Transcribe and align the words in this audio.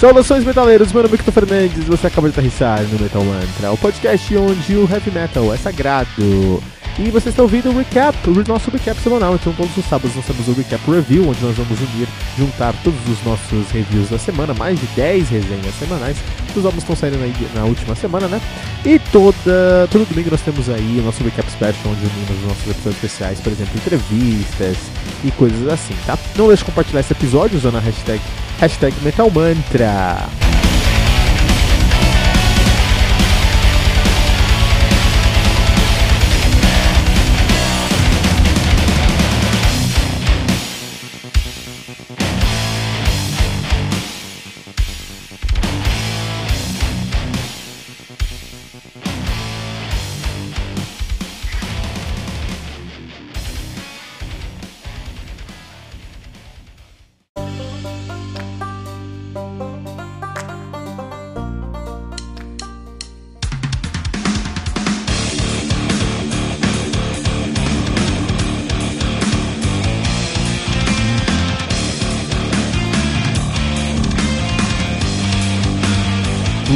Saudações 0.00 0.42
metaleiros, 0.46 0.94
meu 0.94 1.02
nome 1.02 1.12
é 1.12 1.16
Victor 1.18 1.34
Fernandes 1.34 1.84
você 1.84 2.06
acaba 2.06 2.26
de 2.26 2.32
aterrissar 2.32 2.82
no 2.84 2.98
Metal 2.98 3.22
Mantra, 3.22 3.70
o 3.70 3.76
podcast 3.76 4.34
onde 4.34 4.74
o 4.74 4.90
heavy 4.90 5.10
metal 5.10 5.52
é 5.52 5.58
sagrado. 5.58 6.62
E 7.02 7.10
você 7.10 7.30
está 7.30 7.42
ouvindo 7.42 7.70
o 7.70 7.78
recap, 7.78 8.14
o 8.28 8.44
nosso 8.46 8.70
recap 8.70 9.00
semanal. 9.00 9.34
Então, 9.34 9.54
todos 9.54 9.74
os 9.74 9.86
sábados 9.86 10.14
nós 10.14 10.26
temos 10.26 10.46
o 10.46 10.52
recap 10.52 10.90
review, 10.90 11.26
onde 11.26 11.42
nós 11.42 11.56
vamos 11.56 11.80
unir, 11.80 12.06
juntar 12.36 12.74
todos 12.84 13.00
os 13.08 13.24
nossos 13.24 13.70
reviews 13.70 14.10
da 14.10 14.18
semana, 14.18 14.52
mais 14.52 14.78
de 14.78 14.86
10 14.88 15.30
resenhas 15.30 15.74
semanais. 15.78 16.18
Os 16.54 16.62
álbuns 16.62 16.82
estão 16.82 16.94
saindo 16.94 17.16
aí 17.22 17.34
na 17.54 17.64
última 17.64 17.94
semana, 17.94 18.28
né? 18.28 18.38
E 18.84 18.98
toda, 18.98 19.88
todo 19.90 20.06
domingo 20.06 20.30
nós 20.30 20.42
temos 20.42 20.68
aí 20.68 20.98
o 21.00 21.02
nosso 21.02 21.24
recap 21.24 21.50
special, 21.50 21.74
onde 21.86 22.04
unimos 22.04 22.36
os 22.36 22.48
nossos 22.48 22.70
episódios 22.70 22.96
especiais, 23.02 23.40
por 23.40 23.50
exemplo, 23.50 23.72
entrevistas 23.76 24.76
e 25.24 25.30
coisas 25.30 25.68
assim, 25.68 25.94
tá? 26.04 26.18
Não 26.36 26.48
deixe 26.48 26.60
de 26.60 26.66
compartilhar 26.66 27.00
esse 27.00 27.14
episódio 27.14 27.56
usando 27.56 27.78
a 27.78 27.80
hashtag, 27.80 28.20
hashtag 28.58 28.94
Metal 29.02 29.30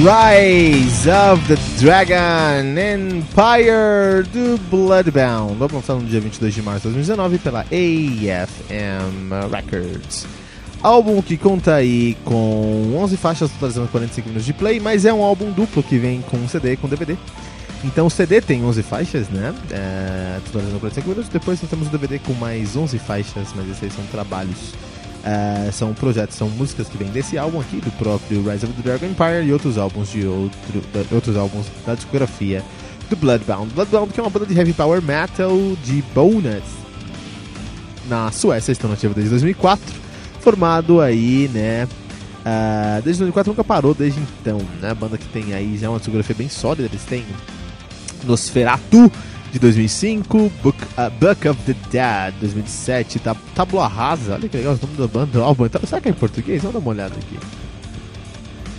Rise 0.05 1.09
of 1.09 1.43
the 1.49 1.57
Dragon 1.81 2.77
Empire 2.77 4.23
do 4.35 4.61
Bloodbound, 4.69 5.57
lançado 5.59 6.01
no 6.01 6.07
dia 6.07 6.21
22 6.21 6.53
de 6.53 6.61
março 6.61 6.89
de 6.89 6.95
2019 6.95 7.39
pela 7.39 7.61
AFM 7.61 9.31
Records. 9.51 10.27
Álbum 10.83 11.23
que 11.23 11.39
conta 11.39 11.77
aí 11.77 12.19
com 12.23 12.95
11 12.99 13.17
faixas 13.17 13.51
totalizando 13.53 13.89
45 13.89 14.29
minutos 14.29 14.45
de 14.45 14.53
play, 14.53 14.79
mas 14.79 15.07
é 15.07 15.15
um 15.15 15.23
álbum 15.23 15.51
duplo 15.51 15.83
que 15.83 15.97
vem 15.97 16.21
com 16.21 16.47
CD 16.49 16.73
e 16.73 16.77
com 16.77 16.87
DVD. 16.87 17.17
Então 17.83 18.07
o 18.07 18.11
CD 18.11 18.43
tem 18.43 18.63
11 18.63 18.83
faixas, 18.83 19.31
né? 19.31 19.55
É, 19.71 20.39
totalizando 20.45 20.81
45 20.81 21.09
minutos. 21.09 21.31
Depois 21.31 21.63
nós 21.63 21.71
temos 21.71 21.89
o 21.89 21.91
DVD 21.91 22.19
com 22.19 22.35
mais 22.35 22.77
11 22.77 22.99
faixas, 22.99 23.49
mas 23.57 23.71
esses 23.71 23.95
são 23.95 24.05
trabalhos 24.13 24.75
Uh, 25.25 25.73
são 25.73 25.95
projetos, 25.95 26.37
são 26.37 26.51
músicas 26.51 26.87
que 26.87 26.99
vêm 26.99 27.09
desse 27.09 27.39
álbum 27.39 27.59
aqui, 27.59 27.77
do 27.77 27.91
próprio 27.93 28.43
Rise 28.43 28.67
of 28.67 28.75
the 28.75 28.83
Dragon 28.83 29.07
Empire 29.07 29.47
e 29.47 29.53
outros 29.55 29.79
álbuns 29.79 30.11
de 30.11 30.27
outro, 30.27 30.79
uh, 30.79 31.15
outros 31.15 31.35
álbuns 31.35 31.67
da 31.87 31.95
discografia 31.95 32.63
do 33.09 33.17
Bloodbound. 33.17 33.73
Bloodbound 33.73 34.13
que 34.13 34.21
é 34.21 34.23
uma 34.23 34.29
banda 34.29 34.45
de 34.45 34.55
heavy 34.55 34.75
power 34.75 35.01
metal 35.01 35.51
de 35.83 36.03
Bonus 36.15 36.63
na 38.07 38.31
Suécia, 38.31 38.73
estão 38.73 38.91
nativa 38.91 39.15
desde 39.15 39.31
2004, 39.31 39.83
formado 40.41 41.01
aí, 41.01 41.49
né? 41.53 41.89
Uh, 42.41 43.01
desde 43.03 43.21
2004 43.21 43.51
nunca 43.51 43.65
parou 43.65 43.95
desde 43.95 44.21
então, 44.21 44.59
né? 44.83 44.91
A 44.91 44.95
banda 44.95 45.17
que 45.17 45.27
tem 45.29 45.55
aí 45.55 45.79
já 45.79 45.89
uma 45.89 45.99
discografia 45.99 46.37
bem 46.37 46.51
sólida, 46.51 46.87
eles 46.87 47.05
têm 47.05 47.25
Nosferatu 48.25 49.11
de 49.55 49.61
2005, 49.61 50.53
Book, 50.65 50.77
uh, 50.99 51.09
Book 51.21 51.49
of 51.49 51.63
the 51.63 51.77
Dead 51.89 52.35
2007, 52.41 53.21
tab 53.21 53.37
Tabula 53.55 53.87
Rasa, 53.87 54.35
olha 54.35 54.49
que 54.49 54.57
legal 54.57 54.75
o 54.75 54.79
nome 54.85 54.99
da 54.99 55.07
banda, 55.07 55.27
do 55.27 55.43
álbum, 55.45 55.67
então, 55.67 55.81
será 55.87 56.01
que 56.01 56.09
é 56.09 56.11
em 56.11 56.15
português? 56.15 56.61
Vamos 56.61 56.75
dar 56.75 56.81
uma 56.81 56.91
olhada 56.91 57.15
aqui. 57.15 57.39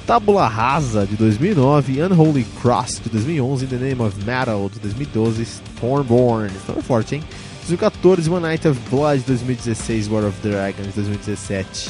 Tabula 0.06 0.50
Rasa 0.50 1.08
de 1.08 1.16
2009, 1.16 2.04
Unholy 2.04 2.46
Cross 2.62 3.00
de 3.02 3.10
2011, 3.10 3.68
The 3.68 3.76
Name 3.78 4.02
of 4.02 4.22
Metal 4.26 4.70
de 4.70 4.80
2012, 4.80 5.44
Stormborn, 5.44 6.52
isso 6.54 6.78
é 6.78 6.82
forte, 6.82 7.16
hein? 7.16 7.24
2014, 7.68 8.30
One 8.30 8.42
Night 8.42 8.68
of 8.68 8.78
Blood 8.90 9.20
de 9.20 9.28
2016, 9.28 10.10
War 10.10 10.26
of 10.26 10.38
Dragons 10.44 10.88
de 10.88 11.02
2017. 11.02 11.90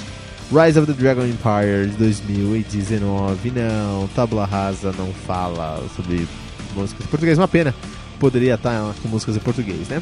Rise 0.51 0.77
of 0.77 0.85
the 0.85 0.93
Dragon 0.93 1.25
Empire 1.25 1.87
de 1.87 1.97
2019. 1.97 3.49
Não, 3.49 4.07
Tabula 4.09 4.45
Rasa 4.45 4.93
não 4.95 5.11
fala 5.25 5.83
sobre 5.95 6.27
músicas 6.75 7.07
português, 7.07 7.39
uma 7.39 7.47
pena 7.47 7.73
poderia 8.19 8.55
estar 8.55 8.93
com 9.01 9.07
músicas 9.07 9.35
em 9.35 9.39
português, 9.39 9.87
né? 9.87 10.01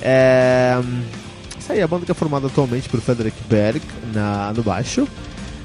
É... 0.00 0.80
Aí, 1.68 1.80
a 1.80 1.86
banda 1.86 2.04
que 2.04 2.12
é 2.12 2.14
formada 2.14 2.48
atualmente 2.48 2.88
por 2.88 3.00
Frederick 3.00 3.36
Berg 3.48 3.80
na, 4.12 4.52
no 4.52 4.62
baixo, 4.62 5.08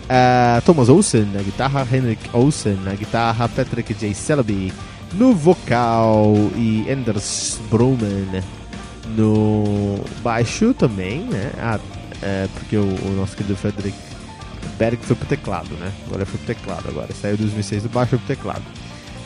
é... 0.08 0.62
Thomas 0.62 0.90
Olsen 0.90 1.26
na 1.34 1.42
guitarra, 1.42 1.88
Henrik 1.92 2.30
Olsen 2.34 2.76
na 2.84 2.94
guitarra, 2.94 3.50
Patrick 3.50 3.94
J. 3.94 4.14
Selby 4.14 4.72
no 5.14 5.34
vocal 5.34 6.34
e 6.56 6.86
Anders 6.90 7.60
Broman 7.70 8.42
no 9.16 10.04
baixo 10.22 10.74
também, 10.74 11.22
né? 11.22 11.52
Ah, 11.60 11.80
é, 12.22 12.48
porque 12.54 12.76
o, 12.76 12.84
o, 12.84 13.16
nosso 13.16 13.36
querido 13.36 13.56
Frederick 13.56 13.98
Berg 14.78 14.98
foi 15.02 15.16
pro 15.16 15.28
teclado, 15.28 15.70
né? 15.76 15.92
Agora 16.08 16.26
foi 16.26 16.38
pro 16.40 16.56
teclado 16.56 16.90
agora. 16.90 17.10
Saiu 17.14 17.38
de 17.38 17.44
2006 17.44 17.84
do 17.84 17.90
baixo 17.90 18.12
foi 18.12 18.20
pro 18.20 18.28
teclado. 18.28 18.64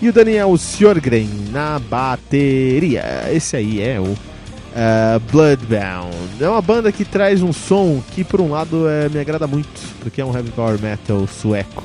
E 0.02 0.10
o 0.10 0.14
Daniel 0.14 0.58
Sjorgren 0.58 1.30
na 1.52 1.78
bateria. 1.78 3.04
Esse 3.32 3.56
aí 3.56 3.80
é 3.80 4.00
o 4.00 4.06
uh, 4.06 5.20
Bloodbound. 5.32 6.16
É 6.40 6.50
uma 6.50 6.62
banda 6.62 6.92
que 6.92 7.06
traz 7.06 7.44
um 7.44 7.54
som 7.54 8.02
que, 8.12 8.24
por 8.24 8.42
um 8.42 8.50
lado, 8.50 8.90
é, 8.90 9.08
me 9.10 9.20
agrada 9.20 9.46
muito, 9.46 9.70
porque 10.00 10.20
é 10.20 10.26
um 10.26 10.36
heavy 10.36 10.50
power 10.52 10.80
metal 10.82 11.28
sueco. 11.28 11.84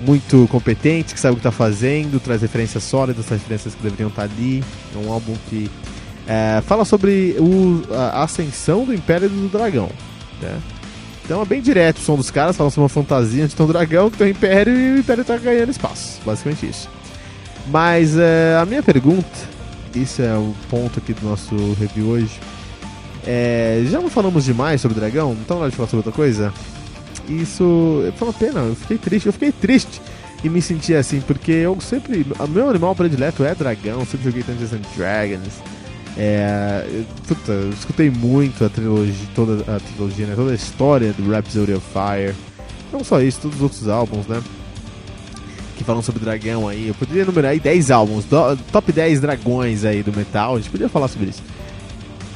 Muito 0.00 0.46
competente, 0.48 1.12
que 1.12 1.18
sabe 1.18 1.32
o 1.32 1.36
que 1.36 1.40
está 1.40 1.50
fazendo, 1.50 2.20
traz 2.20 2.42
referências 2.42 2.84
sólidas, 2.84 3.26
traz 3.26 3.40
referências 3.40 3.74
que 3.74 3.82
deveriam 3.82 4.10
estar 4.10 4.28
tá 4.28 4.32
ali. 4.32 4.62
É 4.94 4.98
um 5.04 5.12
álbum 5.12 5.34
que 5.48 5.68
uh, 6.26 6.62
fala 6.62 6.84
sobre 6.84 7.34
o, 7.40 7.82
a 7.92 8.22
ascensão 8.22 8.84
do 8.84 8.94
Império 8.94 9.28
do 9.28 9.48
Dragão. 9.48 9.90
Né? 10.40 10.56
Então 11.24 11.40
é 11.40 11.44
bem 11.44 11.60
direto 11.60 11.96
o 11.96 12.00
som 12.00 12.16
dos 12.16 12.30
caras, 12.30 12.54
falam 12.56 12.70
sobre 12.70 12.82
uma 12.82 12.88
fantasia 12.88 13.48
tem 13.48 13.66
um 13.66 13.68
dragão, 13.68 14.10
que 14.10 14.18
tem 14.18 14.26
um 14.26 14.30
império 14.30 14.78
e 14.78 14.92
o 14.92 14.98
império 14.98 15.22
está 15.22 15.36
ganhando 15.38 15.70
espaço. 15.70 16.20
Basicamente 16.24 16.68
isso. 16.68 16.88
Mas 17.66 18.16
é, 18.18 18.58
a 18.60 18.66
minha 18.66 18.82
pergunta, 18.82 19.28
esse 19.94 20.22
é 20.22 20.34
o 20.34 20.54
ponto 20.68 20.98
aqui 20.98 21.12
do 21.12 21.26
nosso 21.26 21.54
review 21.78 22.08
hoje. 22.08 22.38
É, 23.26 23.82
já 23.86 24.00
não 24.00 24.10
falamos 24.10 24.44
demais 24.44 24.80
sobre 24.80 24.98
o 24.98 25.00
dragão? 25.00 25.32
Então 25.32 25.60
na 25.60 25.68
de 25.68 25.76
falar 25.76 25.88
sobre 25.88 26.06
outra 26.06 26.12
coisa? 26.12 26.52
Isso 27.28 28.02
foi 28.16 28.28
uma 28.28 28.34
pena, 28.34 28.60
eu 28.60 28.74
fiquei 28.74 28.98
triste, 28.98 29.26
eu 29.26 29.32
fiquei 29.32 29.50
triste 29.50 30.00
e 30.42 30.48
me 30.50 30.60
senti 30.60 30.94
assim, 30.94 31.20
porque 31.22 31.52
eu 31.52 31.80
sempre. 31.80 32.26
O 32.38 32.46
meu 32.48 32.68
animal 32.68 32.94
predileto 32.94 33.42
é 33.44 33.54
dragão, 33.54 34.04
sempre 34.04 34.24
joguei 34.24 34.42
Dungeons 34.42 34.74
and 34.74 34.82
Dragons. 34.94 35.54
É, 36.16 36.84
puta, 37.26 37.50
eu 37.50 37.70
escutei 37.70 38.10
muito 38.10 38.64
a 38.64 38.68
trilogia, 38.68 39.14
toda 39.34 39.62
a 39.74 39.80
trilogia, 39.80 40.26
né, 40.26 40.34
toda 40.36 40.52
a 40.52 40.54
história 40.54 41.12
do 41.14 41.28
Rhapsody 41.30 41.72
of 41.72 41.84
Fire. 41.92 42.34
Não 42.92 43.02
só 43.02 43.20
isso, 43.20 43.40
todos 43.40 43.56
os 43.56 43.62
outros 43.62 43.88
álbuns, 43.88 44.26
né? 44.26 44.40
Que 45.76 45.84
falam 45.84 46.02
sobre 46.02 46.20
dragão 46.20 46.68
aí. 46.68 46.88
Eu 46.88 46.94
poderia 46.94 47.22
enumerar 47.22 47.52
aí 47.52 47.60
10 47.60 47.90
álbuns, 47.90 48.24
do, 48.24 48.56
top 48.72 48.92
10 48.92 49.20
dragões 49.20 49.84
aí 49.84 50.02
do 50.02 50.12
metal, 50.12 50.54
a 50.54 50.58
gente 50.58 50.70
podia 50.70 50.88
falar 50.88 51.08
sobre 51.08 51.30
isso. 51.30 51.42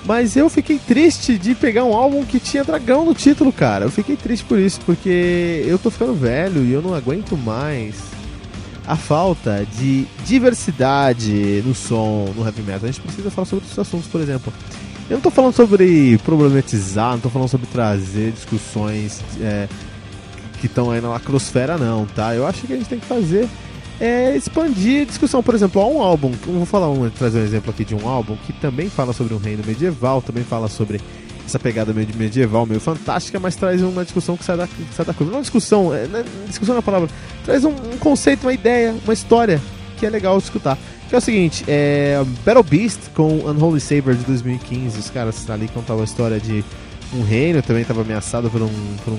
Mas 0.04 0.36
eu 0.36 0.48
fiquei 0.48 0.78
triste 0.78 1.36
de 1.36 1.54
pegar 1.54 1.84
um 1.84 1.94
álbum 1.94 2.24
que 2.24 2.40
tinha 2.40 2.64
dragão 2.64 3.04
no 3.04 3.14
título, 3.14 3.52
cara. 3.52 3.84
Eu 3.84 3.90
fiquei 3.90 4.16
triste 4.16 4.44
por 4.44 4.58
isso, 4.58 4.80
porque 4.86 5.64
eu 5.66 5.78
tô 5.78 5.90
ficando 5.90 6.14
velho 6.14 6.64
e 6.64 6.72
eu 6.72 6.80
não 6.80 6.94
aguento 6.94 7.36
mais 7.36 7.94
a 8.86 8.96
falta 8.96 9.66
de 9.78 10.06
diversidade 10.24 11.62
no 11.64 11.74
som, 11.74 12.32
no 12.34 12.42
heavy 12.42 12.62
metal. 12.62 12.84
A 12.84 12.86
gente 12.86 13.02
precisa 13.02 13.30
falar 13.30 13.44
sobre 13.44 13.64
outros 13.66 13.78
assuntos, 13.78 14.08
por 14.08 14.20
exemplo. 14.20 14.50
Eu 15.10 15.16
não 15.16 15.20
tô 15.22 15.30
falando 15.30 15.54
sobre 15.54 16.18
problematizar, 16.24 17.12
não 17.12 17.20
tô 17.20 17.28
falando 17.28 17.48
sobre 17.48 17.66
trazer 17.66 18.32
discussões 18.32 19.22
é, 19.40 19.68
que 20.60 20.66
estão 20.66 20.90
aí 20.90 21.00
na 21.00 21.08
lacrosfera, 21.08 21.78
não, 21.78 22.06
tá? 22.06 22.34
Eu 22.34 22.46
acho 22.46 22.66
que 22.66 22.72
a 22.72 22.76
gente 22.76 22.88
tem 22.88 22.98
que 22.98 23.06
fazer 23.06 23.48
é 24.00 24.36
expandir 24.36 25.02
a 25.02 25.04
discussão. 25.04 25.42
Por 25.42 25.54
exemplo, 25.54 25.80
há 25.82 25.86
um 25.86 26.00
álbum, 26.00 26.32
vou 26.46 26.66
falar 26.66 26.88
um, 26.88 27.08
trazer 27.10 27.40
um 27.40 27.44
exemplo 27.44 27.70
aqui 27.70 27.84
de 27.84 27.94
um 27.94 28.08
álbum 28.08 28.36
que 28.46 28.52
também 28.52 28.88
fala 28.88 29.12
sobre 29.12 29.34
um 29.34 29.38
reino 29.38 29.62
medieval, 29.66 30.22
também 30.22 30.44
fala 30.44 30.68
sobre 30.68 31.00
essa 31.44 31.58
pegada 31.58 31.92
meio 31.92 32.08
medieval, 32.14 32.66
meio 32.66 32.80
fantástica, 32.80 33.40
mas 33.40 33.56
traz 33.56 33.82
uma 33.82 34.04
discussão 34.04 34.36
que 34.36 34.44
sai 34.44 34.56
da, 34.56 34.66
que 34.66 34.94
sai 34.94 35.06
da 35.06 35.14
coisa. 35.14 35.30
Não 35.30 35.36
é 35.36 35.38
uma 35.38 35.42
discussão, 35.42 35.94
é, 35.94 36.04
é, 36.04 36.24
discussão 36.46 36.76
é 36.76 36.78
a 36.78 36.82
palavra, 36.82 37.08
traz 37.44 37.64
um, 37.64 37.70
um, 37.70 37.98
conceito, 37.98 38.44
uma 38.44 38.52
ideia, 38.52 38.94
uma 39.04 39.14
história 39.14 39.60
que 39.98 40.06
é 40.06 40.10
legal 40.10 40.38
escutar. 40.38 40.78
Que 41.08 41.14
é 41.14 41.18
o 41.18 41.22
seguinte, 41.22 41.64
é 41.66 42.22
Battle 42.44 42.62
Beast 42.62 43.00
com 43.14 43.38
Unholy 43.46 43.80
Saber 43.80 44.14
de 44.14 44.24
2015, 44.24 44.98
os 44.98 45.08
caras 45.08 45.48
ali 45.48 45.66
contavam 45.68 46.02
a 46.02 46.04
história 46.04 46.38
de 46.38 46.62
um 47.14 47.22
reino, 47.22 47.62
também 47.62 47.80
estava 47.80 48.02
ameaçado 48.02 48.50
por 48.50 48.60
um, 48.60 48.68
por 49.02 49.14
um 49.14 49.18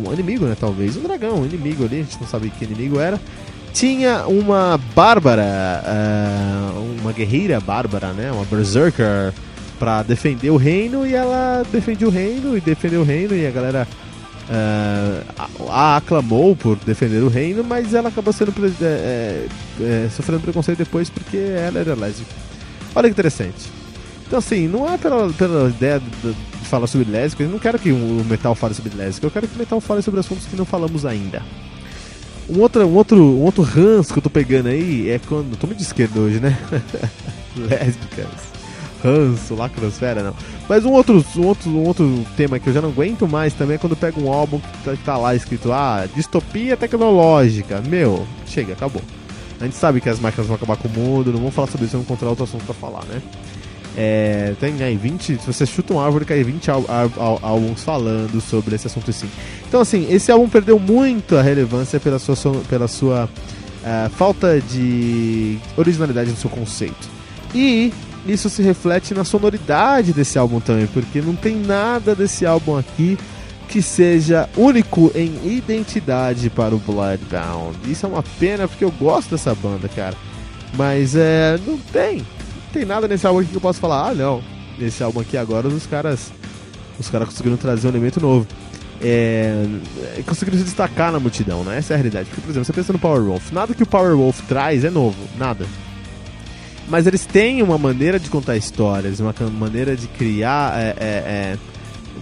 um 0.00 0.12
inimigo, 0.12 0.46
né? 0.46 0.56
Talvez 0.58 0.96
um 0.96 1.02
dragão, 1.02 1.40
um 1.40 1.44
inimigo 1.44 1.84
ali, 1.84 2.00
a 2.00 2.02
gente 2.02 2.20
não 2.20 2.26
sabe 2.26 2.50
que 2.50 2.64
inimigo 2.64 2.98
era. 2.98 3.20
Tinha 3.72 4.26
uma 4.26 4.78
bárbara, 4.94 5.82
uh, 5.84 7.00
uma 7.00 7.12
guerreira 7.12 7.58
bárbara, 7.60 8.12
né? 8.12 8.30
Uma 8.30 8.44
berserker 8.44 9.32
para 9.78 10.02
defender 10.02 10.50
o 10.50 10.56
reino 10.56 11.06
e 11.06 11.14
ela 11.14 11.64
defendeu 11.72 12.08
o 12.08 12.10
reino 12.10 12.56
e 12.56 12.60
defendeu 12.60 13.00
o 13.00 13.04
reino 13.04 13.34
e 13.34 13.46
a 13.46 13.50
galera 13.50 13.88
uh, 14.48 15.68
a 15.70 15.96
aclamou 15.96 16.54
por 16.54 16.76
defender 16.76 17.22
o 17.22 17.28
reino, 17.28 17.64
mas 17.64 17.94
ela 17.94 18.08
acabou 18.08 18.32
sendo 18.32 18.52
é, 18.80 19.46
é, 19.80 20.08
sofrendo 20.14 20.42
preconceito 20.42 20.78
depois 20.78 21.10
porque 21.10 21.36
ela 21.36 21.80
era 21.80 21.94
lésbica. 21.94 22.32
Olha 22.94 23.08
que 23.08 23.12
interessante. 23.12 23.81
Então 24.32 24.38
assim, 24.38 24.66
não 24.66 24.90
é 24.90 24.96
pela, 24.96 25.30
pela 25.34 25.68
ideia 25.68 26.00
de, 26.00 26.32
de 26.32 26.64
falar 26.64 26.86
sobre 26.86 27.06
lésbica, 27.06 27.42
eu 27.42 27.50
não 27.50 27.58
quero 27.58 27.78
que 27.78 27.92
o 27.92 28.24
metal 28.24 28.54
fale 28.54 28.72
sobre 28.72 28.96
lésbica, 28.96 29.26
eu 29.26 29.30
quero 29.30 29.46
que 29.46 29.54
o 29.54 29.58
metal 29.58 29.78
fale 29.78 30.00
sobre 30.00 30.20
assuntos 30.20 30.46
que 30.46 30.56
não 30.56 30.64
falamos 30.64 31.04
ainda. 31.04 31.42
Um 32.48 32.60
outro, 32.60 32.86
um 32.86 32.94
outro, 32.94 33.18
um 33.18 33.42
outro 33.42 33.62
ranço 33.62 34.10
que 34.10 34.20
eu 34.20 34.22
tô 34.22 34.30
pegando 34.30 34.70
aí 34.70 35.10
é 35.10 35.18
quando. 35.18 35.54
Tô 35.58 35.66
muito 35.66 35.80
de 35.80 35.84
esquerda 35.84 36.18
hoje, 36.18 36.40
né? 36.40 36.56
Lésbicas. 37.54 38.26
Ranço, 39.04 39.54
lacrosfera, 39.54 40.22
não. 40.22 40.34
Mas 40.66 40.86
um 40.86 40.92
outro, 40.92 41.22
um, 41.36 41.46
outro, 41.46 41.68
um 41.68 41.86
outro 41.86 42.26
tema 42.34 42.58
que 42.58 42.70
eu 42.70 42.72
já 42.72 42.80
não 42.80 42.88
aguento 42.88 43.28
mais 43.28 43.52
também 43.52 43.74
é 43.74 43.78
quando 43.78 43.94
pego 43.94 44.22
um 44.22 44.32
álbum 44.32 44.60
que 44.60 44.78
tá, 44.82 44.92
que 44.92 45.04
tá 45.04 45.18
lá 45.18 45.34
escrito, 45.34 45.70
ah, 45.70 46.08
distopia 46.16 46.74
tecnológica. 46.74 47.82
Meu, 47.86 48.26
chega, 48.46 48.72
acabou. 48.72 49.02
A 49.60 49.64
gente 49.64 49.76
sabe 49.76 50.00
que 50.00 50.08
as 50.08 50.18
máquinas 50.18 50.46
vão 50.46 50.56
acabar 50.56 50.78
com 50.78 50.88
o 50.88 50.90
mundo, 50.90 51.32
não 51.32 51.38
vamos 51.38 51.54
falar 51.54 51.68
sobre 51.68 51.84
isso, 51.84 51.92
vamos 51.92 52.06
encontrar 52.06 52.30
outro 52.30 52.44
assunto 52.44 52.64
pra 52.64 52.74
falar, 52.74 53.04
né? 53.04 53.20
É, 53.96 54.54
tem 54.58 54.82
aí 54.82 54.96
20, 54.96 55.38
se 55.38 55.46
você 55.46 55.66
chuta 55.66 55.92
uma 55.92 56.04
árvore, 56.04 56.24
cai 56.24 56.42
20 56.42 56.70
álbuns 56.70 57.82
falando 57.84 58.40
sobre 58.40 58.74
esse 58.74 58.86
assunto 58.86 59.12
sim. 59.12 59.28
Então, 59.68 59.80
assim, 59.80 60.06
esse 60.10 60.32
álbum 60.32 60.48
perdeu 60.48 60.78
muito 60.78 61.36
a 61.36 61.42
relevância 61.42 62.00
pela 62.00 62.18
sua, 62.18 62.36
pela 62.68 62.88
sua 62.88 63.28
uh, 63.82 64.10
falta 64.10 64.60
de 64.60 65.58
originalidade 65.76 66.30
no 66.30 66.36
seu 66.36 66.48
conceito. 66.48 67.10
E 67.54 67.92
isso 68.26 68.48
se 68.48 68.62
reflete 68.62 69.12
na 69.12 69.24
sonoridade 69.24 70.12
desse 70.12 70.38
álbum 70.38 70.58
também, 70.58 70.86
porque 70.86 71.20
não 71.20 71.34
tem 71.34 71.56
nada 71.56 72.14
desse 72.14 72.46
álbum 72.46 72.78
aqui 72.78 73.18
que 73.68 73.82
seja 73.82 74.48
único 74.56 75.10
em 75.14 75.34
identidade 75.46 76.48
para 76.50 76.74
o 76.74 76.78
Bloodbound. 76.78 77.76
Isso 77.86 78.06
é 78.06 78.08
uma 78.08 78.22
pena 78.38 78.68
porque 78.68 78.84
eu 78.84 78.90
gosto 78.90 79.30
dessa 79.30 79.54
banda, 79.54 79.88
cara. 79.88 80.14
Mas 80.76 81.14
é, 81.14 81.58
não 81.66 81.76
tem 81.78 82.24
tem 82.72 82.84
nada 82.84 83.06
nesse 83.06 83.26
álbum 83.26 83.40
aqui 83.40 83.50
que 83.50 83.56
eu 83.56 83.60
posso 83.60 83.78
falar, 83.78 84.10
ah 84.10 84.14
não, 84.14 84.42
nesse 84.78 85.02
álbum 85.02 85.20
aqui 85.20 85.36
agora 85.36 85.68
os 85.68 85.86
caras. 85.86 86.32
Os 86.98 87.08
caras 87.08 87.28
conseguiram 87.28 87.56
trazer 87.56 87.86
um 87.86 87.90
elemento 87.90 88.20
novo. 88.20 88.46
É, 89.00 89.66
conseguiram 90.26 90.58
se 90.58 90.64
destacar 90.64 91.10
na 91.10 91.18
multidão, 91.18 91.64
né? 91.64 91.78
Essa 91.78 91.92
é 91.92 91.94
a 91.94 91.96
realidade. 91.96 92.28
Porque, 92.28 92.40
por 92.40 92.50
exemplo, 92.50 92.64
você 92.64 92.72
pensa 92.72 92.92
no 92.92 92.98
Power 92.98 93.22
Wolf, 93.22 93.50
nada 93.50 93.74
que 93.74 93.82
o 93.82 93.86
Power 93.86 94.14
Wolf 94.14 94.40
traz 94.46 94.84
é 94.84 94.90
novo, 94.90 95.16
nada. 95.36 95.66
Mas 96.88 97.06
eles 97.06 97.24
têm 97.24 97.62
uma 97.62 97.78
maneira 97.78 98.18
de 98.20 98.28
contar 98.28 98.56
histórias, 98.56 99.18
uma 99.18 99.34
maneira 99.58 99.96
de 99.96 100.06
criar 100.06 100.78
é, 100.78 100.90
é, 100.90 101.06
é, 101.06 101.58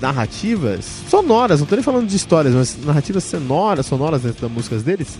narrativas 0.00 0.86
sonoras, 1.08 1.60
não 1.60 1.66
tô 1.66 1.74
nem 1.74 1.84
falando 1.84 2.06
de 2.06 2.16
histórias, 2.16 2.54
mas 2.54 2.78
narrativas 2.84 3.24
sonoras, 3.24 3.86
sonoras 3.86 4.22
dentro 4.22 4.42
das 4.42 4.50
músicas 4.50 4.82
deles, 4.82 5.18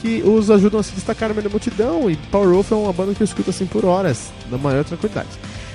que 0.00 0.22
os 0.22 0.50
ajudam 0.50 0.80
a 0.80 0.82
se 0.82 0.92
destacar 0.92 1.32
da 1.32 1.48
multidão. 1.48 2.10
E 2.10 2.16
Powerwolf 2.16 2.72
é 2.72 2.74
uma 2.74 2.92
banda 2.92 3.14
que 3.14 3.22
eu 3.22 3.24
escuto 3.24 3.50
assim 3.50 3.66
por 3.66 3.84
horas, 3.84 4.30
na 4.50 4.58
maior 4.58 4.84
tranquilidade. 4.84 5.28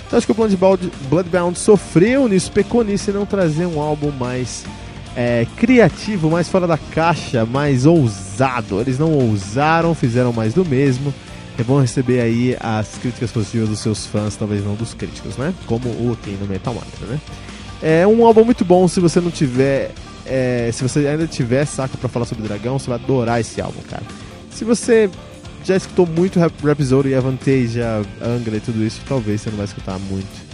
Então 0.05 0.17
acho 0.17 0.25
que 0.25 0.31
o 0.31 0.35
Bloodbound, 0.35 0.91
Bloodbound 1.09 1.57
sofreu 1.57 2.27
nisso, 2.27 2.51
pecou 2.51 2.83
nisso 2.83 3.09
e 3.09 3.13
não 3.13 3.25
trazer 3.25 3.65
um 3.65 3.79
álbum 3.79 4.11
mais 4.11 4.63
é, 5.15 5.47
criativo, 5.55 6.29
mais 6.29 6.49
fora 6.49 6.67
da 6.67 6.77
caixa, 6.77 7.45
mais 7.45 7.85
ousado. 7.85 8.79
Eles 8.79 8.99
não 8.99 9.11
ousaram, 9.11 9.95
fizeram 9.95 10.31
mais 10.31 10.53
do 10.53 10.65
mesmo. 10.65 11.13
É 11.57 11.63
bom 11.63 11.79
receber 11.79 12.19
aí 12.19 12.57
as 12.59 12.97
críticas 12.97 13.31
positivas 13.31 13.69
dos 13.69 13.79
seus 13.79 14.05
fãs, 14.05 14.35
talvez 14.35 14.63
não 14.63 14.75
dos 14.75 14.93
críticos, 14.93 15.37
né? 15.37 15.53
Como 15.65 15.87
o 15.87 16.17
tem 16.21 16.35
no 16.35 16.45
Metal 16.45 16.73
Mantra, 16.73 17.07
né? 17.07 17.19
É 17.81 18.05
um 18.05 18.25
álbum 18.25 18.43
muito 18.43 18.65
bom 18.65 18.87
se 18.87 18.99
você 18.99 19.21
não 19.21 19.31
tiver 19.31 19.91
é, 20.25 20.69
se 20.73 20.83
você 20.83 21.07
ainda 21.07 21.27
tiver 21.27 21.65
saco 21.65 21.97
para 21.97 22.09
falar 22.09 22.25
sobre 22.25 22.47
Dragão, 22.47 22.79
você 22.79 22.89
vai 22.89 22.99
adorar 22.99 23.39
esse 23.39 23.61
álbum, 23.61 23.81
cara. 23.89 24.03
Se 24.51 24.63
você 24.63 25.09
já 25.63 25.75
escutou 25.75 26.05
muito 26.05 26.39
Rap 26.39 26.53
Rhapsody 26.63 27.09
e 27.09 27.15
Avantasia, 27.15 28.01
Angra 28.21 28.57
e 28.57 28.59
tudo 28.59 28.83
isso, 28.83 29.01
talvez 29.07 29.41
você 29.41 29.49
não 29.49 29.57
vai 29.57 29.65
escutar 29.65 29.99
muito. 29.99 30.45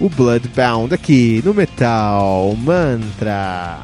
O 0.00 0.08
Bloodbound 0.08 0.92
aqui 0.92 1.40
no 1.44 1.54
Metal 1.54 2.54
Mantra. 2.56 3.80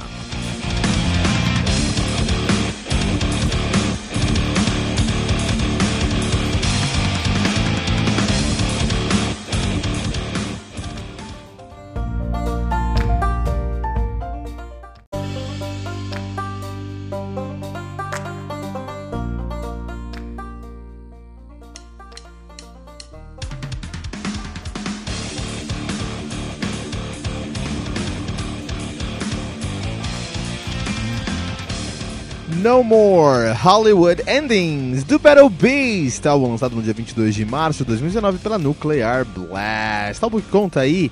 No 32.56 32.82
More 32.82 33.52
Hollywood 33.52 34.22
Endings 34.26 35.04
do 35.04 35.18
Battle 35.18 35.48
Beast, 35.48 36.26
álbum 36.26 36.50
lançado 36.50 36.74
no 36.74 36.82
dia 36.82 36.92
22 36.92 37.34
de 37.34 37.44
março 37.44 37.84
de 37.84 37.88
2019 37.88 38.38
pela 38.38 38.58
Nuclear 38.58 39.24
Blast. 39.24 40.22
Álbum 40.22 40.40
que 40.40 40.48
conta 40.48 40.80
aí, 40.80 41.10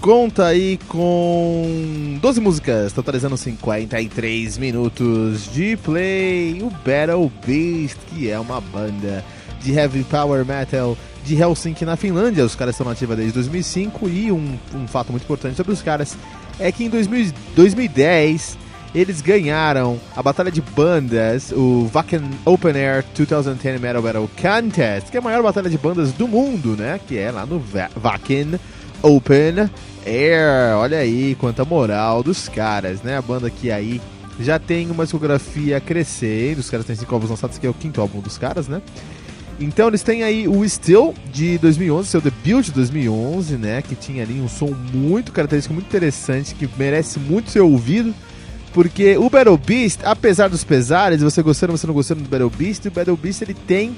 conta 0.00 0.46
aí 0.46 0.78
com 0.88 2.18
12 2.22 2.40
músicas, 2.40 2.92
totalizando 2.92 3.36
53 3.36 4.58
minutos 4.58 5.52
de 5.52 5.76
play. 5.78 6.62
O 6.62 6.70
Battle 6.70 7.30
Beast, 7.44 7.98
que 8.08 8.30
é 8.30 8.38
uma 8.38 8.60
banda 8.60 9.24
de 9.60 9.72
heavy 9.72 10.04
power 10.04 10.46
metal 10.46 10.96
de 11.24 11.34
Helsinki 11.34 11.84
na 11.84 11.96
Finlândia. 11.96 12.44
Os 12.44 12.54
caras 12.54 12.74
estão 12.74 12.86
nativos 12.86 13.16
desde 13.16 13.34
2005 13.34 14.08
e 14.08 14.30
um, 14.30 14.56
um 14.74 14.86
fato 14.86 15.10
muito 15.10 15.24
importante 15.24 15.56
sobre 15.56 15.72
os 15.72 15.82
caras 15.82 16.16
é 16.58 16.72
que 16.72 16.84
em 16.84 16.88
2000, 16.88 17.32
2010 17.54 18.65
eles 18.94 19.20
ganharam 19.20 20.00
a 20.16 20.22
batalha 20.22 20.50
de 20.50 20.60
bandas, 20.60 21.52
o 21.52 21.88
Wacken 21.92 22.22
Open 22.44 22.72
Air 22.72 23.04
2010 23.16 23.80
Metal 23.80 24.02
Battle 24.02 24.30
Contest, 24.40 25.10
que 25.10 25.16
é 25.16 25.20
a 25.20 25.22
maior 25.22 25.42
batalha 25.42 25.68
de 25.68 25.78
bandas 25.78 26.12
do 26.12 26.26
mundo, 26.26 26.76
né? 26.76 27.00
Que 27.06 27.18
é 27.18 27.30
lá 27.30 27.44
no 27.44 27.62
Wacken 28.02 28.58
Open 29.02 29.70
Air. 30.06 30.76
Olha 30.76 30.98
aí 30.98 31.36
quanta 31.38 31.64
moral 31.64 32.22
dos 32.22 32.48
caras, 32.48 33.02
né? 33.02 33.16
A 33.16 33.22
banda 33.22 33.50
que 33.50 33.70
aí 33.70 34.00
já 34.40 34.58
tem 34.58 34.90
uma 34.90 35.04
discografia 35.04 35.80
crescendo, 35.80 36.60
os 36.60 36.70
caras 36.70 36.86
têm 36.86 36.96
cinco 36.96 37.14
álbuns 37.14 37.30
lançados, 37.30 37.58
que 37.58 37.66
é 37.66 37.70
o 37.70 37.74
quinto 37.74 38.00
álbum 38.00 38.20
dos 38.20 38.38
caras, 38.38 38.68
né? 38.68 38.82
Então 39.58 39.88
eles 39.88 40.02
têm 40.02 40.22
aí 40.22 40.46
o 40.46 40.68
Still 40.68 41.14
de 41.32 41.56
2011, 41.58 42.08
seu 42.08 42.20
debut 42.20 42.66
de 42.66 42.72
2011, 42.72 43.56
né? 43.56 43.80
Que 43.80 43.94
tinha 43.94 44.22
ali 44.22 44.38
um 44.40 44.48
som 44.48 44.74
muito 44.92 45.32
característico, 45.32 45.72
muito 45.72 45.86
interessante, 45.86 46.54
que 46.54 46.68
merece 46.76 47.18
muito 47.18 47.50
ser 47.50 47.60
ouvido. 47.60 48.14
Porque 48.76 49.16
o 49.16 49.30
Battle 49.30 49.56
Beast, 49.56 50.00
apesar 50.04 50.50
dos 50.50 50.62
pesares, 50.62 51.22
você 51.22 51.42
gostando 51.42 51.72
você 51.72 51.86
não 51.86 51.94
gostando 51.94 52.22
do 52.22 52.28
Battle 52.28 52.50
Beast, 52.50 52.84
o 52.84 52.90
Battle 52.90 53.16
Beast 53.16 53.40
ele 53.40 53.54
tem 53.54 53.96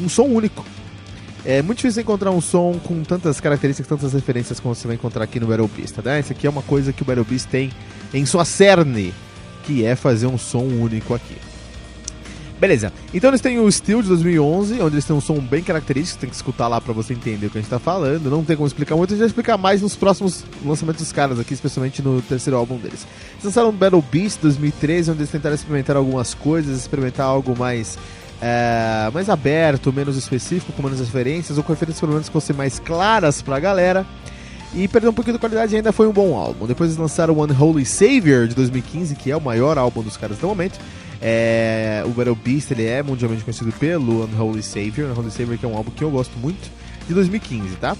um 0.00 0.08
som 0.08 0.22
único. 0.22 0.64
É 1.44 1.60
muito 1.60 1.76
difícil 1.76 2.00
encontrar 2.00 2.30
um 2.30 2.40
som 2.40 2.80
com 2.82 3.02
tantas 3.02 3.42
características, 3.42 3.86
tantas 3.86 4.14
referências 4.14 4.58
como 4.58 4.74
você 4.74 4.86
vai 4.86 4.96
encontrar 4.96 5.24
aqui 5.24 5.38
no 5.38 5.46
Battle 5.46 5.68
Beast, 5.68 5.96
tá? 5.96 6.18
Isso 6.18 6.32
aqui 6.32 6.46
é 6.46 6.50
uma 6.50 6.62
coisa 6.62 6.94
que 6.94 7.02
o 7.02 7.04
Battle 7.04 7.26
Beast 7.26 7.50
tem 7.50 7.70
em 8.14 8.24
sua 8.24 8.46
cerne, 8.46 9.12
que 9.64 9.84
é 9.84 9.94
fazer 9.94 10.28
um 10.28 10.38
som 10.38 10.62
único 10.62 11.12
aqui. 11.12 11.36
Beleza. 12.60 12.92
Então 13.14 13.30
eles 13.30 13.40
têm 13.40 13.58
o 13.58 13.72
Steel 13.72 14.02
de 14.02 14.08
2011, 14.08 14.82
onde 14.82 14.94
eles 14.94 15.04
têm 15.06 15.16
um 15.16 15.20
som 15.20 15.38
bem 15.40 15.62
característico, 15.62 16.20
tem 16.20 16.28
que 16.28 16.36
escutar 16.36 16.68
lá 16.68 16.78
para 16.78 16.92
você 16.92 17.14
entender 17.14 17.46
o 17.46 17.50
que 17.50 17.56
a 17.56 17.60
gente 17.60 17.70
tá 17.70 17.78
falando. 17.78 18.28
Não 18.28 18.44
tem 18.44 18.54
como 18.54 18.66
explicar 18.66 18.96
muito, 18.96 19.10
a 19.10 19.12
gente 19.14 19.20
vai 19.20 19.28
explicar 19.28 19.56
mais 19.56 19.80
nos 19.80 19.96
próximos 19.96 20.44
lançamentos 20.62 21.00
dos 21.00 21.10
caras 21.10 21.40
aqui, 21.40 21.54
especialmente 21.54 22.02
no 22.02 22.20
terceiro 22.20 22.58
álbum 22.58 22.76
deles. 22.76 23.06
Eles 23.32 23.44
lançaram 23.44 23.72
Battle 23.72 24.04
Beast 24.12 24.40
2013, 24.42 25.10
onde 25.10 25.20
eles 25.20 25.30
tentaram 25.30 25.54
experimentar 25.54 25.96
algumas 25.96 26.34
coisas, 26.34 26.78
experimentar 26.78 27.24
algo 27.24 27.58
mais 27.58 27.96
é, 28.42 29.10
mais 29.12 29.30
aberto, 29.30 29.90
menos 29.90 30.18
específico, 30.18 30.72
com 30.72 30.82
menos 30.82 31.00
referências, 31.00 31.56
ou 31.56 31.64
com 31.64 31.72
referências 31.72 32.00
pelo 32.00 32.12
menos 32.12 32.28
que 32.28 32.32
fossem 32.32 32.54
mais 32.54 32.78
claras 32.78 33.40
pra 33.40 33.58
galera. 33.58 34.06
E 34.74 34.86
perdeu 34.86 35.10
um 35.10 35.14
pouquinho 35.14 35.34
de 35.34 35.40
qualidade 35.40 35.74
ainda 35.74 35.92
foi 35.92 36.06
um 36.06 36.12
bom 36.12 36.36
álbum. 36.36 36.66
Depois 36.66 36.90
eles 36.90 37.00
lançaram 37.00 37.36
One 37.38 37.52
Holy 37.58 37.84
Savior 37.84 38.46
de 38.46 38.54
2015, 38.54 39.16
que 39.16 39.30
é 39.30 39.36
o 39.36 39.40
maior 39.40 39.76
álbum 39.78 40.02
dos 40.02 40.16
caras 40.16 40.38
do 40.38 40.46
momento. 40.46 40.78
É, 41.20 42.02
o 42.06 42.10
Battle 42.10 42.34
Beast 42.34 42.70
ele 42.70 42.86
é 42.86 43.02
mundialmente 43.02 43.44
conhecido 43.44 43.72
pelo 43.72 44.24
Unholy 44.24 44.62
Savior. 44.62 45.10
Unholy 45.10 45.30
Savior 45.30 45.58
que 45.58 45.66
é 45.66 45.68
um 45.68 45.76
álbum 45.76 45.90
que 45.90 46.02
eu 46.02 46.10
gosto 46.10 46.38
muito, 46.38 46.70
de 47.06 47.14
2015, 47.14 47.76
tá? 47.76 47.96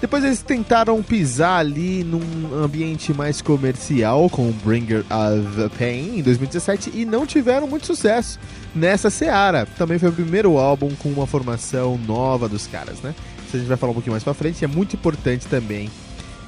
Depois 0.00 0.22
eles 0.22 0.42
tentaram 0.42 1.02
pisar 1.02 1.58
ali 1.58 2.04
num 2.04 2.54
ambiente 2.62 3.12
mais 3.12 3.42
comercial 3.42 4.30
com 4.30 4.52
Bringer 4.64 5.00
of 5.00 5.76
Pain 5.76 6.18
em 6.18 6.22
2017 6.22 6.92
e 6.94 7.04
não 7.04 7.26
tiveram 7.26 7.66
muito 7.66 7.86
sucesso 7.86 8.38
nessa 8.72 9.10
seara. 9.10 9.66
Também 9.76 9.98
foi 9.98 10.10
o 10.10 10.12
primeiro 10.12 10.56
álbum 10.56 10.94
com 10.94 11.08
uma 11.08 11.26
formação 11.26 11.98
nova 12.06 12.48
dos 12.48 12.68
caras, 12.68 13.00
né? 13.00 13.12
Isso 13.44 13.56
a 13.56 13.58
gente 13.58 13.68
vai 13.68 13.76
falar 13.76 13.90
um 13.90 13.94
pouquinho 13.94 14.12
mais 14.12 14.22
pra 14.22 14.34
frente. 14.34 14.64
É 14.64 14.68
muito 14.68 14.94
importante 14.94 15.48
também 15.48 15.90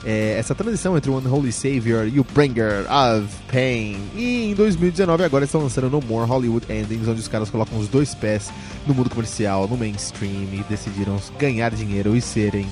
é, 0.04 0.36
essa 0.38 0.54
transição 0.54 0.96
entre 0.96 1.10
o 1.10 1.18
Unholy 1.18 1.52
Savior 1.52 2.06
e 2.06 2.18
o 2.18 2.24
Bringer 2.24 2.86
of 2.90 3.26
Pain. 3.50 3.98
E 4.14 4.50
em 4.50 4.54
2019 4.54 5.24
agora 5.24 5.44
estão 5.44 5.62
lançando 5.62 5.90
No 5.90 6.00
More 6.00 6.28
Hollywood 6.28 6.66
Endings, 6.72 7.08
onde 7.08 7.20
os 7.20 7.28
caras 7.28 7.50
colocam 7.50 7.78
os 7.78 7.88
dois 7.88 8.14
pés 8.14 8.50
no 8.86 8.94
mundo 8.94 9.10
comercial, 9.10 9.68
no 9.68 9.76
mainstream 9.76 10.48
e 10.52 10.64
decidiram 10.68 11.18
ganhar 11.38 11.70
dinheiro 11.70 12.16
e 12.16 12.20
serem 12.20 12.66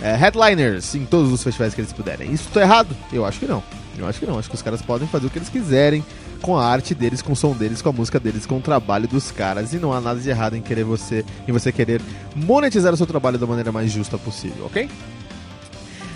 é, 0.00 0.14
headliners 0.14 0.94
em 0.94 1.04
todos 1.04 1.32
os 1.32 1.42
festivais 1.42 1.74
que 1.74 1.80
eles 1.80 1.92
puderem. 1.92 2.32
Isso 2.32 2.48
tá 2.52 2.60
errado? 2.60 2.96
Eu 3.12 3.24
acho 3.24 3.40
que 3.40 3.46
não. 3.46 3.62
Eu 3.96 4.06
acho 4.06 4.18
que 4.18 4.26
não. 4.26 4.38
Acho 4.38 4.48
que 4.48 4.54
os 4.54 4.62
caras 4.62 4.82
podem 4.82 5.06
fazer 5.08 5.26
o 5.26 5.30
que 5.30 5.38
eles 5.38 5.48
quiserem 5.48 6.04
com 6.42 6.58
a 6.58 6.66
arte 6.66 6.94
deles, 6.94 7.22
com 7.22 7.32
o 7.32 7.36
som 7.36 7.52
deles, 7.52 7.80
com 7.80 7.88
a 7.88 7.92
música 7.92 8.20
deles, 8.20 8.44
com 8.44 8.58
o 8.58 8.60
trabalho 8.60 9.08
dos 9.08 9.30
caras. 9.30 9.72
E 9.72 9.78
não 9.78 9.92
há 9.92 10.00
nada 10.00 10.20
de 10.20 10.28
errado 10.28 10.56
em 10.56 10.60
querer 10.60 10.84
você, 10.84 11.24
em 11.48 11.52
você 11.52 11.72
querer 11.72 12.02
monetizar 12.36 12.92
o 12.92 12.96
seu 12.96 13.06
trabalho 13.06 13.38
da 13.38 13.46
maneira 13.46 13.72
mais 13.72 13.90
justa 13.90 14.18
possível, 14.18 14.66
ok? 14.66 14.88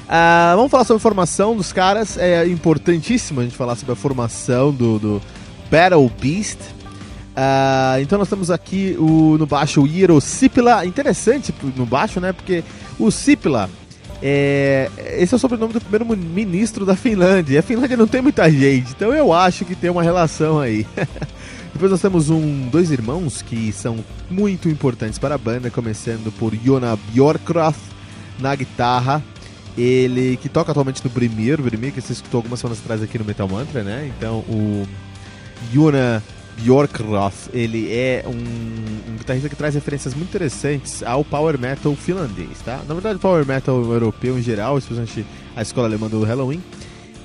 Uh, 0.08 0.56
vamos 0.56 0.70
falar 0.70 0.84
sobre 0.84 0.96
a 0.96 1.02
formação 1.02 1.54
dos 1.54 1.70
caras. 1.70 2.16
É 2.16 2.46
importantíssimo 2.46 3.40
a 3.40 3.44
gente 3.44 3.54
falar 3.54 3.76
sobre 3.76 3.92
a 3.92 3.96
formação 3.96 4.72
do, 4.72 4.98
do 4.98 5.22
Battle 5.70 6.10
Beast. 6.18 6.58
Uh, 6.58 8.00
então 8.00 8.18
nós 8.18 8.28
temos 8.28 8.50
aqui 8.50 8.96
o, 8.98 9.36
no 9.38 9.46
baixo 9.46 9.82
o 9.82 9.86
Hiro 9.86 10.18
Sipila. 10.18 10.86
Interessante 10.86 11.54
no 11.76 11.84
baixo, 11.84 12.20
né? 12.20 12.32
Porque 12.32 12.64
o 12.98 13.10
Sipila. 13.10 13.68
É, 14.20 14.90
esse 15.16 15.32
é 15.32 15.36
o 15.36 15.38
sobrenome 15.38 15.72
do 15.72 15.80
primeiro 15.80 16.04
ministro 16.16 16.86
da 16.86 16.96
Finlândia. 16.96 17.54
E 17.54 17.58
a 17.58 17.62
Finlândia 17.62 17.96
não 17.96 18.08
tem 18.08 18.20
muita 18.20 18.50
gente, 18.50 18.90
então 18.90 19.12
eu 19.12 19.32
acho 19.32 19.64
que 19.64 19.76
tem 19.76 19.90
uma 19.90 20.02
relação 20.02 20.58
aí. 20.58 20.84
Depois 21.72 21.92
nós 21.92 22.00
temos 22.00 22.28
um, 22.28 22.68
dois 22.68 22.90
irmãos 22.90 23.42
que 23.42 23.70
são 23.70 23.98
muito 24.28 24.68
importantes 24.68 25.18
para 25.18 25.36
a 25.36 25.38
banda, 25.38 25.70
começando 25.70 26.32
por 26.32 26.52
Jona 26.56 26.98
Bjorkroth 27.12 27.76
na 28.40 28.56
guitarra, 28.56 29.22
ele 29.80 30.36
que 30.36 30.48
toca 30.48 30.72
atualmente 30.72 31.02
no 31.04 31.10
Brimir, 31.10 31.60
o 31.60 31.62
Brimir 31.62 31.92
que 31.92 32.00
você 32.00 32.12
escutou 32.12 32.38
algumas 32.38 32.58
semanas 32.58 32.80
atrás 32.80 33.02
aqui 33.02 33.18
no 33.18 33.24
Metal 33.24 33.48
Mantra, 33.48 33.82
né? 33.82 34.10
Então 34.16 34.40
o 34.48 34.86
Jona 35.72 36.22
Bjorkroth, 36.56 37.50
ele 37.52 37.92
é 37.92 38.24
um, 38.26 39.12
um, 39.12 39.16
guitarrista 39.16 39.48
que 39.48 39.54
traz 39.54 39.74
referências 39.74 40.14
muito 40.14 40.28
interessantes 40.28 41.02
ao 41.02 41.24
power 41.24 41.58
metal 41.58 41.94
finlandês, 41.94 42.60
tá? 42.64 42.80
Na 42.88 42.94
verdade, 42.94 43.18
power 43.18 43.46
metal 43.46 43.80
europeu 43.80 44.36
em 44.38 44.42
geral, 44.42 44.76
especialmente 44.76 45.24
a 45.54 45.62
escola 45.62 45.86
alemã 45.86 46.08
do 46.08 46.22
Halloween. 46.24 46.62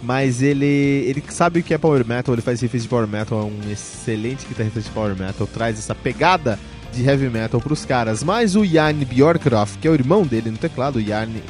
Mas 0.03 0.41
ele, 0.41 0.65
ele 0.65 1.23
sabe 1.29 1.61
o 1.61 1.63
que 1.63 1.73
é 1.73 1.77
power 1.77 2.05
metal, 2.05 2.35
ele 2.35 2.41
faz 2.41 2.61
riffs 2.61 2.83
de 2.83 2.89
power 2.89 3.07
metal, 3.07 3.39
é 3.39 3.43
um 3.45 3.71
excelente 3.71 4.45
guitarrista 4.45 4.81
de 4.81 4.89
power 4.89 5.17
metal, 5.17 5.47
traz 5.47 5.79
essa 5.79 5.95
pegada 5.95 6.59
de 6.93 7.03
heavy 7.03 7.29
metal 7.29 7.59
pros 7.59 7.85
caras. 7.85 8.23
Mas 8.23 8.55
o 8.55 8.65
Jarn 8.65 9.03
Bjorkroff, 9.05 9.77
que 9.77 9.87
é 9.87 9.91
o 9.91 9.93
irmão 9.93 10.23
dele 10.23 10.51
no 10.51 10.57
teclado, 10.57 10.97
o 10.97 11.01
Jarn 11.01 11.41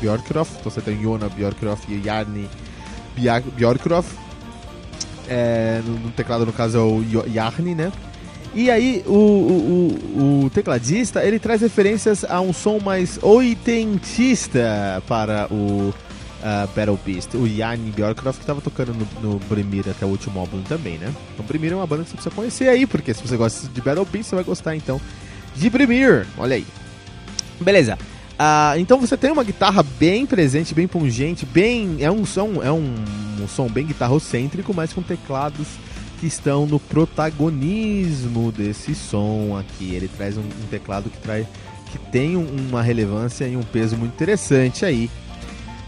Bjorkroff, 0.00 0.52
então 0.58 0.70
você 0.70 0.80
tem 0.80 1.00
Jona 1.02 1.28
Bjorkroff 1.28 1.90
e 1.92 1.96
o 1.96 2.04
Jarn 2.04 2.48
Bjorkroff, 3.56 4.16
é, 5.30 5.80
no, 5.86 5.92
no, 6.00 6.10
teclado, 6.10 6.44
no 6.44 6.52
caso, 6.52 6.76
é 6.76 6.80
o 6.80 7.24
Yarni, 7.28 7.74
né? 7.74 7.92
E 8.52 8.68
aí, 8.68 9.04
o, 9.06 9.12
o, 9.12 10.44
o, 10.44 10.50
tecladista, 10.50 11.24
ele 11.24 11.38
traz 11.38 11.60
referências 11.60 12.24
a 12.24 12.40
um 12.40 12.52
som 12.52 12.80
mais 12.80 13.16
oitentista 13.22 15.00
para 15.06 15.46
o 15.52 15.94
uh, 16.40 16.66
Battle 16.74 16.98
Beast. 17.04 17.34
O 17.34 17.46
Yarni 17.46 17.90
Bjorkroff 17.90 18.38
que 18.38 18.42
estava 18.42 18.60
tocando 18.60 18.94
no, 18.94 19.32
no 19.32 19.38
Brimir 19.40 19.88
até 19.88 20.04
o 20.04 20.08
último 20.08 20.40
álbum 20.40 20.62
também, 20.62 20.98
né? 20.98 21.12
Então, 21.34 21.44
Brimir 21.46 21.72
é 21.72 21.76
uma 21.76 21.86
banda 21.86 22.04
que 22.04 22.10
você 22.10 22.14
precisa 22.16 22.34
conhecer 22.34 22.68
aí, 22.68 22.86
porque 22.86 23.14
se 23.14 23.26
você 23.26 23.36
gosta 23.36 23.68
de 23.68 23.80
Battle 23.80 24.04
Beast, 24.04 24.28
você 24.28 24.34
vai 24.34 24.44
gostar, 24.44 24.76
então, 24.76 25.00
de 25.56 25.70
Brimir. 25.70 26.26
Olha 26.36 26.56
aí. 26.56 26.66
Beleza. 27.60 27.98
Uh, 28.40 28.78
então 28.78 28.98
você 28.98 29.18
tem 29.18 29.30
uma 29.30 29.44
guitarra 29.44 29.82
bem 29.82 30.24
presente, 30.24 30.74
bem 30.74 30.88
pungente, 30.88 31.44
bem 31.44 31.98
é 32.00 32.10
um 32.10 32.24
som 32.24 32.62
é 32.62 32.72
um, 32.72 32.94
um 33.38 33.46
som 33.46 33.68
bem 33.68 33.84
guitarrocêntrico, 33.84 34.72
mas 34.72 34.94
com 34.94 35.02
teclados 35.02 35.66
que 36.18 36.26
estão 36.26 36.64
no 36.64 36.80
protagonismo 36.80 38.50
desse 38.50 38.94
som 38.94 39.58
aqui. 39.58 39.94
Ele 39.94 40.08
traz 40.08 40.38
um, 40.38 40.42
um 40.42 40.66
teclado 40.70 41.10
que 41.10 41.18
traz 41.18 41.46
que 41.90 41.98
tem 41.98 42.36
uma 42.36 42.80
relevância 42.80 43.46
e 43.46 43.56
um 43.56 43.62
peso 43.62 43.96
muito 43.96 44.14
interessante 44.14 44.84
aí. 44.84 45.10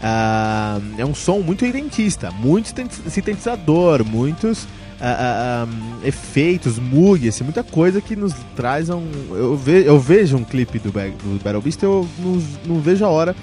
Uh, 0.03 0.83
é 0.97 1.05
um 1.05 1.15
som 1.15 1.39
muito 1.39 1.65
identista, 1.65 2.29
muito 2.29 2.67
sintetizador, 3.09 4.03
muitos 4.03 4.63
uh, 4.63 5.69
efeitos, 6.03 6.77
mugs, 6.77 7.35
assim, 7.35 7.45
muita 7.45 7.63
coisa 7.63 8.01
que 8.01 8.13
nos 8.13 8.33
traz 8.53 8.89
um. 8.89 9.07
Eu, 9.31 9.55
ve, 9.55 9.85
eu 9.85 9.97
vejo 9.97 10.35
um 10.35 10.43
clipe 10.43 10.77
do, 10.77 10.91
do 10.91 11.41
Battle 11.41 11.61
Beast 11.61 11.81
eu 11.81 12.05
não, 12.19 12.43
não 12.65 12.81
vejo 12.81 13.05
a 13.05 13.09
hora 13.09 13.33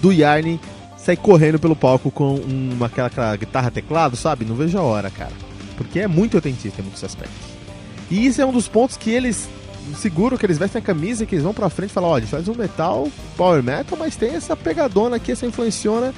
do 0.00 0.10
Yarn 0.10 0.58
sair 0.96 1.18
correndo 1.18 1.58
pelo 1.58 1.76
palco 1.76 2.10
com 2.10 2.36
uma, 2.36 2.86
aquela, 2.86 3.08
aquela 3.08 3.36
guitarra 3.36 3.70
teclado, 3.70 4.16
sabe? 4.16 4.46
Não 4.46 4.56
vejo 4.56 4.78
a 4.78 4.82
hora, 4.82 5.10
cara. 5.10 5.32
Porque 5.76 6.00
é 6.00 6.08
muito 6.08 6.38
autentista 6.38 6.80
em 6.80 6.84
muitos 6.84 7.04
aspectos. 7.04 7.36
E 8.10 8.24
isso 8.26 8.40
é 8.40 8.46
um 8.46 8.52
dos 8.52 8.68
pontos 8.68 8.96
que 8.96 9.10
eles 9.10 9.48
seguram, 9.94 10.36
que 10.36 10.46
eles 10.46 10.58
vestem 10.58 10.80
a 10.80 10.84
camisa 10.84 11.24
e 11.24 11.26
que 11.26 11.34
eles 11.34 11.44
vão 11.44 11.54
pra 11.54 11.68
frente 11.68 11.90
e 11.90 11.92
falam, 11.92 12.10
ó, 12.10 12.16
a 12.16 12.20
gente 12.20 12.30
faz 12.30 12.48
um 12.48 12.54
metal, 12.54 13.08
power 13.36 13.62
metal, 13.62 13.98
mas 13.98 14.16
tem 14.16 14.34
essa 14.34 14.56
pegadona 14.56 15.16
aqui, 15.16 15.32
essa 15.32 15.46
influenciona 15.46 16.12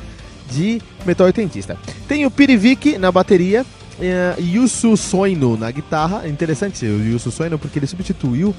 de 0.50 0.80
metal 1.04 1.26
oitentista. 1.26 1.76
Tem 2.06 2.24
o 2.24 2.30
Pirivik 2.30 2.98
na 2.98 3.12
bateria, 3.12 3.64
é, 4.00 4.34
Yusu 4.38 4.96
Soino 4.96 5.56
na 5.56 5.70
guitarra. 5.70 6.22
É 6.24 6.28
interessante 6.28 6.84
o 6.86 7.04
Yusu 7.04 7.30
Soino 7.30 7.58
porque 7.58 7.78
ele 7.78 7.86
substituiu 7.86 8.54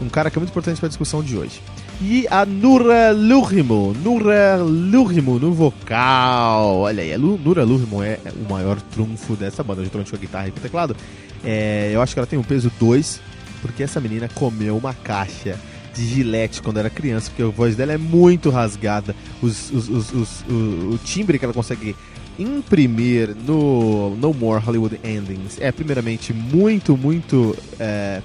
um 0.00 0.08
cara 0.08 0.30
que 0.30 0.38
é 0.38 0.40
muito 0.40 0.50
importante 0.50 0.78
para 0.78 0.86
a 0.86 0.88
discussão 0.88 1.22
de 1.22 1.36
hoje. 1.36 1.60
E 2.00 2.26
a 2.30 2.44
Nura 2.44 3.12
Lurimo, 3.12 3.94
Nura 4.02 4.56
Lurimo 4.56 5.38
no 5.38 5.52
vocal. 5.52 6.78
Olha 6.78 7.02
aí, 7.02 7.12
a 7.12 7.18
Nura 7.18 7.64
Lurimo 7.64 8.02
é 8.02 8.18
o 8.34 8.52
maior 8.52 8.80
trunfo 8.80 9.36
dessa 9.36 9.62
banda, 9.62 9.84
junto 9.84 10.10
com 10.10 10.16
a 10.16 10.18
guitarra 10.18 10.46
e 10.48 10.50
o 10.50 10.54
teclado. 10.54 10.96
É, 11.44 11.90
eu 11.92 12.00
acho 12.02 12.14
que 12.14 12.18
ela 12.18 12.26
tem 12.26 12.38
um 12.38 12.42
peso 12.42 12.72
2, 12.78 13.20
porque 13.62 13.82
essa 13.82 14.00
menina 14.00 14.28
comeu 14.28 14.76
uma 14.76 14.92
caixa 14.92 15.58
de 15.94 16.06
gilete 16.06 16.60
quando 16.60 16.78
era 16.78 16.90
criança, 16.90 17.30
porque 17.30 17.42
a 17.42 17.46
voz 17.46 17.76
dela 17.76 17.92
é 17.92 17.98
muito 17.98 18.50
rasgada. 18.50 19.14
Os, 19.40 19.70
os, 19.70 19.88
os, 19.88 20.40
o, 20.42 20.94
o 20.94 21.00
timbre 21.04 21.38
que 21.38 21.44
ela 21.44 21.54
consegue 21.54 21.96
imprimir 22.38 23.34
no 23.46 24.16
No 24.16 24.32
More 24.32 24.62
Hollywood 24.62 24.98
Endings 25.04 25.58
é, 25.60 25.70
primeiramente, 25.70 26.32
muito, 26.32 26.96
muito. 26.96 27.56
É, 27.78 28.20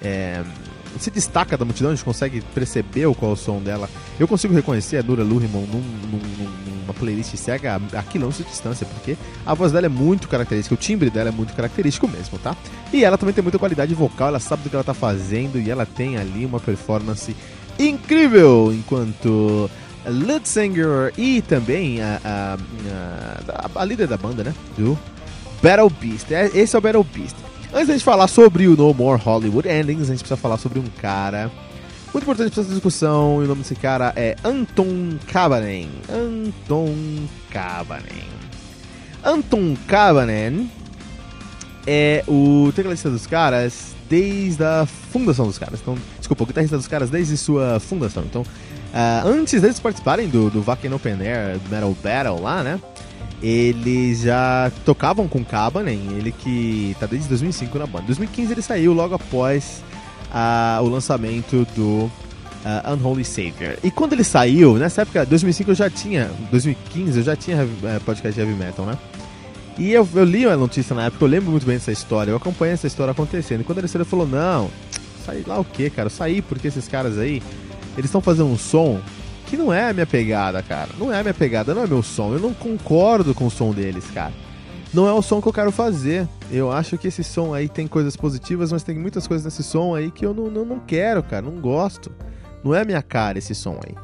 é, 0.00 0.42
se 0.98 1.10
destaca 1.10 1.56
da 1.56 1.64
multidão, 1.64 1.90
a 1.90 1.94
gente 1.94 2.04
consegue 2.04 2.40
perceber 2.54 3.12
qual 3.14 3.30
é 3.30 3.34
o 3.34 3.36
som 3.36 3.60
dela. 3.60 3.88
Eu 4.18 4.26
consigo 4.26 4.54
reconhecer 4.54 4.98
a 4.98 5.02
Nura 5.02 5.22
Lurimon 5.22 5.66
num, 5.66 5.80
num, 5.80 6.20
numa 6.82 6.94
playlist 6.94 7.34
cega 7.36 7.80
a, 7.92 8.02
quilômetros 8.02 8.44
de 8.44 8.50
distância, 8.50 8.86
porque 8.86 9.16
a 9.44 9.54
voz 9.54 9.72
dela 9.72 9.86
é 9.86 9.88
muito 9.88 10.28
característica, 10.28 10.74
o 10.74 10.78
timbre 10.78 11.10
dela 11.10 11.28
é 11.28 11.32
muito 11.32 11.54
característico 11.54 12.08
mesmo, 12.08 12.38
tá? 12.38 12.56
E 12.92 13.04
ela 13.04 13.18
também 13.18 13.34
tem 13.34 13.42
muita 13.42 13.58
qualidade 13.58 13.94
vocal, 13.94 14.28
ela 14.28 14.40
sabe 14.40 14.62
do 14.62 14.70
que 14.70 14.76
ela 14.76 14.84
tá 14.84 14.94
fazendo 14.94 15.60
e 15.60 15.70
ela 15.70 15.86
tem 15.86 16.16
ali 16.16 16.44
uma 16.44 16.60
performance 16.60 17.34
incrível 17.78 18.72
enquanto 18.72 19.70
lead 20.06 20.48
singer 20.48 21.12
e 21.16 21.42
também 21.42 22.00
a, 22.00 22.20
a, 22.24 22.58
a, 23.48 23.82
a 23.82 23.84
líder 23.84 24.06
da 24.06 24.16
banda, 24.16 24.42
né? 24.42 24.54
Do 24.76 24.98
Battle 25.62 25.90
Beast. 25.90 26.30
É, 26.32 26.50
esse 26.54 26.74
é 26.74 26.78
o 26.78 26.82
Battle 26.82 27.04
Beast. 27.04 27.36
Antes 27.72 27.86
da 27.86 27.92
gente 27.92 28.04
falar 28.04 28.28
sobre 28.28 28.66
o 28.66 28.76
No 28.76 28.94
More 28.94 29.20
Hollywood 29.20 29.68
Endings, 29.68 30.08
a 30.08 30.12
gente 30.12 30.20
precisa 30.20 30.36
falar 30.36 30.56
sobre 30.56 30.78
um 30.78 30.86
cara 31.00 31.50
muito 32.12 32.24
importante 32.24 32.50
para 32.50 32.62
essa 32.62 32.72
discussão. 32.72 33.42
E 33.42 33.44
o 33.44 33.48
nome 33.48 33.62
desse 33.62 33.74
cara 33.74 34.12
é 34.16 34.36
Anton 34.42 35.18
Kabanen. 35.30 35.90
Anton 36.08 36.94
Kabanen. 37.50 38.28
Anton 39.22 39.76
Kabanen 39.86 40.70
é 41.86 42.24
o 42.26 42.72
tecladista 42.74 43.10
dos 43.10 43.26
caras 43.26 43.94
desde 44.08 44.64
a 44.64 44.86
fundação 44.86 45.46
dos 45.46 45.58
caras. 45.58 45.80
Então, 45.80 45.96
desculpa, 46.18 46.44
o 46.44 46.46
guitarrista 46.46 46.76
dos 46.76 46.88
caras 46.88 47.10
desde 47.10 47.36
sua 47.36 47.78
fundação. 47.78 48.24
Então, 48.24 48.44
Uh, 48.88 49.28
antes 49.28 49.60
deles 49.60 49.78
participarem 49.78 50.28
do, 50.28 50.48
do 50.48 50.62
Wacken 50.62 50.94
Open 50.94 51.20
Air 51.20 51.60
Metal 51.70 51.94
Battle 52.02 52.40
lá, 52.40 52.62
né? 52.62 52.80
Eles 53.42 54.22
já 54.22 54.72
tocavam 54.84 55.28
com 55.28 55.44
Kabanen, 55.44 56.00
ele 56.16 56.32
que 56.32 56.96
tá 56.98 57.06
desde 57.06 57.28
2005 57.28 57.78
na 57.78 57.86
banda. 57.86 58.04
Em 58.04 58.06
2015 58.06 58.52
ele 58.52 58.62
saiu 58.62 58.92
logo 58.92 59.14
após 59.14 59.82
uh, 60.32 60.82
o 60.82 60.88
lançamento 60.88 61.66
do 61.76 62.10
uh, 62.64 62.92
Unholy 62.92 63.24
Savior. 63.24 63.78
E 63.82 63.90
quando 63.90 64.14
ele 64.14 64.24
saiu, 64.24 64.74
nessa 64.74 65.02
época, 65.02 65.24
2005 65.24 65.70
eu 65.70 65.74
já 65.74 65.88
tinha, 65.88 66.30
2015 66.50 67.18
eu 67.18 67.24
já 67.24 67.36
tinha 67.36 67.64
uh, 67.64 68.00
podcast 68.04 68.34
de 68.34 68.40
heavy 68.40 68.58
metal, 68.58 68.84
né? 68.84 68.98
E 69.78 69.92
eu, 69.92 70.08
eu 70.12 70.24
li 70.24 70.44
a 70.44 70.56
notícia 70.56 70.94
na 70.94 71.04
época, 71.04 71.24
eu 71.24 71.28
lembro 71.28 71.52
muito 71.52 71.64
bem 71.64 71.76
dessa 71.76 71.92
história, 71.92 72.32
eu 72.32 72.36
acompanhei 72.36 72.74
essa 72.74 72.88
história 72.88 73.12
acontecendo. 73.12 73.60
E 73.60 73.64
quando 73.64 73.78
ele 73.78 73.86
saiu, 73.86 74.02
ele 74.02 74.10
falou: 74.10 74.26
Não, 74.26 74.68
sai 75.24 75.44
lá 75.46 75.60
o 75.60 75.64
que, 75.64 75.88
cara? 75.90 76.06
Eu 76.06 76.10
saí 76.10 76.42
porque 76.42 76.66
esses 76.66 76.88
caras 76.88 77.16
aí 77.16 77.40
eles 77.96 78.06
estão 78.06 78.20
fazendo 78.20 78.48
um 78.48 78.58
som 78.58 79.00
que 79.48 79.56
não 79.56 79.72
é 79.72 79.90
a 79.90 79.92
minha 79.92 80.06
pegada, 80.06 80.62
cara. 80.62 80.90
Não 80.98 81.12
é 81.12 81.18
a 81.18 81.22
minha 81.22 81.34
pegada, 81.34 81.74
não 81.74 81.82
é 81.82 81.86
meu 81.86 82.02
som. 82.02 82.32
Eu 82.32 82.38
não 82.38 82.52
concordo 82.52 83.34
com 83.34 83.46
o 83.46 83.50
som 83.50 83.72
deles, 83.72 84.04
cara. 84.12 84.32
Não 84.92 85.06
é 85.06 85.12
o 85.12 85.22
som 85.22 85.40
que 85.40 85.48
eu 85.48 85.52
quero 85.52 85.72
fazer. 85.72 86.28
Eu 86.50 86.70
acho 86.70 86.96
que 86.96 87.08
esse 87.08 87.24
som 87.24 87.52
aí 87.54 87.68
tem 87.68 87.86
coisas 87.86 88.16
positivas, 88.16 88.72
mas 88.72 88.82
tem 88.82 88.96
muitas 88.98 89.26
coisas 89.26 89.44
nesse 89.44 89.62
som 89.62 89.94
aí 89.94 90.10
que 90.10 90.24
eu 90.24 90.32
não, 90.32 90.50
não, 90.50 90.64
não 90.64 90.78
quero, 90.78 91.22
cara. 91.22 91.42
Não 91.42 91.60
gosto. 91.60 92.12
Não 92.62 92.74
é 92.74 92.82
a 92.82 92.84
minha 92.84 93.02
cara 93.02 93.38
esse 93.38 93.54
som 93.54 93.78
aí. 93.86 93.94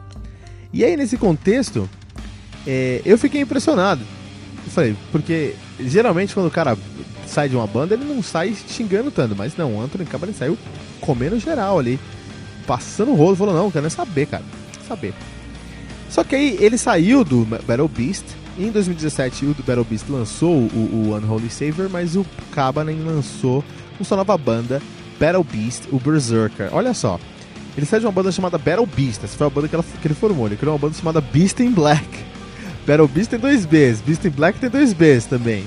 E 0.72 0.84
aí, 0.84 0.96
nesse 0.96 1.16
contexto, 1.16 1.88
é, 2.66 3.00
eu 3.04 3.16
fiquei 3.16 3.40
impressionado. 3.40 4.02
Eu 4.64 4.70
falei, 4.70 4.96
porque 5.12 5.54
geralmente 5.78 6.34
quando 6.34 6.46
o 6.46 6.50
cara 6.50 6.76
sai 7.26 7.48
de 7.48 7.56
uma 7.56 7.66
banda, 7.66 7.94
ele 7.94 8.04
não 8.04 8.22
sai 8.22 8.54
xingando 8.54 9.10
tanto. 9.10 9.34
Mas 9.36 9.56
não, 9.56 9.76
o 9.76 9.80
Anthony 9.80 10.04
Cabaret 10.04 10.34
saiu 10.34 10.58
comendo 11.00 11.38
geral 11.38 11.78
ali. 11.78 11.98
Passando 12.66 13.12
o 13.12 13.14
rolo, 13.14 13.36
falou, 13.36 13.54
não, 13.54 13.70
quero 13.70 13.82
nem 13.82 13.90
saber, 13.90 14.26
cara. 14.26 14.44
Saber. 14.86 15.14
Só 16.08 16.23
que 16.23 16.34
aí 16.34 16.56
ele 16.61 16.78
saiu 16.78 17.25
do 17.25 17.44
Battle 17.44 17.88
Beast. 17.88 18.25
E 18.56 18.64
em 18.64 18.70
2017 18.70 19.46
o 19.46 19.54
do 19.54 19.62
Battle 19.64 19.84
Beast 19.84 20.08
lançou 20.08 20.52
o, 20.52 21.11
o 21.11 21.16
Unholy 21.16 21.50
Savior, 21.50 21.88
mas 21.90 22.14
o 22.14 22.25
Cabanen 22.52 23.00
lançou 23.00 23.64
uma 23.99 24.04
sua 24.04 24.16
nova 24.16 24.38
banda, 24.38 24.80
Battle 25.18 25.44
Beast, 25.44 25.84
o 25.90 25.99
Berserker. 25.99 26.68
Olha 26.73 26.94
só, 26.94 27.18
ele 27.76 27.84
saiu 27.84 28.00
de 28.00 28.06
uma 28.06 28.12
banda 28.12 28.30
chamada 28.30 28.56
Battle 28.56 28.87
Beast, 28.87 29.25
essa 29.25 29.37
foi 29.37 29.46
a 29.46 29.50
banda 29.50 29.68
que, 29.68 29.75
ela, 29.75 29.84
que 30.00 30.06
ele 30.06 30.14
formou. 30.14 30.46
Ele 30.46 30.56
criou 30.56 30.75
uma 30.75 30.78
banda 30.78 30.94
chamada 30.94 31.20
Beast 31.20 31.58
in 31.61 31.73
Black. 31.73 32.06
Battle 32.87 33.08
Beast 33.08 33.30
tem 33.30 33.38
dois 33.38 33.66
Bs, 33.66 34.00
Beast 34.02 34.25
in 34.25 34.30
Black 34.30 34.58
tem 34.61 34.70
dois 34.70 34.92
Bs 34.92 35.26
também. 35.26 35.64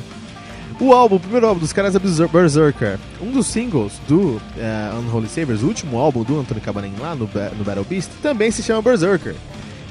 O 0.79 0.93
álbum, 0.93 1.15
o 1.15 1.19
primeiro 1.19 1.47
álbum 1.47 1.59
dos 1.59 1.73
caras 1.73 1.95
é 1.95 1.99
Berserker. 1.99 2.99
Um 3.19 3.31
dos 3.31 3.47
singles 3.47 3.93
do 4.07 4.35
uh, 4.35 4.99
Unholy 4.99 5.27
Sabers, 5.27 5.63
o 5.63 5.67
último 5.67 5.97
álbum 5.97 6.23
do 6.23 6.39
Anthony 6.39 6.61
Cabanen 6.61 6.93
lá 6.99 7.15
no, 7.15 7.27
no 7.57 7.63
Battle 7.63 7.83
Beast, 7.83 8.11
também 8.21 8.51
se 8.51 8.61
chama 8.61 8.81
Berserker. 8.83 9.35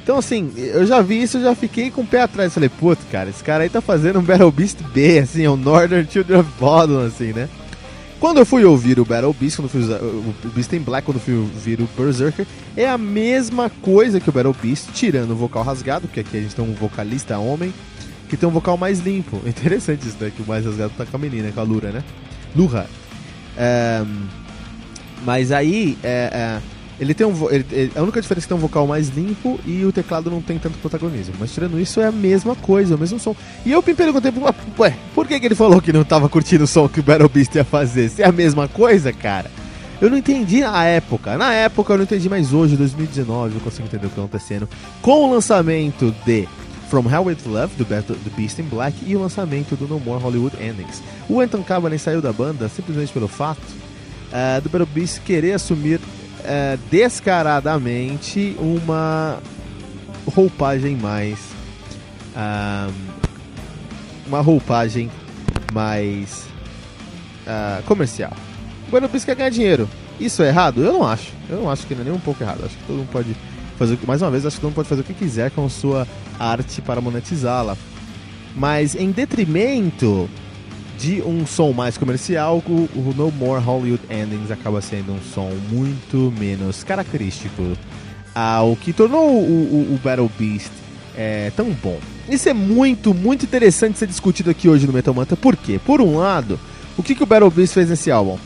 Então, 0.07 0.19
assim, 0.19 0.53
eu 0.57 0.87
já 0.87 1.03
vi 1.03 1.21
isso, 1.21 1.39
eu 1.39 1.43
já 1.43 1.55
fiquei 1.57 1.91
com 1.91 2.03
o 2.03 2.07
pé 2.07 2.21
atrás. 2.21 2.55
Falei, 2.55 2.69
puto, 2.69 3.03
cara, 3.11 3.29
esse 3.29 3.43
cara 3.43 3.65
aí 3.65 3.69
tá 3.69 3.81
fazendo 3.81 4.21
um 4.21 4.23
Battle 4.23 4.53
Beast 4.53 4.79
B, 4.95 5.19
assim, 5.19 5.43
é 5.43 5.51
um 5.51 5.57
Northern 5.57 6.07
Children 6.09 6.39
of 6.39 6.51
Bodom, 6.61 7.01
assim, 7.01 7.33
né? 7.33 7.49
Quando 8.21 8.39
eu 8.39 8.47
fui 8.47 8.65
ouvir 8.65 9.01
o 9.01 9.05
Battle 9.05 9.33
Beast, 9.33 9.57
quando 9.57 9.69
fui 9.69 9.81
usar, 9.81 9.99
o 10.01 10.33
Beast 10.55 10.73
in 10.75 10.79
Black, 10.79 11.05
quando 11.05 11.17
eu 11.17 11.21
fui 11.21 11.35
ouvir 11.35 11.81
o 11.81 11.89
Berserker, 11.99 12.47
é 12.77 12.89
a 12.89 12.97
mesma 12.97 13.69
coisa 13.69 14.21
que 14.21 14.31
o 14.31 14.33
Battle 14.33 14.55
Beast, 14.63 14.91
tirando 14.95 15.33
o 15.33 15.35
vocal 15.35 15.65
rasgado, 15.65 16.07
porque 16.07 16.21
aqui 16.21 16.37
a 16.37 16.41
gente 16.41 16.55
tem 16.55 16.65
um 16.65 16.73
vocalista 16.73 17.37
homem, 17.39 17.75
que 18.29 18.37
tem 18.37 18.49
um 18.49 18.53
vocal 18.53 18.77
mais 18.77 19.01
limpo. 19.01 19.43
Interessante 19.45 20.07
isso, 20.07 20.19
né? 20.21 20.31
Que 20.31 20.41
o 20.41 20.47
mais 20.47 20.65
rasgado 20.65 20.93
tá 20.97 21.05
com 21.05 21.17
a 21.17 21.19
menina, 21.19 21.51
com 21.51 21.59
a 21.59 21.65
Lura, 21.65 21.91
né? 21.91 22.05
Lura. 22.55 22.87
É, 23.59 24.05
mas 25.25 25.51
aí, 25.51 25.99
é, 26.05 26.31
é, 26.33 26.76
ele 26.99 27.13
tem 27.13 27.27
um. 27.27 27.51
Ele, 27.51 27.93
a 27.95 28.03
única 28.03 28.21
diferença 28.21 28.45
é 28.45 28.47
que 28.47 28.49
tem 28.49 28.57
um 28.57 28.61
vocal 28.61 28.87
mais 28.87 29.09
limpo 29.09 29.61
e 29.67 29.85
o 29.85 29.93
teclado 29.93 30.31
não 30.31 30.41
tem 30.41 30.59
tanto 30.59 30.79
protagonismo. 30.79 31.35
Mas 31.39 31.53
tirando 31.53 31.79
isso, 31.79 32.01
é 32.01 32.07
a 32.07 32.13
mesma 32.13 32.55
coisa, 32.55 32.95
é 32.95 32.97
o 32.97 32.99
mesmo 32.99 33.19
som. 33.19 33.37
E 33.65 33.73
eu 33.73 33.83
me 33.87 33.95
perguntei, 33.95 34.33
ué, 34.79 34.95
por 35.15 35.27
que, 35.27 35.39
que 35.39 35.47
ele 35.47 35.55
falou 35.55 35.81
que 35.81 35.93
não 35.93 36.05
tava 36.05 36.29
curtindo 36.29 36.65
o 36.65 36.67
som 36.67 36.89
que 36.89 37.01
o 37.01 37.03
Battle 37.03 37.29
Beast 37.29 37.55
ia 37.55 37.65
fazer? 37.65 38.09
Se 38.09 38.23
é 38.23 38.27
a 38.27 38.33
mesma 38.33 38.67
coisa, 38.67 39.13
cara? 39.13 39.51
Eu 40.01 40.11
não 40.11 40.17
entendi 40.17 40.61
na 40.61 40.85
época. 40.85 41.37
Na 41.37 41.53
época 41.53 41.93
eu 41.93 41.97
não 41.99 42.05
entendi, 42.05 42.29
mas 42.29 42.53
hoje, 42.53 42.77
2019, 42.77 43.55
eu 43.57 43.61
consigo 43.61 43.87
entender 43.87 44.07
o 44.07 44.09
que 44.09 44.15
está 44.15 44.23
acontecendo. 44.23 44.69
Com 45.01 45.25
o 45.25 45.33
lançamento 45.33 46.15
de 46.25 46.47
From 46.89 47.11
Hell 47.11 47.25
With 47.25 47.39
Love, 47.47 47.75
do, 47.77 47.85
Battle, 47.85 48.17
Beast 48.37 48.59
in 48.59 48.65
Black, 48.65 48.97
e 49.07 49.17
o 49.17 49.21
lançamento 49.21 49.75
do 49.75 49.89
No 49.89 49.99
More 49.99 50.23
Hollywood 50.23 50.57
Endings. 50.63 51.03
O 51.29 51.41
Anton 51.41 51.63
Cabanen 51.63 51.99
saiu 51.99 52.23
da 52.23 52.33
banda 52.33 52.69
simplesmente 52.69 53.13
pelo 53.13 53.29
fato 53.29 53.61
uh, 53.61 54.61
do 54.61 54.69
Battle 54.69 54.89
Beast 54.93 55.21
querer 55.23 55.53
assumir 55.53 56.01
uh, 56.47 56.79
descaradamente 56.91 58.57
uma 58.59 59.39
roupagem 60.35 60.97
mais. 60.97 61.39
Uh, 62.35 62.93
uma 64.27 64.41
roupagem 64.41 65.11
mais 65.73 66.47
comercial. 67.87 68.33
O 68.91 69.09
Beast 69.09 69.25
quer 69.25 69.37
ganhar 69.37 69.51
dinheiro. 69.51 69.89
Isso 70.19 70.43
é 70.43 70.49
errado? 70.49 70.83
Eu 70.83 70.93
não 70.93 71.07
acho. 71.07 71.33
Eu 71.49 71.59
não 71.59 71.71
acho 71.71 71.87
que 71.87 71.95
não 71.95 72.01
é 72.01 72.05
nem 72.05 72.13
um 72.13 72.19
pouco 72.19 72.43
errado. 72.43 72.65
Acho 72.65 72.77
que 72.77 72.85
todo 72.85 72.97
mundo 72.97 73.09
pode 73.13 73.37
fazer, 73.79 73.99
mais 74.07 74.23
uma 74.23 74.31
vez, 74.31 74.45
acho 74.45 74.57
que 74.57 74.61
todo 74.61 74.71
mundo 74.71 74.77
pode 74.77 74.89
fazer 74.89 75.03
o 75.03 75.05
que 75.05 75.15
quiser 75.15 75.51
com 75.53 75.69
sua 75.69 76.09
arte 76.39 76.83
para 76.83 77.01
monetizá-la. 77.01 77.77
Mas 78.55 78.95
em 78.95 79.11
detrimento 79.11 80.29
de 80.99 81.23
um 81.23 81.47
som 81.47 81.73
mais 81.73 81.99
comercial, 81.99 82.63
o, 82.67 83.15
No 83.17 83.31
More 83.31 83.63
Hollywood 83.63 84.03
Endings 84.11 84.51
acaba 84.51 84.81
sendo 84.81 85.13
um 85.13 85.21
som 85.21 85.51
muito 85.71 86.33
menos 86.39 86.83
característico 86.83 87.77
ao 88.35 88.77
que 88.77 88.93
tornou 88.93 89.31
o, 89.31 89.91
o, 89.91 89.95
o 89.95 90.01
Battle 90.03 90.31
Beast 90.39 90.71
é, 91.17 91.51
tão 91.57 91.71
bom. 91.71 91.99
Isso 92.29 92.49
é 92.49 92.53
muito, 92.53 93.15
muito 93.15 93.45
interessante 93.45 93.99
ser 93.99 94.07
discutido 94.07 94.51
aqui 94.51 94.69
hoje 94.69 94.87
no 94.87 94.93
Metal 94.93 95.15
Manta. 95.15 95.37
Por 95.37 95.57
quê? 95.57 95.81
Por 95.85 96.01
um 96.01 96.19
lado, 96.19 96.59
o 96.97 97.03
que, 97.03 97.15
que 97.15 97.23
o 97.23 97.27
Battle 97.27 97.51
Beast 97.51 97.73
fez 97.73 97.89
nesse 97.89 98.11
álbum? 98.11 98.39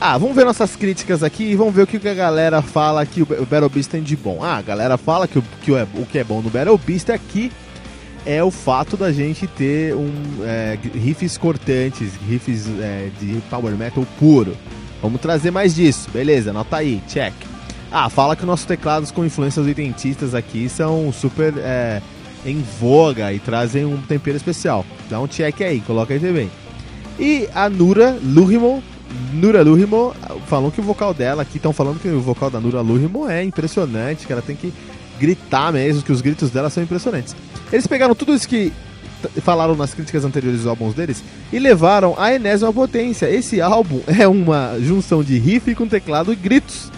Ah, 0.00 0.18
vamos 0.18 0.34
ver 0.34 0.44
nossas 0.44 0.76
críticas 0.76 1.22
aqui 1.22 1.44
e 1.44 1.56
vamos 1.56 1.74
ver 1.74 1.82
o 1.82 1.86
que, 1.86 1.98
que 1.98 2.08
a 2.08 2.14
galera 2.14 2.60
fala 2.60 3.04
que 3.06 3.22
o 3.22 3.26
Battle 3.26 3.68
Beast 3.68 3.90
tem 3.90 4.02
de 4.02 4.16
bom. 4.16 4.42
Ah, 4.42 4.56
a 4.56 4.62
galera 4.62 4.96
fala 4.96 5.26
que, 5.26 5.38
o, 5.38 5.44
que 5.62 5.72
o, 5.72 5.82
o 5.94 6.06
que 6.06 6.18
é 6.18 6.24
bom 6.24 6.42
no 6.42 6.50
Battle 6.50 6.78
Beast 6.78 7.10
aqui 7.10 7.50
é 8.26 8.42
o 8.42 8.50
fato 8.50 8.96
da 8.96 9.12
gente 9.12 9.46
ter 9.46 9.94
um, 9.94 10.10
é, 10.42 10.78
riffs 10.94 11.36
cortantes, 11.36 12.12
riffs 12.28 12.66
é, 12.80 13.10
de 13.20 13.40
power 13.50 13.74
metal 13.76 14.06
puro. 14.18 14.56
Vamos 15.02 15.20
trazer 15.20 15.50
mais 15.50 15.74
disso, 15.74 16.10
beleza, 16.10 16.50
anota 16.50 16.76
aí, 16.78 17.02
check. 17.08 17.34
Ah, 17.92 18.08
fala 18.08 18.34
que 18.34 18.44
nossos 18.44 18.66
teclados 18.66 19.10
com 19.10 19.24
influências 19.24 19.66
oitentistas 19.66 20.34
aqui 20.34 20.68
são 20.68 21.12
super 21.12 21.52
é, 21.58 22.00
em 22.44 22.64
voga 22.80 23.32
e 23.32 23.38
trazem 23.38 23.84
um 23.84 24.00
tempero 24.00 24.36
especial. 24.36 24.84
Dá 25.08 25.20
um 25.20 25.26
check 25.26 25.60
aí, 25.60 25.80
coloca 25.80 26.14
aí 26.14 26.20
também. 26.20 26.50
E 27.18 27.48
a 27.54 27.68
Nura 27.68 28.18
Lurimon 28.22 28.80
Nura 29.32 29.62
Luhimo 29.62 30.14
falam 30.46 30.70
que 30.70 30.80
o 30.80 30.84
vocal 30.84 31.14
dela 31.14 31.42
aqui 31.42 31.56
estão 31.56 31.72
falando 31.72 32.00
que 32.00 32.08
o 32.08 32.20
vocal 32.20 32.50
da 32.50 32.60
Nura 32.60 32.80
Luhimo 32.80 33.28
é 33.28 33.42
impressionante, 33.42 34.26
que 34.26 34.32
ela 34.32 34.42
tem 34.42 34.56
que 34.56 34.72
gritar 35.18 35.72
mesmo, 35.72 36.02
que 36.02 36.12
os 36.12 36.20
gritos 36.20 36.50
dela 36.50 36.70
são 36.70 36.82
impressionantes. 36.82 37.34
Eles 37.72 37.86
pegaram 37.86 38.14
tudo 38.14 38.34
isso 38.34 38.48
que 38.48 38.72
falaram 39.42 39.74
nas 39.74 39.94
críticas 39.94 40.24
anteriores 40.24 40.60
dos 40.60 40.68
álbuns 40.68 40.94
deles 40.94 41.24
e 41.52 41.58
levaram 41.58 42.14
a 42.18 42.34
enésima 42.34 42.72
potência. 42.72 43.30
Esse 43.30 43.60
álbum 43.60 44.00
é 44.18 44.28
uma 44.28 44.76
junção 44.80 45.22
de 45.22 45.38
riff 45.38 45.74
com 45.74 45.86
teclado 45.86 46.32
e 46.32 46.36
gritos. 46.36 46.90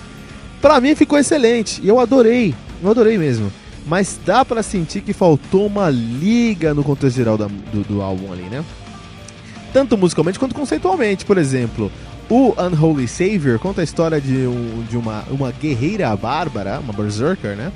Pra 0.61 0.81
mim 0.81 0.95
ficou 0.95 1.19
excelente 1.19 1.81
e 1.83 1.89
eu 1.89 2.01
adorei, 2.01 2.55
eu 2.83 2.91
adorei 2.91 3.19
mesmo. 3.19 3.53
Mas 3.87 4.19
dá 4.27 4.45
para 4.45 4.65
sentir 4.65 5.01
que 5.01 5.13
faltou 5.13 5.67
uma 5.67 5.89
liga 5.89 6.75
no 6.75 6.83
contexto 6.83 7.17
geral 7.17 7.39
da, 7.39 7.47
do, 7.47 7.85
do 7.85 8.03
álbum 8.03 8.33
ali, 8.33 8.43
né? 8.43 8.65
tanto 9.77 9.99
musicalmente 9.99 10.39
quanto 10.39 10.55
conceitualmente. 10.55 11.27
Por 11.27 11.37
exemplo, 11.37 11.93
o 12.31 12.55
Unholy 12.59 13.07
Savior 13.07 13.59
conta 13.59 13.83
a 13.83 13.85
história 13.85 14.19
de, 14.19 14.47
um, 14.47 14.83
de 14.89 14.97
uma, 14.97 15.23
uma 15.31 15.53
guerreira 15.53 16.17
bárbara, 16.17 16.81
uma 16.81 16.95
berserker, 16.95 17.55
né? 17.55 17.71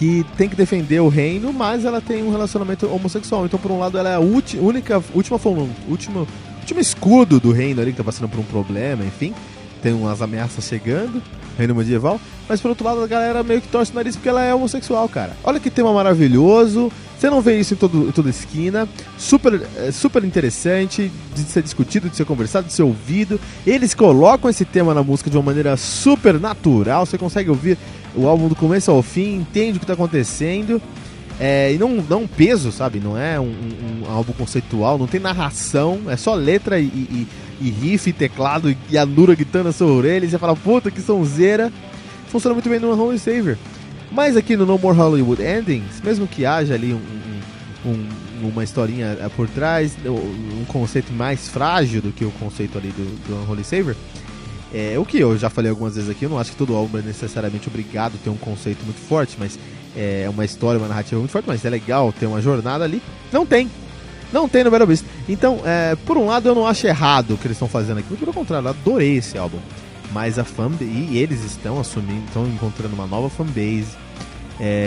Que 0.00 0.24
tem 0.38 0.48
que 0.48 0.56
defender 0.56 0.98
o 1.00 1.08
reino, 1.08 1.52
mas 1.52 1.84
ela 1.84 2.00
tem 2.00 2.22
um 2.22 2.30
relacionamento 2.30 2.86
homossexual. 2.86 3.44
Então, 3.44 3.58
por 3.58 3.70
um 3.70 3.78
lado, 3.78 3.98
ela 3.98 4.08
é 4.08 4.14
a 4.14 4.18
única, 4.18 5.02
última, 5.12 5.38
última, 5.86 6.26
último 6.58 6.80
escudo 6.80 7.38
do 7.38 7.52
reino 7.52 7.82
ali 7.82 7.90
que 7.90 7.98
tá 7.98 8.04
passando 8.04 8.26
por 8.26 8.40
um 8.40 8.44
problema, 8.44 9.04
enfim. 9.04 9.34
Tem 9.82 9.92
umas 9.92 10.22
ameaças 10.22 10.64
chegando, 10.64 11.22
reino 11.58 11.74
medieval. 11.74 12.18
Mas 12.48 12.60
por 12.60 12.68
outro 12.68 12.84
lado, 12.84 13.02
a 13.02 13.06
galera 13.06 13.42
meio 13.42 13.60
que 13.60 13.68
torce 13.68 13.92
o 13.92 13.94
nariz 13.94 14.16
porque 14.16 14.28
ela 14.28 14.42
é 14.42 14.54
homossexual, 14.54 15.06
cara. 15.06 15.36
Olha 15.44 15.60
que 15.60 15.70
tema 15.70 15.92
maravilhoso. 15.92 16.90
Você 17.18 17.28
não 17.28 17.42
vê 17.42 17.60
isso 17.60 17.74
em, 17.74 17.76
todo, 17.76 18.08
em 18.08 18.12
toda 18.12 18.30
esquina. 18.30 18.88
Super, 19.18 19.60
é, 19.76 19.92
super 19.92 20.24
interessante 20.24 21.12
de 21.34 21.42
ser 21.42 21.62
discutido, 21.62 22.08
de 22.08 22.16
ser 22.16 22.24
conversado, 22.24 22.66
de 22.66 22.72
ser 22.72 22.82
ouvido. 22.82 23.38
Eles 23.66 23.94
colocam 23.94 24.48
esse 24.48 24.64
tema 24.64 24.94
na 24.94 25.02
música 25.02 25.28
de 25.28 25.36
uma 25.36 25.42
maneira 25.42 25.76
super 25.76 26.40
natural. 26.40 27.04
Você 27.04 27.18
consegue 27.18 27.50
ouvir 27.50 27.76
o 28.14 28.26
álbum 28.26 28.48
do 28.48 28.54
começo 28.54 28.90
ao 28.90 29.02
fim, 29.02 29.36
entende 29.36 29.76
o 29.76 29.80
que 29.80 29.84
está 29.84 29.94
acontecendo. 29.94 30.80
É, 31.38 31.72
e 31.72 31.78
não 31.78 31.96
dá 31.96 32.16
um 32.18 32.26
peso, 32.26 32.70
sabe? 32.70 33.00
Não 33.00 33.16
é 33.16 33.40
um, 33.40 33.44
um, 33.44 34.04
um, 34.04 34.10
álbum 34.10 34.32
conceitual, 34.34 34.98
não 34.98 35.06
tem 35.06 35.18
narração, 35.18 36.02
é 36.08 36.16
só 36.16 36.34
letra 36.34 36.78
e, 36.78 36.84
e, 36.84 37.26
e 37.62 37.70
riff, 37.70 38.10
e 38.10 38.12
teclado 38.12 38.76
e 38.90 38.98
a 38.98 39.06
Nura 39.06 39.34
gritando 39.34 39.64
na 39.64 39.72
sua 39.72 39.90
orelha. 39.90 40.26
E 40.26 40.30
você 40.30 40.38
fala, 40.38 40.54
puta 40.54 40.90
que 40.90 41.00
sonzeira. 41.00 41.72
Funciona 42.28 42.54
muito 42.54 42.68
bem 42.68 42.78
no 42.78 42.92
Holy 43.00 43.18
Savior. 43.18 43.56
Mas 44.12 44.36
aqui 44.36 44.56
no 44.56 44.66
No 44.66 44.78
More 44.78 44.96
Hollywood 44.96 45.42
Endings, 45.42 46.00
mesmo 46.02 46.26
que 46.26 46.44
haja 46.44 46.74
ali 46.74 46.92
um, 46.92 47.00
um, 47.86 48.48
uma 48.48 48.64
historinha 48.64 49.16
eh, 49.20 49.30
por 49.34 49.48
trás, 49.48 49.96
um 50.04 50.64
conceito 50.66 51.12
mais 51.12 51.48
frágil 51.48 52.02
do 52.02 52.10
que 52.10 52.24
o 52.24 52.30
conceito 52.32 52.76
ali 52.76 52.88
do, 52.88 53.28
do 53.28 53.42
Unholy 53.42 53.64
Savior, 53.64 53.96
é, 54.72 54.98
o 54.98 55.04
que 55.04 55.18
eu 55.18 55.36
já 55.36 55.50
falei 55.50 55.70
algumas 55.70 55.94
vezes 55.94 56.10
aqui, 56.10 56.24
eu 56.24 56.30
não 56.30 56.38
acho 56.38 56.52
que 56.52 56.56
todo 56.56 56.74
álbum 56.74 56.98
é 56.98 57.02
necessariamente 57.02 57.68
obrigado 57.68 58.14
a 58.14 58.18
ter 58.24 58.30
um 58.30 58.36
conceito 58.36 58.84
muito 58.84 59.00
forte, 59.00 59.36
mas 59.38 59.58
é 59.96 60.28
uma 60.28 60.44
história, 60.44 60.78
uma 60.78 60.88
narrativa 60.88 61.18
muito 61.18 61.32
forte, 61.32 61.46
mas 61.46 61.64
é 61.64 61.70
legal 61.70 62.12
ter 62.12 62.26
uma 62.26 62.40
jornada 62.40 62.84
ali. 62.84 63.02
Não 63.32 63.44
tem. 63.44 63.70
Não 64.32 64.48
tem 64.48 64.62
no 64.62 64.70
Battle 64.70 64.86
Beast. 64.86 65.04
Então, 65.28 65.60
é, 65.64 65.96
por 66.06 66.16
um 66.16 66.26
lado, 66.26 66.48
eu 66.48 66.54
não 66.54 66.66
acho 66.66 66.86
errado 66.86 67.34
o 67.34 67.36
que 67.36 67.46
eles 67.46 67.56
estão 67.56 67.68
fazendo 67.68 67.98
aqui, 67.98 68.08
muito 68.08 68.20
pelo 68.20 68.32
contrário, 68.32 68.66
eu 68.66 68.70
adorei 68.70 69.16
esse 69.16 69.36
álbum 69.36 69.58
mas 70.12 70.38
a 70.38 70.44
fanbase, 70.44 70.84
e 70.84 71.18
eles 71.18 71.44
estão 71.44 71.80
assumindo, 71.80 72.24
estão 72.26 72.46
encontrando 72.46 72.94
uma 72.94 73.06
nova 73.06 73.30
fanbase. 73.30 73.96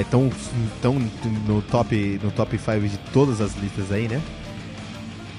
Estão 0.02 0.30
é, 0.30 1.48
no 1.48 1.62
top 1.64 2.20
no 2.24 2.30
top 2.32 2.60
5 2.60 2.88
de 2.88 2.98
todas 3.12 3.42
as 3.42 3.56
listas 3.56 3.92
aí, 3.92 4.08
né? 4.08 4.22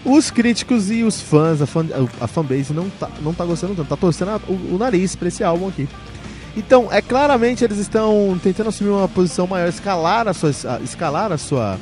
Os 0.05 0.31
críticos 0.31 0.91
e 0.91 1.03
os 1.03 1.21
fãs, 1.21 1.63
a, 1.63 1.67
fan, 1.67 1.87
a 2.21 2.27
fanbase 2.27 2.75
não 2.75 2.91
tá, 2.91 3.09
não 3.23 3.33
tá 3.33 3.45
gostando 3.45 3.75
tanto, 3.75 3.89
tá 3.89 3.97
torcendo 3.97 4.33
a, 4.33 4.41
o, 4.47 4.75
o, 4.75 4.79
nariz 4.79 5.17
pra 5.17 5.29
esse 5.29 5.43
álbum 5.43 5.69
aqui. 5.69 5.89
Então, 6.55 6.89
é 6.93 7.01
claramente 7.01 7.65
eles 7.65 7.79
estão 7.79 8.39
tentando 8.43 8.69
assumir 8.69 8.91
uma 8.91 9.09
posição 9.09 9.47
maior, 9.47 9.69
escalar 9.69 10.29
a 10.29 10.35
sua, 10.35 10.51
escalar 10.85 11.33
a 11.33 11.39
sua, 11.39 11.79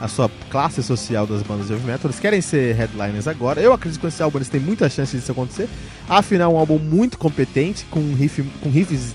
a 0.00 0.08
sua 0.08 0.28
classe 0.50 0.82
social 0.82 1.26
das 1.28 1.42
bandas 1.42 1.68
de 1.68 1.74
heavy 1.74 1.86
metal. 1.86 2.10
Eles 2.10 2.18
querem 2.18 2.40
ser 2.40 2.74
headliners 2.74 3.28
agora. 3.28 3.60
Eu 3.60 3.72
acredito 3.72 3.98
que 3.98 4.02
com 4.02 4.08
esse 4.08 4.22
álbum 4.22 4.38
eles 4.38 4.48
têm 4.48 4.60
muita 4.60 4.90
chance 4.90 5.16
disso 5.16 5.30
acontecer. 5.30 5.68
Afinal, 6.08 6.52
um 6.54 6.58
álbum 6.58 6.78
muito 6.78 7.16
competente, 7.18 7.86
com, 7.88 8.00
riff, 8.14 8.42
com 8.60 8.68
riffs 8.68 9.14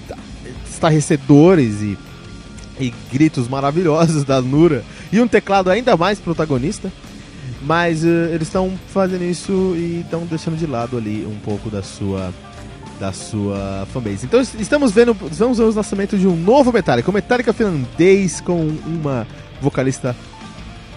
estarrecedores 0.65 1.81
e, 1.81 1.97
e 2.79 2.93
gritos 3.11 3.49
maravilhosos 3.49 4.23
da 4.23 4.41
Nura. 4.41 4.83
E 5.11 5.19
um 5.19 5.27
teclado 5.27 5.69
ainda 5.69 5.97
mais 5.97 6.19
protagonista. 6.19 6.91
Mas 7.62 8.03
uh, 8.03 8.08
eles 8.31 8.47
estão 8.47 8.73
fazendo 8.88 9.23
isso 9.23 9.73
e 9.75 10.01
estão 10.01 10.25
deixando 10.25 10.58
de 10.58 10.67
lado 10.67 10.97
ali 10.97 11.25
um 11.25 11.38
pouco 11.39 11.69
da 11.69 11.81
sua 11.81 12.34
da 12.99 13.12
sua 13.12 13.86
fanbase. 13.91 14.25
Então 14.25 14.39
estamos 14.39 14.91
vendo, 14.91 15.13
vamos 15.13 15.58
ver 15.58 15.65
o 15.65 15.71
lançamento 15.73 16.17
de 16.17 16.25
um 16.27 16.36
novo 16.36 16.71
Metallica, 16.71 17.10
um 17.10 17.13
Metallica 17.13 17.51
finlandês 17.51 18.39
com 18.39 18.67
uma 18.86 19.27
vocalista 19.62 20.15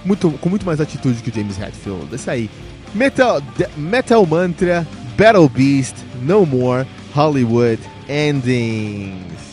muito, 0.04 0.30
com 0.30 0.48
muito 0.48 0.64
mais 0.64 0.80
atitude 0.80 1.22
que 1.22 1.30
o 1.30 1.34
James 1.34 1.58
Hetfield. 1.61 2.14
Isso 2.14 2.30
aí. 2.30 2.48
Metal, 2.94 3.42
Metal 3.76 4.24
Mantra, 4.24 4.87
Battle 5.16 5.48
Beast, 5.48 5.96
No 6.22 6.46
More, 6.46 6.87
Hollywood, 7.14 7.80
Endings. 8.08 9.47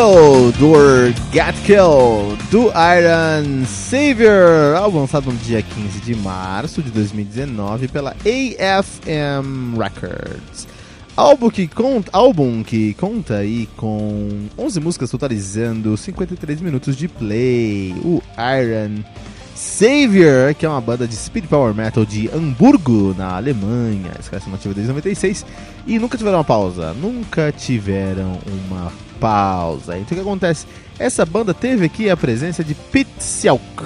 Killed 0.00 0.64
or 0.64 1.12
Get 1.30 1.54
Killed 1.66 2.42
do 2.50 2.70
Iron 2.70 3.66
Savior, 3.66 4.74
álbum 4.74 5.00
lançado 5.00 5.30
no 5.30 5.36
dia 5.36 5.60
15 5.60 6.00
de 6.00 6.14
março 6.14 6.82
de 6.82 6.90
2019 6.90 7.86
pela 7.88 8.16
AFM 8.24 9.76
Records. 9.76 10.66
Álbum 11.14 11.50
que 11.50 11.68
conta, 11.68 12.08
álbum 12.14 12.62
que 12.62 12.94
conta 12.94 13.36
aí 13.36 13.68
com 13.76 14.46
11 14.56 14.80
músicas 14.80 15.10
totalizando 15.10 15.94
53 15.94 16.62
minutos 16.62 16.96
de 16.96 17.06
play. 17.06 17.94
O 18.02 18.22
Iron 18.58 19.04
Savior, 19.54 20.54
que 20.54 20.64
é 20.64 20.68
uma 20.70 20.80
banda 20.80 21.06
de 21.06 21.14
speed 21.14 21.44
power 21.44 21.74
metal 21.74 22.06
de 22.06 22.30
Hamburgo, 22.30 23.14
na 23.18 23.36
Alemanha, 23.36 24.12
escalação 24.18 24.54
ativa 24.54 24.72
desde 24.72 24.88
96 24.88 25.44
e 25.86 25.98
nunca 25.98 26.16
tiveram 26.16 26.38
uma 26.38 26.44
pausa, 26.44 26.94
nunca 26.94 27.52
tiveram 27.52 28.38
uma 28.66 28.90
pausa. 29.20 29.98
Então 29.98 30.16
o 30.16 30.20
que 30.20 30.20
acontece? 30.20 30.66
Essa 30.98 31.24
banda 31.24 31.54
teve 31.54 31.84
aqui 31.84 32.10
a 32.10 32.16
presença 32.16 32.64
de 32.64 32.74
Pete 32.74 33.22
Selk, 33.22 33.84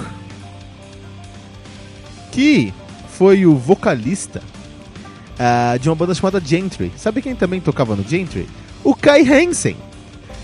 que 2.33 2.73
foi 3.09 3.45
o 3.45 3.57
vocalista 3.57 4.41
uh, 5.35 5.79
de 5.79 5.89
uma 5.89 5.95
banda 5.95 6.15
chamada 6.15 6.41
Gentry. 6.41 6.93
Sabe 6.97 7.21
quem 7.21 7.35
também 7.35 7.61
tocava 7.61 7.95
no 7.95 8.03
Gentry? 8.03 8.49
O 8.83 8.95
Kai 8.95 9.23
Hansen. 9.23 9.77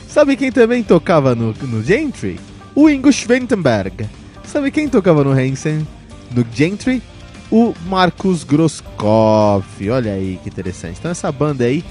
Sabe 0.08 0.36
quem 0.36 0.50
também 0.50 0.82
tocava 0.82 1.34
no, 1.34 1.52
no 1.52 1.82
Gentry? 1.82 2.38
O 2.74 2.88
Ingo 2.88 3.12
Schwentenberg. 3.12 4.08
Sabe 4.44 4.70
quem 4.70 4.88
tocava 4.88 5.22
no 5.22 5.30
Hansen? 5.30 5.86
No 6.34 6.44
Gentry? 6.52 7.02
O 7.50 7.74
Marcos 7.86 8.44
Grosskopf. 8.44 9.88
Olha 9.90 10.12
aí 10.12 10.38
que 10.42 10.48
interessante. 10.48 10.98
Então 10.98 11.10
essa 11.10 11.30
banda 11.30 11.64
aí 11.64 11.84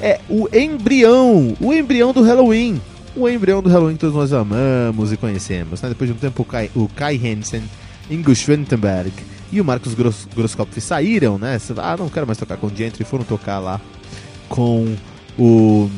é 0.00 0.20
o 0.28 0.48
embrião, 0.54 1.56
o 1.60 1.72
embrião 1.72 2.12
do 2.12 2.22
Halloween. 2.22 2.80
O 3.14 3.28
embrião 3.28 3.62
do 3.62 3.70
Halloween 3.70 3.94
que 3.94 4.00
todos 4.00 4.14
nós 4.14 4.32
amamos 4.32 5.12
e 5.12 5.16
conhecemos. 5.16 5.80
Né? 5.80 5.88
Depois 5.88 6.10
de 6.10 6.16
um 6.16 6.18
tempo, 6.18 6.42
o 6.42 6.44
Kai, 6.44 6.70
o 6.74 6.86
Kai 6.88 7.16
Hansen, 7.16 7.62
Ingo 8.10 8.34
Schwentenberg 8.34 9.12
e 9.50 9.60
o 9.60 9.64
Marcos 9.64 9.94
Gross, 9.94 10.28
Grosskopf 10.34 10.78
saíram, 10.80 11.38
né? 11.38 11.58
Ah, 11.78 11.96
não 11.96 12.08
quero 12.08 12.26
mais 12.26 12.38
tocar 12.38 12.56
com 12.56 12.66
o 12.66 12.72
Gentry, 12.74 13.04
foram 13.04 13.24
tocar 13.24 13.58
lá 13.58 13.80
com 14.48 14.94
o 15.38 15.88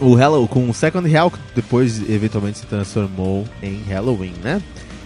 o 0.00 0.18
Hello, 0.18 0.46
com 0.46 0.68
o 0.68 0.74
Second 0.74 1.10
Hell, 1.10 1.30
que 1.30 1.38
depois 1.54 2.08
eventualmente 2.08 2.58
se 2.58 2.66
transformou 2.66 3.46
em 3.62 3.82
Halloween, 3.88 4.34
né? 4.42 4.62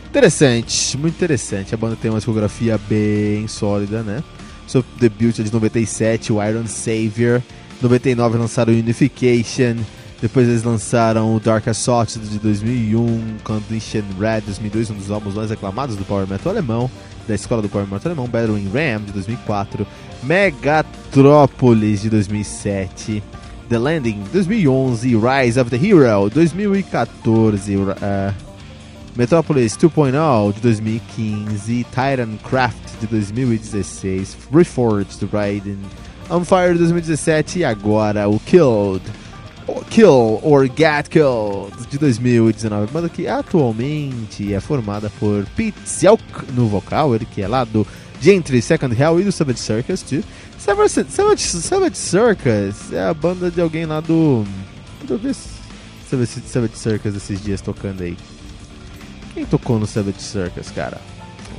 Interessante, 0.09 0.99
muito 0.99 1.15
interessante. 1.15 1.73
A 1.75 1.79
banda 1.79 1.97
tem 1.97 2.11
uma 2.11 2.19
discografia 2.19 2.79
bem 2.89 3.47
sólida, 3.47 4.03
né? 4.03 4.23
Seu 4.67 4.85
debut 4.99 5.39
é 5.39 5.43
de 5.45 5.53
97, 5.53 6.33
o 6.33 6.43
Iron 6.43 6.67
Savior. 6.67 7.41
99 7.81 8.39
lançaram 8.39 8.73
Unification. 8.73 9.77
Depois 10.21 10.47
eles 10.47 10.63
lançaram 10.63 11.35
o 11.35 11.41
Dark 11.41 11.67
Assault 11.67 12.19
de 12.19 12.39
2001, 12.39 13.39
Condition 13.43 14.03
Red 14.19 14.43
2002, 14.43 14.91
um 14.91 14.95
dos 14.95 15.11
álbuns 15.11 15.35
mais 15.35 15.51
aclamados 15.51 15.97
do 15.97 16.05
Power 16.05 16.29
Metal 16.29 16.53
alemão, 16.53 16.91
da 17.27 17.35
escola 17.35 17.63
do 17.63 17.71
Power 17.71 17.87
Metal 17.87 18.13
alemão, 18.13 18.29
Battling 18.29 18.69
Ram 18.69 19.03
de 19.03 19.13
2004, 19.13 19.87
Megatrópolis 20.23 22.03
de 22.03 22.11
2007, 22.11 23.23
The 23.71 23.79
Landing 23.79 24.25
de 24.25 24.29
2011, 24.31 25.17
Rise 25.17 25.59
of 25.59 25.71
the 25.71 25.77
Hero 25.77 26.29
2014, 26.29 27.77
uh, 27.77 27.95
Metropolis 29.17 29.75
2.0 29.79 30.53
de 30.53 30.61
2015, 30.61 31.85
Titancraft 31.85 33.01
de 33.01 33.07
2016, 33.07 34.37
Reforged 34.53 35.27
Raiden 35.33 35.79
On 36.31 36.45
Fire 36.45 36.79
2017 36.79 37.59
e 37.59 37.65
agora 37.65 38.29
o 38.29 38.39
Killed. 38.39 39.03
Kill 39.89 40.41
or 40.43 40.67
Get 40.67 41.09
Killed 41.09 41.73
de 41.91 41.99
2019, 41.99 42.93
banda 42.93 43.09
que 43.09 43.27
atualmente 43.27 44.53
é 44.53 44.61
formada 44.61 45.11
por 45.19 45.45
Pete 45.57 45.79
Zelk 45.87 46.23
no 46.53 46.67
vocal, 46.67 47.15
ele 47.15 47.25
que 47.25 47.43
é 47.43 47.49
lá 47.49 47.65
do 47.65 47.87
Gentry 48.21 48.63
Second 48.63 49.01
Hell 49.01 49.21
e 49.21 49.25
do 49.25 49.33
Savage 49.33 49.59
Circus 49.59 50.03
too. 50.03 50.23
Savage, 50.59 51.05
Savage, 51.09 51.43
Savage 51.43 51.97
Circus 51.97 52.93
é 52.93 53.03
a 53.03 53.15
banda 53.15 53.51
de 53.51 53.61
alguém 53.61 53.87
lá 53.87 54.01
do. 54.01 54.45
Ver 55.05 55.35
Savage, 56.09 56.43
Savage 56.47 56.77
Circus 56.77 57.17
esses 57.17 57.43
dias 57.43 57.61
tocando 57.61 58.03
aí. 58.03 58.17
Quem 59.35 59.45
tocou 59.47 59.79
no 59.79 59.87
Savage 59.87 60.23
Circus, 60.23 60.71
cara? 60.71 61.01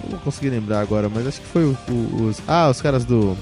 Não 0.04 0.12
vou 0.12 0.20
conseguir 0.20 0.50
lembrar 0.50 0.80
agora, 0.82 1.10
mas 1.10 1.28
acho 1.28 1.42
que 1.42 1.48
foi 1.48 1.64
o, 1.66 1.78
o, 1.90 2.26
os. 2.28 2.42
Ah, 2.48 2.70
os 2.70 2.82
caras 2.82 3.06
do 3.06 3.38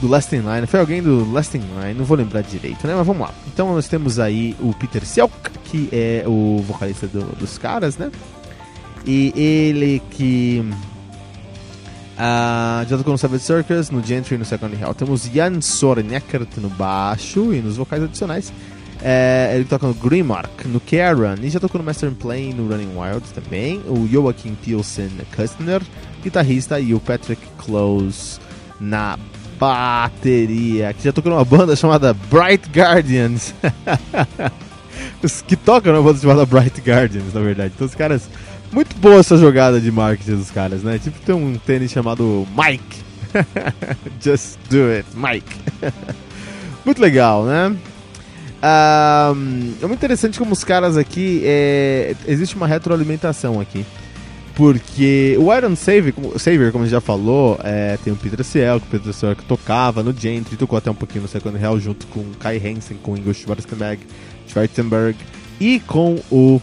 do 0.00 0.08
Last 0.08 0.34
in 0.34 0.40
Line, 0.40 0.66
foi 0.66 0.80
alguém 0.80 1.02
do 1.02 1.30
Last 1.30 1.56
in 1.56 1.60
Line, 1.60 1.94
não 1.94 2.04
vou 2.04 2.16
lembrar 2.16 2.42
direito, 2.42 2.86
né? 2.86 2.94
Mas 2.94 3.06
vamos 3.06 3.22
lá. 3.22 3.34
Então 3.46 3.72
nós 3.74 3.86
temos 3.86 4.18
aí 4.18 4.56
o 4.60 4.72
Peter 4.72 5.04
Selk, 5.04 5.32
que 5.64 5.88
é 5.92 6.24
o 6.26 6.62
vocalista 6.66 7.06
do, 7.06 7.24
dos 7.36 7.58
caras, 7.58 7.98
né? 7.98 8.10
E 9.06 9.32
ele 9.36 10.02
que 10.10 10.62
uh, 12.16 12.88
já 12.88 12.98
tocou 12.98 13.12
no 13.12 13.18
Savage 13.18 13.44
Circus, 13.44 13.90
no 13.90 14.02
Gentry 14.02 14.34
e 14.34 14.38
no 14.38 14.44
Second 14.44 14.74
Hell. 14.74 14.94
Temos 14.94 15.24
Jan 15.24 15.60
Sorenekert 15.60 16.48
no 16.58 16.68
baixo 16.68 17.52
e 17.54 17.60
nos 17.60 17.76
vocais 17.76 18.02
adicionais. 18.02 18.52
É, 19.02 19.52
ele 19.54 19.64
toca 19.64 19.86
no 19.86 19.94
Grimmark, 19.94 20.66
no 20.66 20.78
Karen, 20.78 21.36
e 21.42 21.48
já 21.48 21.58
tocou 21.58 21.78
no 21.78 21.86
Master 21.86 22.10
Plane, 22.12 22.52
no 22.52 22.68
Running 22.68 22.90
Wild 22.94 23.26
também. 23.34 23.80
O 23.86 24.06
Joachim 24.06 24.54
Pilsen 24.54 25.10
Kustner, 25.34 25.80
guitarrista, 26.22 26.78
e 26.78 26.92
o 26.92 27.00
Patrick 27.00 27.42
Close 27.56 28.38
na 28.78 29.18
bateria, 29.60 30.94
que 30.94 31.04
já 31.04 31.12
tocou 31.12 31.30
numa 31.30 31.44
banda 31.44 31.76
chamada 31.76 32.14
Bright 32.14 32.70
Guardians. 32.70 33.54
os 35.22 35.42
que 35.42 35.54
tocam 35.54 35.92
numa 35.92 36.02
banda 36.02 36.18
chamada 36.18 36.46
Bright 36.46 36.80
Guardians, 36.80 37.34
na 37.34 37.40
verdade. 37.40 37.74
Então 37.76 37.86
os 37.86 37.94
caras. 37.94 38.28
Muito 38.72 38.96
boa 38.98 39.18
essa 39.18 39.36
jogada 39.36 39.80
de 39.80 39.90
marketing 39.90 40.36
dos 40.36 40.50
caras, 40.50 40.84
né? 40.84 40.96
Tipo, 40.96 41.18
tem 41.26 41.34
um 41.34 41.58
tênis 41.58 41.90
chamado 41.90 42.46
Mike. 42.56 43.02
Just 44.22 44.58
do 44.70 44.84
it, 44.92 45.06
Mike. 45.12 45.56
muito 46.86 47.02
legal, 47.02 47.44
né? 47.44 47.76
Um, 48.62 49.74
é 49.82 49.86
muito 49.86 49.98
interessante 49.98 50.38
como 50.38 50.52
os 50.52 50.62
caras 50.62 50.96
aqui. 50.96 51.42
É, 51.44 52.14
existe 52.28 52.54
uma 52.54 52.66
retroalimentação 52.66 53.60
aqui. 53.60 53.84
Porque 54.54 55.36
o 55.38 55.54
Iron 55.54 55.76
Savior, 55.76 56.12
como, 56.12 56.38
Savior, 56.38 56.72
como 56.72 56.84
a 56.84 56.86
gente 56.86 56.92
já 56.92 57.00
falou, 57.00 57.58
é, 57.62 57.96
tem 58.02 58.12
o 58.12 58.16
Peter 58.16 58.44
Ciel, 58.44 58.80
que 58.80 58.86
o 58.86 58.90
Peter 58.90 59.12
Ciel 59.12 59.36
que 59.36 59.44
tocava 59.44 60.02
no 60.02 60.12
Gentry, 60.12 60.56
tocou 60.56 60.76
até 60.76 60.90
um 60.90 60.94
pouquinho 60.94 61.22
no 61.22 61.28
Second 61.28 61.56
Hell, 61.56 61.78
junto 61.80 62.06
com 62.08 62.24
Kai 62.38 62.56
Hansen, 62.58 62.98
com 63.02 63.16
Ingo 63.16 63.32
Schwarzenberg, 63.32 64.02
Schwarzenberg 64.46 65.16
e 65.60 65.80
com 65.80 66.20
o 66.30 66.60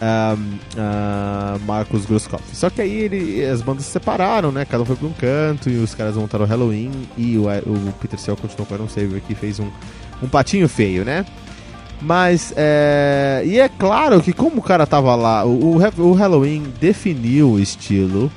uh, 0.00 1.60
Marcos 1.66 2.06
Grosskopf. 2.06 2.54
Só 2.54 2.70
que 2.70 2.82
aí 2.82 2.92
ele, 2.92 3.44
as 3.44 3.62
bandas 3.62 3.84
se 3.84 3.92
separaram, 3.92 4.50
né? 4.50 4.64
Cada 4.64 4.82
um 4.82 4.86
foi 4.86 4.96
para 4.96 5.06
um 5.06 5.12
canto 5.12 5.70
e 5.70 5.76
os 5.76 5.94
caras 5.94 6.16
montaram 6.16 6.44
o 6.44 6.48
Halloween 6.48 6.90
e 7.16 7.36
o, 7.36 7.44
o 7.44 7.92
Peter 8.00 8.18
Cell 8.18 8.36
continuou 8.36 8.66
com 8.66 8.74
o 8.74 8.76
Iron 8.76 8.88
Savior 8.88 9.20
que 9.20 9.34
fez 9.34 9.60
um, 9.60 9.70
um 10.22 10.28
patinho 10.28 10.68
feio, 10.68 11.04
né? 11.04 11.24
Mas, 12.00 12.52
é... 12.56 13.42
E 13.44 13.58
é 13.58 13.68
claro 13.68 14.22
que 14.22 14.32
como 14.32 14.58
o 14.58 14.62
cara 14.62 14.86
tava 14.86 15.14
lá, 15.14 15.44
o, 15.44 15.76
o 15.98 16.12
Halloween 16.12 16.72
definiu 16.80 17.52
o 17.52 17.60
estilo 17.60 18.30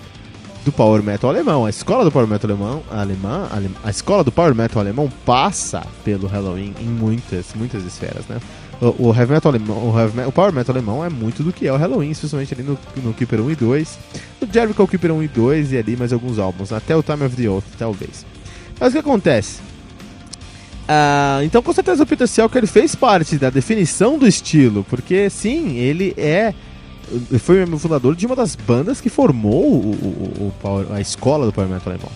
do 0.65 0.71
Power 0.71 1.03
Metal 1.03 1.29
alemão. 1.29 1.65
A 1.65 1.69
escola 1.69 2.03
do 2.03 2.11
Power 2.11 2.27
Metal 2.27 2.49
alemão, 2.49 2.83
alemã, 2.91 3.47
a 3.83 3.89
escola 3.89 4.23
do 4.23 4.31
Power 4.31 4.55
Metal 4.55 4.81
alemão 4.81 5.09
passa 5.25 5.85
pelo 6.03 6.27
Halloween 6.27 6.73
em 6.79 6.85
muitas, 6.85 7.53
muitas 7.55 7.83
esferas, 7.85 8.25
né? 8.27 8.39
O, 8.81 9.09
o, 9.09 9.15
heavy 9.15 9.31
metal 9.31 9.49
alemão, 9.49 9.77
o, 9.77 9.97
heavy 9.97 10.21
o 10.21 10.31
power 10.31 10.51
metal 10.51 10.75
alemão 10.75 11.05
é 11.05 11.09
muito 11.09 11.41
do 11.41 11.53
que 11.53 11.67
é 11.67 11.71
o 11.71 11.77
Halloween, 11.77 12.09
especialmente 12.09 12.53
ali 12.53 12.63
no, 12.63 12.77
no 13.01 13.13
Keeper 13.13 13.39
1 13.39 13.51
e 13.51 13.55
2, 13.55 13.99
no 14.41 14.47
Jericho 14.51 14.87
Keeper 14.87 15.13
1 15.13 15.23
e 15.23 15.27
2 15.27 15.71
e 15.71 15.77
ali 15.77 15.95
mais 15.95 16.11
alguns 16.11 16.37
álbuns, 16.37 16.73
até 16.73 16.93
o 16.95 17.03
Time 17.03 17.23
of 17.23 17.35
the 17.35 17.49
Oath, 17.49 17.63
talvez. 17.77 18.25
Mas 18.77 18.89
o 18.89 18.91
que 18.93 18.97
acontece? 18.97 19.61
Uh, 20.83 21.43
então, 21.43 21.61
com 21.61 21.71
certeza, 21.71 22.03
o 22.03 22.05
Peter 22.05 22.27
Selk 22.27 22.57
ele 22.57 22.67
fez 22.67 22.93
parte 22.93 23.37
da 23.37 23.49
definição 23.49 24.17
do 24.17 24.27
estilo, 24.27 24.85
porque 24.89 25.29
sim, 25.29 25.77
ele 25.77 26.13
é. 26.17 26.53
Foi 27.39 27.63
o 27.63 27.79
fundador 27.79 28.15
de 28.15 28.25
uma 28.25 28.35
das 28.35 28.55
bandas 28.55 28.99
que 28.99 29.09
formou 29.09 29.65
o, 29.65 29.91
o, 29.91 30.47
o 30.47 30.53
power, 30.61 30.87
a 30.91 30.99
escola 30.99 31.45
do 31.45 31.53
Power 31.53 31.69
Metal 31.69 31.93
alemão. 31.93 32.11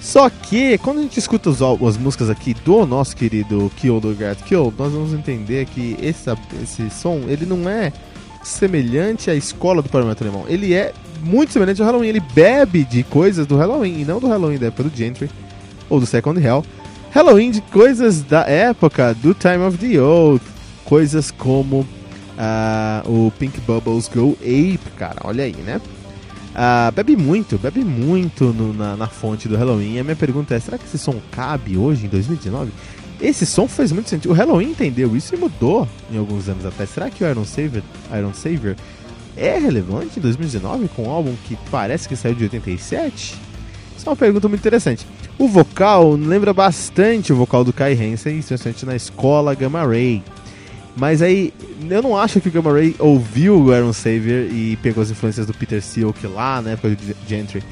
Só 0.00 0.28
que, 0.30 0.78
quando 0.78 0.98
a 0.98 1.02
gente 1.02 1.18
escuta 1.18 1.50
os, 1.50 1.60
as 1.60 1.96
músicas 1.96 2.30
aqui 2.30 2.54
do 2.64 2.86
nosso 2.86 3.16
querido 3.16 3.70
Kill 3.76 4.00
do 4.00 4.14
Get 4.14 4.38
Kill, 4.42 4.72
nós 4.76 4.92
vamos 4.92 5.12
entender 5.12 5.66
que 5.66 5.96
esse, 6.00 6.30
esse 6.62 6.90
som 6.90 7.22
ele 7.28 7.46
não 7.46 7.68
é 7.68 7.92
semelhante 8.42 9.30
à 9.30 9.34
escola 9.34 9.82
do 9.82 9.88
Power 9.88 10.06
Metal 10.06 10.26
alemão. 10.26 10.46
Ele 10.48 10.72
é 10.74 10.92
muito 11.22 11.52
semelhante 11.52 11.80
ao 11.80 11.86
Halloween. 11.86 12.08
Ele 12.08 12.20
bebe 12.20 12.84
de 12.84 13.02
coisas 13.02 13.46
do 13.46 13.56
Halloween 13.56 14.00
e 14.00 14.04
não 14.04 14.20
do 14.20 14.28
Halloween 14.28 14.58
da 14.58 14.66
época 14.66 14.84
do 14.84 14.96
Gentry 14.96 15.30
ou 15.88 16.00
do 16.00 16.06
Second 16.06 16.40
Hell 16.40 16.64
Halloween 17.10 17.50
de 17.50 17.60
coisas 17.62 18.22
da 18.22 18.40
época 18.42 19.14
do 19.14 19.34
Time 19.34 19.58
of 19.58 19.78
the 19.78 20.00
Oath, 20.00 20.42
coisas 20.84 21.30
como 21.30 21.80
uh, 21.80 23.10
o 23.10 23.32
Pink 23.38 23.60
Bubbles 23.62 24.08
Go 24.08 24.36
Ape, 24.40 24.90
cara, 24.96 25.20
olha 25.24 25.44
aí, 25.44 25.56
né? 25.56 25.80
Uh, 26.50 26.92
bebe 26.92 27.16
muito, 27.16 27.58
bebe 27.58 27.84
muito 27.84 28.46
no, 28.46 28.72
na, 28.72 28.96
na, 28.96 29.06
fonte 29.06 29.48
do 29.48 29.56
Halloween. 29.56 29.94
E 29.94 29.98
a 30.00 30.04
minha 30.04 30.16
pergunta 30.16 30.54
é: 30.54 30.60
será 30.60 30.76
que 30.76 30.84
esse 30.84 30.98
som 30.98 31.14
cabe 31.30 31.76
hoje, 31.78 32.06
em 32.06 32.08
2019? 32.08 32.72
Esse 33.20 33.46
som 33.46 33.66
faz 33.66 33.90
muito 33.92 34.08
sentido. 34.08 34.30
O 34.30 34.34
Halloween 34.34 34.70
entendeu 34.70 35.16
isso 35.16 35.34
e 35.34 35.38
mudou 35.38 35.88
em 36.10 36.18
alguns 36.18 36.48
anos 36.48 36.64
até. 36.66 36.84
Será 36.86 37.10
que 37.10 37.24
o 37.24 37.28
Iron 37.28 37.44
Savior, 37.44 37.82
Iron 38.16 38.34
Savior 38.34 38.76
é 39.36 39.58
relevante 39.58 40.18
em 40.18 40.22
2019 40.22 40.88
com 40.88 41.04
um 41.04 41.10
álbum 41.10 41.34
que 41.46 41.56
parece 41.70 42.08
que 42.08 42.16
saiu 42.16 42.34
de 42.34 42.44
87? 42.44 43.47
É 44.08 44.10
uma 44.10 44.16
pergunta 44.16 44.48
muito 44.48 44.60
interessante. 44.62 45.06
O 45.38 45.46
vocal 45.46 46.12
lembra 46.12 46.54
bastante 46.54 47.30
o 47.30 47.36
vocal 47.36 47.62
do 47.62 47.74
Kai 47.74 47.92
Hansen, 47.92 48.38
especialmente 48.38 48.86
na 48.86 48.96
escola 48.96 49.54
Gamma 49.54 49.86
Ray. 49.86 50.22
Mas 50.96 51.20
aí, 51.20 51.52
eu 51.90 52.02
não 52.02 52.16
acho 52.16 52.40
que 52.40 52.48
o 52.48 52.50
Gamma 52.50 52.72
Ray 52.72 52.96
ouviu 52.98 53.60
o 53.60 53.70
Aaron 53.70 53.92
Savior 53.92 54.50
e 54.50 54.78
pegou 54.82 55.02
as 55.02 55.10
influências 55.10 55.44
do 55.44 55.52
Peter 55.52 55.82
Silk 55.82 56.26
lá, 56.26 56.62
na 56.62 56.70
época 56.70 56.88
do 56.88 57.16
Gentry. 57.28 57.62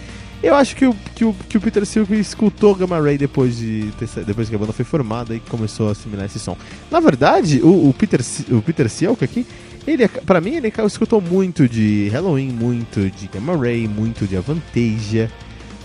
Eu 0.43 0.55
acho 0.55 0.77
que 0.77 0.85
o, 0.85 0.95
que 1.15 1.25
o, 1.25 1.35
que 1.49 1.57
o 1.57 1.61
Peter 1.61 1.87
Silk 1.87 2.13
escutou 2.13 2.75
Gamma 2.75 3.01
Ray 3.01 3.17
depois, 3.17 3.57
de 3.57 3.91
depois 4.27 4.51
que 4.51 4.55
a 4.55 4.59
banda 4.59 4.75
foi 4.75 4.85
formada 4.85 5.35
e 5.35 5.41
começou 5.41 5.89
a 5.89 5.93
assimilar 5.93 6.27
esse 6.27 6.39
som. 6.39 6.55
Na 6.91 7.01
verdade, 7.01 7.63
o, 7.63 7.89
o 7.89 7.95
Peter, 7.95 8.21
o 8.51 8.61
Peter 8.61 8.91
Silk 8.91 9.25
aqui, 9.25 9.47
ele, 9.87 10.07
pra 10.07 10.39
mim, 10.39 10.57
ele 10.57 10.71
escutou 10.85 11.19
muito 11.19 11.67
de 11.67 12.11
Halloween, 12.11 12.51
muito 12.51 13.09
de 13.09 13.27
Gamma 13.27 13.57
Ray, 13.57 13.89
muito 13.89 14.27
de 14.27 14.37
Avantasia. 14.37 15.31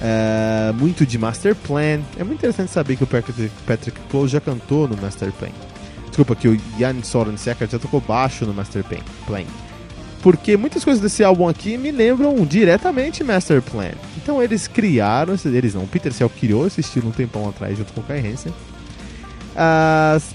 É, 0.02 0.74
muito 0.74 1.06
de 1.06 1.18
Master 1.18 1.56
Plan. 1.56 2.02
É 2.18 2.24
muito 2.24 2.40
interessante 2.40 2.72
saber 2.72 2.96
que 2.96 3.04
o 3.04 3.08
Patrick, 3.08 3.52
Patrick 3.68 4.00
Close 4.10 4.34
já 4.34 4.42
cantou 4.42 4.88
no 4.88 4.98
Master 4.98 5.32
Plan. 5.34 5.50
Desculpa, 6.08 6.36
que 6.36 6.48
o 6.48 6.60
Jan 6.78 7.04
Soren 7.04 7.38
Secker 7.38 7.70
já 7.70 7.80
tocou 7.80 8.02
baixo 8.02 8.46
no 8.46 8.54
Master 8.54 8.84
Plan. 8.84 9.46
Porque 10.22 10.58
muitas 10.58 10.84
coisas 10.84 11.02
desse 11.02 11.24
álbum 11.24 11.48
aqui 11.48 11.78
me 11.78 11.92
lembram 11.92 12.46
diretamente 12.46 13.24
Master 13.24 13.62
Plan. 13.62 13.92
Então 14.18 14.42
eles 14.42 14.68
criaram, 14.68 15.36
eles 15.46 15.74
não, 15.74 15.86
Peter 15.88 16.12
Cell 16.12 16.30
criou 16.30 16.68
esse 16.68 16.82
estilo 16.82 17.10
um 17.10 17.12
tempão 17.12 17.48
atrás 17.48 17.78
junto 17.78 17.94
com 17.94 18.02
o 18.02 18.04
Kai 18.04 18.20
Hansen. 18.20 18.54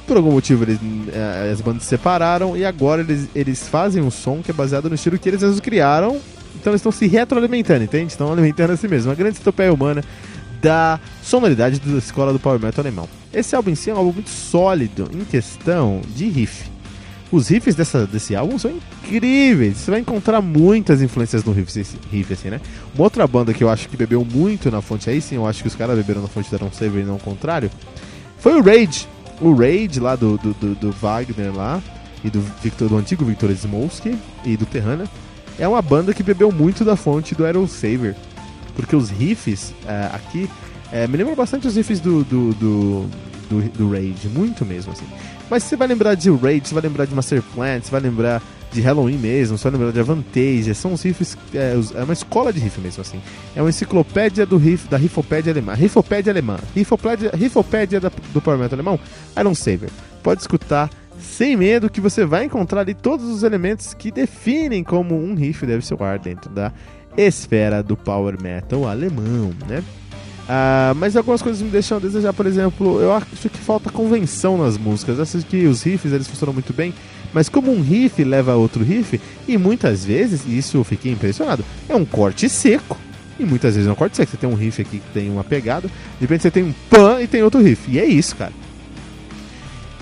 Por 0.06 0.16
algum 0.16 0.32
motivo 0.32 0.64
eles, 0.64 0.78
uh, 0.78 1.52
as 1.52 1.60
bandas 1.60 1.82
se 1.82 1.88
separaram 1.88 2.56
e 2.56 2.64
agora 2.64 3.02
eles, 3.02 3.28
eles 3.34 3.68
fazem 3.68 4.02
um 4.02 4.10
som 4.10 4.42
que 4.42 4.50
é 4.50 4.54
baseado 4.54 4.88
no 4.88 4.94
estilo 4.94 5.18
que 5.18 5.28
eles 5.28 5.42
mesmos 5.42 5.60
criaram 5.60 6.20
então 6.60 6.72
eles 6.72 6.80
estão 6.80 6.92
se 6.92 7.06
retroalimentando, 7.06 7.84
entende? 7.84 8.12
Estão 8.12 8.32
alimentando 8.32 8.72
a 8.72 8.76
si 8.76 8.88
mesmos. 8.88 9.06
Uma 9.06 9.14
grande 9.14 9.36
estopeia 9.36 9.72
humana 9.72 10.02
da 10.60 10.98
sonoridade 11.22 11.78
da 11.80 11.98
escola 11.98 12.32
do 12.32 12.40
Power 12.40 12.60
Metal 12.60 12.82
alemão. 12.82 13.08
Esse 13.32 13.54
álbum 13.54 13.70
em 13.70 13.74
si 13.74 13.90
é 13.90 13.94
um 13.94 13.98
álbum 13.98 14.12
muito 14.12 14.30
sólido 14.30 15.08
em 15.12 15.24
questão 15.24 16.00
de 16.14 16.28
riff. 16.28 16.70
Os 17.30 17.48
riffs 17.48 17.74
dessa, 17.74 18.06
desse 18.06 18.34
álbum 18.36 18.58
são 18.58 18.70
incríveis. 18.70 19.78
Você 19.78 19.90
vai 19.90 20.00
encontrar 20.00 20.40
muitas 20.40 21.02
influências 21.02 21.44
no 21.44 21.52
riff, 21.52 21.70
riff, 22.10 22.32
assim, 22.32 22.50
né? 22.50 22.60
Uma 22.94 23.04
outra 23.04 23.26
banda 23.26 23.52
que 23.52 23.62
eu 23.62 23.68
acho 23.68 23.88
que 23.88 23.96
bebeu 23.96 24.24
muito 24.24 24.70
na 24.70 24.80
fonte, 24.80 25.10
aí 25.10 25.20
sim, 25.20 25.34
eu 25.34 25.46
acho 25.46 25.60
que 25.62 25.68
os 25.68 25.74
caras 25.74 25.96
beberam 25.96 26.22
na 26.22 26.28
fonte 26.28 26.50
da 26.50 26.56
Ron 26.56 26.70
Saver 26.72 27.02
e 27.02 27.04
não 27.04 27.16
o 27.16 27.20
contrário, 27.20 27.70
foi 28.38 28.54
o 28.54 28.62
Rage. 28.62 29.08
O 29.40 29.52
Rage 29.52 30.00
lá 30.00 30.14
do, 30.16 30.38
do, 30.38 30.54
do, 30.54 30.74
do 30.76 30.92
Wagner 30.92 31.54
lá, 31.54 31.82
e 32.24 32.30
do, 32.30 32.40
Victor, 32.62 32.88
do 32.88 32.96
antigo 32.96 33.24
Victor 33.24 33.50
Smolsky 33.50 34.16
e 34.44 34.56
do 34.56 34.66
Terrana 34.66 35.04
é 35.58 35.66
uma 35.66 35.82
banda 35.82 36.12
que 36.12 36.22
bebeu 36.22 36.52
muito 36.52 36.84
da 36.84 36.96
fonte 36.96 37.34
do 37.34 37.44
Aero 37.44 37.66
Saver. 37.66 38.14
Porque 38.74 38.94
os 38.94 39.08
riffs 39.08 39.72
é, 39.86 40.10
aqui 40.12 40.50
é, 40.92 41.06
me 41.06 41.16
lembram 41.16 41.34
bastante 41.34 41.66
os 41.66 41.76
riffs 41.76 41.98
do, 41.98 42.22
do, 42.24 42.52
do, 42.54 43.06
do, 43.48 43.70
do 43.70 43.90
Rage, 43.90 44.28
muito 44.28 44.64
mesmo 44.64 44.92
assim. 44.92 45.06
Mas 45.48 45.62
você 45.62 45.76
vai 45.76 45.88
lembrar 45.88 46.14
de 46.14 46.30
Rage, 46.30 46.62
você 46.64 46.74
vai 46.74 46.82
lembrar 46.82 47.06
de 47.06 47.14
Master 47.14 47.42
Plan, 47.54 47.80
você 47.80 47.90
vai 47.90 48.00
lembrar 48.00 48.42
de 48.72 48.80
Halloween 48.80 49.16
mesmo, 49.16 49.56
você 49.56 49.70
vai 49.70 49.78
lembrar 49.78 49.92
de 49.92 50.00
Avantage, 50.00 50.74
são 50.74 50.92
os 50.92 51.02
riffs, 51.02 51.38
é, 51.54 51.74
é, 51.94 52.04
uma 52.04 52.12
escola 52.12 52.52
de 52.52 52.60
riff 52.60 52.80
mesmo 52.80 53.00
assim. 53.00 53.20
É 53.54 53.62
uma 53.62 53.70
enciclopédia 53.70 54.44
do 54.44 54.58
riff, 54.58 54.88
da 54.88 54.96
riffopédia 54.96 55.52
alemã. 55.52 55.72
Riffopédia 55.74 56.32
alemã. 56.32 56.58
Riffopédia, 56.74 57.30
riffopédia 57.34 58.00
da, 58.00 58.10
do 58.10 58.42
Metal 58.58 58.68
alemão, 58.72 59.00
Iron 59.38 59.54
Saver. 59.54 59.90
Pode 60.22 60.42
escutar 60.42 60.90
sem 61.20 61.56
medo 61.56 61.90
que 61.90 62.00
você 62.00 62.24
vai 62.24 62.44
encontrar 62.44 62.80
ali 62.80 62.94
todos 62.94 63.26
os 63.26 63.42
elementos 63.42 63.94
que 63.94 64.10
definem 64.10 64.82
como 64.82 65.14
um 65.14 65.34
riff 65.34 65.64
deve 65.66 65.84
soar 65.84 66.18
dentro 66.18 66.50
da 66.50 66.72
esfera 67.16 67.82
do 67.82 67.96
power 67.96 68.40
metal 68.40 68.86
alemão, 68.86 69.52
né? 69.68 69.82
Ah, 70.48 70.94
mas 70.96 71.16
algumas 71.16 71.42
coisas 71.42 71.60
me 71.60 71.68
deixam 71.68 71.98
a 71.98 72.00
desejar, 72.00 72.32
por 72.32 72.46
exemplo, 72.46 73.00
eu 73.00 73.12
acho 73.12 73.48
que 73.48 73.58
falta 73.58 73.90
convenção 73.90 74.56
nas 74.56 74.78
músicas. 74.78 75.16
Eu 75.16 75.22
acho 75.22 75.38
que 75.46 75.66
os 75.66 75.82
riffs 75.82 76.12
eles 76.12 76.28
funcionam 76.28 76.52
muito 76.52 76.72
bem, 76.72 76.94
mas 77.32 77.48
como 77.48 77.72
um 77.72 77.82
riff 77.82 78.22
leva 78.22 78.52
a 78.52 78.56
outro 78.56 78.84
riff, 78.84 79.20
e 79.48 79.58
muitas 79.58 80.04
vezes, 80.04 80.44
e 80.46 80.56
isso 80.56 80.76
eu 80.76 80.84
fiquei 80.84 81.10
impressionado, 81.10 81.64
é 81.88 81.96
um 81.96 82.04
corte 82.04 82.48
seco. 82.48 82.96
E 83.38 83.44
muitas 83.44 83.74
vezes 83.74 83.88
é 83.88 83.92
um 83.92 83.96
corte 83.96 84.16
seco. 84.16 84.30
Você 84.30 84.36
tem 84.36 84.48
um 84.48 84.54
riff 84.54 84.80
aqui 84.80 84.98
que 84.98 85.12
tem 85.12 85.30
uma 85.30 85.44
pegada, 85.44 85.88
de 85.88 86.20
repente 86.20 86.42
você 86.42 86.50
tem 86.50 86.62
um 86.62 86.74
pan 86.88 87.20
e 87.20 87.26
tem 87.26 87.42
outro 87.42 87.60
riff. 87.60 87.90
E 87.90 87.98
é 87.98 88.04
isso, 88.04 88.36
cara. 88.36 88.52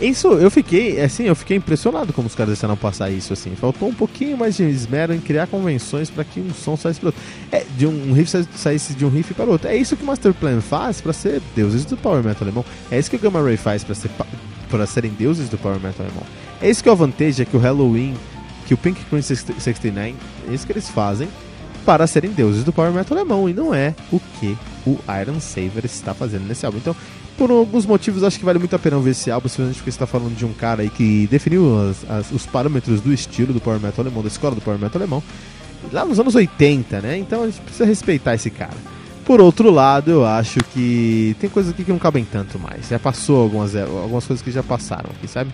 Isso, 0.00 0.26
eu 0.32 0.50
fiquei, 0.50 1.00
assim, 1.00 1.24
eu 1.24 1.36
fiquei 1.36 1.56
impressionado 1.56 2.12
como 2.12 2.26
os 2.26 2.34
caras 2.34 2.54
deixaram 2.54 2.76
passar 2.76 3.10
isso, 3.10 3.32
assim. 3.32 3.54
Faltou 3.54 3.88
um 3.88 3.94
pouquinho 3.94 4.36
mais 4.36 4.56
de 4.56 4.64
esmero 4.64 5.14
em 5.14 5.20
criar 5.20 5.46
convenções 5.46 6.10
para 6.10 6.24
que 6.24 6.40
um 6.40 6.52
som 6.52 6.76
saísse 6.76 6.98
para 6.98 7.08
outro. 7.08 7.22
É, 7.52 7.64
de 7.76 7.86
um, 7.86 8.12
riff 8.12 8.30
saísse 8.56 8.94
de 8.94 9.04
um 9.04 9.08
riff 9.08 9.32
para 9.34 9.44
outro. 9.44 9.68
É 9.68 9.76
isso 9.76 9.96
que 9.96 10.02
o 10.02 10.06
Masterplan 10.06 10.60
faz 10.60 11.00
para 11.00 11.12
ser 11.12 11.40
deuses 11.54 11.84
do 11.84 11.96
Power 11.96 12.24
Metal 12.24 12.42
alemão. 12.42 12.64
É 12.90 12.98
isso 12.98 13.08
que 13.08 13.16
o 13.16 13.18
Gamma 13.18 13.40
Ray 13.40 13.56
faz 13.56 13.84
para 13.84 13.94
ser 13.94 14.10
para 14.68 14.86
serem 14.86 15.12
deuses 15.12 15.48
do 15.48 15.56
Power 15.56 15.78
Metal 15.78 16.04
alemão. 16.04 16.24
É 16.60 16.68
isso 16.68 16.82
que 16.82 16.88
é 16.88 16.92
a 16.92 17.42
é 17.42 17.44
que 17.44 17.56
o 17.56 17.60
Halloween, 17.60 18.14
que 18.66 18.74
o 18.74 18.76
Pink 18.76 19.04
Queen 19.04 19.22
69, 19.22 20.14
é 20.48 20.52
isso 20.52 20.66
que 20.66 20.72
eles 20.72 20.88
fazem 20.88 21.28
para 21.84 22.06
serem 22.06 22.32
deuses 22.32 22.64
do 22.64 22.72
Power 22.72 22.90
Metal 22.90 23.16
alemão 23.16 23.48
e 23.48 23.52
não 23.52 23.74
é 23.74 23.94
o 24.10 24.18
que 24.18 24.56
o 24.86 24.98
Iron 25.20 25.38
Saver 25.38 25.84
está 25.84 26.14
fazendo 26.14 26.46
nesse 26.48 26.64
álbum. 26.66 26.78
Então, 26.78 26.96
por 27.36 27.50
alguns 27.50 27.84
motivos, 27.86 28.22
acho 28.22 28.38
que 28.38 28.44
vale 28.44 28.58
muito 28.58 28.74
a 28.74 28.78
pena 28.78 28.98
ver 28.98 29.10
esse 29.10 29.30
álbum, 29.30 29.46
especialmente 29.46 29.76
porque 29.76 29.90
você 29.90 29.96
está 29.96 30.06
falando 30.06 30.36
de 30.36 30.44
um 30.44 30.52
cara 30.52 30.82
aí 30.82 30.90
que 30.90 31.26
definiu 31.28 31.90
as, 31.90 32.10
as, 32.10 32.30
os 32.30 32.46
parâmetros 32.46 33.00
do 33.00 33.12
estilo 33.12 33.52
do 33.52 33.60
Power 33.60 33.80
Metal 33.80 34.04
alemão, 34.04 34.22
da 34.22 34.28
escola 34.28 34.54
do 34.54 34.60
Power 34.60 34.78
Metal 34.78 35.00
alemão, 35.00 35.22
lá 35.92 36.04
nos 36.04 36.18
anos 36.18 36.34
80, 36.34 37.00
né? 37.00 37.18
Então 37.18 37.42
a 37.42 37.46
gente 37.46 37.60
precisa 37.60 37.84
respeitar 37.84 38.34
esse 38.34 38.50
cara. 38.50 38.76
Por 39.24 39.40
outro 39.40 39.70
lado, 39.70 40.10
eu 40.10 40.26
acho 40.26 40.60
que 40.72 41.34
tem 41.40 41.48
coisas 41.48 41.72
aqui 41.72 41.82
que 41.82 41.90
não 41.90 41.98
cabem 41.98 42.24
tanto 42.24 42.58
mais. 42.58 42.88
Já 42.88 42.98
passou 42.98 43.42
algumas, 43.42 43.74
algumas 43.74 44.26
coisas 44.26 44.42
que 44.42 44.50
já 44.50 44.62
passaram 44.62 45.10
aqui, 45.16 45.26
sabe? 45.26 45.50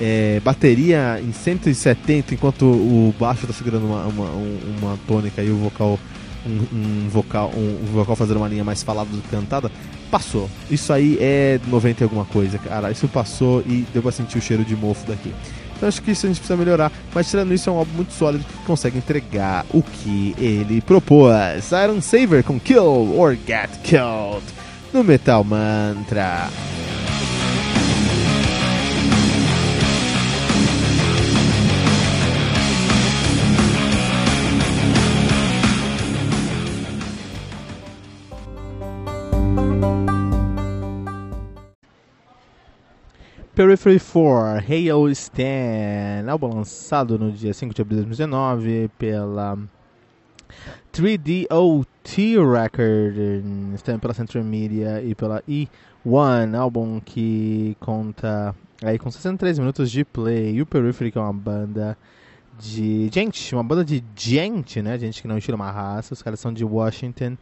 É, 0.00 0.40
bateria 0.40 1.20
em 1.22 1.32
170, 1.32 2.34
enquanto 2.34 2.64
o 2.64 3.14
baixo 3.18 3.42
está 3.42 3.52
segurando 3.52 3.86
uma, 3.86 4.04
uma, 4.06 4.30
uma 4.80 4.98
tônica 5.06 5.42
e 5.42 5.50
o 5.50 5.56
vocal 5.56 5.98
um, 6.46 6.76
um, 6.76 7.08
vocal 7.08 7.50
um, 7.54 7.82
um, 7.82 7.92
vocal 7.92 8.14
fazendo 8.16 8.38
uma 8.38 8.48
linha 8.48 8.64
mais 8.64 8.82
falada 8.82 9.10
do 9.10 9.20
que 9.20 9.28
cantada, 9.28 9.70
passou. 10.06 10.48
Isso 10.70 10.92
aí 10.92 11.18
é 11.20 11.60
90 11.66 12.02
e 12.02 12.04
alguma 12.04 12.24
coisa, 12.24 12.58
cara. 12.58 12.90
Isso 12.90 13.08
passou 13.08 13.62
e 13.66 13.86
deu 13.92 14.02
pra 14.02 14.12
sentir 14.12 14.38
o 14.38 14.40
cheiro 14.40 14.64
de 14.64 14.76
mofo 14.76 15.06
daqui. 15.06 15.32
Então 15.76 15.88
acho 15.88 16.00
que 16.00 16.10
isso 16.10 16.26
a 16.26 16.28
gente 16.28 16.38
precisa 16.38 16.56
melhorar. 16.56 16.90
Mas 17.14 17.28
tirando 17.28 17.52
isso, 17.52 17.68
é 17.68 17.72
um 17.72 17.76
álbum 17.76 17.92
muito 17.96 18.12
sólido 18.12 18.44
que 18.44 18.64
consegue 18.64 18.98
entregar 18.98 19.66
o 19.70 19.82
que 19.82 20.34
ele 20.38 20.80
propôs. 20.80 21.70
Iron 21.72 22.00
Saver 22.00 22.42
com 22.42 22.58
Kill 22.58 23.14
or 23.18 23.36
Get 23.46 23.70
Killed 23.82 24.44
no 24.92 25.04
Metal 25.04 25.44
Mantra. 25.44 26.48
Periphery 43.56 43.98
4, 43.98 44.62
Hail 44.68 45.08
Stan, 45.08 46.30
álbum 46.30 46.56
lançado 46.56 47.18
no 47.18 47.32
dia 47.32 47.54
5 47.54 47.72
de 47.72 47.80
abril 47.80 48.00
de 48.00 48.04
2019 48.04 48.90
pela 48.98 49.58
3DOT 50.92 52.52
Records, 52.52 53.80
também 53.80 53.98
pela 53.98 54.12
Central 54.12 54.44
Media 54.44 55.02
e 55.02 55.14
pela 55.14 55.42
E1, 55.48 56.54
álbum 56.54 57.00
que 57.00 57.74
conta 57.80 58.54
aí 58.84 58.98
com 58.98 59.10
63 59.10 59.58
minutos 59.58 59.90
de 59.90 60.04
play. 60.04 60.56
E 60.56 60.60
o 60.60 60.66
Periphery 60.66 61.10
que 61.10 61.16
é 61.16 61.22
uma 61.22 61.32
banda 61.32 61.96
de 62.60 63.08
gente, 63.10 63.54
uma 63.54 63.64
banda 63.64 63.82
de 63.82 64.04
gente, 64.14 64.82
né? 64.82 64.98
Gente 64.98 65.22
que 65.22 65.28
não 65.28 65.38
estila 65.38 65.56
uma 65.56 65.70
raça. 65.70 66.12
Os 66.12 66.20
caras 66.20 66.38
são 66.40 66.52
de 66.52 66.62
Washington 66.62 67.38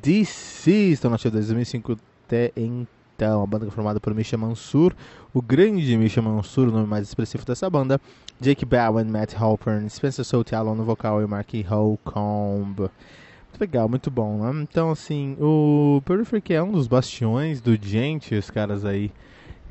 DC, 0.00 0.70
estão 0.92 1.10
na 1.10 1.16
2005 1.16 1.98
até 2.24 2.52
então 2.56 2.95
então, 3.16 3.42
a 3.42 3.46
banda 3.46 3.70
formada 3.70 3.98
por 3.98 4.14
Misha 4.14 4.36
Mansur, 4.36 4.94
o 5.32 5.40
grande 5.40 5.96
Misha 5.96 6.20
Mansur, 6.20 6.68
o 6.68 6.70
nome 6.70 6.86
mais 6.86 7.08
expressivo 7.08 7.46
dessa 7.46 7.68
banda, 7.70 7.98
Jake 8.38 8.66
Bowen, 8.66 9.06
Matt 9.06 9.34
Halpern, 9.34 9.88
Spencer 9.88 10.22
Sotialon 10.22 10.74
no 10.74 10.84
vocal 10.84 11.22
e 11.22 11.26
Mark 11.26 11.48
Holcomb. 11.66 12.78
Muito 12.78 13.58
legal, 13.58 13.88
muito 13.88 14.10
bom, 14.10 14.38
né? 14.38 14.66
Então, 14.70 14.90
assim, 14.90 15.34
o 15.40 16.02
Periphery 16.04 16.42
é 16.50 16.62
um 16.62 16.72
dos 16.72 16.86
bastiões 16.86 17.62
do 17.62 17.74
Gente, 17.74 18.34
os 18.34 18.50
caras 18.50 18.84
aí 18.84 19.10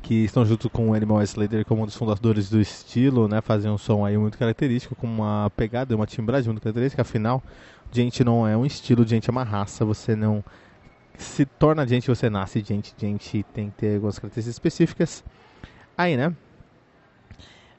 que 0.02 0.24
estão 0.24 0.44
junto 0.44 0.68
com 0.68 0.90
o 0.90 0.94
Animal 0.94 1.22
Slater 1.22 1.64
como 1.64 1.82
um 1.82 1.86
dos 1.86 1.96
fundadores 1.96 2.50
do 2.50 2.60
estilo, 2.60 3.28
né? 3.28 3.40
Fazem 3.40 3.70
um 3.70 3.78
som 3.78 4.04
aí 4.04 4.18
muito 4.18 4.36
característico, 4.36 4.96
com 4.96 5.06
uma 5.06 5.50
pegada, 5.56 5.94
uma 5.94 6.06
timbragem 6.06 6.48
muito 6.48 6.62
característica, 6.62 7.02
afinal, 7.02 7.40
gente 7.92 8.24
não 8.24 8.46
é 8.46 8.56
um 8.56 8.66
estilo, 8.66 9.06
gente 9.06 9.30
é 9.30 9.32
uma 9.32 9.44
raça, 9.44 9.84
você 9.84 10.16
não 10.16 10.44
se 11.22 11.44
torna 11.44 11.86
gente, 11.86 12.08
você 12.08 12.28
nasce 12.28 12.60
gente, 12.60 12.94
gente 12.98 13.42
tem 13.54 13.70
que 13.70 13.76
ter 13.76 13.94
algumas 13.94 14.18
características 14.18 14.54
específicas. 14.54 15.24
Aí, 15.96 16.16
né? 16.16 16.34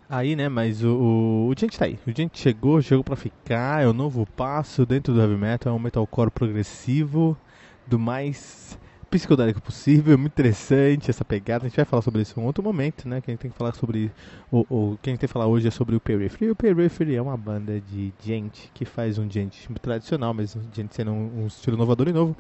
Aí, 0.10 0.36
né, 0.38 0.48
mas 0.48 0.84
o, 0.84 0.90
o, 0.90 1.48
o 1.48 1.54
gente 1.58 1.78
tá 1.78 1.86
aí. 1.86 2.00
O 2.08 2.12
gente 2.12 2.40
chegou, 2.40 2.82
chegou 2.82 3.04
pra 3.04 3.16
ficar, 3.16 3.84
é 3.84 3.88
o 3.88 3.94
novo 3.94 4.26
passo 4.26 4.86
dentro 4.86 5.14
do 5.14 5.20
heavy 5.20 5.36
metal, 5.36 5.74
é 5.74 5.76
um 5.76 5.80
metalcore 5.80 6.32
progressivo, 6.32 7.38
do 7.86 8.00
mais 8.00 8.80
psicodélico 9.10 9.62
possível, 9.62 10.14
é 10.14 10.18
muito 10.18 10.34
interessante 10.34 11.10
essa 11.10 11.26
pegada. 11.26 11.66
A 11.66 11.70
gente 11.70 11.76
vai 11.76 11.86
falar 11.86 12.02
sobre 12.02 12.22
isso 12.22 12.40
em 12.40 12.44
outro 12.44 12.64
momento, 12.64 13.08
né? 13.08 13.22
Que 13.22 13.32
a 13.32 13.34
gente 13.34 13.42
tem 13.42 13.52
que 13.52 13.58
falar 13.58 13.74
sobre. 13.74 14.12
O, 14.52 14.60
o 14.70 14.98
que 15.02 15.10
a 15.10 15.12
gente 15.12 15.20
tem 15.20 15.28
que 15.28 15.34
falar 15.34 15.48
hoje 15.48 15.68
é 15.68 15.72
sobre 15.72 15.96
o 15.96 16.00
Periphery. 16.00 16.52
O 16.52 16.56
Periphery 16.56 17.16
é 17.16 17.22
uma 17.22 17.38
banda 17.38 17.82
de 17.82 18.14
gente 18.22 18.70
que 18.74 18.86
faz 18.86 19.18
um 19.18 19.30
gente 19.30 19.68
tradicional, 19.82 20.34
mas 20.34 20.58
gente 20.74 20.96
sendo 20.96 21.12
um, 21.12 21.44
um 21.44 21.48
estilo 21.48 21.76
inovador 21.76 22.08
e 22.08 22.14
novo 22.14 22.36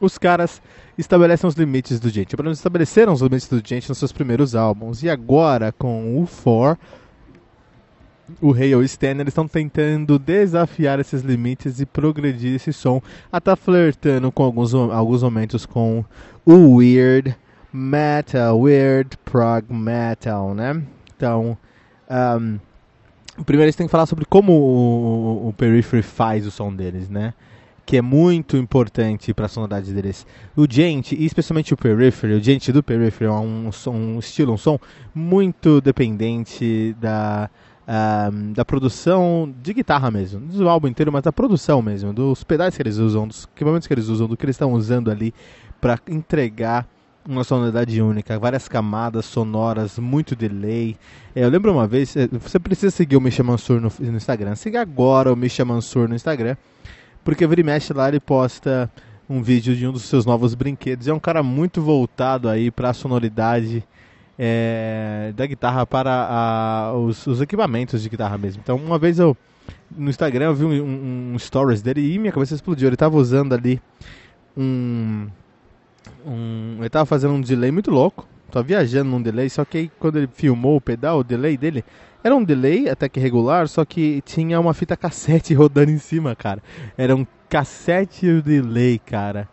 os 0.00 0.16
caras 0.16 0.62
estabelecem 0.96 1.46
os 1.46 1.54
limites 1.54 2.00
do 2.00 2.08
gente. 2.08 2.36
Pelo 2.36 2.46
menos 2.46 2.58
estabeleceram 2.58 3.12
os 3.12 3.20
limites 3.20 3.48
do 3.48 3.60
gente 3.64 3.88
nos 3.88 3.98
seus 3.98 4.12
primeiros 4.12 4.54
álbuns. 4.54 5.02
E 5.02 5.10
agora, 5.10 5.72
com 5.72 6.20
o 6.20 6.26
For, 6.26 6.78
o 8.40 8.52
Hail 8.52 8.82
Stan, 8.84 9.12
eles 9.12 9.28
estão 9.28 9.48
tentando 9.48 10.18
desafiar 10.18 11.00
esses 11.00 11.22
limites 11.22 11.80
e 11.80 11.86
progredir 11.86 12.54
esse 12.54 12.72
som. 12.72 13.02
Até 13.30 13.54
flertando 13.56 14.30
com 14.30 14.42
alguns, 14.42 14.74
alguns 14.74 15.22
momentos 15.22 15.66
com 15.66 16.04
o 16.44 16.76
Weird 16.76 17.36
Metal, 17.72 18.58
Weird 18.58 19.16
Prog 19.24 19.64
Metal, 19.72 20.54
né? 20.54 20.82
Então, 21.16 21.56
um, 22.10 22.58
primeiro 23.44 23.66
eles 23.66 23.76
têm 23.76 23.86
que 23.86 23.90
falar 23.90 24.06
sobre 24.06 24.24
como 24.24 24.52
o, 24.52 25.44
o, 25.44 25.48
o 25.48 25.52
Periphery 25.52 26.02
faz 26.02 26.46
o 26.46 26.50
som 26.50 26.74
deles, 26.74 27.08
né? 27.08 27.34
Que 27.90 27.96
é 27.96 28.02
muito 28.02 28.56
importante 28.56 29.34
para 29.34 29.46
a 29.46 29.48
sonoridade 29.48 29.92
deles. 29.92 30.24
O 30.54 30.64
Gente, 30.70 31.16
e 31.16 31.26
especialmente 31.26 31.74
o 31.74 31.76
Periphery, 31.76 32.34
o 32.34 32.40
Gente 32.40 32.70
do 32.70 32.84
Periphery 32.84 33.28
é 33.28 33.32
um, 33.32 33.72
som, 33.72 33.90
um 33.90 34.18
estilo, 34.20 34.52
um 34.52 34.56
som 34.56 34.78
muito 35.12 35.80
dependente 35.80 36.94
da, 37.00 37.50
um, 38.32 38.52
da 38.52 38.64
produção 38.64 39.52
de 39.60 39.74
guitarra 39.74 40.08
mesmo, 40.08 40.38
do 40.38 40.68
álbum 40.68 40.86
inteiro, 40.86 41.10
mas 41.10 41.24
da 41.24 41.32
produção 41.32 41.82
mesmo, 41.82 42.12
dos 42.12 42.44
pedais 42.44 42.76
que 42.76 42.82
eles 42.82 42.96
usam, 42.98 43.26
dos 43.26 43.48
equipamentos 43.56 43.88
que 43.88 43.94
eles 43.94 44.06
usam, 44.06 44.28
do 44.28 44.36
que 44.36 44.44
eles 44.44 44.54
estão 44.54 44.72
usando 44.72 45.10
ali 45.10 45.34
para 45.80 45.98
entregar 46.06 46.86
uma 47.28 47.42
sonoridade 47.42 48.00
única, 48.00 48.38
várias 48.38 48.68
camadas 48.68 49.24
sonoras, 49.24 49.98
muito 49.98 50.36
delay. 50.36 50.96
É, 51.34 51.42
eu 51.42 51.48
lembro 51.48 51.72
uma 51.72 51.88
vez, 51.88 52.16
é, 52.16 52.28
você 52.28 52.60
precisa 52.60 52.92
seguir 52.92 53.16
o 53.16 53.20
Misha 53.20 53.42
Mansur 53.42 53.80
no, 53.80 53.92
no 53.98 54.16
Instagram. 54.16 54.54
Siga 54.54 54.80
agora 54.80 55.32
o 55.32 55.34
Misha 55.34 55.64
Mansur 55.64 56.08
no 56.08 56.14
Instagram 56.14 56.56
porque 57.30 57.46
vira 57.46 57.60
e 57.60 57.64
mexe 57.64 57.92
lá 57.92 58.08
ele 58.08 58.18
posta 58.18 58.90
um 59.28 59.40
vídeo 59.40 59.76
de 59.76 59.86
um 59.86 59.92
dos 59.92 60.02
seus 60.02 60.26
novos 60.26 60.52
brinquedos. 60.52 61.06
É 61.06 61.14
um 61.14 61.20
cara 61.20 61.44
muito 61.44 61.80
voltado 61.80 62.48
aí 62.48 62.72
para 62.72 62.90
a 62.90 62.92
sonoridade 62.92 63.84
é, 64.36 65.32
da 65.36 65.46
guitarra 65.46 65.86
para 65.86 66.10
a, 66.10 66.92
os, 66.92 67.24
os, 67.28 67.40
equipamentos 67.40 68.02
de 68.02 68.08
guitarra 68.08 68.36
mesmo. 68.36 68.60
Então 68.64 68.74
uma 68.76 68.98
vez 68.98 69.20
eu 69.20 69.36
no 69.96 70.10
Instagram 70.10 70.46
eu 70.46 70.54
vi 70.56 70.64
um, 70.64 70.72
um, 70.72 71.32
um 71.34 71.38
stories 71.38 71.80
dele 71.80 72.14
e 72.14 72.18
minha 72.18 72.32
cabeça 72.32 72.56
explodiu. 72.56 72.88
Ele 72.88 72.96
estava 72.96 73.16
usando 73.16 73.52
ali 73.52 73.80
um, 74.56 75.28
um 76.26 76.78
ele 76.78 76.88
estava 76.88 77.06
fazendo 77.06 77.34
um 77.34 77.40
delay 77.40 77.70
muito 77.70 77.92
louco. 77.92 78.26
Tava 78.50 78.66
viajando 78.66 79.08
num 79.08 79.22
delay, 79.22 79.48
só 79.48 79.64
que 79.64 79.78
aí, 79.78 79.90
quando 80.00 80.16
ele 80.16 80.28
filmou 80.34 80.78
o 80.78 80.80
pedal, 80.80 81.20
o 81.20 81.24
delay 81.24 81.56
dele 81.56 81.84
era 82.22 82.34
um 82.34 82.44
delay 82.44 82.88
até 82.88 83.08
que 83.08 83.18
regular, 83.18 83.68
só 83.68 83.84
que 83.84 84.22
tinha 84.22 84.58
uma 84.60 84.74
fita 84.74 84.96
cassete 84.96 85.52
rodando 85.54 85.90
em 85.90 85.98
cima, 85.98 86.34
cara. 86.36 86.62
Era 86.96 87.14
um 87.14 87.26
cassete 87.48 88.40
delay, 88.42 88.98
cara. 88.98 89.48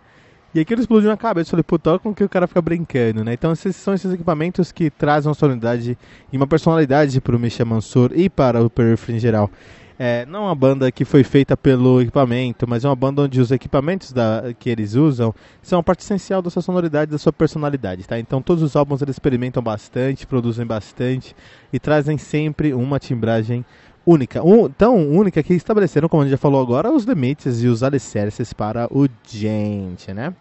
E 0.54 0.60
aquilo 0.60 0.82
explodiu 0.82 1.10
na 1.10 1.18
cabeça. 1.18 1.50
Eu 1.50 1.52
falei, 1.52 1.64
puta, 1.64 2.00
com 2.00 2.14
que 2.14 2.24
o 2.24 2.30
cara 2.30 2.48
fica 2.48 2.62
brincando, 2.62 3.24
né? 3.24 3.34
Então, 3.34 3.52
esses 3.52 3.76
são 3.76 3.94
esses 3.94 4.12
equipamentos 4.12 4.72
que 4.72 4.90
trazem 4.90 5.30
uma 5.30 5.36
sonoridade 5.36 5.98
e 6.32 6.38
uma 6.38 6.48
personalidade 6.48 7.22
para 7.22 7.36
o 7.36 7.40
Misha 7.40 7.64
Mansur 7.64 8.12
e 8.16 8.30
para 8.30 8.64
o 8.64 8.70
Periphery 8.70 9.18
em 9.18 9.20
geral. 9.20 9.52
É, 10.00 10.28
não 10.28 10.44
uma 10.44 10.54
banda 10.54 10.92
que 10.92 11.04
foi 11.04 11.24
feita 11.24 11.58
pelo 11.58 12.00
equipamento, 12.02 12.68
mas 12.68 12.86
é 12.86 12.88
uma 12.88 12.96
banda 12.96 13.24
onde 13.24 13.42
os 13.42 13.50
equipamentos 13.52 14.12
da, 14.12 14.54
que 14.60 14.70
eles 14.70 14.94
usam 14.94 15.34
são 15.62 15.78
uma 15.78 15.84
parte 15.84 16.02
essencial 16.02 16.40
da 16.40 16.52
sua 16.52 16.62
sonoridade, 16.62 17.10
da 17.10 17.18
sua 17.18 17.34
personalidade, 17.34 18.08
tá? 18.08 18.20
Então 18.20 18.40
todos 18.40 18.62
os 18.62 18.76
álbuns 18.76 19.02
eles 19.02 19.16
experimentam 19.16 19.62
bastante, 19.64 20.28
produzem 20.28 20.68
bastante 20.68 21.36
e 21.74 21.80
trazem 21.80 22.18
sempre 22.18 22.76
uma 22.76 23.00
timbragem 23.00 23.66
única. 24.06 24.44
Um, 24.46 24.70
tão 24.70 25.10
única 25.10 25.42
que 25.42 25.56
estabeleceram, 25.56 26.08
como 26.08 26.22
a 26.22 26.26
gente 26.26 26.32
já 26.32 26.38
falou 26.38 26.62
agora, 26.62 26.92
os 26.92 27.04
limites 27.04 27.64
e 27.64 27.68
os 27.68 27.82
alicerces 27.82 28.54
para 28.54 28.88
o 28.92 29.08
gente, 29.28 30.14
né? 30.14 30.32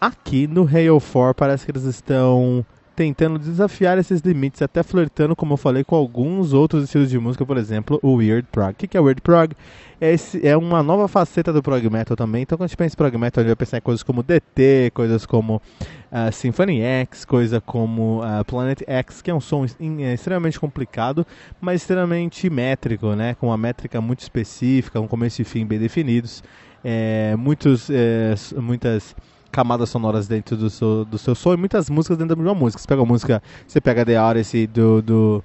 Aqui 0.00 0.46
no 0.46 0.64
Hail 0.66 0.98
4 1.00 1.34
parece 1.34 1.66
que 1.66 1.72
eles 1.72 1.84
estão 1.84 2.64
tentando 2.94 3.38
desafiar 3.38 3.98
esses 3.98 4.20
limites, 4.20 4.60
até 4.62 4.82
flertando, 4.82 5.34
como 5.34 5.54
eu 5.54 5.56
falei, 5.56 5.84
com 5.84 5.96
alguns 5.96 6.52
outros 6.52 6.84
estilos 6.84 7.08
de 7.08 7.18
música, 7.18 7.46
por 7.46 7.56
exemplo, 7.56 7.98
o 8.02 8.14
Weird 8.16 8.48
Prog. 8.50 8.72
O 8.72 8.74
que 8.74 8.96
é 8.96 9.00
Weird 9.00 9.20
Prog? 9.22 9.54
É, 10.00 10.12
esse, 10.12 10.46
é 10.46 10.56
uma 10.56 10.82
nova 10.82 11.06
faceta 11.08 11.52
do 11.52 11.62
prog 11.62 11.88
metal 11.90 12.16
também. 12.16 12.42
Então, 12.42 12.56
quando 12.56 12.64
a 12.64 12.68
gente 12.68 12.76
pensa 12.76 12.94
em 12.94 12.96
prog 12.96 13.18
metal, 13.18 13.42
a 13.42 13.44
gente 13.44 13.50
vai 13.50 13.56
pensar 13.56 13.78
em 13.78 13.82
coisas 13.82 14.02
como 14.02 14.22
DT, 14.22 14.92
coisas 14.94 15.26
como 15.26 15.56
uh, 15.56 16.32
Symphony 16.32 16.80
X, 16.80 17.24
coisa 17.26 17.60
como 17.60 18.22
uh, 18.22 18.44
Planet 18.46 18.80
X, 18.86 19.20
que 19.20 19.30
é 19.30 19.34
um 19.34 19.40
som 19.40 19.64
é 19.64 20.14
extremamente 20.14 20.58
complicado, 20.58 21.26
mas 21.60 21.82
extremamente 21.82 22.48
métrico, 22.48 23.14
né? 23.14 23.34
Com 23.34 23.48
uma 23.48 23.58
métrica 23.58 24.00
muito 24.00 24.20
específica, 24.20 24.98
um 25.00 25.06
começo 25.06 25.42
e 25.42 25.44
fim 25.44 25.66
bem 25.66 25.78
definidos. 25.78 26.42
É, 26.82 27.36
muitos, 27.36 27.90
é, 27.90 28.34
muitas 28.56 29.14
camadas 29.50 29.88
sonoras 29.88 30.28
dentro 30.28 30.56
do 30.56 30.70
seu, 30.70 31.04
do 31.04 31.18
seu 31.18 31.34
som 31.34 31.54
e 31.54 31.56
muitas 31.56 31.90
músicas 31.90 32.16
dentro 32.16 32.34
da 32.34 32.42
mesma 32.42 32.58
música. 32.58 32.80
Você 32.80 32.88
pega 32.88 33.02
a 33.02 33.04
música, 33.04 33.42
você 33.66 33.80
pega 33.80 34.04
The 34.04 34.20
Odyssey 34.20 34.66
do, 34.66 35.02
do, 35.02 35.44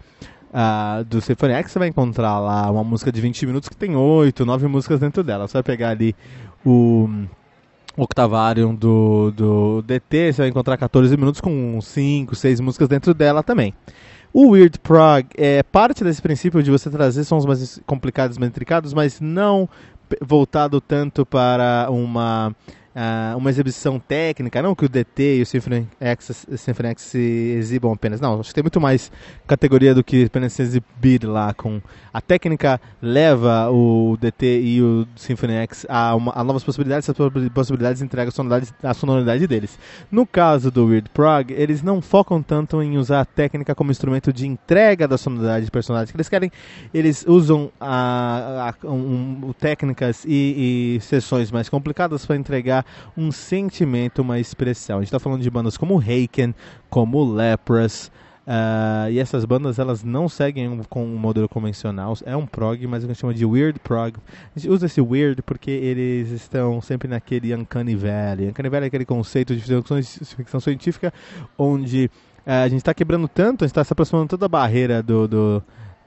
uh, 0.52 1.04
do 1.06 1.22
Symphony 1.22 1.54
X, 1.54 1.72
você 1.72 1.80
vai 1.80 1.88
encontrar 1.88 2.40
lá 2.40 2.70
uma 2.72 2.84
música 2.84 3.12
de 3.12 3.20
20 3.22 3.46
minutos 3.46 3.70
que 3.70 3.76
tem 3.76 3.96
8, 3.96 4.46
9 4.46 4.68
músicas 4.68 5.00
dentro 5.00 5.24
dela. 5.24 5.48
Você 5.48 5.54
vai 5.54 5.64
pegar 5.64 5.90
ali 5.90 6.16
o 6.66 7.10
Octavarium 7.98 8.76
do, 8.76 9.32
do 9.32 9.82
DT, 9.82 10.34
você 10.34 10.42
vai 10.44 10.50
encontrar 10.50 10.78
14 10.78 11.16
minutos 11.18 11.42
com 11.42 11.80
5, 11.82 12.36
6 12.36 12.60
músicas 12.60 12.88
dentro 12.88 13.14
dela 13.14 13.42
também. 13.42 13.74
O 14.34 14.50
Weird 14.50 14.80
Prog 14.80 15.28
é 15.38 15.64
parte 15.64 16.04
desse 16.04 16.22
princípio 16.22 16.62
de 16.62 16.70
você 16.70 16.90
trazer 16.90 17.24
sons 17.24 17.46
mais 17.46 17.82
complicados, 17.86 18.38
mais 18.38 18.50
intricados, 18.50 18.94
mas 18.94 19.22
não 19.22 19.70
voltado 20.22 20.82
tanto 20.82 21.26
para 21.26 21.88
uma 21.90 22.54
uh, 22.96 23.38
uma 23.38 23.50
exibição 23.50 24.00
técnica, 24.00 24.62
não 24.62 24.74
que 24.74 24.86
o 24.86 24.90
DT 24.90 25.40
e 25.40 25.42
o 25.42 25.46
Symphony 25.46 25.88
X, 26.00 26.48
Symphony 26.56 26.90
X 26.90 27.04
se 27.04 27.20
exibam 27.58 27.92
apenas, 27.92 28.22
não, 28.22 28.40
acho 28.40 28.50
que 28.50 28.56
tem 28.56 28.64
muito 28.64 28.80
mais 28.80 29.12
categoria 29.46 29.94
do 29.94 30.04
que 30.04 30.26
apenas 30.26 30.54
se 30.54 30.62
exibir 30.62 31.26
lá 31.26 31.54
com 31.54 31.82
a 32.14 32.22
técnica 32.22 32.80
leva 33.02 33.70
o 33.70 34.18
DT 34.20 34.62
e 34.62 34.82
o 34.82 35.06
Symphony 35.16 35.54
X 35.54 35.86
a, 35.90 36.16
uma, 36.16 36.32
a 36.36 36.44
novas 36.44 36.64
possibilidades, 36.64 37.10
essas 37.10 37.50
possibilidades 37.54 38.02
entregam 38.02 38.30
a 38.30 38.32
sonoridade, 38.32 38.74
a 38.82 38.94
sonoridade 38.94 39.48
deles. 39.48 39.78
No 40.10 40.26
caso 40.26 40.72
do 40.72 40.86
Weird 40.86 41.10
Prog, 41.10 41.52
eles 41.52 41.84
não 41.84 42.02
focam 42.02 42.42
tanto 42.42 42.82
em 42.82 42.98
usar 42.98 43.22
a 43.22 43.26
técnica 43.26 43.76
como 43.76 43.92
instrumento 43.92 44.32
de 44.32 44.48
entrega 44.48 45.08
da 45.08 45.18
sonoridade 45.18 45.66
de 45.66 45.72
personagens 45.72 46.12
que 46.12 46.18
eles 46.18 46.30
querem, 46.30 46.52
eles 46.94 47.26
usam 47.28 47.72
a, 47.80 48.74
a 48.82 48.88
um, 48.88 49.54
técnicas 49.60 50.24
e, 50.26 50.96
e 50.98 51.02
sessões 51.02 51.52
mais 51.52 51.68
complicadas 51.68 52.26
para 52.26 52.36
entregar 52.36 52.85
um 53.18 53.32
sentimento, 53.32 54.22
uma 54.22 54.40
expressão. 54.40 54.98
A 54.98 55.00
gente 55.02 55.08
está 55.08 55.20
falando 55.20 55.42
de 55.42 55.50
bandas 55.50 55.78
como 55.78 56.00
Haken, 56.00 56.54
como 56.90 57.24
Leprous. 57.24 58.12
Uh, 58.46 59.10
e 59.10 59.18
essas 59.18 59.44
bandas 59.44 59.80
elas 59.80 60.04
não 60.04 60.30
seguem 60.30 60.80
com 60.88 61.04
um 61.04 61.18
modelo 61.18 61.50
convencional, 61.50 62.16
é 62.28 62.38
um 62.38 62.46
prog, 62.46 62.86
mas 62.86 63.04
a 63.04 63.08
gente 63.08 63.18
chama 63.18 63.34
de 63.34 63.44
weird 63.44 63.80
prog. 63.80 64.18
A 64.56 64.60
gente 64.60 64.70
usa 64.70 64.86
esse 64.86 65.02
weird 65.02 65.42
porque 65.42 65.72
eles 65.72 66.30
estão 66.30 66.80
sempre 66.80 67.08
naquele 67.08 67.56
uncanny 67.56 67.96
valley. 67.96 68.50
Uncanny 68.50 68.70
valley 68.70 68.86
é 68.86 68.88
aquele 68.88 69.06
conceito 69.06 69.56
de 69.56 69.64
ficção 70.36 70.60
científica 70.60 71.12
onde 71.58 72.10
uh, 72.46 72.52
a 72.66 72.68
gente 72.68 72.82
está 72.82 72.94
quebrando 72.94 73.28
tanto, 73.28 73.64
a 73.64 73.68
gente 73.68 73.72
está 73.72 73.84
se 73.84 73.92
aproximando 73.92 74.28
tanto 74.28 74.42
da 74.42 74.48
barreira 74.48 75.02
do, 75.02 75.28
do 75.28 75.64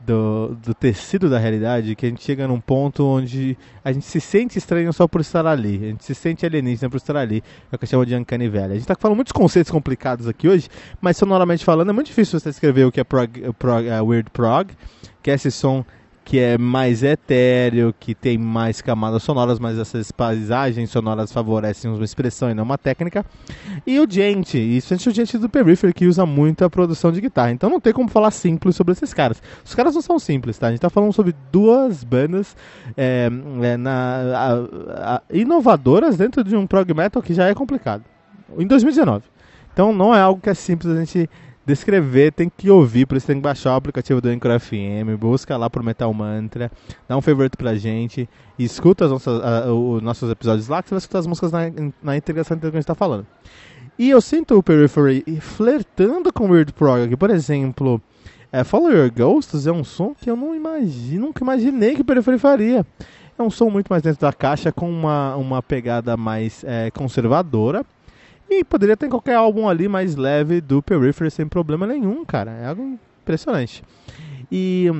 do, 0.08 0.56
do 0.64 0.72
tecido 0.72 1.28
da 1.28 1.38
realidade 1.38 1.94
que 1.94 2.06
a 2.06 2.08
gente 2.08 2.24
chega 2.24 2.48
num 2.48 2.58
ponto 2.58 3.04
onde 3.04 3.58
a 3.84 3.92
gente 3.92 4.06
se 4.06 4.18
sente 4.20 4.56
estranho 4.56 4.90
só 4.90 5.06
por 5.06 5.20
estar 5.20 5.46
ali. 5.46 5.76
A 5.76 5.88
gente 5.88 6.02
se 6.02 6.14
sente 6.14 6.46
alienígena 6.46 6.88
por 6.88 6.96
estar 6.96 7.14
ali. 7.14 7.44
É 7.70 7.76
o 7.76 7.78
que 7.78 7.94
eu 7.94 8.04
de 8.06 8.16
Uncanny 8.16 8.48
Valley. 8.48 8.70
A 8.70 8.74
gente 8.74 8.80
está 8.80 8.96
falando 8.98 9.16
muitos 9.16 9.32
conceitos 9.32 9.70
complicados 9.70 10.26
aqui 10.26 10.48
hoje, 10.48 10.70
mas 10.98 11.18
sonoramente 11.18 11.62
falando 11.62 11.90
é 11.90 11.92
muito 11.92 12.06
difícil 12.06 12.40
você 12.40 12.48
escrever 12.48 12.86
o 12.86 12.92
que 12.92 13.00
é 13.00 13.04
prog, 13.04 13.30
prog, 13.58 13.86
uh, 13.86 14.04
Weird 14.04 14.30
Prog, 14.30 14.70
que 15.22 15.30
é 15.30 15.34
esse 15.34 15.50
som 15.50 15.84
que 16.28 16.38
é 16.38 16.58
mais 16.58 17.02
etéreo, 17.02 17.94
que 17.98 18.14
tem 18.14 18.36
mais 18.36 18.82
camadas 18.82 19.22
sonoras, 19.22 19.58
mas 19.58 19.78
essas 19.78 20.12
paisagens 20.12 20.90
sonoras 20.90 21.32
favorecem 21.32 21.90
uma 21.90 22.04
expressão 22.04 22.50
e 22.50 22.54
não 22.54 22.64
uma 22.64 22.76
técnica. 22.76 23.24
E 23.86 23.98
o 23.98 24.06
Gente, 24.06 24.58
isso 24.58 24.92
é 24.92 24.96
o 24.98 25.10
Gente 25.10 25.38
do 25.38 25.48
Periphery, 25.48 25.94
que 25.94 26.06
usa 26.06 26.26
muito 26.26 26.66
a 26.66 26.68
produção 26.68 27.10
de 27.10 27.22
guitarra. 27.22 27.52
Então 27.52 27.70
não 27.70 27.80
tem 27.80 27.94
como 27.94 28.10
falar 28.10 28.30
simples 28.30 28.76
sobre 28.76 28.92
esses 28.92 29.14
caras. 29.14 29.42
Os 29.64 29.74
caras 29.74 29.94
não 29.94 30.02
são 30.02 30.18
simples, 30.18 30.58
tá? 30.58 30.66
A 30.66 30.70
gente 30.70 30.80
tá 30.80 30.90
falando 30.90 31.14
sobre 31.14 31.34
duas 31.50 32.04
bandas 32.04 32.54
é, 32.94 33.30
é, 33.62 33.76
na, 33.78 34.20
a, 34.34 35.14
a, 35.14 35.22
inovadoras 35.32 36.18
dentro 36.18 36.44
de 36.44 36.54
um 36.54 36.66
prog 36.66 36.92
metal 36.92 37.22
que 37.22 37.32
já 37.32 37.46
é 37.46 37.54
complicado. 37.54 38.04
Em 38.58 38.66
2019. 38.66 39.24
Então 39.72 39.94
não 39.94 40.14
é 40.14 40.20
algo 40.20 40.42
que 40.42 40.50
é 40.50 40.54
simples 40.54 40.92
a 40.92 41.00
gente 41.00 41.30
descrever, 41.68 42.32
tem 42.32 42.50
que 42.54 42.70
ouvir, 42.70 43.06
por 43.06 43.16
isso 43.16 43.26
tem 43.26 43.36
que 43.36 43.42
baixar 43.42 43.74
o 43.74 43.76
aplicativo 43.76 44.20
do 44.20 44.28
Anchor 44.28 44.58
FM, 44.58 45.18
busca 45.18 45.56
lá 45.56 45.68
pro 45.68 45.84
Metal 45.84 46.12
Mantra, 46.14 46.72
dá 47.06 47.16
um 47.16 47.20
favorito 47.20 47.58
pra 47.58 47.74
gente, 47.76 48.28
escuta 48.58 49.04
os 49.04 50.02
nossos 50.02 50.30
episódios 50.30 50.66
lá, 50.66 50.82
que 50.82 50.88
você 50.88 50.94
vai 50.94 50.98
escutar 50.98 51.18
as 51.18 51.26
músicas 51.26 51.52
na, 51.52 51.60
na 52.02 52.16
integração 52.16 52.56
do 52.56 52.60
que 52.62 52.66
a 52.68 52.70
gente 52.70 52.86
tá 52.86 52.94
falando. 52.94 53.26
E 53.98 54.08
eu 54.08 54.20
sinto 54.20 54.56
o 54.56 54.62
Periphery 54.62 55.22
flertando 55.40 56.32
com 56.32 56.50
Weird 56.50 56.72
Prog 56.72 57.14
por 57.16 57.30
exemplo, 57.30 58.00
é, 58.50 58.64
Follow 58.64 58.90
Your 58.90 59.12
Ghosts 59.12 59.66
é 59.66 59.72
um 59.72 59.84
som 59.84 60.14
que 60.14 60.30
eu 60.30 60.36
não 60.36 60.54
imagino, 60.54 61.26
nunca 61.26 61.44
imaginei 61.44 61.94
que 61.94 62.00
o 62.00 62.04
Periphery 62.04 62.38
faria. 62.38 62.86
É 63.38 63.42
um 63.42 63.50
som 63.50 63.68
muito 63.68 63.88
mais 63.88 64.02
dentro 64.02 64.20
da 64.20 64.32
caixa, 64.32 64.72
com 64.72 64.90
uma, 64.90 65.36
uma 65.36 65.62
pegada 65.62 66.16
mais 66.16 66.64
é, 66.64 66.90
conservadora, 66.90 67.84
e 68.50 68.64
poderia 68.64 68.96
ter 68.96 69.08
qualquer 69.08 69.34
álbum 69.34 69.68
ali 69.68 69.88
mais 69.88 70.16
leve 70.16 70.60
do 70.60 70.82
Periphery 70.82 71.30
sem 71.30 71.46
problema 71.46 71.86
nenhum, 71.86 72.24
cara. 72.24 72.50
É 72.52 72.66
algo 72.68 72.98
impressionante. 73.22 73.82
E 74.50 74.90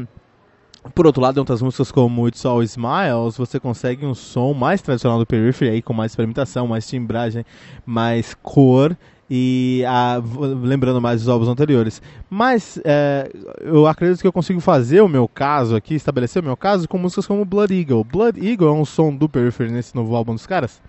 por 0.95 1.07
outro 1.07 1.21
lado, 1.21 1.37
em 1.37 1.41
outras 1.41 1.63
músicas 1.63 1.91
como 1.91 2.29
It's 2.29 2.45
All 2.45 2.63
Smiles, 2.63 3.37
você 3.37 3.59
consegue 3.59 4.07
um 4.07 4.15
som 4.15 4.53
mais 4.53 4.81
tradicional 4.81 5.19
do 5.19 5.27
Periphery, 5.27 5.71
aí, 5.71 5.83
com 5.83 5.93
mais 5.93 6.13
experimentação, 6.13 6.67
mais 6.67 6.87
timbragem, 6.87 7.45
mais 7.85 8.35
cor 8.43 8.97
e 9.31 9.83
a, 9.87 10.23
lembrando 10.63 11.01
mais 11.01 11.21
dos 11.21 11.29
álbuns 11.29 11.49
anteriores. 11.49 12.01
Mas 12.31 12.81
é, 12.85 13.31
eu 13.61 13.87
acredito 13.87 14.21
que 14.21 14.27
eu 14.27 14.33
consigo 14.33 14.61
fazer 14.61 15.01
o 15.01 15.09
meu 15.09 15.29
caso 15.29 15.77
aqui, 15.77 15.95
estabelecer 15.95 16.43
o 16.43 16.45
meu 16.45 16.57
caso 16.57 16.89
com 16.89 16.97
músicas 16.97 17.27
como 17.27 17.45
Blood 17.45 17.75
Eagle. 17.75 18.05
Blood 18.05 18.47
Eagle 18.47 18.69
é 18.69 18.73
um 18.73 18.85
som 18.85 19.15
do 19.15 19.29
Periphery 19.29 19.71
nesse 19.71 19.95
novo 19.95 20.15
álbum 20.15 20.35
dos 20.35 20.47
caras 20.47 20.81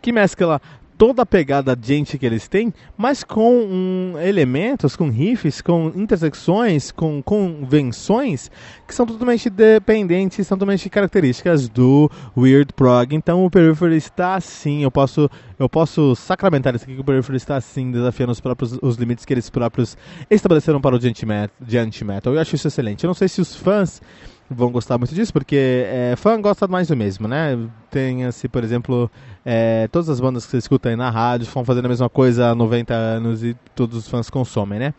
que 0.00 0.12
mescla 0.12 0.60
toda 0.98 1.22
a 1.22 1.26
pegada 1.26 1.78
gente 1.80 2.18
que 2.18 2.26
eles 2.26 2.48
têm, 2.48 2.74
mas 2.96 3.22
com 3.22 3.60
um, 3.60 4.14
elementos, 4.20 4.96
com 4.96 5.08
riffs, 5.08 5.62
com 5.62 5.92
intersecções, 5.94 6.90
com 6.90 7.22
convenções 7.22 8.50
que 8.86 8.92
são 8.92 9.06
totalmente 9.06 9.48
dependentes, 9.48 10.44
são 10.46 10.58
totalmente 10.58 10.90
características 10.90 11.68
do 11.68 12.10
Weird 12.36 12.72
Prog. 12.74 13.14
Então 13.14 13.44
o 13.44 13.50
Periphery 13.50 13.96
está 13.96 14.34
assim, 14.34 14.82
eu 14.82 14.90
posso, 14.90 15.30
eu 15.56 15.68
posso 15.68 16.16
sacramentar 16.16 16.74
isso 16.74 16.84
aqui 16.84 16.96
que 16.96 17.00
o 17.00 17.04
Periphery 17.04 17.36
está 17.36 17.56
assim, 17.56 17.92
desafiando 17.92 18.32
os 18.32 18.40
próprios 18.40 18.76
os 18.82 18.96
limites 18.96 19.24
que 19.24 19.32
eles 19.32 19.48
próprios 19.48 19.96
estabeleceram 20.28 20.80
para 20.80 20.96
o 20.96 21.00
Giant 21.00 22.02
Metal. 22.02 22.34
Eu 22.34 22.40
acho 22.40 22.56
isso 22.56 22.66
excelente. 22.66 23.04
Eu 23.04 23.08
não 23.08 23.14
sei 23.14 23.28
se 23.28 23.40
os 23.40 23.54
fãs 23.54 24.02
vão 24.50 24.70
gostar 24.70 24.96
muito 24.96 25.14
disso, 25.14 25.32
porque 25.32 25.84
é, 25.86 26.14
fã 26.16 26.40
gosta 26.40 26.66
mais 26.66 26.88
do 26.88 26.96
mesmo, 26.96 27.28
né? 27.28 27.58
Tem, 27.90 28.24
assim, 28.24 28.48
por 28.48 28.64
exemplo, 28.64 29.10
é, 29.44 29.88
todas 29.88 30.08
as 30.08 30.20
bandas 30.20 30.44
que 30.44 30.50
você 30.50 30.58
escuta 30.58 30.88
aí 30.88 30.96
na 30.96 31.10
rádio 31.10 31.44
estão 31.44 31.64
fazendo 31.64 31.86
a 31.86 31.88
mesma 31.88 32.08
coisa 32.08 32.50
há 32.50 32.54
90 32.54 32.94
anos 32.94 33.44
e 33.44 33.56
todos 33.74 33.96
os 33.96 34.08
fãs 34.08 34.30
consomem, 34.30 34.78
né? 34.78 34.94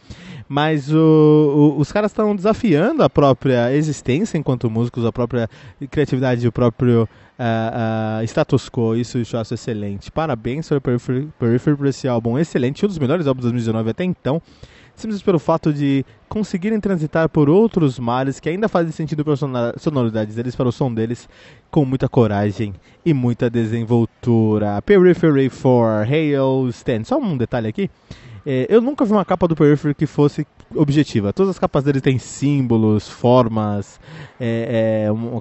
Mas 0.48 0.92
o, 0.92 0.98
o, 0.98 1.80
os 1.80 1.92
caras 1.92 2.12
estão 2.12 2.36
desafiando 2.36 3.04
a 3.04 3.10
própria 3.10 3.74
existência 3.74 4.38
enquanto 4.38 4.70
músicos, 4.70 5.06
a 5.06 5.12
própria 5.12 5.50
criatividade, 5.90 6.48
o 6.48 6.52
próprio 6.52 7.04
uh, 7.04 8.22
uh, 8.22 8.24
status 8.24 8.70
quo. 8.70 8.96
Isso 8.96 9.18
eu 9.18 9.40
acho 9.40 9.54
excelente. 9.54 10.12
Parabéns 10.12 10.70
Periphery, 10.70 11.30
Periphery 11.40 11.78
por 11.78 11.88
esse 11.88 12.08
álbum 12.08 12.38
excelente, 12.38 12.86
um 12.86 12.88
dos 12.88 13.00
melhores 13.00 13.28
álbuns 13.28 13.42
de 13.42 13.52
2019 13.52 13.90
até 13.90 14.04
então 14.04 14.42
simplesmente 15.00 15.26
pelo 15.26 15.40
fato 15.40 15.74
de 15.74 16.06
conseguirem 16.28 16.80
transitar 16.80 17.30
por 17.30 17.50
outros 17.50 17.98
mares 17.98 18.40
que 18.40 18.50
ainda 18.50 18.68
fazem 18.68 18.92
sentido 18.92 19.24
para 19.24 19.34
as 19.34 19.82
sonoridades 19.82 20.36
deles, 20.36 20.56
para 20.56 20.68
o 20.68 20.72
som 20.72 20.94
deles, 20.94 21.28
com 21.72 21.86
muita 21.86 22.10
coragem 22.10 22.74
e 23.06 23.14
muita 23.14 23.50
desenvoltura. 23.50 24.82
Periphery 24.82 25.50
for 25.50 26.06
Hail 26.08 26.68
Stand. 26.70 27.06
Só 27.06 27.18
um 27.18 27.38
detalhe 27.38 27.68
aqui. 27.68 27.90
É, 28.46 28.68
eu 28.70 28.82
nunca 28.82 29.06
vi 29.06 29.12
uma 29.12 29.26
capa 29.26 29.48
do 29.48 29.56
Periphery 29.56 29.96
que 29.96 30.06
fosse 30.06 30.46
objetiva. 30.76 31.34
Todas 31.34 31.52
as 31.52 31.60
capas 31.60 31.84
dele 31.84 32.02
têm 32.02 32.18
símbolos, 32.18 33.08
formas, 33.08 34.00
é, 34.40 35.06
é, 35.06 35.12
um, 35.12 35.40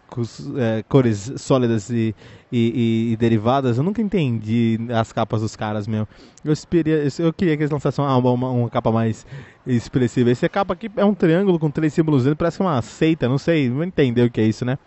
é, 0.57 0.83
cores 0.89 1.33
sólidas 1.37 1.91
e, 1.91 2.15
e, 2.51 3.13
e, 3.13 3.17
derivadas. 3.17 3.79
Eu 3.79 3.85
nunca 3.85 4.01
entendi 4.01 4.79
as 4.95 5.13
capas 5.13 5.41
dos 5.41 5.55
caras, 5.55 5.87
meu. 5.87 6.09
Eu, 6.45 6.53
esperia, 6.53 7.07
eu 7.19 7.33
queria 7.33 7.57
que 7.57 7.63
eles 7.63 7.71
lançassem 7.71 8.05
uma, 8.05 8.17
uma, 8.17 8.51
uma 8.51 8.71
capa 8.71 8.91
mais 8.91 9.27
expressiva. 9.67 10.31
Essa 10.31 10.49
capa 10.49 10.75
aqui 10.75 10.91
é 10.97 11.05
um 11.05 11.15
triângulo 11.15 11.59
com 11.59 11.71
três 11.71 11.93
símbolos 11.93 12.25
dele, 12.25 12.37
parece 12.37 12.61
uma 12.61 12.81
seita, 12.81 13.29
não 13.29 13.39
sei, 13.39 13.69
não 13.69 13.85
entender 13.85 14.23
o 14.23 14.31
que 14.31 14.41
é 14.41 14.45
isso, 14.45 14.65
né? 14.65 14.79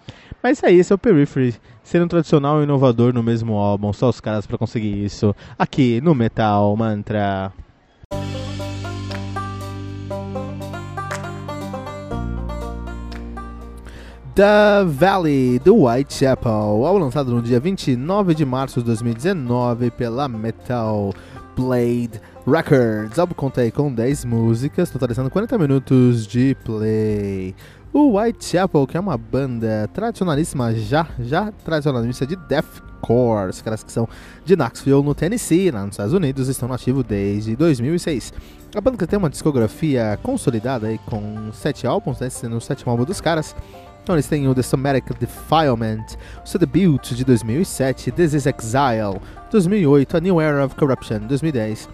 Mas 0.42 0.58
isso 0.58 0.66
aí, 0.66 0.80
esse 0.80 0.92
é 0.92 0.96
o 0.96 0.98
Periphery, 0.98 1.54
sendo 1.84 2.08
tradicional 2.08 2.62
e 2.62 2.64
inovador 2.64 3.14
no 3.14 3.22
mesmo 3.22 3.54
álbum, 3.58 3.94
só 3.94 4.10
os 4.10 4.20
caras 4.20 4.48
para 4.48 4.58
conseguir 4.58 5.06
isso, 5.06 5.36
aqui 5.58 6.02
no 6.02 6.16
Metal 6.16 6.76
Mantra. 6.76 7.54
The 14.34 14.86
Valley 14.86 15.60
do 15.60 15.84
Whitechapel, 15.84 16.52
álbum 16.52 17.00
lançado 17.00 17.34
no 17.34 17.42
dia 17.42 17.60
29 17.60 18.34
de 18.34 18.46
março 18.46 18.80
de 18.80 18.86
2019 18.86 19.92
pela 19.92 20.30
Metal 20.30 21.14
Blade 21.54 22.22
Records. 22.48 23.18
O 23.18 23.22
álbum 23.22 23.34
conta 23.34 23.60
aí 23.60 23.72
com 23.72 23.94
10 23.94 24.24
músicas, 24.24 24.90
totalizando 24.90 25.30
40 25.30 25.58
minutos 25.58 26.26
de 26.26 26.56
play. 26.64 27.54
O 27.92 28.18
Whitechapel, 28.18 28.88
que 28.88 28.96
é 28.96 29.00
uma 29.02 29.18
banda 29.18 29.90
tradicionalíssima, 29.94 30.74
já, 30.76 31.06
já 31.20 31.52
tradicionalista 31.66 32.26
de 32.26 32.38
deathcore, 32.38 33.50
os 33.50 33.62
caras 33.62 33.84
que 33.84 33.92
são 33.92 34.08
de 34.46 34.56
Knoxville, 34.56 35.04
no 35.04 35.14
Tennessee, 35.14 35.72
lá 35.72 35.82
nos 35.82 35.96
Estados 35.96 36.14
Unidos, 36.14 36.48
estão 36.48 36.70
no 36.70 36.74
ativo 36.74 37.04
desde 37.04 37.54
2006. 37.58 38.32
A 38.74 38.80
banda 38.80 39.06
tem 39.06 39.20
uma 39.20 39.30
discografia 39.30 40.18
consolidada 40.24 40.88
aí 40.88 40.98
com 41.00 41.52
7 41.52 41.86
álbuns, 41.86 42.22
né, 42.22 42.30
sendo 42.30 42.56
o 42.56 42.62
sétimo 42.62 42.92
álbum 42.92 43.04
dos 43.04 43.20
caras. 43.20 43.54
Então 44.04 44.16
eles 44.16 44.28
têm 44.28 44.48
o 44.48 44.56
The 44.56 44.64
Somatic 44.64 45.14
Defilement, 45.20 46.06
o 46.44 46.48
seu 46.48 46.60
debut 46.60 47.14
de 47.14 47.24
2007, 47.24 48.12
This 48.12 48.34
Is 48.34 48.46
Exile, 48.48 49.22
2008, 49.52 50.18
A 50.18 50.20
New 50.20 50.42
Era 50.42 50.66
of 50.66 50.76
Corruption, 50.76 51.20
2010, 51.28 51.88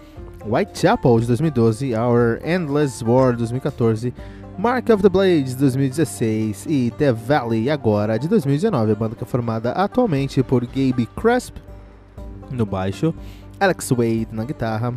Whitechapel 0.46 1.20
de 1.20 1.26
2012, 1.26 1.94
Our 1.94 2.40
Endless 2.42 3.04
War 3.04 3.36
2014, 3.36 4.14
Mark 4.56 4.88
of 4.90 5.02
the 5.02 5.08
Blades 5.08 5.54
2016 5.54 6.66
e 6.66 6.90
The 6.96 7.12
Valley 7.12 7.68
agora 7.68 8.18
de 8.18 8.26
2019, 8.26 8.92
a 8.92 8.94
banda 8.94 9.14
que 9.14 9.22
é 9.22 9.26
formada 9.26 9.72
atualmente 9.72 10.42
por 10.42 10.64
Gabe 10.64 11.06
Cresp, 11.14 11.56
no 12.50 12.64
baixo, 12.64 13.14
Alex 13.60 13.90
Wade 13.90 14.28
na 14.32 14.44
guitarra, 14.44 14.94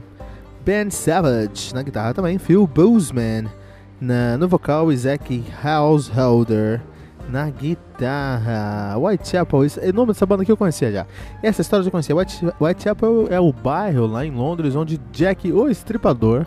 Ben 0.63 0.89
Savage 0.89 1.73
na 1.73 1.83
guitarra 1.83 2.13
também, 2.13 2.39
Phil 2.39 2.65
Bozeman 2.65 3.51
na, 3.99 4.37
no 4.37 4.47
vocal, 4.47 4.91
Isaac 4.91 5.43
Householder 5.61 6.81
na 7.29 7.49
guitarra. 7.49 8.97
Whitechapel, 8.97 9.65
esse, 9.65 9.79
o 9.79 9.93
nome 9.93 10.13
dessa 10.13 10.25
banda 10.25 10.45
que 10.45 10.51
eu 10.51 10.57
conhecia 10.57 10.91
já. 10.91 11.05
Essa 11.41 11.61
história 11.61 11.81
eu 11.81 11.85
já 11.85 11.91
conhecia. 11.91 12.15
White, 12.15 12.45
Whitechapel 12.59 13.27
é 13.29 13.39
o 13.39 13.51
bairro 13.51 14.05
lá 14.07 14.25
em 14.25 14.31
Londres 14.31 14.75
onde 14.75 14.97
Jack, 15.11 15.51
o 15.51 15.69
estripador, 15.69 16.45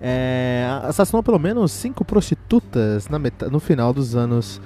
é, 0.00 0.66
assassinou 0.84 1.22
pelo 1.22 1.38
menos 1.38 1.72
cinco 1.72 2.04
prostitutas 2.04 3.08
no 3.50 3.60
final 3.60 3.92
dos 3.92 4.16
anos 4.16 4.60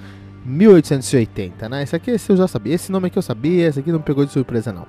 1880, 0.44 1.68
né? 1.68 1.82
Esse 1.82 1.96
aqui 1.96 2.10
esse 2.10 2.30
eu 2.30 2.36
já 2.36 2.46
sabia, 2.46 2.74
esse 2.74 2.92
nome 2.92 3.08
aqui 3.08 3.18
eu 3.18 3.22
sabia, 3.22 3.66
esse 3.66 3.80
aqui 3.80 3.90
não 3.90 4.00
pegou 4.00 4.24
de 4.24 4.32
surpresa 4.32 4.72
não. 4.72 4.86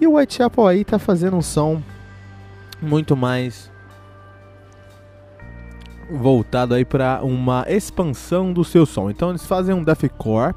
E 0.00 0.06
o 0.06 0.14
Whitechapel 0.14 0.66
aí 0.66 0.84
tá 0.84 0.98
fazendo 0.98 1.36
um 1.36 1.42
som 1.42 1.80
muito 2.80 3.14
mais 3.16 3.70
voltado 6.10 6.74
aí 6.74 6.84
para 6.84 7.20
uma 7.22 7.64
expansão 7.68 8.52
do 8.52 8.64
seu 8.64 8.84
som. 8.86 9.10
Então 9.10 9.30
eles 9.30 9.44
fazem 9.44 9.74
um 9.74 9.82
deathcore 9.82 10.54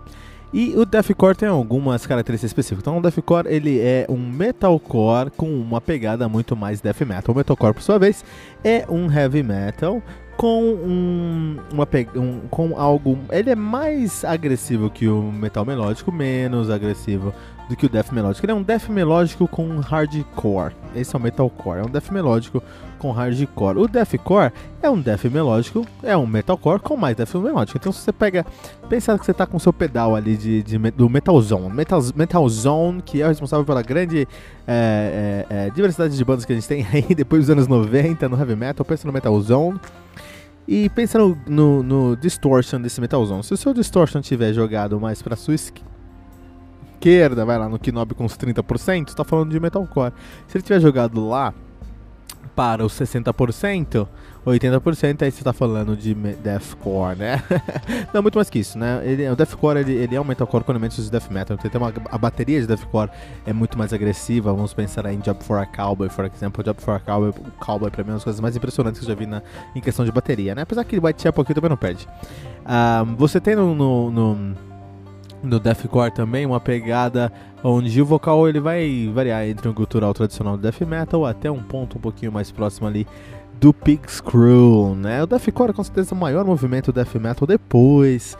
e 0.54 0.76
o 0.78 0.86
deathcore 0.86 1.36
tem 1.36 1.50
algumas 1.50 2.06
características 2.06 2.52
específicas. 2.52 2.84
Então 2.84 2.98
o 2.98 3.02
deathcore 3.02 3.48
ele 3.48 3.80
é 3.80 4.06
um 4.10 4.18
metalcore 4.18 5.32
com 5.32 5.48
uma 5.48 5.82
pegada 5.82 6.30
muito 6.30 6.56
mais 6.56 6.80
death 6.82 7.02
metal. 7.02 7.34
O 7.34 7.38
metalcore 7.38 7.74
por 7.74 7.82
sua 7.82 7.98
vez 7.98 8.24
é 8.64 8.86
um 8.90 9.12
heavy 9.12 9.42
metal 9.42 10.02
com 10.38 10.64
um, 10.64 11.58
uma 11.72 11.88
um, 12.16 12.40
com 12.50 12.78
algo, 12.78 13.18
ele 13.32 13.52
é 13.52 13.56
mais 13.56 14.26
agressivo 14.26 14.90
que 14.90 15.08
o 15.08 15.22
metal 15.22 15.64
melódico, 15.66 16.12
menos 16.12 16.70
agressivo 16.70 17.34
do 17.70 17.76
que 17.76 17.86
o 17.86 17.90
death 17.90 18.12
melódico. 18.12 18.46
Ele 18.46 18.52
é 18.52 18.56
um 18.56 18.64
death 18.64 18.90
melódico 18.90 19.48
com 19.48 19.80
hardcore. 19.80 20.74
Esse 20.96 21.16
é 21.16 21.20
o 21.20 21.22
metalcore, 21.22 21.80
é 21.80 21.84
um 21.84 21.90
death 21.90 22.12
melódico 22.12 22.62
com 23.04 23.12
hardcore. 23.12 23.78
O 23.78 23.88
deathcore 23.88 24.54
é 24.82 24.90
um 24.90 25.00
death 25.00 25.26
melódico, 25.26 25.86
é 26.02 26.16
um 26.16 26.26
metalcore 26.26 26.80
com 26.80 26.96
mais 26.96 27.18
death 27.18 27.36
melódico. 27.36 27.78
Então 27.78 27.92
se 27.92 28.00
você 28.00 28.14
pega, 28.14 28.46
pensa 28.88 29.18
que 29.20 29.26
você 29.26 29.32
está 29.32 29.46
com 29.46 29.60
seu 29.60 29.74
pedal 29.74 30.16
ali 30.16 30.38
de, 30.38 30.64
de, 30.64 30.78
do 30.92 31.10
Metal 31.10 31.40
Zone, 31.42 31.70
Metal, 31.74 32.50
Zone, 32.50 33.02
que 33.02 33.22
é 33.22 33.26
o 33.26 33.28
responsável 33.28 33.66
pela 33.66 33.82
grande 33.82 34.28
é, 34.66 35.46
é, 35.50 35.68
é, 35.68 35.70
diversidade 35.72 36.16
de 36.16 36.24
bandas 36.24 36.46
que 36.46 36.54
a 36.54 36.56
gente 36.56 36.68
tem 36.68 36.88
aí 36.94 37.14
depois 37.14 37.42
dos 37.42 37.50
anos 37.50 37.68
90 37.68 38.30
no 38.30 38.38
heavy 38.38 38.56
metal, 38.56 38.86
pensa 38.86 39.06
no 39.06 39.14
Metal 39.14 39.38
Zone. 39.42 39.80
E 40.66 40.88
pensa 40.92 41.20
no, 41.20 41.38
no, 41.46 41.84
no 41.84 42.16
distortion 42.16 42.80
desse 42.80 43.02
Metal 43.02 43.24
Zone. 43.26 43.44
Se 43.44 43.54
o 43.54 43.58
seu 43.58 43.74
distortion 43.74 44.22
tiver 44.22 44.54
jogado 44.54 44.98
mais 44.98 45.22
para 45.22 45.36
sua 45.36 45.54
vai 47.46 47.58
lá 47.58 47.68
no 47.68 47.78
Knob 47.78 48.14
com 48.14 48.26
uns 48.26 48.38
30%, 48.38 49.10
está 49.10 49.24
falando 49.24 49.52
de 49.52 49.60
metalcore. 49.60 50.14
Se 50.48 50.58
ele 50.58 50.64
tiver 50.64 50.80
jogado 50.80 51.28
lá 51.28 51.54
para 52.56 52.86
os 52.86 52.94
60%, 52.94 54.08
80%, 54.46 55.22
aí 55.22 55.32
você 55.32 55.40
está 55.40 55.54
falando 55.54 55.96
de 55.96 56.14
deathcore, 56.14 57.18
né? 57.18 57.44
Não, 58.14 58.22
muito 58.22 58.36
mais 58.36 58.50
que 58.50 58.60
isso, 58.60 58.78
né? 58.78 59.02
Ele, 59.04 59.28
o 59.30 59.36
deathcore 59.36 59.80
ele, 59.80 59.94
ele 59.94 60.16
é 60.16 60.22
um 60.22 60.24
metalcore 60.24 60.64
com 60.64 60.72
elementos 60.72 61.04
de 61.04 61.10
death 61.10 61.32
metal. 61.32 61.58
Então, 61.58 61.72
tem 61.72 61.82
uma, 61.82 61.94
a 62.12 62.18
bateria 62.18 62.60
de 62.62 62.68
deathcore 62.68 63.10
é 63.46 63.54
muito 63.54 63.78
mais 63.78 63.94
agressiva. 63.94 64.54
Vamos 64.54 64.74
pensar 64.74 65.06
em 65.12 65.20
Job 65.20 65.44
for 65.44 65.60
a 65.60 65.66
Cowboy, 65.66 66.10
por 66.10 66.26
exemplo. 66.26 66.64
Job 66.64 66.82
for 66.82 66.96
a 66.96 67.00
Cowboy, 67.00 67.34
Cowboy 67.60 67.90
para 67.90 68.04
mim 68.04 68.10
é 68.10 68.12
uma 68.12 68.18
das 68.18 68.24
coisas 68.24 68.40
mais 68.40 68.56
impressionantes 68.56 69.00
que 69.00 69.06
eu 69.06 69.10
já 69.10 69.16
vi 69.16 69.26
na, 69.26 69.42
em 69.74 69.82
questão 69.82 70.04
de 70.06 70.12
bateria, 70.12 70.54
né? 70.54 70.62
Apesar 70.64 70.84
que 70.84 71.00
Whitechapel 71.00 71.42
aqui 71.42 71.54
também 71.54 71.70
não 71.70 71.78
perde. 71.78 72.08
Um, 72.66 73.16
você 73.16 73.40
tem 73.40 73.56
no, 73.56 73.74
no, 73.74 74.12
no 74.12 74.56
no 75.44 75.60
deathcore 75.60 76.12
também 76.12 76.46
uma 76.46 76.60
pegada 76.60 77.32
onde 77.64 78.02
o 78.02 78.06
vocal 78.06 78.48
ele 78.48 78.60
vai 78.60 79.12
variar 79.14 79.46
entre 79.46 79.68
um 79.68 79.74
cultural 79.74 80.14
tradicional 80.14 80.56
do 80.56 80.64
death 80.64 80.82
metal 80.82 81.26
até 81.26 81.52
um 81.52 81.62
ponto 81.62 81.98
um 81.98 82.02
pouquinho 82.02 82.32
mais 82.32 82.50
próximo 82.50 82.88
ali 82.88 83.06
do 83.60 83.74
Pig 83.74 84.02
Screw, 84.10 84.96
né? 84.96 85.22
O 85.24 85.28
deathcore 85.28 85.72
é 85.72 85.74
com 85.74 85.84
certeza 85.84 86.16
o 86.16 86.18
maior 86.18 86.46
movimento 86.46 86.92
death 86.92 87.16
metal 87.16 87.48
depois 87.48 88.38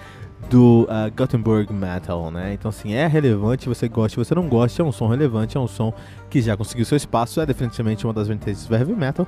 do 0.50 0.84
uh, 0.84 1.12
Gothenburg 1.16 1.72
Metal, 1.72 2.30
né? 2.32 2.54
Então 2.54 2.70
assim, 2.70 2.94
é 2.94 3.08
relevante, 3.08 3.70
você 3.70 3.88
gosta, 3.88 4.22
você 4.24 4.36
não 4.36 4.48
gosta, 4.48 4.82
é 4.82 4.86
um 4.86 4.92
som 4.92 5.08
relevante, 5.08 5.58
é 5.58 5.60
um 5.60 5.68
som 5.68 5.94
que 6.30 6.42
já 6.42 6.58
conseguiu 6.58 6.86
seu 6.86 6.98
espaço, 6.98 7.40
é 7.40 7.46
definitivamente 7.46 8.06
uma 8.06 8.14
das 8.14 8.28
vertentes 8.28 8.66
do 8.66 8.76
heavy 8.76 8.94
metal. 8.94 9.28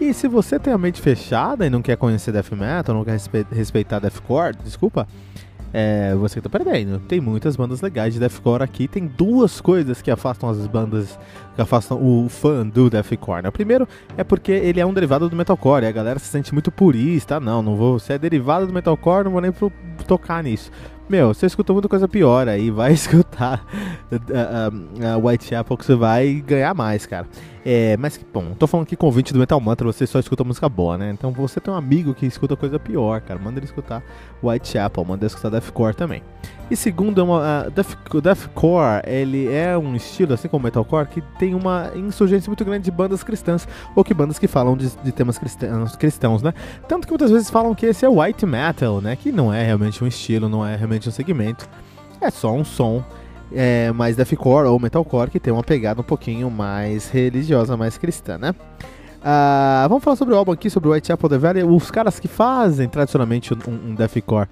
E 0.00 0.12
se 0.12 0.28
você 0.28 0.58
tem 0.58 0.72
a 0.72 0.78
mente 0.78 1.00
fechada 1.00 1.66
e 1.66 1.70
não 1.70 1.82
quer 1.82 1.96
conhecer 1.96 2.32
death 2.32 2.52
metal, 2.52 2.94
não 2.94 3.04
quer 3.04 3.18
respeitar 3.50 3.98
deathcore, 3.98 4.56
desculpa, 4.62 5.06
é, 5.72 6.14
você 6.14 6.40
que 6.40 6.48
tá 6.48 6.58
perdendo. 6.58 6.98
Tem 7.00 7.20
muitas 7.20 7.56
bandas 7.56 7.80
legais 7.80 8.14
de 8.14 8.20
deathcore 8.20 8.62
aqui. 8.62 8.88
Tem 8.88 9.06
duas 9.06 9.60
coisas 9.60 10.02
que 10.02 10.10
afastam 10.10 10.48
as 10.48 10.66
bandas, 10.66 11.18
que 11.54 11.62
afastam 11.62 11.98
o 12.02 12.28
fã 12.28 12.66
do 12.66 12.90
deathcore. 12.90 13.42
Né? 13.42 13.48
O 13.48 13.52
primeiro 13.52 13.86
é 14.16 14.24
porque 14.24 14.52
ele 14.52 14.80
é 14.80 14.86
um 14.86 14.92
derivado 14.92 15.28
do 15.28 15.36
metalcore. 15.36 15.86
A 15.86 15.92
galera 15.92 16.18
se 16.18 16.26
sente 16.26 16.52
muito 16.52 16.72
purista. 16.72 17.36
Ah, 17.36 17.40
não, 17.40 17.62
não 17.62 17.76
vou. 17.76 17.98
Se 17.98 18.12
é 18.12 18.18
derivado 18.18 18.66
do 18.66 18.72
metalcore, 18.72 19.24
não 19.24 19.32
vou 19.32 19.40
nem 19.40 19.52
tocar 20.06 20.42
nisso. 20.42 20.70
Meu, 21.10 21.34
você 21.34 21.46
escutou 21.46 21.74
muita 21.74 21.88
coisa 21.88 22.06
pior 22.06 22.46
aí, 22.46 22.70
vai 22.70 22.92
escutar 22.92 23.66
uh, 24.12 24.14
uh, 24.14 25.18
uh, 25.18 25.26
Whitechapel 25.26 25.76
que 25.76 25.84
você 25.84 25.96
vai 25.96 26.34
ganhar 26.34 26.72
mais, 26.72 27.04
cara. 27.04 27.26
É, 27.66 27.96
mas 27.96 28.16
que 28.16 28.24
bom, 28.32 28.54
tô 28.56 28.68
falando 28.68 28.86
aqui 28.86 28.94
com 28.94 29.06
o 29.06 29.08
ouvinte 29.08 29.32
do 29.32 29.40
Metal 29.40 29.60
Mantra, 29.60 29.84
você 29.84 30.06
só 30.06 30.20
escuta 30.20 30.44
música 30.44 30.68
boa, 30.68 30.96
né? 30.96 31.10
Então 31.10 31.32
você 31.32 31.58
tem 31.58 31.74
um 31.74 31.76
amigo 31.76 32.14
que 32.14 32.26
escuta 32.26 32.54
coisa 32.54 32.78
pior, 32.78 33.20
cara. 33.22 33.40
Manda 33.40 33.58
ele 33.58 33.66
escutar 33.66 34.04
Whitechapel, 34.40 35.04
manda 35.04 35.24
ele 35.24 35.26
escutar 35.26 35.50
Deathcore 35.50 35.96
também. 35.96 36.22
E 36.70 36.76
segundo, 36.76 37.20
é 37.20 37.24
uma, 37.24 37.66
uh, 37.66 37.70
Death, 37.70 37.96
Deathcore, 38.22 39.02
ele 39.04 39.52
é 39.52 39.76
um 39.76 39.96
estilo, 39.96 40.34
assim 40.34 40.46
como 40.46 40.64
Metalcore, 40.64 41.08
que 41.08 41.20
tem 41.36 41.52
uma 41.52 41.90
insurgência 41.96 42.48
muito 42.48 42.64
grande 42.64 42.84
de 42.84 42.92
bandas 42.92 43.24
cristãs, 43.24 43.66
ou 43.96 44.04
que 44.04 44.14
bandas 44.14 44.38
que 44.38 44.46
falam 44.46 44.76
de, 44.76 44.88
de 45.02 45.10
temas 45.10 45.36
cristãos, 45.36 45.96
cristãos, 45.96 46.42
né? 46.42 46.54
Tanto 46.86 47.08
que 47.08 47.12
muitas 47.12 47.30
vezes 47.32 47.50
falam 47.50 47.74
que 47.74 47.86
esse 47.86 48.04
é 48.04 48.08
White 48.08 48.46
Metal, 48.46 49.00
né? 49.00 49.16
Que 49.16 49.32
não 49.32 49.52
é 49.52 49.64
realmente 49.64 50.02
um 50.04 50.06
estilo, 50.06 50.48
não 50.48 50.64
é 50.64 50.76
realmente 50.76 51.08
um 51.08 51.12
segmento. 51.12 51.68
É 52.20 52.30
só 52.30 52.52
um 52.52 52.64
som 52.64 53.02
é, 53.52 53.90
mais 53.90 54.14
deathcore 54.14 54.68
ou 54.68 54.78
metalcore 54.78 55.30
que 55.30 55.40
tem 55.40 55.52
uma 55.52 55.64
pegada 55.64 56.00
um 56.00 56.04
pouquinho 56.04 56.50
mais 56.50 57.10
religiosa, 57.10 57.76
mais 57.76 57.98
cristã, 57.98 58.38
né? 58.38 58.54
Uh, 59.20 59.88
vamos 59.88 60.02
falar 60.02 60.16
sobre 60.16 60.34
o 60.34 60.36
álbum 60.36 60.52
aqui, 60.52 60.70
sobre 60.70 60.88
o 60.88 60.92
Whitechapel 60.92 61.28
The 61.28 61.38
Valley. 61.38 61.62
Os 61.64 61.90
caras 61.90 62.18
que 62.18 62.28
fazem 62.28 62.88
tradicionalmente 62.88 63.52
um, 63.52 63.90
um 63.90 63.94
deathcore, 63.94 64.48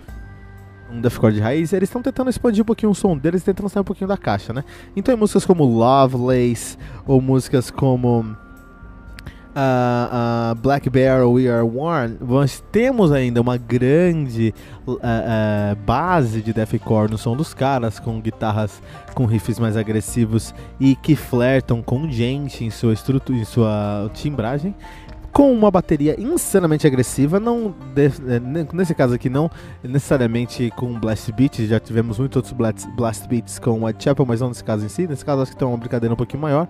um 0.91 1.01
deathcore 1.01 1.35
de 1.35 1.41
raiz, 1.41 1.73
eles 1.73 1.89
estão 1.89 2.03
tentando 2.03 2.31
expandir 2.31 2.63
um 2.63 2.67
pouquinho 2.67 2.93
o 2.93 2.95
som 2.95 3.17
deles, 3.17 3.43
tentando 3.43 3.69
sair 3.69 3.83
um 3.83 3.85
pouquinho 3.85 4.09
da 4.09 4.17
caixa, 4.17 4.53
né? 4.53 4.65
Então, 4.97 5.17
músicas 5.17 5.45
como 5.45 5.65
Lovelace 5.65 6.79
ou 7.07 7.21
músicas 7.21 7.71
como 7.71 8.21
uh, 8.21 10.53
uh, 10.53 10.55
Black 10.57 10.89
Bear 10.89 11.29
We 11.29 11.49
Are 11.49 11.67
One, 11.67 12.17
nós 12.21 12.63
temos 12.73 13.13
ainda 13.13 13.41
uma 13.41 13.57
grande 13.57 14.55
uh, 14.87 15.77
base 15.85 16.41
de 16.41 16.53
deathcore 16.53 17.11
no 17.11 17.19
som 17.19 17.37
dos 17.37 17.53
caras, 17.53 17.99
com 17.99 18.21
guitarras 18.21 18.81
com 19.15 19.27
riffs 19.27 19.59
mais 19.59 19.77
agressivos 19.77 20.55
e 20.79 20.95
que 20.97 21.17
flertam 21.17 21.83
com 21.83 22.11
gente 22.11 22.65
em 22.65 22.71
sua 22.71 22.93
estrutura, 22.93 23.39
em 23.39 23.45
sua 23.45 24.11
timbragem 24.15 24.75
com 25.33 25.53
uma 25.53 25.71
bateria 25.71 26.21
insanamente 26.21 26.87
agressiva, 26.87 27.39
não 27.39 27.75
nesse 28.73 28.95
caso 28.95 29.15
aqui 29.15 29.29
não 29.29 29.51
necessariamente 29.83 30.73
com 30.77 30.99
blast 30.99 31.31
beats, 31.33 31.69
já 31.69 31.79
tivemos 31.79 32.19
muitos 32.19 32.37
outros 32.37 32.53
blast, 32.53 32.87
blast 32.97 33.29
beats 33.29 33.59
com 33.59 33.85
Whitechapel, 33.85 34.27
mas 34.27 34.41
não 34.41 34.49
nesse 34.49 34.65
caso 34.65 34.85
em 34.85 34.89
si, 34.89 35.07
nesse 35.07 35.25
caso 35.25 35.43
acho 35.43 35.53
que 35.53 35.59
tem 35.59 35.69
uma 35.69 35.77
brincadeira 35.77 36.13
um 36.13 36.17
pouquinho 36.17 36.43
maior, 36.43 36.67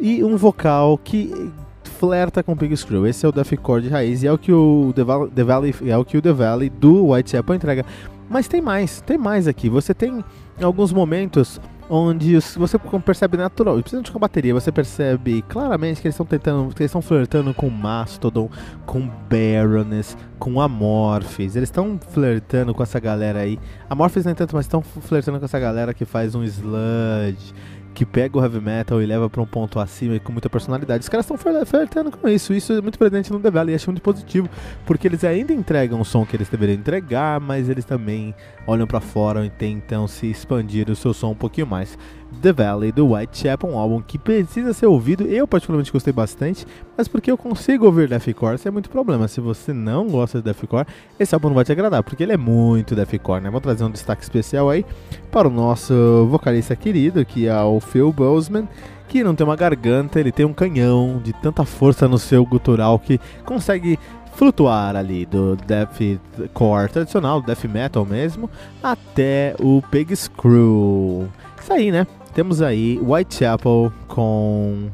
e 0.00 0.22
um 0.22 0.36
vocal 0.36 0.98
que 0.98 1.50
flerta 1.98 2.42
com 2.42 2.56
Pig 2.56 2.76
Screw. 2.76 3.06
Esse 3.06 3.24
é 3.26 3.28
o 3.28 3.32
deathcore 3.32 3.82
de 3.82 3.88
raiz 3.88 4.22
e 4.22 4.26
é 4.26 4.32
o 4.32 4.38
que 4.38 4.52
o 4.52 4.92
The 4.94 5.04
Valley, 5.04 5.30
The 5.30 5.44
Valley, 5.44 5.74
é 5.86 5.96
o 5.96 6.04
que 6.04 6.16
o 6.16 6.22
The 6.22 6.32
Valley 6.32 6.70
do 6.70 7.10
Whitechapel 7.10 7.54
entrega. 7.54 7.84
Mas 8.28 8.46
tem 8.46 8.60
mais, 8.60 9.00
tem 9.00 9.16
mais 9.16 9.48
aqui. 9.48 9.68
Você 9.68 9.94
tem 9.94 10.22
alguns 10.62 10.92
momentos 10.92 11.60
onde 11.88 12.38
você 12.56 12.78
percebe 12.78 13.36
natural, 13.36 13.74
principalmente 13.76 14.12
com 14.12 14.18
a 14.18 14.20
bateria, 14.20 14.54
você 14.54 14.70
percebe 14.70 15.42
claramente 15.42 16.00
que 16.00 16.06
eles 16.06 16.14
estão 16.14 16.26
tentando, 16.26 16.74
que 16.74 16.82
eles 16.82 16.90
estão 16.90 17.02
flertando 17.02 17.54
com 17.54 17.70
Mastodon, 17.70 18.50
com 18.84 19.08
Baroness, 19.28 20.16
com 20.38 20.60
Amorphis. 20.60 21.56
Eles 21.56 21.68
estão 21.68 21.98
flertando 22.10 22.74
com 22.74 22.82
essa 22.82 23.00
galera 23.00 23.40
aí. 23.40 23.58
Amorphis 23.88 24.24
nem 24.24 24.34
tanto, 24.34 24.54
mas 24.54 24.66
estão 24.66 24.82
flertando 24.82 25.38
com 25.38 25.44
essa 25.44 25.58
galera 25.58 25.94
que 25.94 26.04
faz 26.04 26.34
um 26.34 26.44
sludge 26.44 27.54
que 27.98 28.06
pega 28.06 28.38
o 28.38 28.40
heavy 28.40 28.60
metal 28.60 29.02
e 29.02 29.06
leva 29.06 29.28
para 29.28 29.42
um 29.42 29.46
ponto 29.46 29.80
acima 29.80 30.14
e 30.14 30.20
com 30.20 30.30
muita 30.30 30.48
personalidade. 30.48 31.02
Os 31.02 31.08
caras 31.08 31.28
estão 31.28 31.36
flertando 31.66 32.12
com 32.12 32.28
isso. 32.28 32.54
Isso 32.54 32.72
é 32.72 32.80
muito 32.80 32.96
presente 32.96 33.32
no 33.32 33.40
The 33.40 33.50
Valley 33.50 33.72
e 33.72 33.74
acho 33.74 33.90
muito 33.90 34.00
positivo, 34.00 34.48
porque 34.86 35.08
eles 35.08 35.24
ainda 35.24 35.52
entregam 35.52 36.00
o 36.00 36.04
som 36.04 36.24
que 36.24 36.36
eles 36.36 36.48
deveriam 36.48 36.78
entregar, 36.78 37.40
mas 37.40 37.68
eles 37.68 37.84
também 37.84 38.32
olham 38.68 38.86
para 38.86 39.00
fora 39.00 39.44
e 39.44 39.50
tentam 39.50 40.06
se 40.06 40.30
expandir 40.30 40.88
o 40.88 40.94
seu 40.94 41.12
som 41.12 41.32
um 41.32 41.34
pouquinho 41.34 41.66
mais. 41.66 41.98
The 42.42 42.52
Valley 42.52 42.92
do 42.92 43.12
Whitechapel, 43.12 43.70
um 43.70 43.78
álbum 43.78 44.00
que 44.00 44.18
precisa 44.18 44.72
ser 44.72 44.86
ouvido. 44.86 45.24
Eu 45.24 45.46
particularmente 45.46 45.92
gostei 45.92 46.12
bastante, 46.12 46.66
mas 46.96 47.08
porque 47.08 47.30
eu 47.30 47.38
consigo 47.38 47.86
ouvir 47.86 48.08
deathcore, 48.08 48.54
isso 48.54 48.68
é 48.68 48.70
muito 48.70 48.90
problema. 48.90 49.26
Se 49.26 49.40
você 49.40 49.72
não 49.72 50.06
gosta 50.08 50.38
de 50.38 50.44
deathcore, 50.44 50.86
esse 51.18 51.34
álbum 51.34 51.48
não 51.48 51.54
vai 51.54 51.64
te 51.64 51.72
agradar, 51.72 52.02
porque 52.02 52.22
ele 52.22 52.32
é 52.32 52.36
muito 52.36 52.94
deathcore, 52.94 53.42
né? 53.42 53.50
Vou 53.50 53.60
trazer 53.60 53.84
um 53.84 53.90
destaque 53.90 54.22
especial 54.22 54.70
aí 54.70 54.84
para 55.30 55.48
o 55.48 55.50
nosso 55.50 56.26
vocalista 56.30 56.76
querido, 56.76 57.24
que 57.24 57.48
é 57.48 57.60
o 57.62 57.80
Phil 57.80 58.12
Boseman, 58.12 58.68
que 59.08 59.24
não 59.24 59.34
tem 59.34 59.46
uma 59.46 59.56
garganta, 59.56 60.20
ele 60.20 60.30
tem 60.30 60.44
um 60.44 60.52
canhão 60.52 61.20
de 61.24 61.32
tanta 61.32 61.64
força 61.64 62.06
no 62.06 62.18
seu 62.18 62.44
gutural 62.44 62.98
que 62.98 63.18
consegue 63.44 63.98
flutuar 64.34 64.94
ali 64.94 65.26
do 65.26 65.56
deathcore 65.56 66.88
tradicional, 66.92 67.42
death 67.42 67.64
metal 67.64 68.04
mesmo, 68.04 68.48
até 68.80 69.56
o 69.58 69.82
Pig 69.90 70.14
Screw. 70.14 71.28
Isso 71.68 71.74
aí, 71.74 71.92
né? 71.92 72.06
Temos 72.32 72.62
aí 72.62 72.98
Whitechapel 72.98 73.92
com 74.06 74.88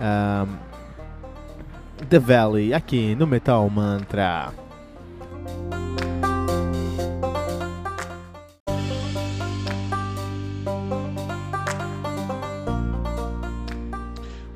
um, 0.00 0.48
The 2.08 2.18
Valley 2.18 2.72
aqui 2.72 3.14
no 3.14 3.26
Metal 3.26 3.68
Mantra. 3.68 4.54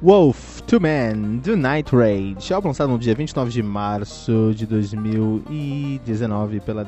Wolf 0.00 0.62
to 0.62 0.80
Man 0.80 1.36
do 1.42 1.55
Night 1.55 1.94
Rage, 1.94 2.55
álbum 2.55 2.68
lançado 2.68 2.90
no 2.90 2.98
dia 2.98 3.14
29 3.14 3.50
de 3.50 3.62
março 3.62 4.55
de 4.57 4.64
2019 4.64 6.61
pela 6.61 6.82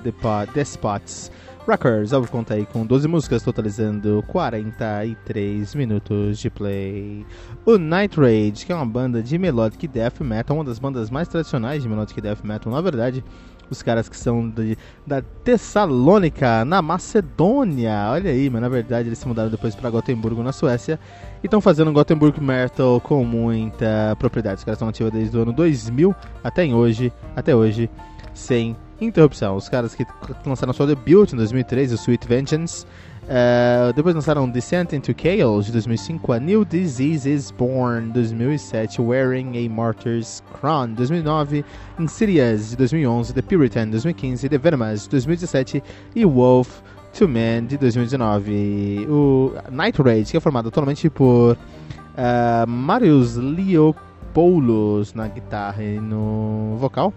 Despots 0.55 1.31
Records. 1.67 2.13
O 2.13 2.23
conta 2.27 2.55
aí 2.55 2.67
com 2.67 2.85
12 2.85 3.09
músicas, 3.09 3.43
totalizando 3.43 4.23
43 4.29 5.75
minutos 5.75 6.39
de 6.39 6.51
play. 6.51 7.25
O 7.65 7.79
Night 7.79 8.21
Rage, 8.21 8.67
que 8.67 8.73
é 8.73 8.75
uma 8.75 8.85
banda 8.85 9.23
de 9.23 9.39
melodic 9.39 9.89
death 9.89 10.21
metal, 10.21 10.59
uma 10.59 10.65
das 10.65 10.79
bandas 10.79 11.09
mais 11.09 11.27
tradicionais 11.27 11.83
de 11.83 11.89
melodic 11.89 12.21
death 12.21 12.45
metal, 12.45 12.71
na 12.71 12.83
verdade. 12.83 13.25
Os 13.71 13.83
caras 13.83 14.11
que 14.11 14.17
são 14.17 14.51
de, 14.51 14.77
da 15.07 15.23
Tessalônica, 15.23 16.67
na 16.67 16.83
Macedônia. 16.83 18.11
Olha 18.11 18.31
aí, 18.31 18.51
mas 18.51 18.61
na 18.61 18.69
verdade 18.69 19.09
eles 19.09 19.19
se 19.19 19.27
mudaram 19.27 19.49
depois 19.49 19.75
para 19.75 19.89
Gotemburgo, 19.89 20.43
na 20.43 20.53
Suécia. 20.53 21.01
E 21.43 21.47
estão 21.47 21.63
fazendo 21.63 21.91
Gothenburg 21.91 22.39
Metal 22.43 23.01
com 23.01 23.25
muita 23.25 24.15
propriedade. 24.19 24.59
Os 24.59 24.65
caras 24.65 24.77
estão 24.77 24.89
ativos 24.89 25.13
desde 25.13 25.35
o 25.35 25.41
ano 25.41 25.53
2000 25.55 26.15
até 26.43 26.67
hoje, 26.67 27.11
até 27.35 27.57
hoje, 27.57 27.89
sem 28.35 28.77
interrupção. 29.01 29.57
Os 29.57 29.69
caras 29.69 29.95
que 29.95 30.07
lançaram 30.47 30.73
sua 30.73 30.87
debut 30.87 31.33
em 31.33 31.37
2003, 31.37 31.93
o 31.93 31.95
Sweet 31.97 32.27
Vengeance. 32.27 32.87
Uh, 33.25 33.91
depois 33.95 34.15
lançaram 34.15 34.49
Descent 34.51 34.93
into 34.93 35.15
Chaos 35.17 35.65
de 35.65 35.73
2005, 35.73 36.31
A 36.31 36.39
New 36.39 36.63
Disease 36.63 37.27
is 37.27 37.51
Born 37.51 38.13
2007, 38.13 39.01
Wearing 39.01 39.65
a 39.65 39.71
Martyr's 39.71 40.43
Crown 40.53 40.93
2009, 40.93 41.65
Insidious 41.99 42.71
de 42.71 42.77
2011, 42.77 43.33
The 43.33 43.41
Puritan 43.41 43.89
2015, 43.89 44.47
The 44.47 44.59
Venomous 44.59 45.05
de 45.05 45.11
2017 45.11 45.83
e 46.15 46.27
Wolf 46.27 46.83
to 47.15 47.27
Man 47.27 47.65
de 47.67 47.79
2019. 47.79 49.07
O 49.09 49.55
Night 49.71 50.03
Rage, 50.03 50.33
que 50.33 50.37
é 50.37 50.41
formado 50.41 50.69
atualmente 50.69 51.09
por 51.09 51.57
uh, 51.57 52.69
Marius 52.69 53.37
Leopoulos 53.37 55.15
na 55.15 55.29
guitarra 55.29 55.83
e 55.83 55.99
no 55.99 56.77
vocal. 56.77 57.15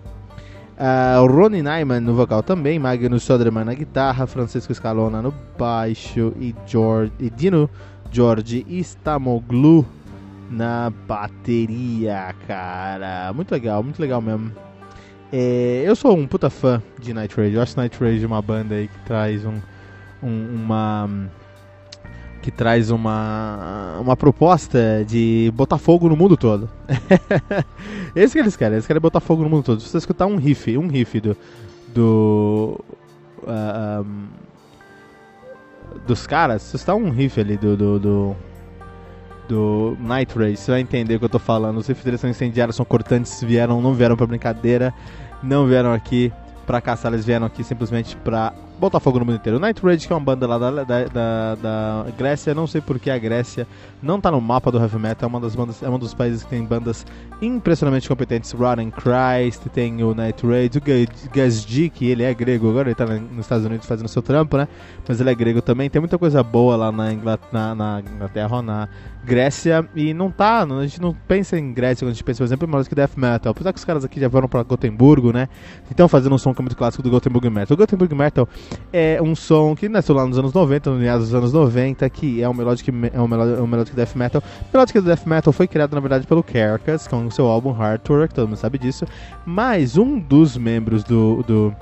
Uh, 0.77 1.25
Ronnie 1.25 1.63
Nyman 1.63 2.01
no 2.01 2.13
vocal 2.13 2.43
também, 2.43 2.77
Magnus 2.77 3.23
Soderman 3.23 3.65
na 3.65 3.73
guitarra, 3.73 4.27
Francisco 4.27 4.71
Scalona 4.73 5.23
no 5.23 5.33
baixo 5.57 6.33
e, 6.39 6.53
George, 6.67 7.11
e 7.19 7.31
Dino 7.31 7.67
George 8.11 8.63
Istamoglu 8.69 9.83
na 10.51 10.91
bateria, 11.07 12.35
cara. 12.47 13.33
Muito 13.33 13.51
legal, 13.51 13.81
muito 13.81 13.99
legal 13.99 14.21
mesmo. 14.21 14.51
É, 15.33 15.83
eu 15.83 15.95
sou 15.95 16.15
um 16.15 16.27
puta 16.27 16.49
fã 16.49 16.81
de 16.99 17.11
Night 17.11 17.35
Rage. 17.35 17.55
Eu 17.55 17.61
acho 17.61 17.75
Night 17.75 17.97
Rage 17.99 18.25
uma 18.25 18.41
banda 18.41 18.75
aí 18.75 18.87
que 18.87 18.99
traz 18.99 19.43
um, 19.45 19.55
um 20.21 20.55
uma 20.63 21.09
que 22.47 22.51
traz 22.51 22.91
uma, 22.91 23.97
uma 23.99 24.15
proposta 24.15 25.03
de 25.05 25.51
botar 25.53 25.77
fogo 25.77 26.07
no 26.07 26.15
mundo 26.15 26.37
todo. 26.37 26.69
Esse 28.15 28.35
que 28.35 28.39
eles 28.39 28.55
querem, 28.55 28.75
eles 28.75 28.87
querem 28.87 29.01
botar 29.01 29.19
fogo 29.19 29.43
no 29.43 29.49
mundo 29.49 29.63
todo. 29.65 29.81
Se 29.81 29.89
você 29.89 29.97
escutar 29.97 30.27
um 30.27 30.37
riff, 30.37 30.77
um 30.77 30.87
riff 30.87 31.19
do. 31.19 31.35
do 31.93 32.79
uh, 33.43 33.49
ah, 33.49 34.01
um, 34.01 34.27
dos 36.07 36.25
caras, 36.25 36.61
se 36.61 36.69
você 36.69 36.77
escutar 36.77 36.95
um 36.95 37.09
riff 37.09 37.37
ali 37.37 37.57
do, 37.57 37.75
do, 37.75 37.99
do 37.99 38.35
do 39.49 39.97
Night 39.99 40.33
Race, 40.37 40.55
você 40.55 40.71
vai 40.71 40.79
entender 40.79 41.15
o 41.15 41.19
que 41.19 41.25
eu 41.25 41.29
tô 41.29 41.39
falando. 41.39 41.79
Os 41.79 41.87
deles 41.87 42.21
são 42.21 42.29
incendiários, 42.29 42.77
são 42.77 42.85
cortantes, 42.85 43.43
vieram, 43.43 43.81
não 43.81 43.93
vieram 43.93 44.15
pra 44.15 44.25
brincadeira, 44.25 44.93
não 45.43 45.67
vieram 45.67 45.91
aqui 45.91 46.31
pra 46.65 46.79
caçar, 46.79 47.11
eles 47.11 47.25
vieram 47.25 47.45
aqui 47.45 47.61
simplesmente 47.61 48.15
pra 48.15 48.53
botar 48.79 48.99
fogo 48.99 49.19
no 49.19 49.25
mundo 49.25 49.35
inteiro. 49.35 49.59
Night 49.59 49.81
Rage, 49.83 50.07
que 50.07 50.13
é 50.13 50.15
uma 50.15 50.23
banda 50.23 50.47
lá 50.47 50.57
da, 50.57 50.83
da, 50.83 51.03
da, 51.05 51.55
da 51.55 52.05
Grécia, 52.17 52.53
não 52.53 52.67
sei 52.67 52.81
porque 52.81 53.09
a 53.09 53.17
Grécia 53.17 53.67
não 54.01 54.21
tá 54.21 54.31
no 54.31 54.39
mapa 54.39 54.71
do 54.71 54.79
heavy 54.79 54.97
metal, 54.97 55.27
é 55.27 55.29
uma 55.29 55.39
das 55.39 55.55
bandas, 55.55 55.81
é 55.81 55.89
um 55.89 55.97
dos 55.97 56.13
países 56.13 56.43
que 56.43 56.49
tem 56.49 56.63
bandas 56.63 57.05
impressionantemente 57.41 58.07
competentes. 58.07 58.51
Rotten 58.51 58.91
Christ, 58.91 59.63
tem 59.73 60.03
o 60.03 60.13
Night 60.13 60.45
Rage, 60.45 60.77
o 60.77 61.29
Gazdi, 61.33 61.89
que 61.89 62.05
ele 62.05 62.23
é 62.23 62.33
grego, 62.33 62.69
agora 62.69 62.89
ele 62.89 62.95
tá 62.95 63.05
nos 63.05 63.45
Estados 63.45 63.65
Unidos 63.65 63.87
fazendo 63.87 64.07
seu 64.07 64.21
trampo, 64.21 64.57
né? 64.57 64.67
Mas 65.07 65.19
ele 65.19 65.29
é 65.29 65.35
grego 65.35 65.61
também, 65.61 65.89
tem 65.89 65.99
muita 65.99 66.17
coisa 66.17 66.43
boa 66.43 66.75
lá 66.75 66.91
na, 66.91 67.11
Inglaterra, 67.13 67.49
na, 67.51 67.75
na 67.75 68.01
Inglaterra, 68.01 68.61
na 68.61 68.89
Grécia 69.23 69.87
e 69.93 70.13
não 70.13 70.31
tá, 70.31 70.63
a 70.63 70.83
gente 70.83 71.01
não 71.01 71.13
pensa 71.13 71.59
em 71.59 71.73
Grécia 71.73 72.05
quando 72.05 72.11
a 72.11 72.13
gente 72.13 72.23
pensa, 72.23 72.37
por 72.37 72.45
exemplo, 72.45 72.67
em 72.67 72.71
música 72.71 72.95
death 72.95 73.17
metal. 73.17 73.51
Apesar 73.51 73.73
que 73.73 73.79
os 73.79 73.85
caras 73.85 74.05
aqui 74.05 74.19
já 74.19 74.29
foram 74.29 74.47
para 74.47 74.63
Gotemburgo, 74.63 75.33
né? 75.33 75.49
Então 75.91 76.07
fazendo 76.07 76.33
um 76.33 76.37
som 76.37 76.53
que 76.53 76.61
é 76.61 76.63
muito 76.63 76.77
clássico 76.77 77.03
do 77.03 77.09
Gothenburg 77.09 77.49
Metal. 77.49 77.75
O 77.75 77.77
Gothenburg 77.77 78.15
Metal 78.15 78.47
é 78.91 79.19
um 79.21 79.35
som 79.35 79.75
que 79.75 79.89
nasceu 79.89 80.15
lá 80.15 80.25
nos 80.25 80.37
anos 80.37 80.53
90, 80.53 80.91
no 80.91 80.97
meados 80.97 81.25
dos 81.25 81.35
anos 81.35 81.53
90, 81.53 82.09
que 82.09 82.41
é 82.41 82.49
um 82.49 82.53
melodic, 82.53 82.89
é 83.13 83.21
um 83.21 83.27
melodic, 83.27 83.61
um 83.61 83.67
melodic 83.67 83.95
death 83.95 84.15
metal. 84.15 84.43
Melodic 84.73 85.01
death 85.01 85.25
metal 85.25 85.53
foi 85.53 85.67
criado 85.67 85.93
na 85.93 85.99
verdade 85.99 86.25
pelo 86.25 86.43
Carcass, 86.43 87.07
com 87.07 87.25
o 87.25 87.31
seu 87.31 87.47
álbum 87.47 87.71
Hardwork, 87.71 88.33
todo 88.33 88.47
mundo 88.47 88.57
sabe 88.57 88.77
disso. 88.77 89.05
Mas 89.45 89.97
um 89.97 90.19
dos 90.19 90.57
membros 90.57 91.03
do, 91.03 91.43
do 91.43 91.75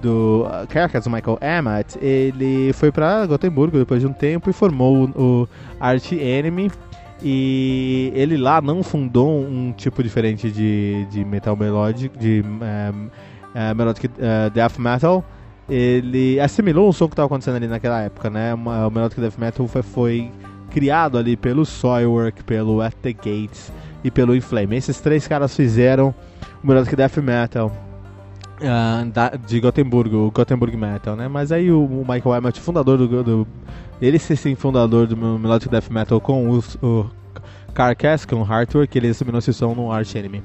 do 0.00 0.46
uh, 0.46 0.66
Carcass, 0.66 1.06
o 1.06 1.10
Michael 1.10 1.38
Emmett, 1.40 1.98
ele 2.02 2.72
foi 2.72 2.90
para 2.90 3.26
Gotemburgo 3.26 3.78
depois 3.78 4.00
de 4.00 4.06
um 4.06 4.12
tempo 4.12 4.48
e 4.48 4.52
formou 4.52 5.10
o, 5.14 5.42
o 5.42 5.48
Art 5.78 6.12
Enemy. 6.12 6.70
E 7.22 8.10
ele 8.14 8.38
lá 8.38 8.62
não 8.62 8.82
fundou 8.82 9.42
um 9.42 9.72
tipo 9.72 10.02
diferente 10.02 10.50
de, 10.50 11.06
de 11.10 11.22
metal 11.22 11.54
melodic, 11.54 12.16
de 12.18 12.42
um, 12.42 13.06
uh, 13.06 13.74
melodic 13.76 14.06
uh, 14.06 14.50
death 14.52 14.78
metal. 14.78 15.24
Ele 15.70 16.40
assimilou 16.40 16.88
um 16.88 16.92
som 16.92 17.06
que 17.06 17.12
estava 17.12 17.26
acontecendo 17.26 17.56
ali 17.56 17.68
naquela 17.68 18.00
época, 18.00 18.28
né? 18.28 18.52
O 18.54 18.90
melodic 18.90 19.20
death 19.20 19.38
metal 19.38 19.68
foi, 19.68 19.82
foi 19.82 20.30
criado 20.70 21.16
ali 21.16 21.36
pelo 21.36 21.64
Soilwork, 21.64 22.42
pelo 22.44 22.82
At 22.82 22.94
the 23.02 23.12
Gates 23.12 23.72
e 24.02 24.10
pelo 24.10 24.34
Inflame. 24.34 24.76
Esses 24.76 25.00
três 25.00 25.28
caras 25.28 25.54
fizeram 25.54 26.14
o 26.62 26.66
melodic 26.66 26.96
death 26.96 27.18
metal 27.18 27.72
uh, 28.60 29.10
da, 29.10 29.30
de 29.30 29.60
Gothenburg, 29.60 30.14
o 30.14 30.30
Gothenburg 30.30 30.76
Metal, 30.76 31.16
né? 31.16 31.28
Mas 31.28 31.52
aí 31.52 31.70
o, 31.70 31.84
o 31.84 32.00
Michael 32.00 32.36
Emmett, 32.36 32.60
fundador 32.60 32.98
do, 32.98 33.22
do 33.22 33.46
ele 34.00 34.18
ser 34.18 34.36
sim 34.36 34.54
fundador 34.54 35.06
do 35.06 35.16
Melodic 35.16 35.68
Death 35.70 35.90
Metal 35.90 36.20
com 36.20 36.48
o, 36.48 36.58
o 36.82 37.10
Carcass, 37.74 38.24
com 38.24 38.36
o 38.36 38.42
Hardwork, 38.42 38.96
ele 38.96 39.08
assumiu 39.08 39.38
esse 39.38 39.52
som 39.52 39.74
no 39.74 39.92
Arch 39.92 40.14
Enemy. 40.14 40.42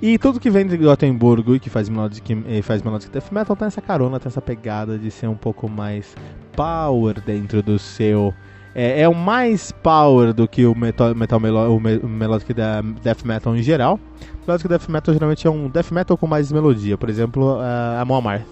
E 0.00 0.16
tudo 0.16 0.38
que 0.38 0.48
vem 0.48 0.66
de 0.66 0.76
Gothenburg 0.76 1.54
e 1.54 1.58
que 1.58 1.68
faz 1.68 1.88
melodic, 1.88 2.62
faz 2.62 2.82
melodic 2.82 3.10
death 3.10 3.32
metal 3.32 3.56
tem 3.56 3.66
essa 3.66 3.80
carona, 3.80 4.20
tem 4.20 4.28
essa 4.28 4.40
pegada 4.40 4.96
de 4.96 5.10
ser 5.10 5.26
um 5.26 5.34
pouco 5.34 5.68
mais 5.68 6.14
power 6.54 7.20
dentro 7.20 7.62
do 7.62 7.78
seu. 7.78 8.32
É, 8.74 9.00
é 9.02 9.08
o 9.08 9.14
mais 9.14 9.72
power 9.72 10.32
do 10.32 10.46
que 10.46 10.64
o 10.64 10.74
metal, 10.74 11.14
metal 11.14 11.40
o 11.40 11.80
melodic 11.80 12.54
death 12.54 13.24
metal 13.24 13.56
em 13.56 13.62
geral. 13.62 13.98
Melodic 14.48 14.66
Death 14.66 14.88
Metal 14.88 15.12
geralmente 15.12 15.46
é 15.46 15.50
um 15.50 15.68
Death 15.68 15.90
Metal 15.90 16.16
com 16.16 16.26
mais 16.26 16.50
melodia, 16.50 16.96
por 16.96 17.10
exemplo, 17.10 17.58
a 17.60 18.02
Moamar. 18.06 18.46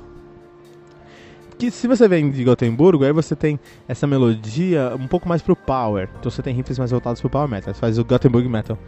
Que 1.58 1.70
se 1.70 1.88
você 1.88 2.06
vem 2.06 2.30
de 2.30 2.44
Gotemburgo, 2.44 3.02
aí 3.02 3.12
você 3.12 3.34
tem 3.34 3.58
essa 3.88 4.06
melodia 4.06 4.94
um 5.00 5.08
pouco 5.08 5.26
mais 5.26 5.40
pro 5.40 5.56
Power. 5.56 6.10
Então 6.20 6.30
você 6.30 6.42
tem 6.42 6.54
riffs 6.54 6.78
mais 6.78 6.90
voltados 6.90 7.18
pro 7.22 7.30
Power 7.30 7.48
Metal, 7.48 7.72
você 7.72 7.80
faz 7.80 7.98
o 7.98 8.04
Gothenburg 8.04 8.46
Metal. 8.46 8.78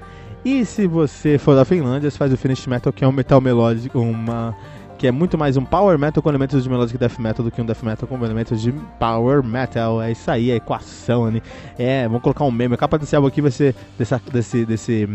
E 0.45 0.64
se 0.64 0.86
você 0.86 1.36
for 1.36 1.55
da 1.55 1.64
Finlândia, 1.64 2.11
você 2.11 2.16
faz 2.16 2.32
o 2.32 2.36
Finished 2.36 2.68
Metal, 2.68 2.93
que 2.93 3.05
é 3.05 3.09
um 3.09 3.12
metal 3.12 3.41
melódico, 3.41 3.99
uma 3.99 4.57
que 4.99 5.07
é 5.07 5.12
muito 5.12 5.39
mais 5.39 5.57
um 5.57 5.64
power 5.64 5.97
metal 5.97 6.20
com 6.20 6.28
elementos 6.28 6.61
de 6.64 6.68
melodic 6.68 6.99
death 6.99 7.20
metal 7.20 7.45
do 7.45 7.53
que 7.53 7.62
um 7.62 7.64
death 7.64 7.84
metal 7.84 8.09
com 8.09 8.24
elementos 8.24 8.61
de 8.61 8.72
power 8.99 9.45
metal. 9.45 10.03
É 10.03 10.11
isso 10.11 10.28
aí, 10.28 10.51
a 10.51 10.57
equação, 10.57 11.30
né? 11.30 11.41
É, 11.78 12.03
vamos 12.09 12.20
colocar 12.20 12.45
um 12.45 12.51
meme. 12.51 12.74
A 12.74 12.76
capa 12.76 12.99
desse 12.99 13.14
álbum 13.14 13.28
aqui 13.28 13.41
vai 13.41 13.53
ser 13.53 13.76
dessa, 13.97 14.20
desse, 14.32 14.66
desse 14.66 15.09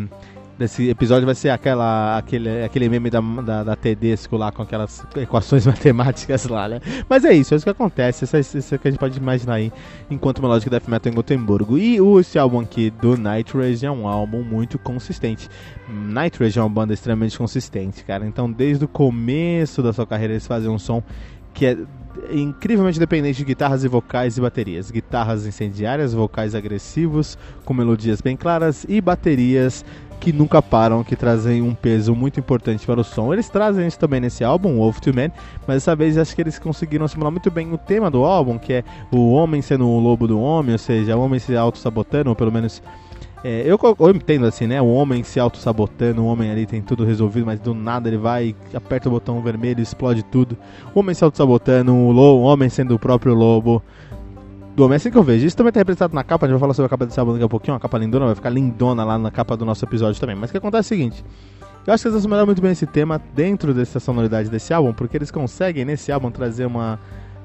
desse 0.57 0.89
episódio 0.89 1.25
vai 1.25 1.35
ser 1.35 1.49
aquela, 1.49 2.17
aquele, 2.17 2.63
aquele 2.63 2.87
meme 2.89 3.09
da, 3.09 3.19
da, 3.19 3.63
da 3.63 3.75
Tedesco 3.75 4.37
lá 4.37 4.51
com 4.51 4.61
aquelas 4.61 5.05
equações 5.15 5.65
matemáticas 5.67 6.45
lá, 6.45 6.67
né? 6.67 6.79
Mas 7.09 7.25
é 7.25 7.33
isso, 7.33 7.53
é 7.53 7.57
isso 7.57 7.65
que 7.65 7.69
acontece, 7.69 8.25
isso, 8.25 8.35
é 8.35 8.39
isso 8.39 8.75
é 8.75 8.77
que 8.77 8.87
a 8.87 8.91
gente 8.91 8.99
pode 8.99 9.17
imaginar 9.17 9.55
aí 9.55 9.71
enquanto 10.09 10.41
Melodic 10.41 10.69
Death 10.69 10.87
Metal 10.87 11.11
em 11.11 11.15
Gotemburgo. 11.15 11.77
E 11.77 11.97
esse 12.19 12.37
álbum 12.37 12.59
aqui 12.59 12.89
do 12.89 13.17
Night 13.17 13.55
Rage 13.55 13.85
é 13.85 13.91
um 13.91 14.07
álbum 14.07 14.43
muito 14.43 14.77
consistente. 14.77 15.49
Night 15.89 16.39
Rage 16.39 16.59
é 16.59 16.61
uma 16.61 16.69
banda 16.69 16.93
extremamente 16.93 17.37
consistente, 17.37 18.03
cara. 18.03 18.25
Então 18.25 18.51
desde 18.51 18.85
o 18.85 18.87
começo 18.87 19.81
da 19.81 19.91
sua 19.91 20.05
carreira 20.05 20.33
eles 20.33 20.47
fazem 20.47 20.69
um 20.69 20.79
som 20.79 21.03
que 21.53 21.65
é 21.67 21.77
incrivelmente 22.31 22.99
dependente 22.99 23.37
de 23.37 23.45
guitarras 23.45 23.83
e 23.83 23.87
vocais 23.87 24.37
e 24.37 24.41
baterias. 24.41 24.91
Guitarras 24.91 25.45
incendiárias, 25.45 26.13
vocais 26.13 26.55
agressivos, 26.55 27.37
com 27.65 27.73
melodias 27.73 28.21
bem 28.21 28.35
claras 28.35 28.85
e 28.87 28.99
baterias 28.99 29.85
que 30.23 30.31
nunca 30.31 30.61
param, 30.61 31.03
que 31.03 31.17
trazem 31.17 31.61
um 31.61 31.75
peso 31.75 32.15
muito 32.15 32.39
importante 32.39 32.85
para 32.85 33.01
o 33.01 33.03
som. 33.03 33.33
Eles 33.33 33.49
trazem 33.49 33.85
isso 33.85 33.99
também 33.99 34.21
nesse 34.21 34.41
álbum, 34.41 34.77
Wolf 34.77 35.01
to 35.01 35.13
Man, 35.13 35.29
mas 35.67 35.75
dessa 35.75 35.97
vez 35.97 36.17
acho 36.17 36.33
que 36.33 36.41
eles 36.41 36.57
conseguiram 36.57 37.05
simular 37.09 37.29
muito 37.29 37.51
bem 37.51 37.73
o 37.73 37.77
tema 37.77 38.09
do 38.09 38.23
álbum, 38.23 38.57
que 38.57 38.71
é 38.71 38.83
o 39.11 39.33
homem 39.33 39.61
sendo 39.61 39.85
o 39.85 39.99
lobo 39.99 40.25
do 40.25 40.39
homem, 40.39 40.71
ou 40.71 40.77
seja, 40.77 41.17
o 41.17 41.21
homem 41.21 41.41
se 41.41 41.57
auto-sabotando, 41.57 42.29
ou 42.29 42.37
pelo 42.37 42.53
menos 42.53 42.81
é, 43.43 43.63
eu, 43.65 43.77
eu, 43.99 44.09
entendo 44.11 44.45
assim, 44.45 44.65
né? 44.65 44.81
O 44.81 44.87
homem 44.87 45.21
se 45.23 45.41
auto-sabotando, 45.41 46.23
o 46.23 46.25
homem 46.27 46.49
ali 46.49 46.65
tem 46.65 46.81
tudo 46.81 47.03
resolvido, 47.03 47.45
mas 47.45 47.59
do 47.59 47.73
nada 47.73 48.07
ele 48.07 48.17
vai, 48.17 48.55
aperta 48.73 49.09
o 49.09 49.11
botão 49.11 49.41
vermelho, 49.41 49.81
explode 49.81 50.23
tudo. 50.23 50.57
O 50.95 51.01
homem 51.01 51.13
se 51.13 51.25
auto-sabotando, 51.25 51.91
o, 51.91 52.15
o 52.15 52.41
homem 52.43 52.69
sendo 52.69 52.95
o 52.95 52.99
próprio 52.99 53.33
lobo. 53.33 53.83
Do 54.75 54.83
homem 54.83 54.95
é 54.95 54.97
assim 54.97 55.11
que 55.11 55.17
eu 55.17 55.23
vejo. 55.23 55.45
Isso 55.45 55.55
também 55.55 55.69
está 55.69 55.79
representado 55.79 56.15
na 56.15 56.23
capa, 56.23 56.45
a 56.45 56.49
gente 56.49 56.53
vai 56.53 56.59
falar 56.61 56.73
sobre 56.73 56.87
a 56.87 56.89
capa 56.89 57.05
desse 57.05 57.19
álbum 57.19 57.33
daqui 57.33 57.43
a 57.43 57.49
pouquinho, 57.49 57.73
uma 57.73 57.79
capa 57.79 57.97
lindona, 57.97 58.25
vai 58.25 58.35
ficar 58.35 58.49
lindona 58.49 59.03
lá 59.03 59.19
na 59.19 59.29
capa 59.29 59.55
do 59.55 59.65
nosso 59.65 59.85
episódio 59.85 60.19
também. 60.19 60.35
Mas 60.35 60.49
o 60.49 60.53
que 60.53 60.57
acontece 60.57 60.93
é 60.93 60.95
o 60.95 60.99
seguinte. 60.99 61.25
Eu 61.85 61.93
acho 61.93 62.01
que 62.01 62.07
eles 62.07 62.17
assumiram 62.17 62.45
muito 62.45 62.61
bem 62.61 62.71
esse 62.71 62.87
tema 62.87 63.21
dentro 63.35 63.73
dessa 63.73 63.99
sonoridade 63.99 64.49
desse 64.49 64.73
álbum, 64.73 64.93
porque 64.93 65.17
eles 65.17 65.29
conseguem 65.29 65.85
nesse 65.85 66.11
álbum 66.11 66.31
trazer 66.31 66.65
uma 66.65 66.99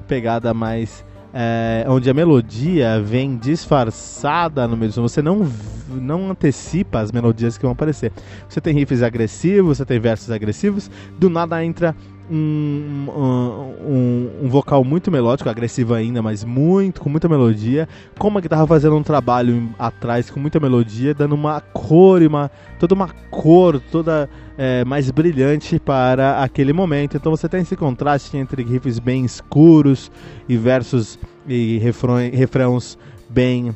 pegada 0.07 0.55
mais 0.55 1.05
é, 1.35 1.85
onde 1.89 2.09
a 2.09 2.15
melodia 2.15 3.03
vem 3.03 3.37
disfarçada 3.37 4.67
no 4.67 4.77
meio 4.77 4.91
do 4.91 4.95
som. 4.95 5.03
Você 5.03 5.21
não, 5.21 5.47
não 5.89 6.31
antecipa 6.31 7.01
as 7.01 7.13
melodias 7.13 7.59
que 7.59 7.63
vão 7.63 7.73
aparecer. 7.73 8.11
Você 8.49 8.61
tem 8.61 8.73
riffs 8.73 9.03
agressivos, 9.03 9.77
você 9.77 9.85
tem 9.85 10.01
versos 10.01 10.31
agressivos, 10.31 10.91
do 11.19 11.29
nada 11.29 11.63
entra 11.63 11.95
um, 12.31 13.07
um, 13.09 14.45
um, 14.45 14.49
vocal 14.49 14.85
muito 14.85 15.11
melódico, 15.11 15.49
agressivo 15.49 15.95
ainda, 15.95 16.21
mas 16.21 16.45
muito, 16.45 17.01
com 17.01 17.09
muita 17.09 17.29
melodia, 17.29 17.89
com 18.19 18.29
uma 18.29 18.41
guitarra 18.41 18.67
fazendo 18.67 18.97
um 18.97 19.03
trabalho 19.03 19.69
atrás 19.79 20.31
com 20.31 20.39
muita 20.39 20.61
melodia, 20.61 21.15
dando 21.15 21.35
uma 21.35 21.61
cor 21.61 22.23
uma. 22.23 22.51
toda 22.79 22.95
uma 22.95 23.09
cor, 23.31 23.81
toda 23.91 24.29
é, 24.57 24.85
mais 24.85 25.11
brilhante 25.11 25.79
para 25.79 26.43
aquele 26.43 26.73
momento. 26.73 27.17
Então 27.17 27.35
você 27.35 27.49
tem 27.49 27.61
esse 27.61 27.77
contraste 27.77 28.37
entre 28.37 28.63
riffs 28.63 28.99
bem 28.99 29.25
escuros 29.25 30.11
e 30.49 30.57
versos 30.57 31.19
e 31.47 31.79
refrões 31.79 32.99
bem 33.29 33.75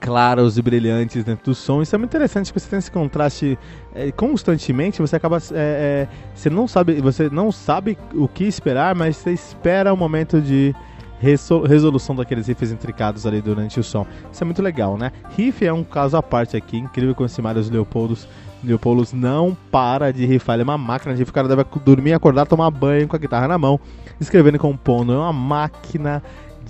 claros 0.00 0.56
e 0.56 0.62
brilhantes 0.62 1.22
dentro 1.22 1.44
do 1.44 1.54
som. 1.54 1.82
Isso 1.82 1.94
é 1.94 1.98
muito 1.98 2.10
interessante, 2.10 2.46
porque 2.46 2.60
você 2.60 2.70
tem 2.70 2.78
esse 2.78 2.90
contraste 2.90 3.58
é, 3.94 4.10
constantemente, 4.10 5.00
você 5.00 5.16
acaba. 5.16 5.36
É, 5.52 5.52
é, 5.52 6.08
você 6.34 6.48
não 6.48 6.66
sabe. 6.66 7.00
Você 7.00 7.28
não 7.28 7.52
sabe 7.52 7.98
o 8.14 8.26
que 8.26 8.44
esperar, 8.44 8.94
mas 8.94 9.18
você 9.18 9.32
espera 9.32 9.92
o 9.92 9.96
momento 9.96 10.40
de 10.40 10.74
resolução 11.20 12.16
daqueles 12.16 12.46
riffs 12.46 12.72
intricados 12.72 13.26
ali 13.26 13.42
durante 13.42 13.78
o 13.78 13.84
som. 13.84 14.06
Isso 14.32 14.42
é 14.42 14.46
muito 14.46 14.62
legal, 14.62 14.96
né? 14.96 15.12
Riff 15.36 15.64
é 15.64 15.72
um 15.72 15.84
caso 15.84 16.16
à 16.16 16.22
parte 16.22 16.56
aqui, 16.56 16.78
incrível 16.78 17.14
com 17.14 17.26
esse 17.26 17.42
Marius 17.42 17.68
Leopoldos. 17.68 18.26
Leopoldos 18.64 19.12
não 19.12 19.56
para 19.70 20.12
de 20.12 20.26
riffar, 20.26 20.54
ele 20.54 20.62
é 20.62 20.64
uma 20.64 20.76
máquina 20.76 21.14
de 21.14 21.20
riff, 21.20 21.30
o 21.30 21.34
cara 21.34 21.48
deve 21.48 21.64
dormir, 21.82 22.12
acordar, 22.12 22.46
tomar 22.46 22.70
banho 22.70 23.08
com 23.08 23.16
a 23.16 23.18
guitarra 23.18 23.48
na 23.48 23.56
mão, 23.56 23.80
escrevendo 24.20 24.56
e 24.56 24.58
compondo, 24.58 25.14
é 25.14 25.16
uma 25.16 25.32
máquina 25.32 26.22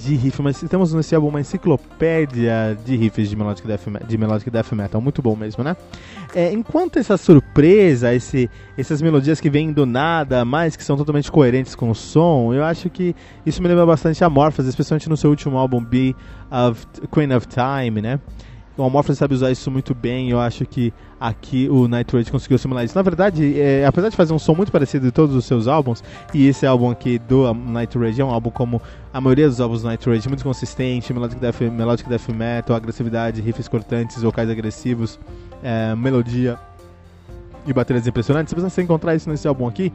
de 0.02 0.14
riff, 0.14 0.40
mas 0.42 0.60
temos 0.60 0.92
nesse 0.92 1.14
álbum 1.14 1.28
uma 1.28 1.40
enciclopédia 1.40 2.76
de 2.84 2.96
riffs 2.96 3.28
de 3.28 3.36
melodic 3.36 3.66
death, 3.66 3.82
de 4.06 4.18
melodic 4.18 4.50
death 4.50 4.72
metal, 4.72 5.00
muito 5.00 5.20
bom 5.20 5.36
mesmo, 5.36 5.62
né? 5.62 5.76
É, 6.34 6.52
enquanto 6.52 6.98
essa 6.98 7.16
surpresa, 7.16 8.14
esse, 8.14 8.48
essas 8.76 9.02
melodias 9.02 9.40
que 9.40 9.50
vêm 9.50 9.72
do 9.72 9.84
nada, 9.84 10.44
mas 10.44 10.76
que 10.76 10.84
são 10.84 10.96
totalmente 10.96 11.30
coerentes 11.30 11.74
com 11.74 11.90
o 11.90 11.94
som, 11.94 12.52
eu 12.54 12.64
acho 12.64 12.88
que 12.88 13.14
isso 13.44 13.62
me 13.62 13.68
lembra 13.68 13.84
bastante 13.84 14.22
a 14.24 14.30
Morphas, 14.30 14.66
especialmente 14.66 15.08
no 15.08 15.16
seu 15.16 15.30
último 15.30 15.56
álbum, 15.56 15.82
Be 15.82 16.14
of 16.50 16.86
Queen 17.12 17.32
of 17.32 17.46
Time, 17.46 18.00
né? 18.00 18.20
O 18.80 18.84
Amorphous 18.84 19.18
sabe 19.18 19.34
usar 19.34 19.50
isso 19.50 19.70
muito 19.70 19.94
bem. 19.94 20.30
Eu 20.30 20.40
acho 20.40 20.64
que 20.64 20.90
aqui 21.20 21.68
o 21.68 21.86
Night 21.86 22.16
Rage 22.16 22.32
conseguiu 22.32 22.56
simular 22.56 22.82
isso. 22.82 22.96
Na 22.96 23.02
verdade, 23.02 23.60
é, 23.60 23.84
apesar 23.84 24.08
de 24.08 24.16
fazer 24.16 24.32
um 24.32 24.38
som 24.38 24.54
muito 24.54 24.72
parecido 24.72 25.04
de 25.04 25.12
todos 25.12 25.36
os 25.36 25.44
seus 25.44 25.68
álbuns, 25.68 26.02
e 26.32 26.46
esse 26.48 26.66
álbum 26.66 26.90
aqui 26.90 27.18
do 27.18 27.52
Night 27.52 27.98
Rage 27.98 28.22
é 28.22 28.24
um 28.24 28.30
álbum 28.30 28.50
como 28.50 28.80
a 29.12 29.20
maioria 29.20 29.46
dos 29.46 29.60
álbuns 29.60 29.82
do 29.82 29.88
Night 29.88 30.08
Rage, 30.08 30.26
muito 30.28 30.42
consistente, 30.42 31.12
melodic 31.12 31.38
death, 31.38 31.60
melodic 31.60 32.08
death 32.08 32.28
metal, 32.28 32.74
agressividade, 32.74 33.42
riffs 33.42 33.68
cortantes, 33.68 34.22
vocais 34.22 34.48
agressivos, 34.48 35.20
é, 35.62 35.94
melodia 35.94 36.58
e 37.66 37.72
baterias 37.74 38.06
impressionantes. 38.06 38.54
Se 38.54 38.58
você 38.58 38.80
encontrar 38.80 39.14
isso 39.14 39.28
nesse 39.28 39.46
álbum 39.46 39.68
aqui, 39.68 39.92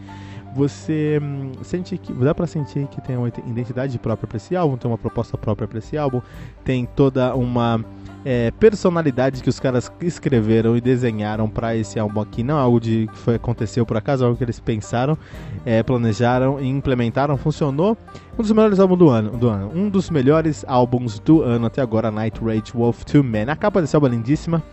você 0.55 1.19
hum, 1.21 1.51
sente 1.63 1.97
que 1.97 2.13
dá 2.13 2.36
para 2.36 2.45
sentir 2.45 2.88
que 2.88 3.01
tem 3.01 3.17
uma 3.17 3.27
identidade 3.27 3.97
própria 3.97 4.27
para 4.27 4.38
esse 4.38 4.55
álbum, 4.55 4.77
tem 4.77 4.89
uma 4.89 4.97
proposta 4.97 5.38
própria 5.38 5.67
para 5.67 5.79
esse 5.79 5.97
álbum, 5.97 6.21
tem 6.63 6.86
toda 6.86 7.36
uma 7.36 7.83
é, 8.26 8.49
personalidade 8.49 9.43
que 9.43 9.49
os 9.49 9.59
caras 9.59 9.91
escreveram 10.01 10.76
e 10.76 10.82
desenharam 10.82 11.47
para 11.47 11.76
esse 11.76 11.99
álbum 11.99 12.21
aqui. 12.21 12.41
Não 12.41 12.57
é 12.57 12.61
algo 12.61 12.80
de, 12.80 13.07
que 13.13 13.17
foi, 13.19 13.36
aconteceu 13.36 13.86
por 13.86 13.95
acaso, 13.95 14.23
é 14.23 14.26
algo 14.26 14.36
que 14.36 14.43
eles 14.43 14.59
pensaram, 14.59 15.15
é, 15.63 15.84
planejaram 15.84 16.59
e 16.59 16.67
implementaram. 16.67 17.38
Funcionou. 17.38 17.95
Um 18.38 18.41
dos 18.41 18.51
melhores 18.51 18.80
álbuns 18.80 18.97
do 18.97 19.09
ano, 19.09 19.30
do 19.38 19.47
ano. 19.47 19.71
Um 19.76 19.88
dos 19.88 20.09
melhores 20.09 20.65
álbuns 20.67 21.19
do 21.19 21.43
ano 21.43 21.67
até 21.67 21.82
agora, 21.82 22.09
Night 22.09 22.43
Rage 22.43 22.73
Wolf 22.73 23.03
2 23.05 23.23
Man. 23.23 23.51
A 23.51 23.55
capa 23.55 23.80
desse 23.80 23.95
álbum 23.95 24.07
é 24.07 24.09
lindíssima. 24.09 24.63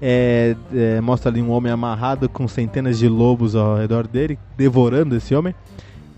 É, 0.00 0.54
é, 0.72 1.00
mostra 1.00 1.30
ali 1.30 1.42
um 1.42 1.50
homem 1.50 1.72
amarrado 1.72 2.28
com 2.28 2.46
centenas 2.46 2.98
de 2.98 3.08
lobos 3.08 3.56
ao 3.56 3.76
redor 3.76 4.06
dele, 4.06 4.38
devorando 4.56 5.16
esse 5.16 5.34
homem. 5.34 5.54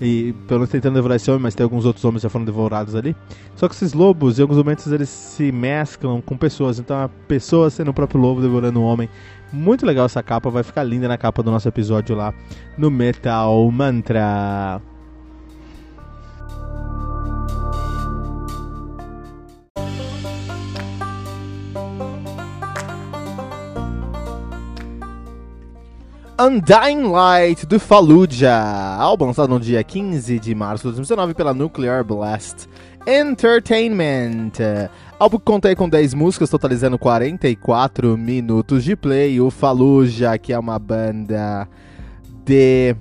E 0.01 0.32
pelo 0.46 0.61
menos 0.61 0.70
tentando 0.70 0.94
devorar 0.94 1.16
esse 1.16 1.30
homem, 1.30 1.42
mas 1.42 1.55
tem 1.55 1.62
alguns 1.62 1.84
outros 1.84 2.05
homens 2.05 2.20
que 2.20 2.22
já 2.22 2.30
foram 2.30 2.44
devorados 2.44 2.94
ali. 2.94 3.14
Só 3.55 3.68
que 3.68 3.74
esses 3.74 3.92
lobos, 3.92 4.38
em 4.38 4.42
alguns 4.42 4.57
momentos, 4.57 4.86
eles 4.90 5.11
se 5.11 5.53
mesclam 5.53 6.22
com 6.22 6.36
pessoas. 6.36 6.78
Então 6.78 6.96
a 6.96 7.09
pessoa 7.28 7.68
sendo 7.68 7.90
o 7.90 7.94
próprio 7.94 8.20
lobo 8.20 8.40
devorando 8.40 8.80
o 8.80 8.84
homem. 8.84 9.09
Muito 9.53 9.84
legal 9.84 10.07
essa 10.07 10.22
capa, 10.22 10.48
vai 10.48 10.62
ficar 10.62 10.84
linda 10.84 11.09
na 11.09 11.18
capa 11.18 11.42
do 11.42 11.51
nosso 11.51 11.68
episódio 11.68 12.16
lá 12.16 12.32
no 12.78 12.90
Metal 12.90 13.70
Mantra. 13.70 14.80
Undying 26.41 27.03
Light 27.11 27.66
do 27.66 27.78
Fallujah, 27.78 28.97
álbum 28.99 29.26
lançado 29.26 29.51
no 29.51 29.61
dia 29.61 29.84
15 29.84 30.38
de 30.38 30.55
março 30.55 30.84
de 30.84 30.97
2019 30.97 31.34
pela 31.34 31.53
Nuclear 31.53 32.03
Blast 32.03 32.66
Entertainment. 33.07 34.53
Álbum 35.18 35.36
que 35.36 35.45
conta 35.45 35.76
com 35.76 35.86
10 35.86 36.14
músicas, 36.14 36.49
totalizando 36.49 36.99
44 36.99 38.16
minutos 38.16 38.82
de 38.84 38.97
play. 38.97 39.38
O 39.38 39.51
Fallujah, 39.51 40.38
que 40.38 40.51
é 40.51 40.59
uma 40.59 40.78
banda 40.78 41.68
de 42.43 42.97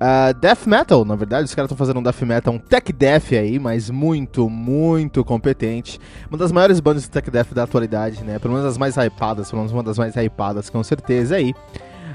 uh, 0.00 0.34
death 0.40 0.66
metal, 0.66 1.04
na 1.04 1.14
verdade. 1.14 1.44
Os 1.44 1.54
caras 1.54 1.70
estão 1.70 1.78
fazendo 1.78 2.00
um 2.00 2.02
death 2.02 2.22
metal, 2.22 2.52
um 2.52 2.58
tech 2.58 2.92
death 2.92 3.30
aí, 3.30 3.60
mas 3.60 3.90
muito, 3.90 4.50
muito 4.50 5.24
competente. 5.24 6.00
Uma 6.28 6.36
das 6.36 6.50
maiores 6.50 6.80
bandas 6.80 7.04
de 7.04 7.10
tech 7.10 7.30
death 7.30 7.52
da 7.52 7.62
atualidade, 7.62 8.24
né? 8.24 8.40
Pelo 8.40 8.54
menos 8.54 8.68
as 8.68 8.76
mais 8.76 8.96
hypadas, 8.96 9.50
pelo 9.50 9.62
menos 9.62 9.72
uma 9.72 9.84
das 9.84 9.96
mais 9.96 10.16
hypadas, 10.16 10.68
com 10.68 10.82
certeza 10.82 11.36
aí. 11.36 11.54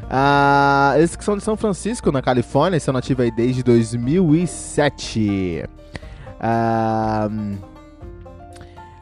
Ah, 0.10 0.94
eles 0.96 1.16
que 1.16 1.24
são 1.24 1.38
de 1.38 1.44
São 1.44 1.58
Francisco, 1.58 2.12
na 2.12 2.22
Califórnia, 2.22 2.78
estão 2.78 2.94
nativos 2.94 3.26
aí 3.26 3.32
desde 3.32 3.64
2007. 3.64 5.66
Ah, 6.40 7.30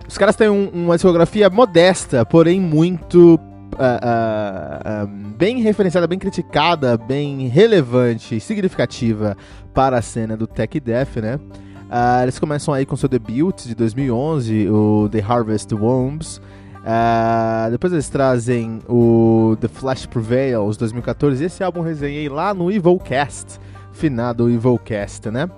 os 0.07 0.17
caras 0.17 0.35
têm 0.35 0.49
um, 0.49 0.69
uma 0.69 0.95
discografia 0.95 1.49
modesta, 1.49 2.25
porém 2.25 2.59
muito 2.59 3.39
uh, 3.75 5.03
uh, 5.03 5.07
bem 5.37 5.61
referenciada, 5.61 6.07
bem 6.07 6.19
criticada, 6.19 6.97
bem 6.97 7.47
relevante, 7.47 8.39
significativa 8.39 9.35
para 9.73 9.97
a 9.97 10.01
cena 10.01 10.37
do 10.37 10.47
Tech 10.47 10.79
Death, 10.79 11.17
né? 11.17 11.35
Uh, 11.35 12.23
eles 12.23 12.39
começam 12.39 12.73
aí 12.73 12.85
com 12.85 12.95
seu 12.95 13.09
debut 13.09 13.65
de 13.65 13.75
2011, 13.75 14.69
o 14.69 15.09
The 15.11 15.21
Harvest 15.21 15.73
Wombs. 15.73 16.41
Uh, 16.85 17.71
depois 17.71 17.91
eles 17.91 18.07
trazem 18.09 18.79
o 18.87 19.57
The 19.59 19.67
Flash 19.67 20.05
Prevails 20.05 20.77
2014. 20.77 21.43
Esse 21.43 21.63
álbum 21.63 21.81
resenhei 21.81 22.29
lá 22.29 22.53
no 22.53 22.71
Evilcast, 22.71 23.59
finado 23.91 24.47
Evilcast, 24.47 25.31
né? 25.31 25.49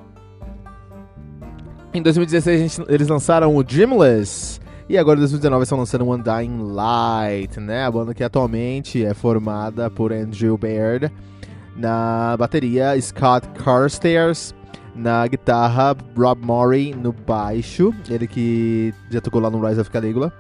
Em 1.94 2.02
2016 2.02 2.60
gente, 2.60 2.92
eles 2.92 3.08
lançaram 3.10 3.56
o 3.56 3.64
Dreamless, 3.64 4.62
E 4.88 4.98
agora 4.98 5.18
em 5.18 5.22
2019 5.22 5.64
estão 5.64 5.78
lançando 5.78 6.08
One 6.08 6.24
Dying 6.24 6.74
Light, 6.74 7.60
né? 7.60 7.84
A 7.84 7.92
banda 7.92 8.14
que 8.14 8.24
atualmente 8.24 9.04
é 9.04 9.14
formada 9.14 9.90
por 9.90 10.14
Andrew 10.14 10.58
Baird 10.58 11.12
na 11.76 12.38
bateria, 12.38 13.00
Scott 13.02 13.48
Carstairs 13.50 14.56
na 14.96 15.28
guitarra, 15.28 15.96
Rob 16.18 16.44
Murray 16.44 16.96
no 16.96 17.12
baixo, 17.12 17.94
ele 18.10 18.28
que 18.28 18.94
já 19.12 19.22
tocou 19.22 19.42
lá 19.42 19.50
no 19.50 19.64
Rise 19.64 19.82
of 19.82 19.92
Caligula. 19.92 20.34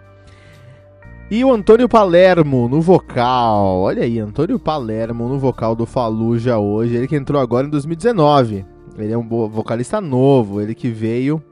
E 1.30 1.44
o 1.44 1.52
Antônio 1.52 1.90
Palermo 1.90 2.70
no 2.70 2.80
vocal. 2.80 3.82
Olha 3.82 4.04
aí, 4.04 4.18
Antônio 4.18 4.58
Palermo 4.58 5.28
no 5.28 5.38
vocal 5.38 5.76
do 5.76 5.86
Faluja 5.86 6.58
hoje. 6.58 6.96
Ele 6.96 7.08
que 7.08 7.18
entrou 7.18 7.42
agora 7.42 7.68
em 7.68 7.70
2019. 7.70 8.66
Ele 8.98 9.12
é 9.12 9.18
um 9.18 9.28
vocalista 9.50 10.00
novo, 10.00 10.62
ele 10.62 10.74
que 10.74 10.90
veio 10.90 11.44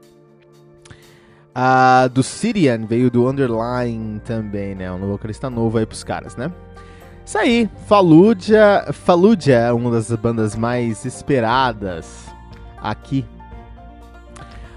uh, 1.54 2.08
do 2.08 2.22
Syrian, 2.22 2.86
veio 2.86 3.10
do 3.10 3.28
Underline 3.28 4.18
também, 4.20 4.74
né? 4.74 4.90
Um 4.90 5.10
vocalista 5.10 5.48
novo 5.48 5.78
aí 5.78 5.86
pros 5.86 6.02
caras, 6.02 6.36
né? 6.36 6.50
Isso 7.24 7.38
aí, 7.38 7.68
Fallujah, 7.86 8.92
Fallujah 8.92 9.58
é 9.58 9.72
uma 9.72 9.90
das 9.90 10.10
bandas 10.12 10.56
mais 10.56 11.04
esperadas 11.04 12.26
aqui 12.78 13.24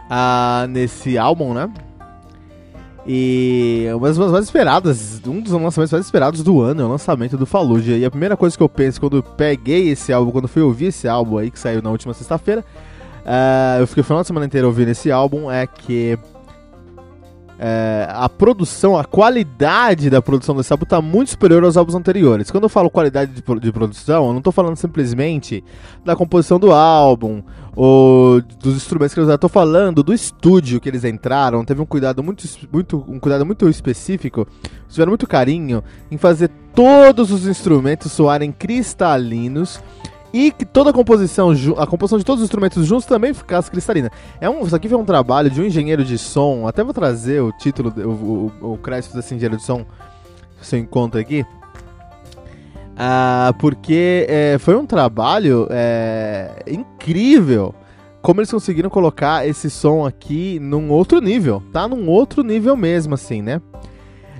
uh, 0.05 0.67
nesse 0.67 1.17
álbum, 1.17 1.53
né? 1.53 1.71
E 3.11 3.87
uma 3.95 4.07
das 4.07 4.17
mais 4.19 4.45
esperadas, 4.45 5.19
um 5.25 5.41
dos 5.41 5.51
lançamentos 5.51 5.91
mais 5.91 6.05
esperados 6.05 6.43
do 6.43 6.61
ano 6.61 6.83
é 6.83 6.85
o 6.85 6.89
lançamento 6.89 7.35
do 7.35 7.45
Fallujah. 7.47 7.97
E 7.97 8.05
a 8.05 8.11
primeira 8.11 8.37
coisa 8.37 8.55
que 8.55 8.61
eu 8.61 8.69
penso 8.69 8.99
quando 8.99 9.17
eu 9.17 9.23
peguei 9.23 9.89
esse 9.89 10.13
álbum, 10.13 10.29
quando 10.29 10.47
fui 10.47 10.61
ouvir 10.61 10.85
esse 10.85 11.07
álbum 11.07 11.39
aí 11.39 11.49
que 11.49 11.57
saiu 11.57 11.81
na 11.81 11.89
última 11.89 12.13
sexta-feira, 12.13 12.63
uh, 13.25 13.79
eu 13.79 13.87
fiquei 13.87 14.01
o 14.01 14.03
final 14.03 14.21
de 14.21 14.27
semana 14.27 14.45
inteiro 14.45 14.67
ouvindo 14.67 14.89
esse 14.89 15.11
álbum, 15.11 15.49
é 15.49 15.65
que 15.65 16.19
é, 17.57 18.07
a 18.11 18.29
produção, 18.29 18.95
a 18.95 19.03
qualidade 19.03 20.09
da 20.09 20.21
produção 20.21 20.55
desse 20.55 20.71
álbum 20.71 20.83
está 20.83 21.01
muito 21.01 21.31
superior 21.31 21.63
aos 21.63 21.77
álbuns 21.77 21.95
anteriores. 21.95 22.51
Quando 22.51 22.65
eu 22.65 22.69
falo 22.69 22.91
qualidade 22.91 23.31
de, 23.31 23.41
de 23.59 23.71
produção, 23.71 24.27
eu 24.27 24.31
não 24.31 24.37
estou 24.37 24.53
falando 24.53 24.77
simplesmente 24.77 25.63
da 26.05 26.15
composição 26.15 26.59
do 26.59 26.71
álbum 26.71 27.41
ou 27.75 28.41
dos 28.41 28.75
instrumentos 28.75 29.13
que 29.13 29.19
eles 29.19 29.25
usaram. 29.25 29.35
Estou 29.35 29.49
falando 29.49 30.03
do 30.03 30.13
estúdio 30.13 30.79
que 30.79 30.89
eles 30.89 31.03
entraram. 31.03 31.63
Teve 31.63 31.81
um 31.81 31.85
cuidado 31.85 32.23
muito, 32.23 32.47
muito, 32.71 33.03
um 33.07 33.19
cuidado 33.19 33.45
muito 33.45 33.67
específico, 33.69 34.47
tiveram 34.87 35.11
muito 35.11 35.27
carinho 35.27 35.83
em 36.11 36.17
fazer 36.17 36.49
todos 36.73 37.31
os 37.31 37.47
instrumentos 37.47 38.11
soarem 38.11 38.51
cristalinos 38.51 39.81
e 40.33 40.51
que 40.51 40.65
toda 40.65 40.91
a 40.91 40.93
composição, 40.93 41.51
a 41.77 41.87
composição 41.87 42.17
de 42.19 42.25
todos 42.25 42.41
os 42.41 42.45
instrumentos 42.45 42.85
juntos 42.85 43.05
também 43.05 43.33
ficasse 43.33 43.69
cristalina. 43.69 44.11
É 44.39 44.49
um, 44.49 44.61
isso 44.65 44.75
aqui 44.75 44.87
foi 44.87 44.97
um 44.97 45.05
trabalho 45.05 45.49
de 45.49 45.59
um 45.61 45.65
engenheiro 45.65 46.05
de 46.05 46.17
som, 46.17 46.67
até 46.67 46.83
vou 46.83 46.93
trazer 46.93 47.41
o 47.41 47.51
título, 47.51 47.91
o, 47.97 48.51
o, 48.61 48.73
o 48.73 48.77
crédito 48.77 49.15
desse 49.15 49.33
engenheiro 49.33 49.57
de 49.57 49.63
som, 49.63 49.85
se 50.61 50.75
eu 50.75 50.79
encontro 50.79 51.19
aqui. 51.19 51.45
Ah, 53.01 53.55
porque 53.57 54.25
é, 54.27 54.57
foi 54.59 54.75
um 54.75 54.85
trabalho 54.85 55.67
é, 55.71 56.65
incrível 56.67 57.73
como 58.21 58.41
eles 58.41 58.51
conseguiram 58.51 58.89
colocar 58.89 59.47
esse 59.47 59.69
som 59.69 60.05
aqui 60.05 60.59
num 60.59 60.89
outro 60.89 61.21
nível, 61.21 61.63
tá? 61.71 61.87
Num 61.87 62.09
outro 62.09 62.43
nível 62.43 62.75
mesmo, 62.75 63.13
assim, 63.13 63.41
né? 63.41 63.61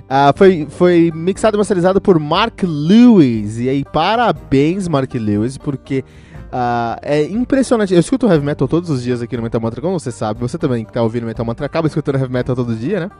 Uh, 0.04 0.36
foi, 0.36 0.66
foi 0.68 1.10
mixado 1.14 1.56
e 1.56 1.58
masterizado 1.58 2.02
por 2.02 2.18
Mark 2.18 2.62
Lewis. 2.62 3.58
E 3.58 3.70
aí, 3.70 3.82
parabéns, 3.82 4.88
Mark 4.88 5.14
Lewis, 5.14 5.56
porque 5.56 6.04
uh, 6.52 6.98
é 7.00 7.22
impressionante. 7.22 7.94
Eu 7.94 8.00
escuto 8.00 8.26
heavy 8.26 8.44
metal 8.44 8.68
todos 8.68 8.90
os 8.90 9.02
dias 9.02 9.22
aqui 9.22 9.36
no 9.38 9.42
Metal 9.42 9.60
Mantra, 9.60 9.80
como 9.80 9.98
você 9.98 10.12
sabe. 10.12 10.38
Você 10.40 10.58
também 10.58 10.84
que 10.84 10.92
tá 10.92 11.02
ouvindo 11.02 11.24
Metal 11.24 11.46
Mantra 11.46 11.64
acaba 11.64 11.86
escutando 11.86 12.16
heavy 12.16 12.32
metal 12.32 12.54
todo 12.54 12.76
dia, 12.76 13.00
né? 13.00 13.10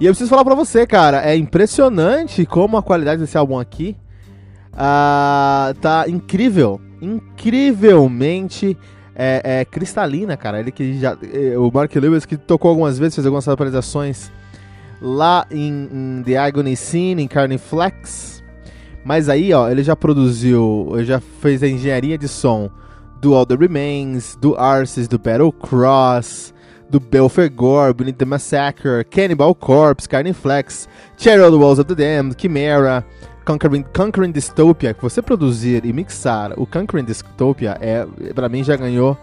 E 0.00 0.06
eu 0.06 0.12
preciso 0.12 0.30
falar 0.30 0.44
pra 0.44 0.54
você, 0.54 0.86
cara, 0.86 1.28
é 1.28 1.36
impressionante 1.36 2.46
como 2.46 2.76
a 2.76 2.82
qualidade 2.82 3.20
desse 3.20 3.36
álbum 3.36 3.58
aqui 3.58 3.96
uh, 4.72 5.74
tá 5.80 6.04
incrível. 6.06 6.80
Incrivelmente 7.00 8.76
é, 9.14 9.42
é, 9.60 9.64
cristalina, 9.64 10.36
cara. 10.36 10.60
Ele 10.60 10.70
que 10.70 10.98
já. 11.00 11.16
Eh, 11.22 11.58
o 11.58 11.70
Mark 11.72 11.92
Lewis 11.96 12.24
que 12.24 12.36
tocou 12.36 12.68
algumas 12.68 12.98
vezes, 12.98 13.16
fez 13.16 13.26
algumas 13.26 13.48
atualizações 13.48 14.30
lá 15.02 15.44
em, 15.50 15.88
em 15.92 16.22
The 16.24 16.36
Agony 16.36 16.76
Scene, 16.76 17.22
em 17.22 17.26
Carniflex. 17.26 18.42
Mas 19.04 19.28
aí, 19.28 19.52
ó, 19.52 19.68
ele 19.68 19.82
já 19.82 19.96
produziu, 19.96 20.92
já 21.00 21.20
fez 21.20 21.62
a 21.62 21.68
engenharia 21.68 22.16
de 22.16 22.28
som 22.28 22.70
do 23.20 23.34
All 23.34 23.46
The 23.46 23.56
Remains, 23.56 24.36
do 24.40 24.54
Arces, 24.56 25.08
do 25.08 25.18
Battle 25.18 25.52
Cross, 25.52 26.54
do 26.90 26.98
Belfegor, 26.98 27.92
Beneath 27.94 28.16
the 28.16 28.24
Massacre, 28.24 29.04
Cannibal 29.04 29.54
Corpse, 29.54 30.08
Carniflex, 30.08 30.88
Cherry 31.16 31.42
on 31.42 31.50
the 31.50 31.56
Walls 31.56 31.78
of 31.78 31.84
the 31.84 31.94
Damned, 31.94 32.36
Chimera, 32.40 33.04
Conquering, 33.44 33.84
Conquering 33.94 34.32
Dystopia, 34.32 34.96
você 35.00 35.20
produzir 35.22 35.84
e 35.84 35.92
mixar 35.92 36.52
o 36.58 36.66
Conquering 36.66 37.04
Dystopia, 37.04 37.76
é, 37.80 38.06
pra 38.34 38.48
mim 38.48 38.62
já 38.64 38.76
ganhou 38.76 39.16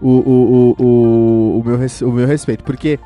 o, 0.00 0.08
o, 0.08 0.74
o, 0.78 0.84
o, 0.84 1.60
o, 1.60 1.64
meu, 1.64 1.78
o 1.78 2.12
meu 2.12 2.26
respeito, 2.26 2.64
porque 2.64 2.98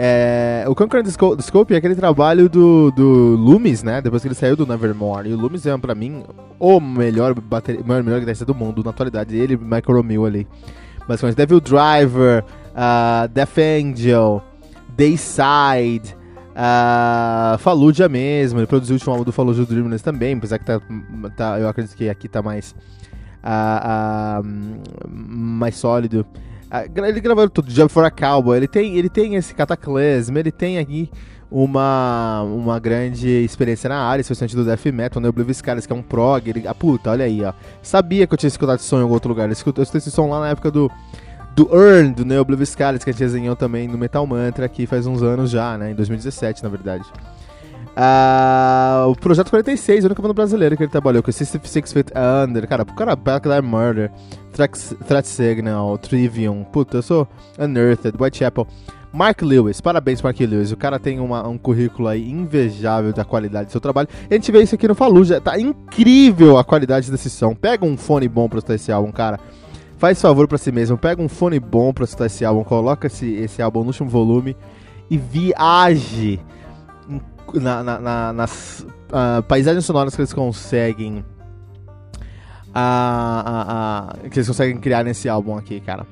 é, 0.00 0.64
o 0.68 0.76
Conqueror 0.76 1.04
Scope 1.42 1.74
é 1.74 1.76
aquele 1.76 1.96
trabalho 1.96 2.48
do, 2.48 2.92
do 2.92 3.34
Loomis, 3.34 3.82
né? 3.82 4.00
Depois 4.00 4.22
que 4.22 4.28
ele 4.28 4.34
saiu 4.36 4.54
do 4.54 4.64
Nevermore. 4.64 5.28
E 5.28 5.32
o 5.32 5.36
Loomis 5.36 5.66
é, 5.66 5.76
pra 5.76 5.92
mim, 5.92 6.22
o 6.56 6.78
melhor, 6.78 7.34
bateria, 7.34 7.82
melhor, 7.82 8.04
melhor 8.04 8.20
guitarrista 8.20 8.44
do 8.44 8.54
mundo 8.54 8.84
na 8.84 8.90
atualidade. 8.90 9.36
Ele 9.36 9.54
e 9.54 9.56
Michael 9.56 9.96
Romeo 9.96 10.24
ali. 10.24 10.46
Basicamente, 11.08 11.36
Devil 11.36 11.60
Driver, 11.60 12.44
uh, 12.78 13.28
Death 13.28 13.58
Angel, 13.58 14.42
Dayside, 14.96 16.16
uh, 16.54 18.08
mesmo. 18.08 18.60
Ele 18.60 18.66
produziu 18.66 18.94
o 18.94 18.96
último 18.96 19.12
álbum 19.12 19.24
do 19.24 19.32
Fallujah 19.32 19.66
Dreamless 19.66 20.04
também, 20.04 20.36
apesar 20.36 20.58
que 20.58 20.64
tá, 20.64 20.80
tá, 21.36 21.58
eu 21.58 21.68
acredito 21.68 21.96
que 21.96 22.08
aqui 22.08 22.28
tá 22.28 22.40
mais, 22.40 22.74
uh, 23.42 24.40
uh, 24.40 25.08
mais 25.10 25.76
sólido. 25.76 26.24
Ele 26.94 27.20
gravou 27.20 27.48
tudo, 27.48 27.72
Job 27.72 27.90
for 27.90 28.04
a 28.04 28.10
Cowboy, 28.10 28.58
ele 28.58 28.68
tem, 28.68 28.96
ele 28.96 29.08
tem 29.08 29.36
esse 29.36 29.54
cataclismo, 29.54 30.38
ele 30.38 30.52
tem 30.52 30.78
aqui 30.78 31.10
uma, 31.50 32.42
uma 32.42 32.78
grande 32.78 33.26
experiência 33.26 33.88
na 33.88 33.96
área, 34.02 34.20
especialmente 34.20 34.54
do 34.54 34.66
death 34.66 34.84
metal, 34.92 35.22
né? 35.22 35.28
O 35.28 35.30
Oblivious 35.30 35.56
Scalis, 35.56 35.86
que 35.86 35.92
é 35.94 35.96
um 35.96 36.02
prog, 36.02 36.46
ele, 36.46 36.68
ah, 36.68 36.74
puta, 36.74 37.10
olha 37.10 37.24
aí, 37.24 37.42
ó. 37.42 37.54
Sabia 37.80 38.26
que 38.26 38.34
eu 38.34 38.36
tinha 38.36 38.48
escutado 38.48 38.76
esse 38.76 38.84
som 38.84 38.98
em 38.98 39.02
algum 39.02 39.14
outro 39.14 39.30
lugar, 39.30 39.48
eu 39.48 39.52
escutei, 39.52 39.82
esse 39.82 40.10
som 40.10 40.28
lá 40.28 40.40
na 40.40 40.48
época 40.50 40.70
do, 40.70 40.90
do 41.58 41.68
Earn, 41.74 42.12
do 42.12 42.24
Neo 42.24 42.40
Oblivious 42.40 42.68
Scalis, 42.68 43.02
que 43.02 43.10
a 43.10 43.12
gente 43.12 43.18
desenhou 43.18 43.56
também 43.56 43.88
no 43.88 43.98
Metal 43.98 44.24
Mantra 44.24 44.64
aqui 44.64 44.86
faz 44.86 45.08
uns 45.08 45.24
anos 45.24 45.50
já, 45.50 45.76
né? 45.76 45.90
Em 45.90 45.94
2017, 45.94 46.62
na 46.62 46.68
verdade. 46.68 47.02
Uh, 47.96 49.10
o 49.10 49.16
Projeto 49.16 49.50
46, 49.50 50.04
a 50.04 50.06
única 50.06 50.22
banda 50.22 50.34
brasileira 50.34 50.76
que 50.76 50.84
ele 50.84 50.90
trabalhou, 50.90 51.20
com 51.20 51.32
System 51.32 51.60
Six 51.64 51.92
Feet 51.92 52.12
Under, 52.14 52.68
cara, 52.68 52.84
o 52.84 52.94
cara 52.94 53.16
Backline 53.16 53.60
Murder, 53.60 54.12
Threat 54.52 55.26
Signal, 55.26 55.98
Trivium, 55.98 56.62
puta, 56.62 56.98
eu 56.98 57.02
sou 57.02 57.28
Unearthed, 57.58 58.16
Whitechapel. 58.16 58.64
Mark 59.12 59.42
Lewis, 59.42 59.80
parabéns 59.80 60.22
Mark 60.22 60.38
Lewis, 60.38 60.70
o 60.70 60.76
cara 60.76 60.98
tem 60.98 61.18
uma, 61.18 61.48
um 61.48 61.58
currículo 61.58 62.06
aí 62.06 62.30
invejável 62.30 63.12
da 63.12 63.24
qualidade 63.24 63.66
do 63.66 63.72
seu 63.72 63.80
trabalho. 63.80 64.08
A 64.30 64.34
gente 64.34 64.52
vê 64.52 64.62
isso 64.62 64.76
aqui 64.76 64.86
no 64.86 64.94
Faluja, 64.94 65.40
tá 65.40 65.58
incrível 65.58 66.56
a 66.56 66.62
qualidade 66.62 67.10
desse 67.10 67.28
som. 67.28 67.52
Pega 67.52 67.84
um 67.84 67.96
fone 67.96 68.28
bom 68.28 68.48
pra 68.48 68.58
escutar 68.58 68.76
esse 68.76 68.92
álbum, 68.92 69.10
cara. 69.10 69.40
Faz 69.98 70.22
favor 70.22 70.46
pra 70.46 70.56
si 70.56 70.70
mesmo, 70.70 70.96
pega 70.96 71.20
um 71.20 71.28
fone 71.28 71.58
bom 71.58 71.92
pra 71.92 72.04
escutar 72.04 72.26
esse 72.26 72.44
álbum, 72.44 72.62
coloca 72.62 73.08
esse, 73.08 73.34
esse 73.34 73.60
álbum 73.60 73.80
no 73.80 73.88
último 73.88 74.08
volume 74.08 74.56
e 75.10 75.18
viaje 75.18 76.40
na, 77.54 77.82
na, 77.82 77.98
na, 77.98 78.32
nas 78.32 78.86
uh, 79.08 79.42
paisagens 79.42 79.84
sonoras 79.84 80.14
que 80.14 80.20
eles 80.20 80.32
conseguem. 80.32 81.24
Uh, 82.68 84.22
uh, 84.24 84.30
que 84.30 84.38
eles 84.38 84.46
conseguem 84.46 84.76
criar 84.78 85.02
nesse 85.02 85.28
álbum 85.28 85.56
aqui, 85.56 85.80
cara. 85.80 86.06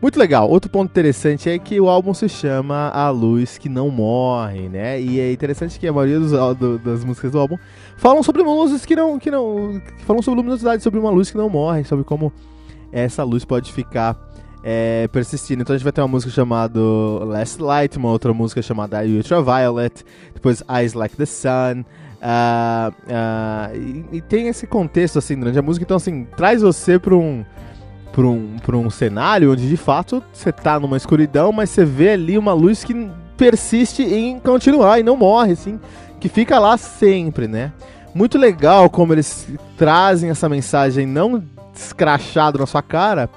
Muito 0.00 0.18
legal. 0.18 0.48
Outro 0.48 0.70
ponto 0.70 0.90
interessante 0.90 1.48
é 1.48 1.58
que 1.58 1.80
o 1.80 1.88
álbum 1.88 2.12
se 2.12 2.28
chama 2.28 2.90
A 2.90 3.08
Luz 3.10 3.56
Que 3.56 3.68
Não 3.68 3.88
Morre, 3.88 4.68
né? 4.68 5.00
E 5.00 5.20
é 5.20 5.32
interessante 5.32 5.78
que 5.78 5.86
a 5.86 5.92
maioria 5.92 6.18
dos, 6.18 6.32
do, 6.58 6.78
das 6.78 7.04
músicas 7.04 7.32
do 7.32 7.38
álbum 7.38 7.56
falam 7.96 8.22
sobre 8.22 8.42
luzes 8.42 8.84
que 8.84 8.94
não, 8.94 9.18
que 9.18 9.30
não. 9.30 9.80
Falam 10.04 10.20
sobre 10.20 10.38
luminosidade, 10.38 10.82
sobre 10.82 10.98
uma 10.98 11.10
luz 11.10 11.30
que 11.30 11.36
não 11.36 11.48
morre, 11.48 11.84
sobre 11.84 12.04
como 12.04 12.32
essa 12.92 13.24
luz 13.24 13.44
pode 13.44 13.72
ficar 13.72 14.16
é, 14.62 15.08
persistindo. 15.08 15.62
Então 15.62 15.74
a 15.74 15.76
gente 15.76 15.84
vai 15.84 15.92
ter 15.92 16.00
uma 16.00 16.08
música 16.08 16.30
chamada 16.30 16.80
Last 16.80 17.60
Light, 17.60 17.96
uma 17.96 18.10
outra 18.10 18.32
música 18.32 18.62
chamada 18.62 19.02
Ultraviolet, 19.02 20.04
depois 20.34 20.62
Eyes 20.68 20.92
Like 20.92 21.16
the 21.16 21.26
Sun. 21.26 21.84
Uh, 22.22 22.92
uh, 22.92 23.76
e, 23.76 24.18
e, 24.18 24.20
tem 24.20 24.46
esse 24.46 24.64
contexto 24.64 25.18
assim 25.18 25.36
durante 25.36 25.58
a 25.58 25.62
música, 25.62 25.82
então 25.82 25.96
assim, 25.96 26.24
traz 26.36 26.62
você 26.62 26.96
para 26.96 27.16
um, 27.16 27.44
pra 28.12 28.22
um, 28.24 28.58
um 28.86 28.90
cenário 28.90 29.50
onde 29.50 29.68
de 29.68 29.76
fato 29.76 30.22
você 30.32 30.52
tá 30.52 30.78
numa 30.78 30.96
escuridão, 30.96 31.50
mas 31.50 31.70
você 31.70 31.84
vê 31.84 32.10
ali 32.10 32.38
uma 32.38 32.52
luz 32.52 32.84
que 32.84 33.10
persiste 33.36 34.04
em 34.04 34.38
continuar 34.38 35.00
e 35.00 35.02
não 35.02 35.16
morre, 35.16 35.54
assim, 35.54 35.80
que 36.20 36.28
fica 36.28 36.60
lá 36.60 36.76
sempre, 36.76 37.48
né? 37.48 37.72
Muito 38.14 38.38
legal 38.38 38.88
como 38.88 39.12
eles 39.12 39.48
trazem 39.76 40.30
essa 40.30 40.48
mensagem 40.48 41.06
não 41.06 41.42
escrachado 41.74 42.58
na 42.58 42.66
sua 42.66 42.82
cara, 42.82 43.28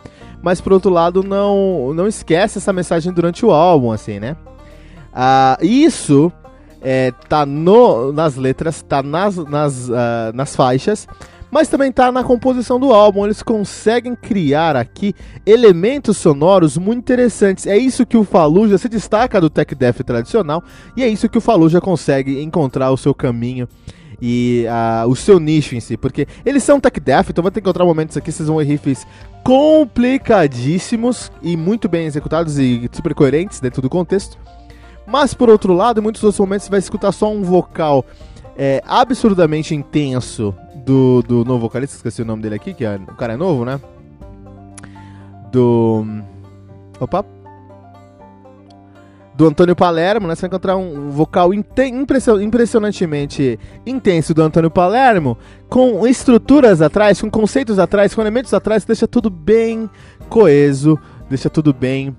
mas 0.41 0.61
por 0.61 0.73
outro 0.73 0.91
lado 0.91 1.23
não 1.23 1.93
não 1.93 2.07
esquece 2.07 2.57
essa 2.57 2.73
mensagem 2.73 3.11
durante 3.13 3.45
o 3.45 3.51
álbum, 3.51 3.91
assim, 3.91 4.19
né? 4.19 4.35
Uh, 5.13 5.65
isso 5.65 6.31
é, 6.81 7.11
tá 7.27 7.45
no, 7.45 8.11
nas 8.11 8.35
letras, 8.35 8.83
tá 8.83 9.01
nas, 9.01 9.37
nas, 9.37 9.89
uh, 9.89 10.31
nas 10.35 10.55
faixas, 10.55 11.07
mas 11.49 11.67
também 11.67 11.91
tá 11.91 12.11
na 12.11 12.23
composição 12.23 12.79
do 12.79 12.93
álbum. 12.93 13.25
Eles 13.25 13.41
conseguem 13.41 14.15
criar 14.15 14.75
aqui 14.75 15.15
elementos 15.45 16.17
sonoros 16.17 16.77
muito 16.77 16.99
interessantes. 16.99 17.65
É 17.65 17.77
isso 17.77 18.05
que 18.05 18.17
o 18.17 18.23
Fallujah 18.23 18.77
se 18.77 18.87
destaca 18.87 19.41
do 19.41 19.49
tech 19.49 19.73
death 19.73 20.03
tradicional 20.03 20.63
e 20.95 21.03
é 21.03 21.07
isso 21.07 21.27
que 21.27 21.37
o 21.37 21.41
Fallujah 21.41 21.81
consegue 21.81 22.43
encontrar 22.43 22.91
o 22.91 22.97
seu 22.97 23.15
caminho 23.15 23.67
e 24.21 24.65
uh, 24.67 25.09
o 25.09 25.15
seu 25.15 25.39
nicho 25.39 25.75
em 25.75 25.79
si, 25.79 25.97
porque 25.97 26.27
eles 26.45 26.63
são 26.63 26.79
tech 26.79 26.99
death, 26.99 27.29
então 27.29 27.41
vai 27.41 27.51
ter 27.51 27.61
que 27.61 27.67
encontrar 27.67 27.85
momentos 27.85 28.15
aqui, 28.17 28.31
vocês 28.31 28.47
vão 28.47 28.57
ver 28.57 28.65
riffs 28.65 29.05
complicadíssimos 29.43 31.31
e 31.41 31.55
muito 31.55 31.87
bem 31.87 32.05
executados 32.05 32.57
e 32.57 32.89
super 32.91 33.13
coerentes 33.13 33.59
dentro 33.59 33.81
do 33.81 33.89
contexto. 33.89 34.37
Mas 35.05 35.33
por 35.33 35.49
outro 35.49 35.73
lado, 35.73 35.99
em 35.99 36.03
muitos 36.03 36.23
outros 36.23 36.39
momentos 36.39 36.65
você 36.65 36.71
vai 36.71 36.79
escutar 36.79 37.11
só 37.11 37.31
um 37.31 37.43
vocal 37.43 38.03
é, 38.57 38.81
absurdamente 38.87 39.75
intenso 39.75 40.55
do, 40.85 41.21
do 41.21 41.43
novo 41.45 41.61
vocalista, 41.61 41.95
esqueci 41.95 42.21
o 42.21 42.25
nome 42.25 42.41
dele 42.41 42.55
aqui, 42.55 42.73
que 42.73 42.85
é, 42.85 42.95
o 42.95 43.15
cara 43.15 43.33
é 43.33 43.37
novo, 43.37 43.65
né? 43.65 43.79
Do. 45.51 46.05
Opa! 46.99 47.34
Do 49.35 49.47
Antônio 49.47 49.75
Palermo, 49.75 50.27
né? 50.27 50.35
Você 50.35 50.41
vai 50.41 50.47
encontrar 50.47 50.77
um 50.77 51.09
vocal 51.09 51.51
impressionantemente 51.53 53.59
intenso 53.85 54.33
do 54.33 54.41
Antônio 54.41 54.71
Palermo, 54.71 55.37
com 55.69 56.07
estruturas 56.07 56.81
atrás, 56.81 57.19
com 57.19 57.29
conceitos 57.29 57.77
atrás, 57.77 58.15
com 58.15 58.21
elementos 58.21 58.53
atrás, 58.53 58.83
que 58.83 58.87
deixa 58.87 59.07
tudo 59.07 59.29
bem 59.29 59.89
coeso, 60.29 60.97
deixa 61.29 61.49
tudo 61.49 61.73
bem 61.73 62.15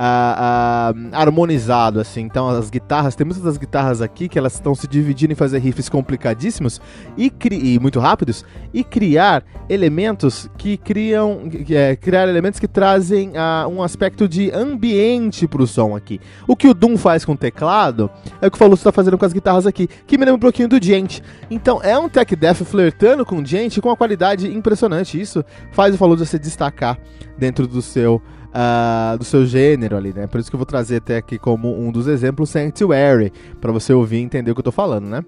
uh, 0.00 0.96
uh, 0.96 1.14
harmonizado, 1.14 2.00
assim. 2.00 2.22
Então 2.22 2.48
as 2.48 2.70
guitarras, 2.70 3.14
tem 3.14 3.26
muitas 3.26 3.44
das 3.44 3.58
guitarras 3.58 4.00
aqui 4.00 4.28
que 4.28 4.38
elas 4.38 4.54
estão 4.54 4.74
se 4.74 4.88
dividindo 4.88 5.32
em 5.32 5.36
fazer 5.36 5.58
riffs 5.58 5.88
complicadíssimos 5.88 6.80
e, 7.16 7.30
e 7.50 7.78
muito 7.78 8.00
rápidos 8.00 8.44
e 8.72 8.82
criar 8.82 9.44
elementos 9.68 10.48
que 10.56 10.78
criam, 10.78 11.42
é, 11.68 11.94
criar 11.96 12.26
elementos 12.28 12.58
que 12.58 12.66
trazem 12.66 13.30
uh, 13.30 13.68
um 13.68 13.82
aspecto 13.82 14.26
de 14.26 14.50
ambiente 14.50 15.46
para 15.46 15.62
o 15.62 15.66
som 15.66 15.94
aqui. 15.94 16.18
O 16.48 16.56
que 16.56 16.68
o 16.68 16.74
Doom 16.74 16.96
faz 16.96 17.24
com 17.24 17.32
o 17.32 17.36
teclado 17.36 18.10
é 18.40 18.46
o 18.46 18.50
que 18.50 18.56
o 18.56 18.58
Faluto 18.58 18.80
está 18.80 18.92
fazendo 18.92 19.18
com 19.18 19.26
as 19.26 19.32
guitarras 19.32 19.66
aqui, 19.66 19.86
que 20.06 20.16
me 20.16 20.24
lembra 20.24 20.36
um 20.36 20.40
pouquinho 20.40 20.68
do 20.68 20.82
Gent. 20.82 21.20
Então 21.50 21.80
é 21.82 21.98
um 21.98 22.08
tech 22.08 22.34
death 22.34 22.64
flertando 22.64 23.26
com 23.26 23.36
o 23.36 23.44
Gent 23.44 23.78
com 23.80 23.88
uma 23.88 23.96
qualidade 23.96 24.48
impressionante. 24.48 25.20
Isso 25.20 25.44
faz 25.72 25.94
o 25.94 25.98
Faluto 25.98 26.24
se 26.24 26.38
destacar 26.38 26.98
dentro 27.38 27.66
do 27.66 27.82
seu 27.82 28.22
uh, 28.50 29.18
do 29.18 29.24
seu 29.24 29.46
gênero 29.46 29.96
ali, 29.96 30.12
né? 30.12 30.26
Por 30.26 30.40
isso 30.40 30.50
que 30.50 30.54
eu 30.54 30.58
vou 30.58 30.66
trazer 30.66 30.96
até 30.96 31.16
aqui 31.16 31.38
como 31.38 31.78
um 31.78 31.90
dos 31.90 32.06
exemplos 32.06 32.50
Sanctuary, 32.50 33.32
para 33.60 33.72
você 33.72 33.92
ouvir 33.92 34.18
e 34.18 34.22
entender 34.22 34.50
o 34.50 34.54
que 34.54 34.60
eu 34.60 34.64
tô 34.64 34.72
falando, 34.72 35.06
né? 35.06 35.24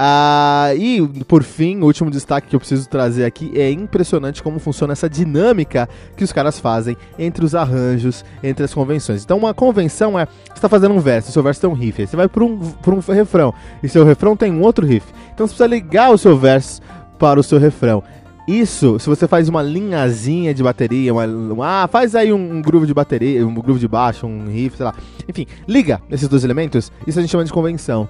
Ah, 0.00 0.70
e 0.76 1.02
por 1.26 1.42
fim, 1.42 1.80
o 1.80 1.86
último 1.86 2.08
destaque 2.08 2.46
que 2.46 2.54
eu 2.54 2.60
preciso 2.60 2.88
trazer 2.88 3.24
aqui 3.24 3.50
é 3.56 3.68
impressionante 3.68 4.40
como 4.40 4.60
funciona 4.60 4.92
essa 4.92 5.10
dinâmica 5.10 5.88
que 6.16 6.22
os 6.22 6.30
caras 6.30 6.56
fazem 6.56 6.96
entre 7.18 7.44
os 7.44 7.52
arranjos, 7.52 8.24
entre 8.40 8.64
as 8.64 8.72
convenções. 8.72 9.24
Então, 9.24 9.36
uma 9.36 9.52
convenção 9.52 10.16
é 10.16 10.26
você 10.26 10.52
está 10.54 10.68
fazendo 10.68 10.94
um 10.94 11.00
verso, 11.00 11.32
seu 11.32 11.42
verso 11.42 11.60
tem 11.60 11.68
um 11.68 11.72
riff, 11.72 12.00
aí 12.00 12.06
você 12.06 12.16
vai 12.16 12.28
para 12.28 12.44
um, 12.44 12.60
um 12.60 13.12
refrão, 13.12 13.52
e 13.82 13.88
seu 13.88 14.04
refrão 14.04 14.36
tem 14.36 14.52
um 14.52 14.62
outro 14.62 14.86
riff. 14.86 15.04
Então, 15.34 15.48
você 15.48 15.54
precisa 15.54 15.66
ligar 15.66 16.10
o 16.12 16.18
seu 16.18 16.38
verso 16.38 16.80
para 17.18 17.40
o 17.40 17.42
seu 17.42 17.58
refrão. 17.58 18.04
Isso, 18.48 18.98
se 18.98 19.06
você 19.06 19.28
faz 19.28 19.46
uma 19.46 19.60
linhazinha 19.60 20.54
de 20.54 20.62
bateria, 20.62 21.12
uma, 21.12 21.26
uma, 21.26 21.84
ah, 21.84 21.86
faz 21.86 22.14
aí 22.14 22.32
um, 22.32 22.56
um, 22.56 22.62
groove 22.62 22.86
de 22.86 22.94
bateria, 22.94 23.46
um 23.46 23.52
groove 23.52 23.78
de 23.78 23.86
baixo, 23.86 24.26
um 24.26 24.46
riff, 24.46 24.74
sei 24.74 24.86
lá. 24.86 24.94
Enfim, 25.28 25.46
liga 25.68 26.00
esses 26.10 26.26
dois 26.26 26.44
elementos, 26.44 26.90
isso 27.06 27.18
a 27.18 27.20
gente 27.20 27.30
chama 27.30 27.44
de 27.44 27.52
convenção. 27.52 28.08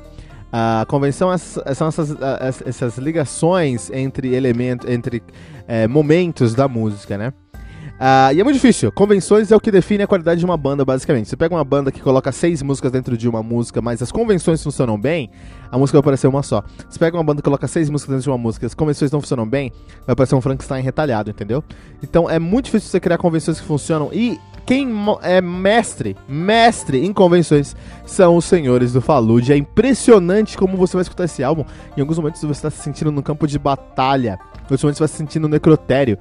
A 0.52 0.86
convenção 0.88 1.32
é, 1.32 1.38
são 1.38 1.88
essas, 1.88 2.16
essas 2.64 2.98
ligações 2.98 3.90
entre 3.90 4.32
elementos, 4.32 4.88
entre 4.88 5.24
é, 5.66 5.88
momentos 5.88 6.54
da 6.54 6.68
música, 6.68 7.18
né? 7.18 7.32
Uh, 7.98 8.32
e 8.32 8.40
é 8.40 8.44
muito 8.44 8.54
difícil. 8.54 8.92
Convenções 8.92 9.50
é 9.50 9.56
o 9.56 9.60
que 9.60 9.72
define 9.72 10.04
a 10.04 10.06
qualidade 10.06 10.38
de 10.38 10.46
uma 10.46 10.56
banda, 10.56 10.84
basicamente. 10.84 11.28
Você 11.28 11.36
pega 11.36 11.54
uma 11.54 11.64
banda 11.64 11.90
que 11.90 12.00
coloca 12.00 12.30
seis 12.30 12.62
músicas 12.62 12.92
dentro 12.92 13.16
de 13.16 13.28
uma 13.28 13.42
música, 13.42 13.82
mas 13.82 14.00
as 14.00 14.12
convenções 14.12 14.62
funcionam 14.62 14.98
bem, 14.98 15.30
a 15.70 15.76
música 15.76 15.98
vai 15.98 16.04
parecer 16.04 16.28
uma 16.28 16.42
só. 16.42 16.62
Você 16.88 16.98
pega 16.98 17.16
uma 17.16 17.24
banda 17.24 17.42
que 17.42 17.44
coloca 17.44 17.66
seis 17.66 17.90
músicas 17.90 18.14
dentro 18.14 18.24
de 18.24 18.30
uma 18.30 18.38
música, 18.38 18.66
as 18.66 18.74
convenções 18.74 19.10
não 19.10 19.20
funcionam 19.20 19.46
bem, 19.46 19.72
vai 20.06 20.14
parecer 20.14 20.36
um 20.36 20.40
Frankenstein 20.40 20.82
retalhado, 20.82 21.30
entendeu? 21.30 21.62
Então 22.00 22.30
é 22.30 22.38
muito 22.38 22.66
difícil 22.66 22.88
você 22.88 23.00
criar 23.00 23.18
convenções 23.18 23.60
que 23.60 23.66
funcionam 23.66 24.10
e 24.12 24.38
quem 24.64 24.86
é 25.22 25.40
mestre, 25.40 26.14
mestre 26.28 27.02
em 27.02 27.10
convenções 27.10 27.74
são 28.04 28.36
os 28.36 28.44
senhores 28.44 28.92
do 28.92 29.00
Falude. 29.00 29.50
É 29.50 29.56
impressionante 29.56 30.58
como 30.58 30.76
você 30.76 30.94
vai 30.94 31.02
escutar 31.02 31.24
esse 31.24 31.42
álbum. 31.42 31.64
Em 31.96 32.00
alguns 32.02 32.18
momentos 32.18 32.42
você 32.42 32.52
está 32.52 32.70
se 32.70 32.82
sentindo 32.82 33.10
no 33.10 33.22
campo 33.22 33.46
de 33.46 33.58
batalha, 33.58 34.38
em 34.58 34.62
outros 34.64 34.82
momentos 34.82 34.98
você 34.98 35.04
vai 35.04 35.08
se 35.08 35.16
sentindo 35.16 35.48
no 35.48 35.48
necrotério 35.48 36.18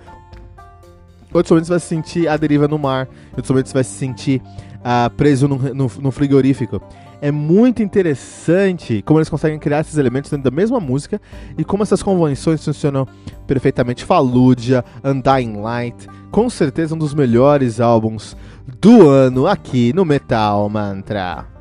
outros 1.33 1.51
momentos 1.51 1.67
você 1.67 1.73
vai 1.73 1.79
se 1.79 1.87
sentir 1.87 2.27
à 2.27 2.37
deriva 2.37 2.67
no 2.67 2.77
mar, 2.77 3.07
outros 3.31 3.49
momentos 3.49 3.71
você 3.71 3.77
vai 3.77 3.83
se 3.83 3.91
sentir 3.91 4.41
uh, 4.77 5.09
preso 5.15 5.47
no, 5.47 5.57
no, 5.57 5.91
no, 5.99 6.11
frigorífico. 6.11 6.81
É 7.19 7.31
muito 7.31 7.81
interessante 7.81 9.01
como 9.01 9.19
eles 9.19 9.29
conseguem 9.29 9.57
criar 9.57 9.81
esses 9.81 9.97
elementos 9.97 10.29
dentro 10.29 10.49
da 10.49 10.55
mesma 10.55 10.79
música 10.79 11.19
e 11.57 11.63
como 11.63 11.81
essas 11.81 12.03
convenções 12.03 12.63
funcionam 12.63 13.07
perfeitamente. 13.47 14.05
Fallujah, 14.05 14.85
Undying 15.03 15.57
Light, 15.59 16.07
com 16.29 16.49
certeza 16.49 16.93
um 16.93 16.97
dos 16.97 17.13
melhores 17.13 17.79
álbuns 17.81 18.37
do 18.79 19.09
ano 19.09 19.47
aqui 19.47 19.91
no 19.93 20.05
Metal 20.05 20.69
Mantra. 20.69 21.56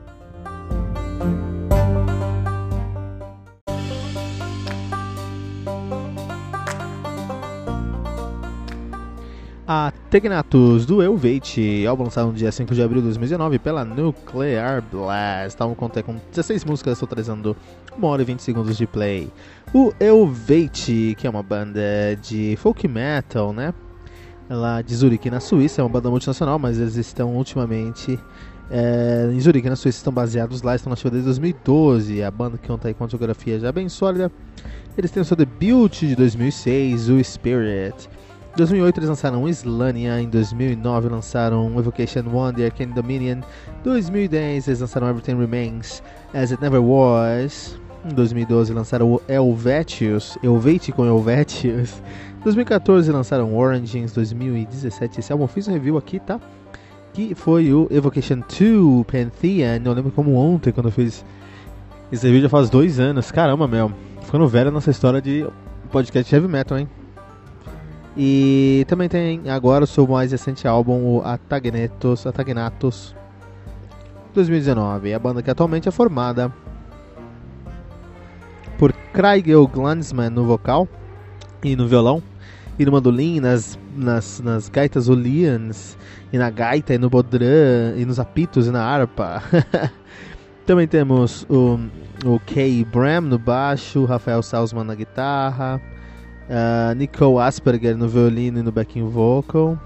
A 9.69 9.93
Tegnatus 10.11 10.87
do 10.87 11.03
Elvate, 11.03 11.85
álbum 11.87 12.05
lançado 12.05 12.29
no 12.29 12.35
dia 12.35 12.53
5 12.53 12.73
de 12.73 12.81
abril 12.81 13.01
de 13.01 13.07
2019 13.07 13.59
pela 13.59 13.85
Nuclear 13.85 14.81
Blast. 14.81 15.49
Estavam 15.49 15.75
com, 15.75 15.89
com 15.89 16.17
16 16.31 16.64
músicas, 16.64 17.01
totalizando 17.01 17.57
1 17.99 18.05
hora 18.05 18.23
e 18.23 18.25
20 18.25 18.41
segundos 18.41 18.77
de 18.77 18.87
play. 18.87 19.29
O 19.75 19.93
Elvate, 19.99 21.17
que 21.19 21.27
é 21.27 21.31
uma 21.31 21.43
banda 21.43 21.81
de 22.23 22.57
folk 22.59 22.87
metal, 22.87 23.53
né? 23.53 23.75
Lá 24.49 24.81
de 24.81 24.95
Zurique, 24.95 25.29
na 25.29 25.41
Suíça, 25.41 25.81
é 25.81 25.85
uma 25.85 25.91
banda 25.91 26.09
multinacional, 26.09 26.57
mas 26.57 26.79
eles 26.79 26.95
estão 26.95 27.35
ultimamente 27.35 28.17
é, 28.71 29.29
em 29.33 29.41
Zurique, 29.41 29.69
na 29.69 29.75
Suíça, 29.75 29.99
estão 29.99 30.12
baseados 30.12 30.62
lá, 30.62 30.77
estão 30.77 30.91
na 30.91 31.11
desde 31.11 31.23
2012. 31.23 32.23
A 32.23 32.31
banda 32.31 32.57
que 32.57 32.69
conta 32.69 32.87
aí 32.87 32.95
com 32.95 33.03
uma 33.03 33.11
geografia 33.11 33.59
já 33.59 33.73
bem 33.73 33.89
sólida. 33.89 34.31
Eles 34.97 35.11
têm 35.11 35.21
o 35.21 35.25
seu 35.25 35.37
debut 35.37 36.03
de 36.03 36.14
2006, 36.14 37.09
o 37.09 37.25
Spirit. 37.25 38.09
Em 38.57 38.65
2008 38.65 39.01
eles 39.01 39.11
lançaram 39.11 39.47
Slania, 39.51 40.19
em 40.19 40.31
2009 40.31 41.11
lançaram 41.11 41.79
Evocation 41.79 42.25
One, 42.33 42.57
The 42.57 42.65
Arcane 42.65 42.95
Dominion, 42.95 43.41
em 43.41 43.83
2010 43.85 44.69
eles 44.69 44.81
lançaram 44.81 45.11
Everything 45.11 45.37
Remains 45.37 46.03
As 46.33 46.53
It 46.53 46.63
Never 46.63 46.83
Was, 46.83 47.79
em 48.11 48.15
2012 48.15 48.73
lançaram 48.73 49.21
Helvetius, 49.29 50.39
Helvete 50.43 50.91
com 50.91 51.05
Helvetius, 51.05 52.01
em 52.41 52.45
2014 52.45 53.13
lançaram 53.13 53.55
Origins, 53.55 54.13
2017 54.13 55.21
esse 55.21 55.31
álbum 55.31 55.45
eu 55.45 55.49
fiz 55.49 55.69
um 55.69 55.75
review 55.75 55.99
aqui, 55.99 56.19
tá? 56.19 56.41
Que 57.13 57.35
foi 57.35 57.71
o 57.75 57.87
Evocation 57.91 58.37
2 58.37 59.05
Pantheon, 59.05 59.83
eu 59.85 59.93
lembro 59.93 60.13
como 60.13 60.35
ontem 60.35 60.73
quando 60.73 60.87
eu 60.87 60.93
fiz 60.93 61.23
esse 62.11 62.25
review 62.25 62.41
já 62.41 62.49
faz 62.49 62.71
dois 62.71 62.99
anos, 62.99 63.31
caramba 63.31 63.69
meu, 63.69 63.93
ficando 64.23 64.49
velho 64.49 64.71
nessa 64.71 64.91
história 64.91 65.21
de 65.21 65.47
podcast 65.93 66.35
heavy 66.35 66.49
metal, 66.49 66.79
hein? 66.79 66.89
E 68.17 68.85
também 68.89 69.09
tem 69.09 69.51
agora 69.51 69.85
o 69.85 69.87
seu 69.87 70.07
mais 70.07 70.33
recente 70.33 70.67
álbum, 70.67 71.05
o 71.05 71.23
Atagnetos, 71.23 72.27
Atagnatos 72.27 73.14
2019. 74.33 75.12
A 75.12 75.19
banda 75.19 75.43
que 75.43 75.51
atualmente 75.51 75.89
é 75.89 75.93
formada 75.93 76.51
por 78.79 78.93
Craig 79.12 79.53
Glansman 79.73 80.31
no 80.31 80.45
vocal 80.45 80.89
e 81.62 81.77
no 81.77 81.87
violão, 81.87 82.23
e 82.79 82.85
no 82.85 82.93
mandolim, 82.93 83.41
nas, 83.41 83.79
nas, 83.95 84.41
nas 84.41 84.69
gaitas 84.69 85.09
Olians, 85.09 85.97
e 86.33 86.39
na 86.39 86.51
gaita, 86.51 86.95
e 86.95 86.99
no 86.99 87.09
bodrã, 87.11 87.95
e 87.97 88.05
nos 88.05 88.21
apitos, 88.21 88.67
e 88.67 88.71
na 88.71 88.83
harpa. 88.83 89.43
Também 90.67 90.87
temos 90.87 91.47
o, 91.49 91.79
o 92.25 92.41
Kay 92.41 92.85
Bram 92.85 93.23
no 93.23 93.39
baixo, 93.39 94.05
Rafael 94.05 94.43
Salzman 94.43 94.85
na 94.85 94.95
guitarra, 94.95 95.81
Uh, 96.49 96.94
Nicole 96.94 97.40
Asperger 97.40 97.97
no 97.97 98.09
violino 98.09 98.61
e 98.61 98.62
no 98.62 98.70
backing 98.70 99.09
vocal. 99.09 99.78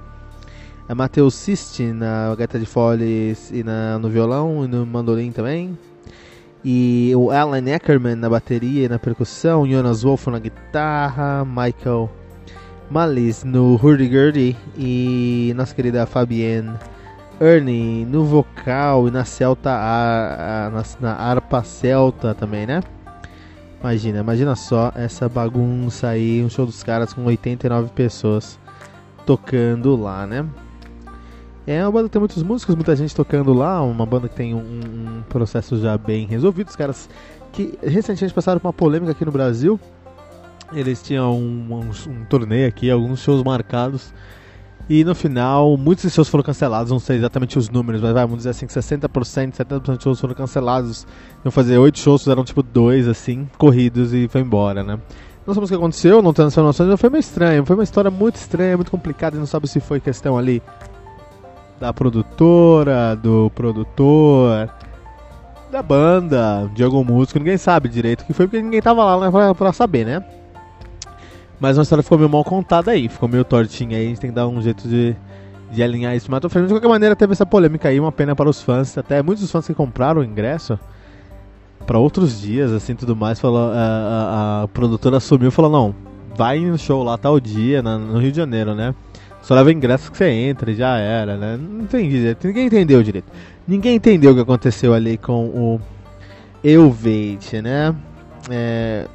A 0.88 0.94
Matheus 0.94 1.34
Sisti 1.34 1.84
na 1.92 2.34
gaita 2.36 2.58
de 2.58 2.66
foles 2.66 3.50
e 3.50 3.62
na, 3.62 3.98
no 3.98 4.10
violão 4.10 4.64
e 4.64 4.68
no 4.68 4.84
mandolim 4.84 5.32
também. 5.32 5.78
E 6.64 7.12
o 7.16 7.30
Alan 7.30 7.66
Eckerman 7.66 8.16
na 8.16 8.28
bateria 8.28 8.84
e 8.84 8.88
na 8.88 8.98
percussão. 8.98 9.66
Jonas 9.66 10.02
Wolf 10.02 10.26
na 10.26 10.38
guitarra. 10.38 11.44
Michael 11.44 12.10
Malis 12.90 13.44
no 13.44 13.76
hurdy-gurdy. 13.76 14.56
E 14.76 15.52
nossa 15.56 15.74
querida 15.74 16.04
Fabienne 16.06 16.76
Ernie 17.40 18.04
no 18.04 18.22
vocal 18.24 19.08
e 19.08 19.10
na 19.10 19.24
celta, 19.24 19.70
a, 19.70 20.66
a, 20.66 20.70
na, 20.70 20.82
na 21.00 21.14
harpa 21.14 21.64
celta 21.64 22.34
também, 22.34 22.66
né? 22.66 22.82
Imagina, 23.80 24.18
imagina 24.20 24.54
só 24.54 24.92
essa 24.94 25.26
bagunça 25.26 26.08
aí, 26.08 26.44
um 26.44 26.50
show 26.50 26.66
dos 26.66 26.82
caras 26.82 27.14
com 27.14 27.24
89 27.24 27.90
pessoas 27.92 28.58
tocando 29.24 29.96
lá, 29.96 30.26
né? 30.26 30.46
É 31.66 31.82
uma 31.82 31.92
banda 31.92 32.08
que 32.08 32.12
tem 32.12 32.20
muitos 32.20 32.42
músicos, 32.42 32.74
muita 32.74 32.94
gente 32.94 33.14
tocando 33.14 33.54
lá, 33.54 33.80
uma 33.80 34.04
banda 34.04 34.28
que 34.28 34.34
tem 34.34 34.54
um, 34.54 34.58
um 34.58 35.22
processo 35.28 35.80
já 35.80 35.96
bem 35.96 36.26
resolvido. 36.26 36.68
Os 36.68 36.76
caras 36.76 37.08
que 37.52 37.78
recentemente 37.82 38.34
passaram 38.34 38.60
por 38.60 38.68
uma 38.68 38.72
polêmica 38.72 39.12
aqui 39.12 39.24
no 39.24 39.32
Brasil. 39.32 39.80
Eles 40.72 41.02
tinham 41.02 41.36
um, 41.36 41.74
um, 41.74 42.10
um 42.10 42.24
torneio 42.26 42.68
aqui, 42.68 42.90
alguns 42.90 43.20
shows 43.20 43.42
marcados. 43.42 44.12
E 44.90 45.04
no 45.04 45.14
final, 45.14 45.76
muitos 45.76 46.12
shows 46.12 46.28
foram 46.28 46.42
cancelados, 46.42 46.90
não 46.90 46.98
sei 46.98 47.16
exatamente 47.16 47.56
os 47.56 47.70
números, 47.70 48.00
mas 48.00 48.10
vai, 48.12 48.24
vamos 48.24 48.38
dizer 48.38 48.50
assim 48.50 48.66
que 48.66 48.72
60%, 48.72 49.52
70% 49.52 49.80
dos 49.80 50.02
shows 50.02 50.20
foram 50.20 50.34
cancelados. 50.34 51.06
Iam 51.44 51.52
fazer 51.52 51.78
8 51.78 51.96
shows, 51.96 52.22
fizeram 52.22 52.42
tipo 52.42 52.60
2, 52.60 53.06
assim, 53.06 53.48
corridos 53.56 54.12
e 54.12 54.26
foi 54.26 54.40
embora, 54.40 54.82
né? 54.82 54.98
Não 55.46 55.54
sabemos 55.54 55.70
o 55.70 55.72
que 55.72 55.78
aconteceu, 55.78 56.20
não 56.20 56.32
temos 56.32 56.56
noções, 56.56 56.90
mas 56.90 57.00
foi 57.00 57.08
meio 57.08 57.20
estranho. 57.20 57.64
Foi 57.64 57.76
uma 57.76 57.84
história 57.84 58.10
muito 58.10 58.34
estranha, 58.34 58.76
muito 58.76 58.90
complicada, 58.90 59.36
e 59.36 59.38
não 59.38 59.46
sabe 59.46 59.68
se 59.68 59.78
foi 59.78 60.00
questão 60.00 60.36
ali 60.36 60.60
da 61.78 61.92
produtora, 61.92 63.14
do 63.14 63.48
produtor, 63.54 64.68
da 65.70 65.84
banda, 65.84 66.68
de 66.74 66.82
algum 66.82 67.04
músico, 67.04 67.38
ninguém 67.38 67.56
sabe 67.56 67.88
direito 67.88 68.22
o 68.22 68.26
que 68.26 68.32
foi, 68.32 68.48
porque 68.48 68.60
ninguém 68.60 68.82
tava 68.82 69.04
lá 69.04 69.20
né, 69.24 69.30
pra, 69.30 69.54
pra 69.54 69.72
saber, 69.72 70.04
né? 70.04 70.24
Mas 71.60 71.78
a 71.78 71.82
história 71.82 72.02
ficou 72.02 72.16
meio 72.16 72.30
mal 72.30 72.42
contada 72.42 72.90
aí, 72.90 73.08
ficou 73.08 73.28
meio 73.28 73.44
tortinha 73.44 73.98
aí, 73.98 74.06
a 74.06 74.08
gente 74.08 74.20
tem 74.20 74.30
que 74.30 74.34
dar 74.34 74.48
um 74.48 74.62
jeito 74.62 74.88
de, 74.88 75.14
de 75.70 75.82
alinhar 75.82 76.16
isso. 76.16 76.30
Mas 76.30 76.40
de 76.40 76.48
qualquer 76.48 76.88
maneira 76.88 77.14
teve 77.14 77.32
essa 77.32 77.44
polêmica 77.44 77.90
aí, 77.90 78.00
uma 78.00 78.10
pena 78.10 78.34
para 78.34 78.48
os 78.48 78.62
fãs, 78.62 78.96
até 78.96 79.22
muitos 79.22 79.42
dos 79.42 79.52
fãs 79.52 79.66
que 79.66 79.74
compraram 79.74 80.22
o 80.22 80.24
ingresso 80.24 80.78
para 81.86 81.98
outros 81.98 82.40
dias, 82.40 82.72
assim, 82.72 82.94
tudo 82.94 83.14
mais, 83.14 83.38
falou, 83.38 83.72
a, 83.72 83.74
a, 83.74 84.62
a 84.62 84.68
produtora 84.68 85.18
assumiu 85.18 85.48
e 85.48 85.50
falou, 85.50 85.70
não, 85.70 85.94
vai 86.34 86.60
no 86.60 86.78
show 86.78 87.02
lá 87.02 87.18
tal 87.18 87.38
dia, 87.38 87.82
na, 87.82 87.98
no 87.98 88.18
Rio 88.18 88.30
de 88.30 88.36
Janeiro, 88.38 88.74
né? 88.74 88.94
Só 89.42 89.54
leva 89.54 89.72
ingresso 89.72 90.10
que 90.10 90.16
você 90.16 90.30
entra 90.30 90.72
já 90.74 90.96
era, 90.98 91.36
né? 91.36 91.58
Não 91.60 91.82
entendi 91.82 92.10
direito, 92.10 92.46
ninguém 92.46 92.66
entendeu 92.66 93.02
direito. 93.02 93.26
Ninguém 93.66 93.96
entendeu 93.96 94.32
o 94.32 94.34
que 94.34 94.40
aconteceu 94.40 94.94
ali 94.94 95.16
com 95.16 95.46
o 95.46 95.80
Elvate, 96.62 97.60
né? 97.62 97.94
É, 98.50 99.06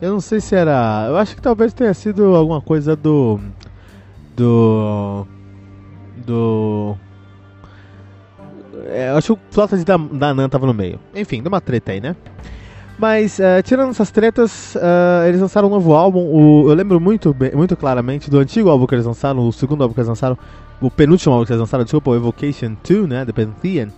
eu 0.00 0.12
não 0.12 0.20
sei 0.20 0.40
se 0.40 0.54
era. 0.54 1.06
Eu 1.08 1.16
acho 1.16 1.34
que 1.34 1.42
talvez 1.42 1.72
tenha 1.72 1.92
sido 1.94 2.36
alguma 2.36 2.60
coisa 2.60 2.94
do. 2.94 3.40
Do. 4.36 5.26
Do. 6.26 6.96
É, 8.86 9.10
eu 9.10 9.16
acho 9.16 9.34
que 9.34 9.42
o 9.42 9.52
Flota 9.52 9.76
de 9.76 9.84
Danan 9.84 10.48
tava 10.48 10.66
no 10.66 10.74
meio. 10.74 10.98
Enfim, 11.14 11.42
deu 11.42 11.48
uma 11.48 11.60
treta 11.60 11.92
aí, 11.92 12.00
né? 12.00 12.14
Mas, 12.98 13.38
uh, 13.38 13.62
tirando 13.62 13.90
essas 13.90 14.10
tretas, 14.10 14.74
uh, 14.74 15.26
eles 15.26 15.40
lançaram 15.40 15.68
um 15.68 15.70
novo 15.70 15.94
álbum. 15.94 16.20
O, 16.20 16.68
eu 16.68 16.74
lembro 16.74 16.98
muito, 16.98 17.34
muito 17.54 17.76
claramente 17.76 18.28
do 18.28 18.38
antigo 18.38 18.68
álbum 18.70 18.86
que 18.86 18.94
eles 18.94 19.06
lançaram, 19.06 19.46
o 19.46 19.52
segundo 19.52 19.82
álbum 19.82 19.94
que 19.94 20.00
eles 20.00 20.08
lançaram, 20.08 20.36
o 20.80 20.90
penúltimo 20.90 21.32
álbum 21.32 21.46
que 21.46 21.52
eles 21.52 21.60
lançaram, 21.60 21.84
desculpa, 21.84 22.10
o 22.10 22.16
Evocation 22.16 22.76
2, 22.82 23.08
né? 23.08 23.24
The 23.24 23.32
Pantheon 23.32 23.88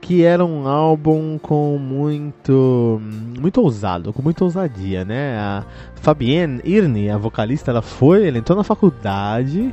que 0.00 0.24
era 0.24 0.44
um 0.44 0.66
álbum 0.66 1.38
com 1.38 1.78
muito 1.78 3.00
muito 3.38 3.60
ousado, 3.60 4.12
com 4.12 4.22
muita 4.22 4.44
ousadia, 4.44 5.04
né? 5.04 5.36
A 5.38 5.64
Fabienne 5.96 6.60
Irne, 6.64 7.10
a 7.10 7.18
vocalista, 7.18 7.70
ela 7.70 7.82
foi, 7.82 8.26
ela 8.26 8.38
entrou 8.38 8.56
na 8.56 8.64
faculdade, 8.64 9.72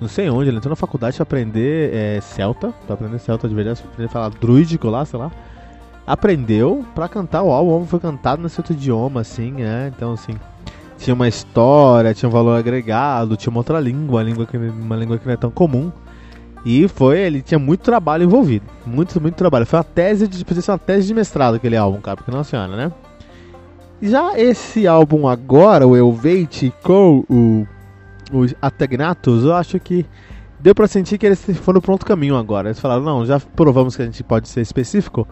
não 0.00 0.08
sei 0.08 0.28
onde, 0.28 0.48
ela 0.48 0.58
entrou 0.58 0.70
na 0.70 0.76
faculdade 0.76 1.16
para 1.16 1.22
aprender 1.22 1.94
é, 1.94 2.20
celta, 2.20 2.72
para 2.86 2.94
aprender 2.94 3.18
celta 3.18 3.48
de 3.48 3.54
verdade, 3.54 3.80
para 3.80 3.90
aprender 3.90 4.08
a 4.08 4.12
falar 4.12 4.30
druídico 4.30 4.88
lá, 4.88 5.04
sei 5.04 5.18
lá. 5.18 5.30
Aprendeu 6.06 6.84
para 6.94 7.08
cantar 7.08 7.42
o 7.42 7.50
álbum, 7.50 7.86
foi 7.86 8.00
cantado 8.00 8.42
nesse 8.42 8.58
outro 8.58 8.72
idioma, 8.72 9.20
assim, 9.20 9.52
né? 9.52 9.92
Então, 9.94 10.12
assim, 10.14 10.34
tinha 10.98 11.14
uma 11.14 11.28
história, 11.28 12.12
tinha 12.12 12.28
um 12.28 12.32
valor 12.32 12.58
agregado, 12.58 13.36
tinha 13.36 13.50
uma 13.50 13.60
outra 13.60 13.78
língua, 13.78 14.20
uma 14.20 14.22
língua 14.22 14.46
que, 14.46 14.56
uma 14.56 14.96
língua 14.96 15.18
que 15.18 15.26
não 15.26 15.32
é 15.32 15.36
tão 15.36 15.50
comum. 15.50 15.92
E 16.64 16.86
foi, 16.88 17.18
ele 17.18 17.42
tinha 17.42 17.58
muito 17.58 17.80
trabalho 17.80 18.24
envolvido. 18.24 18.66
Muito, 18.84 19.20
muito 19.20 19.34
trabalho. 19.34 19.64
Foi 19.64 19.78
uma 19.78 19.84
tese 19.84 20.28
de. 20.28 20.44
Uma 20.68 20.78
tese 20.78 21.06
de 21.06 21.14
mestrado 21.14 21.54
aquele 21.54 21.76
álbum, 21.76 22.00
cara, 22.00 22.16
porque 22.16 22.30
não 22.30 22.44
senhora, 22.44 22.76
né? 22.76 22.92
Já 24.02 24.38
esse 24.38 24.86
álbum 24.86 25.28
agora, 25.28 25.86
o 25.86 25.94
Elvate 25.94 26.72
com 26.82 27.24
o, 27.28 27.66
o 28.32 28.46
Atagnatus, 28.60 29.44
eu 29.44 29.54
acho 29.54 29.78
que 29.78 30.06
deu 30.58 30.74
pra 30.74 30.86
sentir 30.86 31.18
que 31.18 31.26
eles 31.26 31.44
foram 31.58 31.80
pro 31.80 31.92
outro 31.92 32.06
caminho 32.06 32.36
agora. 32.36 32.68
Eles 32.68 32.80
falaram, 32.80 33.02
não, 33.02 33.26
já 33.26 33.38
provamos 33.38 33.96
que 33.96 34.02
a 34.02 34.06
gente 34.06 34.22
pode 34.22 34.48
ser 34.48 34.62
específico, 34.62 35.28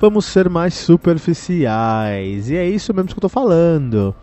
vamos 0.00 0.24
ser 0.24 0.48
mais 0.48 0.74
superficiais. 0.74 2.48
E 2.48 2.56
é 2.56 2.68
isso 2.68 2.94
mesmo 2.94 3.08
que 3.08 3.16
eu 3.16 3.22
tô 3.22 3.28
falando. 3.28 4.14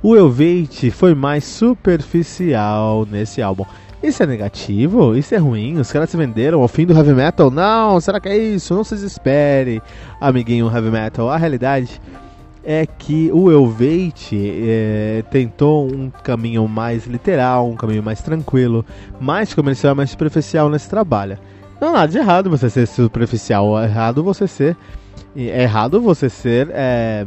O 0.00 0.14
Elvate 0.14 0.92
foi 0.92 1.12
mais 1.14 1.42
superficial 1.44 3.04
nesse 3.10 3.42
álbum. 3.42 3.64
Isso 4.02 4.22
é 4.22 4.26
negativo? 4.26 5.16
Isso 5.16 5.34
é 5.34 5.38
ruim? 5.38 5.78
Os 5.78 5.90
caras 5.90 6.08
se 6.08 6.16
venderam 6.16 6.62
ao 6.62 6.68
fim 6.68 6.86
do 6.86 6.94
heavy 6.94 7.12
metal? 7.12 7.50
Não, 7.50 8.00
será 8.00 8.20
que 8.20 8.28
é 8.28 8.36
isso? 8.36 8.74
Não 8.74 8.84
se 8.84 8.94
desespere, 8.94 9.82
amiguinho 10.20 10.70
heavy 10.72 10.90
metal. 10.90 11.28
A 11.28 11.36
realidade 11.36 12.00
é 12.64 12.86
que 12.86 13.30
o 13.32 13.50
Elvate 13.50 14.36
é, 14.36 15.24
tentou 15.30 15.92
um 15.92 16.10
caminho 16.10 16.68
mais 16.68 17.06
literal, 17.06 17.68
um 17.68 17.74
caminho 17.74 18.02
mais 18.02 18.22
tranquilo, 18.22 18.84
mais 19.20 19.52
comercial, 19.52 19.96
mais 19.96 20.10
superficial 20.10 20.68
nesse 20.68 20.88
trabalho. 20.88 21.38
Não 21.80 21.92
nada 21.92 22.08
de 22.08 22.18
errado 22.18 22.50
você 22.50 22.70
ser 22.70 22.86
superficial, 22.86 23.78
é 23.80 23.84
errado 23.84 24.22
você 24.22 24.46
ser. 24.46 24.76
É 25.36 25.62
errado 25.62 26.00
você 26.00 26.28
ser. 26.28 26.68
É, 26.72 27.26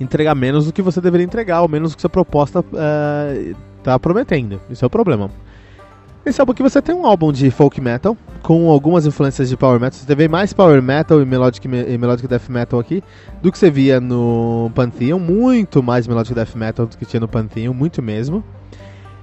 entregar 0.00 0.34
menos 0.34 0.66
do 0.66 0.72
que 0.72 0.82
você 0.82 1.00
deveria 1.00 1.26
entregar, 1.26 1.60
ou 1.62 1.68
menos 1.68 1.92
do 1.92 1.96
que 1.96 2.00
sua 2.00 2.10
proposta 2.10 2.64
é, 2.74 3.54
tá 3.82 3.98
prometendo. 3.98 4.60
Isso 4.70 4.84
é 4.84 4.86
o 4.86 4.90
problema. 4.90 5.30
Esse 6.26 6.40
álbum 6.40 6.52
aqui 6.52 6.62
você 6.62 6.82
tem 6.82 6.94
um 6.94 7.06
álbum 7.06 7.32
de 7.32 7.50
folk 7.50 7.80
metal, 7.80 8.16
com 8.42 8.70
algumas 8.70 9.06
influências 9.06 9.48
de 9.48 9.56
power 9.56 9.80
metal. 9.80 9.98
Você 9.98 10.14
vê 10.14 10.28
mais 10.28 10.52
power 10.52 10.82
metal 10.82 11.22
e 11.22 11.24
melodic, 11.24 11.66
e 11.66 11.98
melodic 11.98 12.28
death 12.28 12.48
metal 12.50 12.78
aqui 12.78 13.02
do 13.40 13.50
que 13.50 13.58
você 13.58 13.70
via 13.70 13.98
no 13.98 14.70
Pantheon. 14.74 15.18
Muito 15.18 15.82
mais 15.82 16.06
melodic 16.06 16.34
death 16.34 16.54
metal 16.54 16.86
do 16.86 16.98
que 16.98 17.06
tinha 17.06 17.20
no 17.20 17.28
Pantheon, 17.28 17.72
muito 17.72 18.02
mesmo. 18.02 18.44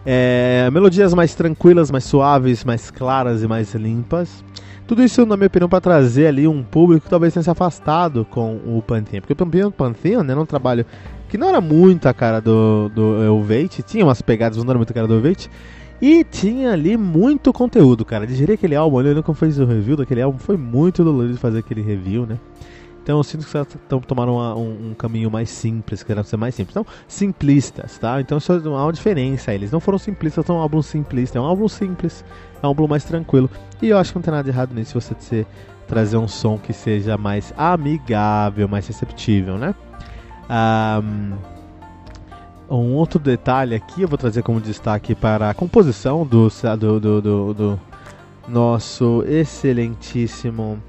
É, 0.05 0.69
melodias 0.71 1.13
mais 1.13 1.35
tranquilas, 1.35 1.91
mais 1.91 2.05
suaves, 2.05 2.63
mais 2.63 2.89
claras 2.89 3.43
e 3.43 3.47
mais 3.47 3.73
limpas. 3.75 4.43
Tudo 4.87 5.03
isso, 5.03 5.25
na 5.25 5.35
minha 5.35 5.47
opinião, 5.47 5.67
para 5.67 5.81
trazer 5.81 6.27
ali 6.27 6.47
um 6.47 6.63
público 6.63 7.05
que 7.05 7.09
talvez 7.09 7.33
tenha 7.33 7.43
se 7.43 7.49
afastado 7.49 8.23
com 8.29 8.59
o 8.65 8.83
Pantheon. 8.85 9.21
Porque 9.21 9.33
o 9.33 9.35
Pantheon, 9.35 9.71
Pantheon 9.71 10.23
né, 10.23 10.31
era 10.33 10.41
um 10.41 10.45
trabalho 10.45 10.85
que 11.35 11.37
não 11.37 11.49
era 11.49 11.59
muito 11.59 12.07
a 12.07 12.13
cara 12.13 12.39
do, 12.39 12.87
do 12.95 13.21
Elvate, 13.21 13.83
tinha 13.83 14.05
umas 14.05 14.21
pegadas, 14.21 14.57
não 14.57 14.69
era 14.69 14.79
muito 14.79 14.91
a 14.91 14.93
cara 14.93 15.05
do 15.05 15.15
Elvate, 15.15 15.49
e 16.01 16.23
tinha 16.23 16.71
ali 16.71 16.95
muito 16.95 17.51
conteúdo, 17.51 18.05
cara. 18.05 18.25
Digerir 18.25 18.55
aquele 18.55 18.73
álbum, 18.73 19.01
eu 19.01 19.15
nunca 19.15 19.33
fez 19.33 19.59
o 19.59 19.65
review 19.65 19.97
daquele 19.97 20.21
álbum, 20.21 20.39
foi 20.39 20.55
muito 20.55 21.03
dolorido 21.03 21.37
fazer 21.37 21.59
aquele 21.59 21.81
review, 21.81 22.25
né? 22.25 22.39
Então 23.03 23.17
eu 23.17 23.23
sinto 23.23 23.45
que 23.45 23.51
vocês 23.51 23.67
tomaram 24.07 24.35
uma, 24.35 24.55
um, 24.55 24.91
um, 24.91 24.93
caminho 24.93 25.29
mais 25.29 25.49
simples, 25.49 26.03
querendo 26.03 26.23
ser 26.23 26.37
mais 26.37 26.55
simples. 26.55 26.73
Então, 26.73 26.85
simplistas, 27.05 27.97
tá? 27.97 28.21
Então 28.21 28.37
isso 28.37 28.53
é 28.53 28.57
uma 28.57 28.93
diferença. 28.93 29.53
Eles 29.53 29.71
não 29.71 29.81
foram 29.81 29.97
simplistas, 29.97 30.45
são 30.45 30.55
um 30.55 30.59
álbum 30.59 30.81
simplista. 30.81 31.37
É 31.37 31.41
um 31.41 31.45
álbum 31.45 31.67
simples, 31.67 32.23
é 32.63 32.65
um 32.65 32.69
álbum 32.69 32.87
mais 32.87 33.03
tranquilo. 33.03 33.49
E 33.81 33.89
eu 33.89 33.97
acho 33.97 34.13
que 34.13 34.17
não 34.17 34.23
tem 34.23 34.31
nada 34.31 34.43
de 34.43 34.51
errado 34.51 34.73
nisso 34.73 34.99
você 34.99 35.13
ser, 35.19 35.45
trazer 35.85 36.15
um 36.15 36.29
som 36.29 36.57
que 36.57 36.71
seja 36.71 37.17
mais 37.17 37.53
amigável, 37.57 38.69
mais 38.69 38.87
receptível, 38.87 39.57
né? 39.57 39.75
Um, 40.49 41.33
outro 42.93 43.19
detalhe 43.19 43.75
aqui 43.75 44.01
eu 44.03 44.07
vou 44.07 44.17
trazer 44.17 44.41
como 44.43 44.59
destaque 44.59 45.13
para 45.13 45.49
a 45.49 45.53
composição 45.53 46.25
do, 46.25 46.49
do, 46.49 46.99
do, 46.99 47.21
do, 47.21 47.53
do 47.53 47.79
nosso 48.47 49.23
excelentíssimo 49.27 50.81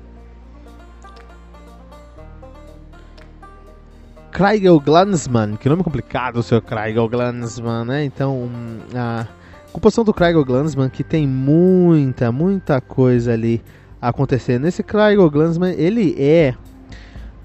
Craigel 4.36 4.78
Glansman, 4.78 5.56
que 5.56 5.66
nome 5.66 5.82
complicado 5.82 6.42
seu 6.42 6.60
Craigel 6.60 7.08
Glansman, 7.08 7.86
né? 7.86 8.04
Então, 8.04 8.50
a 8.94 9.26
composição 9.72 10.04
do 10.04 10.12
Craigel 10.12 10.44
Glansman, 10.44 10.90
que 10.90 11.02
tem 11.02 11.26
muita, 11.26 12.30
muita 12.30 12.78
coisa 12.78 13.32
ali 13.32 13.62
acontecendo. 13.98 14.66
Esse 14.66 14.82
Craigel 14.82 15.30
Glansman, 15.30 15.74
ele 15.78 16.14
é 16.18 16.54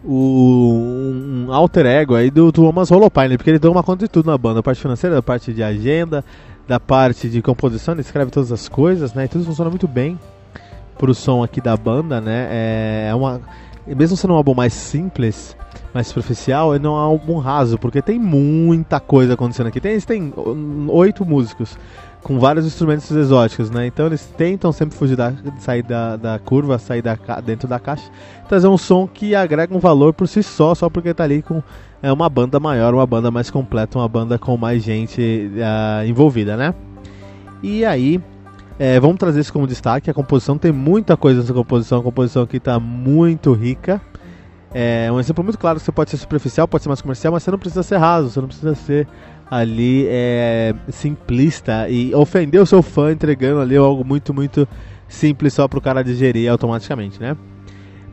o, 0.03 1.45
um 1.47 1.53
alter 1.53 1.85
ego 1.85 2.15
aí 2.15 2.31
do 2.31 2.51
Thomas 2.51 2.91
Holopine, 2.91 3.37
porque 3.37 3.49
ele 3.49 3.59
toma 3.59 3.83
conta 3.83 4.05
de 4.05 4.11
tudo 4.11 4.29
na 4.29 4.37
banda, 4.37 4.55
da 4.55 4.63
parte 4.63 4.81
financeira, 4.81 5.15
da 5.15 5.21
parte 5.21 5.53
de 5.53 5.61
agenda, 5.61 6.23
da 6.67 6.79
parte 6.79 7.29
de 7.29 7.41
composição, 7.41 7.93
ele 7.93 8.01
escreve 8.01 8.31
todas 8.31 8.51
as 8.51 8.67
coisas, 8.67 9.13
né? 9.13 9.25
E 9.25 9.27
tudo 9.27 9.43
funciona 9.43 9.69
muito 9.69 9.87
bem 9.87 10.19
pro 10.97 11.13
som 11.13 11.43
aqui 11.43 11.59
da 11.59 11.75
banda, 11.75 12.21
né? 12.21 12.47
É, 12.49 13.07
é 13.09 13.15
uma 13.15 13.41
mesmo 13.87 14.15
sendo 14.15 14.33
um 14.33 14.37
álbum 14.37 14.53
mais 14.53 14.73
simples, 14.73 15.55
mais 15.93 16.07
superficial, 16.07 16.73
ele 16.73 16.83
não 16.83 16.91
é 16.91 16.99
um 16.99 16.99
álbum 16.99 17.37
raso, 17.39 17.77
porque 17.77 18.01
tem 18.01 18.19
muita 18.19 18.99
coisa 18.99 19.33
acontecendo 19.33 19.67
aqui. 19.67 19.81
Tem, 19.81 19.99
tem 19.99 20.33
oito 20.89 21.25
músicos. 21.25 21.77
Com 22.23 22.39
vários 22.39 22.65
instrumentos 22.65 23.09
exóticos, 23.11 23.69
né? 23.69 23.87
Então 23.87 24.05
eles 24.05 24.25
tentam 24.37 24.71
sempre 24.71 24.95
fugir 24.95 25.15
da, 25.15 25.33
sair 25.59 25.83
da, 25.83 26.15
da 26.15 26.39
curva, 26.39 26.77
sair 26.77 27.01
da, 27.01 27.17
dentro 27.43 27.67
da 27.67 27.79
caixa, 27.79 28.09
trazer 28.47 28.67
um 28.67 28.77
som 28.77 29.07
que 29.07 29.33
agrega 29.35 29.75
um 29.75 29.79
valor 29.79 30.13
por 30.13 30.27
si 30.27 30.43
só, 30.43 30.75
só 30.75 30.89
porque 30.89 31.13
tá 31.13 31.23
ali 31.23 31.41
com 31.41 31.63
é, 32.01 32.11
uma 32.11 32.29
banda 32.29 32.59
maior, 32.59 32.93
uma 32.93 33.05
banda 33.05 33.31
mais 33.31 33.49
completa, 33.49 33.97
uma 33.97 34.07
banda 34.07 34.37
com 34.37 34.55
mais 34.57 34.83
gente 34.83 35.21
uh, 35.21 36.05
envolvida, 36.05 36.55
né? 36.55 36.73
E 37.63 37.85
aí, 37.85 38.21
é, 38.79 38.99
vamos 38.99 39.17
trazer 39.17 39.39
isso 39.39 39.53
como 39.53 39.67
destaque. 39.67 40.09
A 40.09 40.13
composição 40.13 40.57
tem 40.57 40.71
muita 40.71 41.15
coisa 41.15 41.41
nessa 41.41 41.53
composição, 41.53 41.99
a 41.99 42.03
composição 42.03 42.43
aqui 42.43 42.59
tá 42.59 42.79
muito 42.79 43.53
rica. 43.53 44.01
É 44.73 45.11
um 45.11 45.19
exemplo 45.19 45.43
muito 45.43 45.59
claro 45.59 45.77
que 45.77 45.85
você 45.85 45.91
pode 45.91 46.09
ser 46.09 46.17
superficial, 46.17 46.67
pode 46.67 46.83
ser 46.83 46.89
mais 46.89 47.01
comercial, 47.01 47.33
mas 47.33 47.43
você 47.43 47.51
não 47.51 47.59
precisa 47.59 47.83
ser 47.83 47.97
raso, 47.97 48.29
você 48.29 48.39
não 48.39 48.47
precisa 48.47 48.73
ser 48.73 49.07
ali 49.51 50.07
é, 50.07 50.73
simplista 50.87 51.89
e 51.89 52.15
ofender 52.15 52.61
o 52.61 52.65
seu 52.65 52.81
fã 52.81 53.11
entregando 53.11 53.59
ali 53.59 53.75
algo 53.75 54.05
muito, 54.05 54.33
muito 54.33 54.65
simples 55.09 55.53
só 55.53 55.67
para 55.67 55.77
o 55.77 55.81
cara 55.81 56.01
digerir 56.01 56.49
automaticamente, 56.49 57.19
né? 57.19 57.35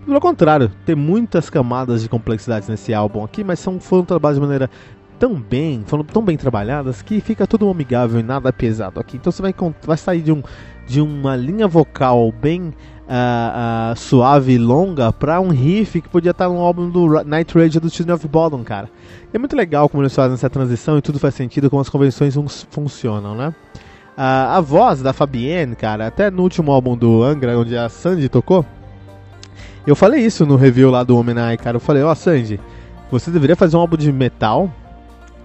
Pelo 0.05 0.21
contrário, 0.21 0.69
tem 0.85 0.97
muitas 0.97 1.49
camadas 1.49 2.03
de 2.03 2.09
complexidades 2.09 2.69
nesse 2.69 2.93
álbum 2.93 3.23
aqui, 3.23 3.45
mas 3.45 3.61
são, 3.61 3.79
foram 3.79 4.05
trabalhadas 4.05 4.37
de 4.37 4.41
maneira 4.41 4.71
tão 5.19 5.35
bem, 5.35 5.85
foram 5.87 6.03
tão 6.03 6.25
bem 6.25 6.37
trabalhadas 6.37 7.03
que 7.03 7.21
fica 7.21 7.47
tudo 7.47 7.69
amigável 7.69 8.19
e 8.19 8.23
nada 8.23 8.53
pesado 8.53 8.99
aqui. 8.99 9.17
Então 9.17 9.31
você 9.31 9.43
vai, 9.43 9.55
vai 9.83 9.97
sair 9.97 10.23
de, 10.23 10.33
um, 10.33 10.43
de 10.87 11.01
uma 11.01 11.37
linha 11.37 11.69
vocal 11.69 12.33
bem 12.33 12.73
uh, 13.09 13.93
uh, 13.93 13.97
suave 13.97 14.53
e 14.53 14.59
longa 14.59 15.13
para 15.13 15.41
um 15.41 15.49
riff 15.49 16.01
que 16.01 16.09
podia 16.09 16.33
estar 16.33 16.49
no 16.49 16.59
álbum 16.59 16.91
do 16.91 17.25
Night 17.25 17.57
Rage 17.57 17.81
do 17.81 17.89
Children 17.89 18.17
of 18.17 18.29
Bodom, 18.29 18.63
cara. 18.63 18.89
E 19.33 19.37
é 19.37 19.39
muito 19.39 19.57
legal 19.57 19.89
como 19.89 20.03
eles 20.03 20.15
fazem 20.15 20.35
essa 20.35 20.51
transição 20.51 20.99
e 20.99 21.03
tudo 21.03 21.19
faz 21.19 21.35
sentido, 21.35 21.71
como 21.71 21.81
as 21.81 21.89
convenções 21.89 22.37
funcionam, 22.71 23.35
né? 23.35 23.55
Uh, 24.17 24.51
a 24.51 24.61
voz 24.61 25.01
da 25.01 25.13
Fabienne, 25.13 25.75
cara, 25.75 26.07
até 26.07 26.31
no 26.31 26.43
último 26.43 26.71
álbum 26.73 26.97
do 26.97 27.23
Angra, 27.23 27.59
onde 27.59 27.77
a 27.77 27.89
Sandy 27.89 28.29
tocou, 28.29 28.65
eu 29.87 29.97
falei 29.97 30.25
isso 30.25 30.45
no 30.45 30.57
review 30.57 30.91
lá 30.91 31.03
do 31.03 31.17
Homenai, 31.17 31.57
cara. 31.57 31.77
Eu 31.77 31.81
falei, 31.81 32.03
ó, 32.03 32.13
oh, 32.13 32.15
Sandy, 32.15 32.61
você 33.11 33.31
deveria 33.31 33.57
fazer 33.57 33.77
um 33.77 33.81
álbum 33.81 33.97
de 33.97 34.13
metal, 34.13 34.71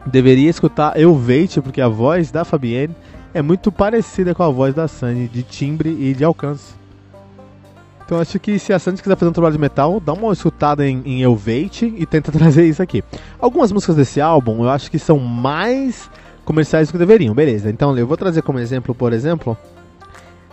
deveria 0.05 0.49
escutar 0.49 0.99
Elvate, 0.99 1.61
porque 1.61 1.79
a 1.79 1.87
voz 1.87 2.29
da 2.29 2.43
Fabienne 2.43 2.95
é 3.33 3.41
muito 3.41 3.71
parecida 3.71 4.35
com 4.35 4.43
a 4.43 4.49
voz 4.49 4.73
da 4.73 4.87
Sandy, 4.87 5.27
de 5.27 5.43
timbre 5.43 5.89
e 5.89 6.13
de 6.13 6.23
alcance. 6.23 6.82
Então 8.05 8.19
acho 8.19 8.39
que 8.39 8.59
se 8.59 8.73
a 8.73 8.79
Sandy 8.79 9.01
quiser 9.01 9.15
fazer 9.15 9.29
um 9.29 9.33
trabalho 9.33 9.53
de 9.53 9.59
metal, 9.59 9.99
dá 9.99 10.13
uma 10.13 10.33
escutada 10.33 10.87
em, 10.87 11.01
em 11.05 11.21
Elevate 11.21 11.93
e 11.97 12.05
tenta 12.05 12.31
trazer 12.33 12.65
isso 12.65 12.81
aqui. 12.81 13.03
Algumas 13.39 13.71
músicas 13.71 13.95
desse 13.95 14.19
álbum 14.19 14.63
eu 14.63 14.69
acho 14.69 14.91
que 14.91 14.99
são 14.99 15.19
mais 15.19 16.09
comerciais 16.45 16.89
do 16.89 16.91
que 16.91 16.97
deveriam, 16.97 17.33
beleza. 17.33 17.69
Então 17.69 17.97
eu 17.97 18.05
vou 18.05 18.17
trazer 18.17 18.41
como 18.41 18.59
exemplo, 18.59 18.93
por 18.93 19.13
exemplo, 19.13 19.57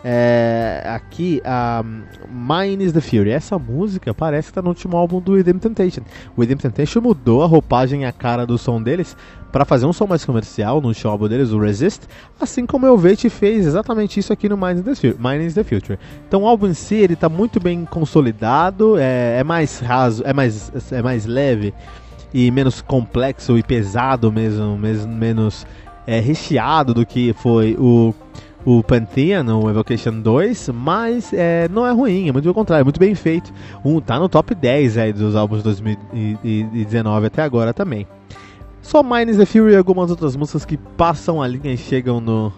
é, 0.04 0.82
aqui 0.86 1.40
a 1.44 1.84
Mine 2.28 2.84
is 2.84 2.92
the 2.92 3.00
Fury. 3.00 3.30
Essa 3.30 3.58
música 3.58 4.14
parece 4.14 4.48
que 4.48 4.50
está 4.52 4.62
no 4.62 4.68
último 4.68 4.96
álbum 4.96 5.20
do 5.20 5.32
Within 5.32 5.58
Temptation. 5.58 6.02
O 6.36 6.40
Within 6.40 6.56
Temptation 6.56 7.00
mudou 7.00 7.42
a 7.42 7.46
roupagem 7.46 8.02
e 8.02 8.04
a 8.04 8.12
cara 8.12 8.46
do 8.46 8.56
som 8.56 8.82
deles 8.82 9.16
para 9.50 9.64
fazer 9.64 9.86
um 9.86 9.92
som 9.92 10.06
mais 10.06 10.24
comercial 10.24 10.80
no 10.80 10.92
álbum 11.04 11.28
deles, 11.28 11.50
o 11.50 11.58
Resist, 11.58 12.02
assim 12.40 12.64
como 12.64 12.86
o 12.86 12.88
Elvete 12.88 13.28
fez 13.28 13.66
exatamente 13.66 14.20
isso 14.20 14.32
aqui 14.32 14.48
no 14.48 14.56
Mine 14.56 14.80
is 14.80 15.00
the, 15.00 15.14
Mine 15.18 15.44
is 15.44 15.54
the 15.54 15.64
Future. 15.64 15.98
Então 16.28 16.42
o 16.42 16.46
álbum 16.46 16.68
em 16.68 16.74
si 16.74 16.94
ele 16.94 17.14
está 17.14 17.28
muito 17.28 17.58
bem 17.58 17.84
consolidado, 17.84 18.96
é, 18.96 19.38
é 19.38 19.44
mais 19.44 19.80
raso, 19.80 20.22
é 20.24 20.32
mais, 20.32 20.92
é 20.92 21.02
mais 21.02 21.26
leve 21.26 21.74
e 22.32 22.50
menos 22.50 22.80
complexo 22.80 23.58
e 23.58 23.62
pesado 23.62 24.30
mesmo, 24.30 24.78
mesmo 24.78 25.12
menos 25.12 25.66
é, 26.06 26.20
recheado 26.20 26.94
do 26.94 27.04
que 27.04 27.32
foi 27.32 27.76
o 27.78 28.14
o 28.64 28.82
Pantheon, 28.82 29.46
o 29.62 29.70
Evocation 29.70 30.20
2, 30.20 30.70
mas 30.74 31.32
é, 31.32 31.68
não 31.68 31.86
é 31.86 31.92
ruim, 31.92 32.28
é 32.28 32.32
muito 32.32 32.44
pelo 32.44 32.54
contrário, 32.54 32.82
é 32.82 32.84
muito 32.84 33.00
bem 33.00 33.14
feito. 33.14 33.52
Um, 33.84 34.00
tá 34.00 34.18
no 34.18 34.28
top 34.28 34.54
10 34.54 34.98
aí 34.98 35.12
dos 35.12 35.34
álbuns 35.34 35.58
de 35.58 35.64
2019 35.64 37.26
até 37.26 37.42
agora 37.42 37.72
também. 37.72 38.06
Só 38.82 39.02
Mines 39.02 39.36
the 39.36 39.46
Fury 39.46 39.72
e 39.72 39.76
algumas 39.76 40.10
outras 40.10 40.36
músicas 40.36 40.64
que 40.64 40.76
passam 40.76 41.42
a 41.42 41.46
linha 41.46 41.72
e 41.72 41.76
chegam 41.76 42.20
no 42.20 42.52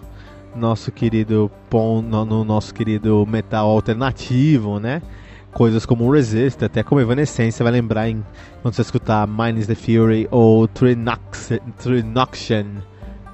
nosso 0.55 0.93
querido 0.93 1.51
no, 1.71 2.25
no 2.25 2.45
nosso 2.45 2.75
querido 2.75 3.27
metal 3.27 3.69
alternativo, 3.71 4.79
né? 4.79 5.03
Coisas 5.53 5.85
como 5.85 6.11
Resist, 6.11 6.65
até 6.65 6.83
como 6.83 7.01
Evanescence, 7.01 7.63
vai 7.63 7.73
lembrar 7.73 8.09
em, 8.09 8.25
quando 8.63 8.75
você 8.75 8.83
escutar 8.83 9.27
Mines 9.27 9.67
the 9.67 9.75
Fury 9.75 10.27
ou 10.31 10.67
Trinoxian 10.67 11.63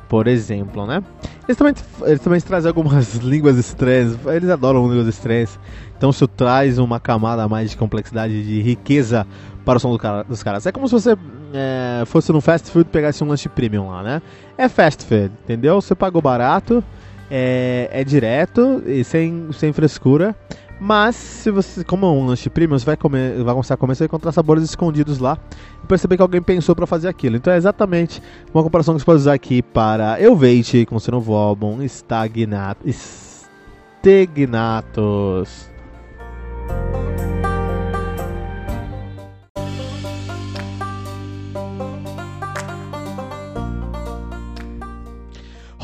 por 0.09 0.27
exemplo, 0.27 0.87
né? 0.87 1.03
Eles 1.47 1.57
também, 1.57 1.75
eles 2.03 2.21
também 2.21 2.41
trazem 2.41 2.69
algumas 2.69 3.15
línguas 3.23 3.57
estranhas, 3.57 4.19
eles 4.27 4.49
adoram 4.49 4.89
línguas 4.89 5.07
estranhas, 5.07 5.59
então 5.97 6.11
isso 6.11 6.27
traz 6.27 6.79
uma 6.79 6.99
camada 6.99 7.47
mais 7.49 7.71
de 7.71 7.77
complexidade, 7.77 8.43
de 8.43 8.63
riqueza 8.63 9.27
para 9.65 9.77
o 9.77 9.81
som 9.81 9.91
do 9.93 9.99
cara, 9.99 10.23
dos 10.23 10.43
caras. 10.43 10.67
É 10.67 10.73
como 10.73 10.89
se 10.89 10.95
você 10.95 11.17
é, 11.53 12.05
fosse 12.07 12.33
num 12.33 12.41
fast 12.41 12.71
food 12.71 12.89
e 12.89 12.93
pegasse 12.93 13.23
um 13.23 13.29
lanche 13.29 13.49
premium 13.49 13.89
lá, 13.91 14.03
né? 14.03 14.23
É 14.57 14.69
fast 14.69 15.05
food, 15.05 15.31
entendeu? 15.45 15.81
Você 15.81 15.95
pagou 15.95 16.23
barato, 16.23 16.83
é, 17.31 17.89
é 17.93 18.05
direto 18.05 18.83
e 18.87 19.05
sem, 19.05 19.49
sem 19.53 19.73
frescura. 19.73 20.35
Mas, 20.81 21.17
se 21.17 21.51
você, 21.51 21.83
como 21.83 22.07
é 22.07 22.09
um 22.09 22.27
lanche 22.27 22.49
premium, 22.49 22.79
você 22.79 22.85
vai, 22.87 22.97
comer, 22.97 23.43
vai 23.43 23.53
começar 23.53 23.75
a 23.75 23.77
comer, 23.77 23.95
você 23.95 24.05
vai 24.05 24.07
encontrar 24.07 24.31
sabores 24.33 24.63
escondidos 24.63 25.19
lá 25.19 25.37
e 25.83 25.87
perceber 25.87 26.17
que 26.17 26.23
alguém 26.23 26.41
pensou 26.41 26.77
para 26.77 26.87
fazer 26.87 27.09
aquilo. 27.09 27.37
Então 27.37 27.53
é 27.53 27.57
exatamente 27.57 28.23
uma 28.55 28.63
comparação 28.63 28.95
que 28.95 29.01
você 29.01 29.07
pode 29.07 29.21
usar 29.21 29.35
aqui 29.35 29.61
para 29.61 30.21
Elvate 30.21 30.87
com 30.87 30.99
seu 31.01 31.13
novo 31.13 31.35
álbum 31.35 31.83
Stagnatos. 31.83 33.49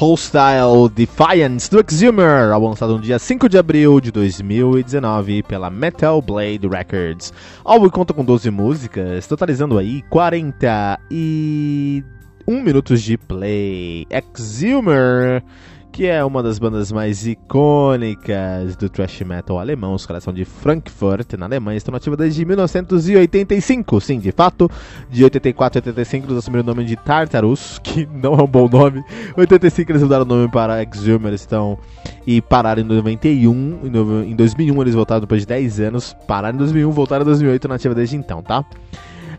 Hostile 0.05 0.91
Defiance 0.95 1.71
do 1.71 1.81
Exhumer, 1.81 2.51
lançado 2.59 2.93
no 2.93 3.01
dia 3.01 3.19
5 3.19 3.49
de 3.49 3.57
abril 3.57 3.99
de 4.03 4.13
2019 4.13 5.43
pela 5.45 5.71
Metal 5.71 6.21
Blade 6.21 6.69
Records. 6.69 7.33
O 7.65 7.71
álbum 7.71 7.89
conta 7.89 8.13
com 8.13 8.23
12 8.23 8.51
músicas, 8.51 9.27
totalizando 9.27 9.79
aí 9.79 10.03
41 10.11 12.03
minutos 12.47 13.01
de 13.01 13.17
play. 13.17 14.07
Exhumer 14.11 15.43
que 15.95 16.09
é 16.09 16.25
uma 16.25 16.43
das 16.43 16.59
bandas 16.59 16.91
mais 16.91 17.25
icônicas 17.25 18.75
do 18.75 18.89
thrash 18.89 19.21
metal 19.21 19.61
alemão. 19.61 19.95
Os 19.95 20.05
caras 20.05 20.25
são 20.25 20.35
de 20.35 20.45
Frankfurt, 20.45 21.35
na 21.35 21.47
Alemanha, 21.47 21.77
estão 21.77 21.95
ativos 21.95 22.19
desde 22.19 22.45
1985. 22.45 24.01
Sim, 24.01 24.19
de 24.19 24.33
fato, 24.33 24.69
de 25.09 25.23
84 25.23 25.79
a 25.79 25.81
85 25.81 26.27
eles 26.27 26.39
assumiram 26.39 26.65
o 26.65 26.67
nome 26.67 26.85
de 26.85 26.97
Tartarus, 26.97 27.79
que 27.85 28.07
não 28.07 28.35
é 28.35 28.43
um 28.43 28.47
bom 28.49 28.69
nome. 28.69 29.05
Em 29.37 29.41
85 29.41 29.93
eles 29.93 30.03
mudaram 30.03 30.25
o 30.25 30.29
nome 30.29 30.49
para 30.51 30.83
Exhumer, 30.83 31.33
estão 31.33 31.79
e 32.27 32.43
pararam 32.43 32.83
em 32.83 32.85
91. 32.85 34.25
Em 34.27 34.35
2001 34.35 34.83
eles 34.83 34.95
voltaram 34.97 35.21
depois 35.21 35.43
de 35.43 35.47
10 35.47 35.79
anos, 35.79 36.17
pararam 36.27 36.57
em 36.57 36.59
2001, 36.59 36.91
voltaram 36.91 37.23
em 37.23 37.27
2008, 37.27 37.69
nativa 37.69 37.95
desde 37.95 38.17
então, 38.17 38.43
tá? 38.43 38.65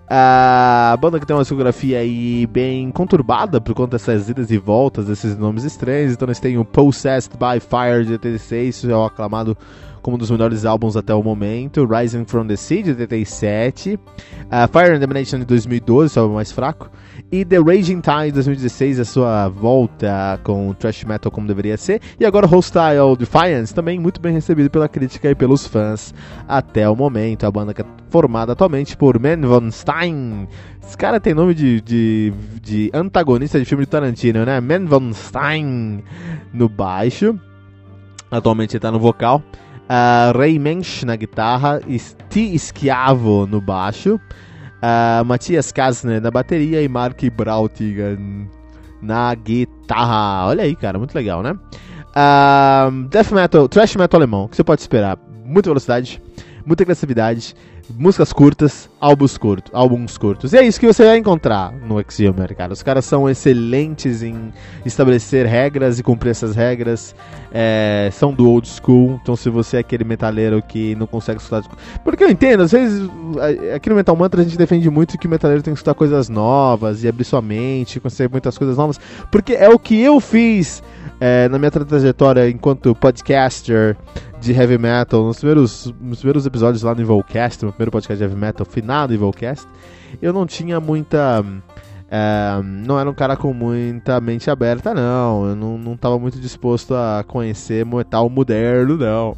A 0.08 0.96
banda 1.00 1.20
que 1.20 1.26
tem 1.26 1.36
uma 1.36 1.42
discografia 1.42 2.00
aí 2.00 2.46
bem 2.46 2.92
conturbada 2.92 3.60
por 3.60 3.74
conta 3.74 3.98
dessas 3.98 4.30
idas 4.30 4.52
e 4.52 4.58
voltas 4.58 5.08
desses 5.08 5.36
nomes 5.36 5.64
estranhos. 5.64 6.14
Então 6.14 6.28
nós 6.28 6.40
temos 6.40 6.62
o 6.62 6.66
Possessed 6.66 7.36
by 7.38 7.60
Fire 7.60 8.06
de 8.06 8.12
86, 8.14 8.86
é 8.86 8.96
o 8.96 9.04
aclamado 9.04 9.58
como 10.06 10.18
um 10.18 10.20
dos 10.20 10.30
melhores 10.30 10.66
álbuns 10.66 10.96
até 10.96 11.16
o 11.16 11.24
momento. 11.24 11.84
Rising 11.84 12.26
from 12.26 12.46
the 12.46 12.56
Sea 12.56 12.84
de 12.84 12.92
87, 12.92 13.96
uh, 13.96 14.00
Fire 14.72 14.96
and 14.96 15.00
Domination 15.00 15.40
de 15.40 15.46
2012, 15.46 16.20
o 16.20 16.22
álbum 16.22 16.36
mais 16.36 16.52
fraco. 16.52 16.92
E 17.32 17.44
The 17.44 17.58
Raging 17.58 18.02
Tide 18.02 18.34
2016, 18.34 19.00
a 19.00 19.06
sua 19.06 19.50
volta 19.50 20.40
com 20.44 20.72
thrash 20.74 21.04
metal 21.06 21.32
como 21.32 21.48
deveria 21.48 21.76
ser. 21.76 22.02
E 22.20 22.26
agora 22.26 22.46
Hostile 22.46 23.18
Defiance, 23.18 23.74
também 23.74 23.98
muito 23.98 24.22
bem 24.22 24.32
recebido 24.32 24.70
pela 24.70 24.88
crítica 24.88 25.28
e 25.28 25.34
pelos 25.34 25.66
fãs 25.66 26.14
até 26.48 26.88
o 26.88 26.96
momento. 26.96 27.48
A 27.48 27.50
banda 27.50 27.74
é 27.76 27.84
formada 28.12 28.52
atualmente 28.52 28.96
por 28.96 29.20
Man 29.20 29.42
Von 29.42 29.72
Stein. 29.72 30.48
Esse 30.86 30.96
cara 30.96 31.20
tem 31.20 31.34
nome 31.34 31.56
de, 31.56 31.82
de, 31.82 32.32
de 32.62 32.92
antagonista 32.94 33.58
de 33.58 33.66
filme 33.66 33.86
de 33.86 33.90
Tarantino, 33.90 34.46
né? 34.46 34.62
Man 34.62 34.86
Von 34.86 35.12
Stein 35.14 36.04
no 36.54 36.70
baixo. 36.70 37.40
Atualmente 38.30 38.74
ele 38.76 38.82
tá 38.82 38.92
no 38.92 39.00
vocal. 39.00 39.42
Uh, 39.86 40.38
Ray 40.38 40.58
Mensch 40.60 41.04
na 41.04 41.16
guitarra. 41.16 41.80
Sti 41.98 42.58
Schiavo 42.58 43.46
no 43.46 43.62
baixo 43.62 44.20
uh, 44.86 45.26
Matias 45.26 45.72
Kasner 45.72 46.22
na 46.22 46.32
bateria 46.32 46.82
e 46.82 46.88
Mark 46.88 47.22
Brautigan 47.32 48.48
na 49.02 49.34
guitarra. 49.36 50.48
Olha 50.48 50.64
aí, 50.64 50.76
cara, 50.76 50.98
muito 50.98 51.16
legal, 51.16 51.42
né? 51.42 51.54
Uh, 52.16 53.08
death 53.10 53.32
metal, 53.32 53.68
thrash 53.68 53.96
metal 53.96 54.20
alemão, 54.20 54.48
que 54.48 54.56
você 54.56 54.64
pode 54.64 54.82
esperar? 54.82 55.18
Muita 55.44 55.70
velocidade, 55.70 56.22
muita 56.66 56.84
criatividade, 56.84 57.56
músicas 57.90 58.34
curtas, 58.34 58.90
álbuns 59.00 59.38
curtos, 59.38 59.72
álbuns 59.74 60.18
curtos. 60.18 60.54
E 60.54 60.58
é 60.58 60.64
isso 60.64 60.80
que 60.80 60.88
você 60.88 61.06
vai 61.06 61.18
encontrar 61.18 61.72
no 61.72 62.00
Exhumer, 62.00 62.56
cara. 62.56 62.74
Os 62.74 62.82
caras 62.82 63.06
são 63.06 63.30
excelentes 63.30 64.24
em 64.24 64.52
estabelecer 64.86 65.46
regras 65.46 66.00
e 66.00 66.04
cumprir 66.04 66.32
essas 66.32 66.56
regras. 66.56 67.16
É, 67.52 68.10
são 68.12 68.34
do 68.34 68.50
old 68.50 68.68
school, 68.68 69.20
então 69.22 69.36
se 69.36 69.50
você 69.50 69.78
é 69.78 69.80
aquele 69.80 70.04
metaleiro 70.04 70.62
que 70.62 70.96
não 70.96 71.08
consegue 71.08 71.40
escutar. 71.40 71.64
Porque 72.04 72.24
eu 72.24 72.30
entendo, 72.30 72.64
às 72.64 72.72
vezes 72.72 73.10
aqui 73.74 73.90
no 73.90 73.96
Metal 73.96 74.16
Mantra 74.16 74.42
a 74.42 74.44
gente 74.44 74.58
defende 74.58 74.90
muito 74.90 75.18
que 75.18 75.28
o 75.28 75.30
metaleiro 75.30 75.64
tem 75.64 75.74
que 75.74 75.78
escutar 75.78 75.94
coisas 75.94 76.28
novas 76.28 77.04
e 77.04 77.08
abrir 77.08 77.24
sua 77.24 77.42
mente, 77.42 78.00
conhecer 78.00 78.30
muitas 78.30 78.58
coisas 78.58 78.76
novas, 78.76 79.00
porque 79.32 79.54
é 79.54 79.70
o 79.70 79.80
que 79.80 80.02
eu 80.02 80.20
fiz 80.20 80.84
é, 81.20 81.48
na 81.48 81.58
minha 81.58 81.72
trajetória 81.72 82.50
enquanto 82.50 82.94
podcaster 82.96 83.96
de 84.46 84.54
heavy 84.54 84.78
metal, 84.78 85.24
nos 85.24 85.38
primeiros, 85.38 85.94
nos 86.00 86.20
primeiros 86.20 86.46
episódios 86.46 86.84
lá 86.84 86.94
no 86.94 87.02
Evilcast, 87.02 87.66
no 87.66 87.72
primeiro 87.72 87.92
podcast 87.92 88.18
de 88.18 88.24
heavy 88.24 88.40
metal, 88.40 88.66
finado 88.66 89.12
Evilcast, 89.12 89.68
eu 90.22 90.32
não 90.32 90.46
tinha 90.46 90.80
muita. 90.80 91.44
É, 92.10 92.62
não 92.64 93.00
era 93.00 93.10
um 93.10 93.14
cara 93.14 93.36
com 93.36 93.52
muita 93.52 94.22
mente 94.22 94.50
aberta, 94.50 94.94
não. 94.94 95.50
Eu 95.50 95.56
não, 95.56 95.78
não 95.80 95.98
tava 95.98 96.20
muito 96.20 96.40
disposto 96.40 96.94
a 96.94 97.26
conhecer 97.28 97.84
metal 97.84 98.30
moderno, 98.30 98.98
não. 98.98 99.36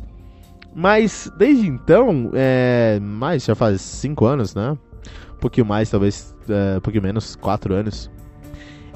Mas 0.76 1.32
desde 1.38 1.66
então, 1.68 2.30
é, 2.34 3.00
mais 3.02 3.46
já 3.46 3.56
faz 3.56 3.80
5 3.82 4.26
anos, 4.26 4.54
né? 4.54 4.78
Um 5.34 5.40
pouquinho 5.40 5.66
mais, 5.66 5.90
talvez, 5.90 6.36
é, 6.50 6.78
um 6.78 6.82
pouquinho 6.82 7.04
menos, 7.04 7.36
4 7.38 7.74
anos. 7.74 8.12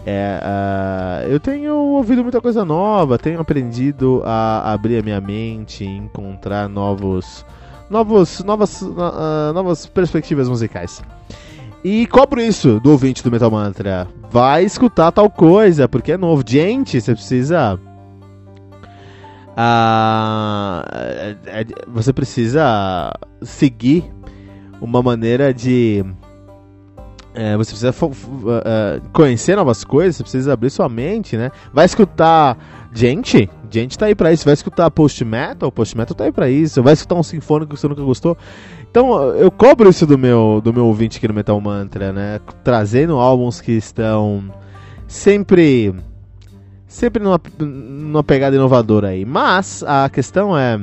É, 0.06 0.40
uh, 0.42 1.30
eu 1.30 1.40
tenho 1.40 1.76
ouvido 1.76 2.24
muita 2.24 2.42
coisa 2.42 2.66
nova, 2.66 3.20
tenho 3.20 3.40
aprendido 3.40 4.24
a 4.26 4.74
abrir 4.74 4.98
a 4.98 5.04
minha 5.04 5.22
mente, 5.22 5.86
encontrar 5.86 6.68
novos, 6.68 7.46
novos, 7.90 8.44
novas, 8.44 8.82
uh, 8.82 9.54
novas 9.54 9.86
perspectivas 9.86 10.50
musicais. 10.50 11.04
E 11.84 12.08
cobro 12.08 12.42
isso 12.42 12.80
do 12.80 12.92
ouvinte 12.92 13.24
do 13.24 13.32
Metal 13.32 13.50
Mantra. 13.50 14.08
Vai 14.30 14.64
escutar 14.64 15.12
tal 15.12 15.30
coisa, 15.30 15.88
porque 15.88 16.12
é 16.14 16.18
novo. 16.18 16.44
Gente, 16.48 17.00
você 17.02 17.14
precisa. 17.14 17.80
Uh, 19.52 20.82
você 21.88 22.14
precisa 22.14 23.12
seguir 23.42 24.12
uma 24.80 25.02
maneira 25.04 25.54
de 25.54 26.06
é, 27.34 27.56
você 27.56 27.72
precisa 27.72 27.92
uh, 27.92 29.02
conhecer 29.14 29.56
novas 29.56 29.84
coisas, 29.84 30.18
você 30.18 30.24
precisa 30.24 30.54
abrir 30.54 30.70
sua 30.70 30.90
mente, 30.90 31.38
né? 31.38 31.52
Vai 31.74 31.86
escutar 31.86 32.58
gente, 32.94 33.50
gente 33.70 33.98
tá 33.98 34.08
aí 34.08 34.16
pra 34.16 34.34
isso. 34.34 34.44
Vai 34.44 34.54
escutar 34.54 34.92
post 34.92 35.24
metal, 35.24 35.72
post 35.72 35.98
metal 35.98 36.16
tá 36.16 36.26
aí 36.26 36.32
pra 36.32 36.50
isso. 36.50 36.84
Vai 36.84 36.94
escutar 36.94 37.16
um 37.16 37.24
sinfônico 37.24 37.74
que 37.74 37.80
você 37.80 37.88
nunca 37.88 38.02
gostou. 38.02 38.38
Então 38.90 39.24
eu 39.36 39.50
cobro 39.50 39.90
isso 39.90 40.06
do 40.06 40.18
meu, 40.18 40.60
do 40.62 40.74
meu 40.74 40.86
ouvinte 40.86 41.18
aqui 41.18 41.28
no 41.28 41.34
Metal 41.34 41.60
Mantra, 41.62 42.12
né? 42.12 42.42
Trazendo 42.64 43.18
álbuns 43.18 43.62
que 43.62 43.72
estão 43.72 44.44
sempre, 45.08 45.96
sempre 46.86 47.24
numa, 47.24 47.40
numa 47.60 48.24
pegada 48.24 48.54
inovadora 48.54 49.10
aí. 49.10 49.24
Mas 49.24 49.84
a 49.84 50.10
questão 50.10 50.58
é 50.58 50.78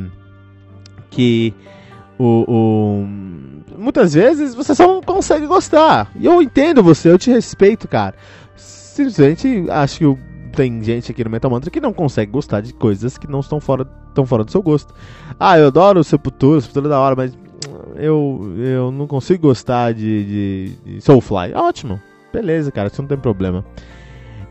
que 1.10 1.52
o, 2.18 2.44
o 2.48 3.78
muitas 3.78 4.14
vezes 4.14 4.54
você 4.54 4.74
só 4.74 4.86
não 4.86 5.00
consegue 5.00 5.46
gostar. 5.46 6.10
E 6.16 6.26
eu 6.26 6.42
entendo 6.42 6.82
você, 6.82 7.10
eu 7.10 7.18
te 7.18 7.30
respeito, 7.30 7.86
cara. 7.86 8.14
Simplesmente 8.56 9.66
acho 9.70 9.98
que 9.98 10.18
tem 10.56 10.82
gente 10.82 11.12
aqui 11.12 11.22
no 11.22 11.30
Metal 11.30 11.50
Mantra 11.50 11.70
que 11.70 11.80
não 11.80 11.92
consegue 11.92 12.32
gostar 12.32 12.60
de 12.60 12.74
coisas 12.74 13.16
que 13.16 13.30
não 13.30 13.40
estão 13.40 13.60
fora, 13.60 13.84
tão 14.12 14.26
fora 14.26 14.42
do 14.42 14.50
seu 14.50 14.60
gosto. 14.60 14.92
Ah, 15.38 15.58
eu 15.58 15.68
adoro 15.68 16.02
Sepultura, 16.02 16.60
Sepultura 16.60 16.86
é 16.86 16.90
da 16.90 17.00
hora, 17.00 17.14
mas 17.14 17.32
eu, 17.96 18.54
eu 18.58 18.90
não 18.90 19.06
consigo 19.06 19.42
gostar 19.48 19.94
de, 19.94 20.24
de, 20.24 20.72
de 20.84 21.00
Soulfly. 21.00 21.54
Ótimo, 21.54 22.00
beleza, 22.32 22.72
cara, 22.72 22.88
isso 22.88 23.00
não 23.00 23.08
tem 23.08 23.18
problema. 23.18 23.64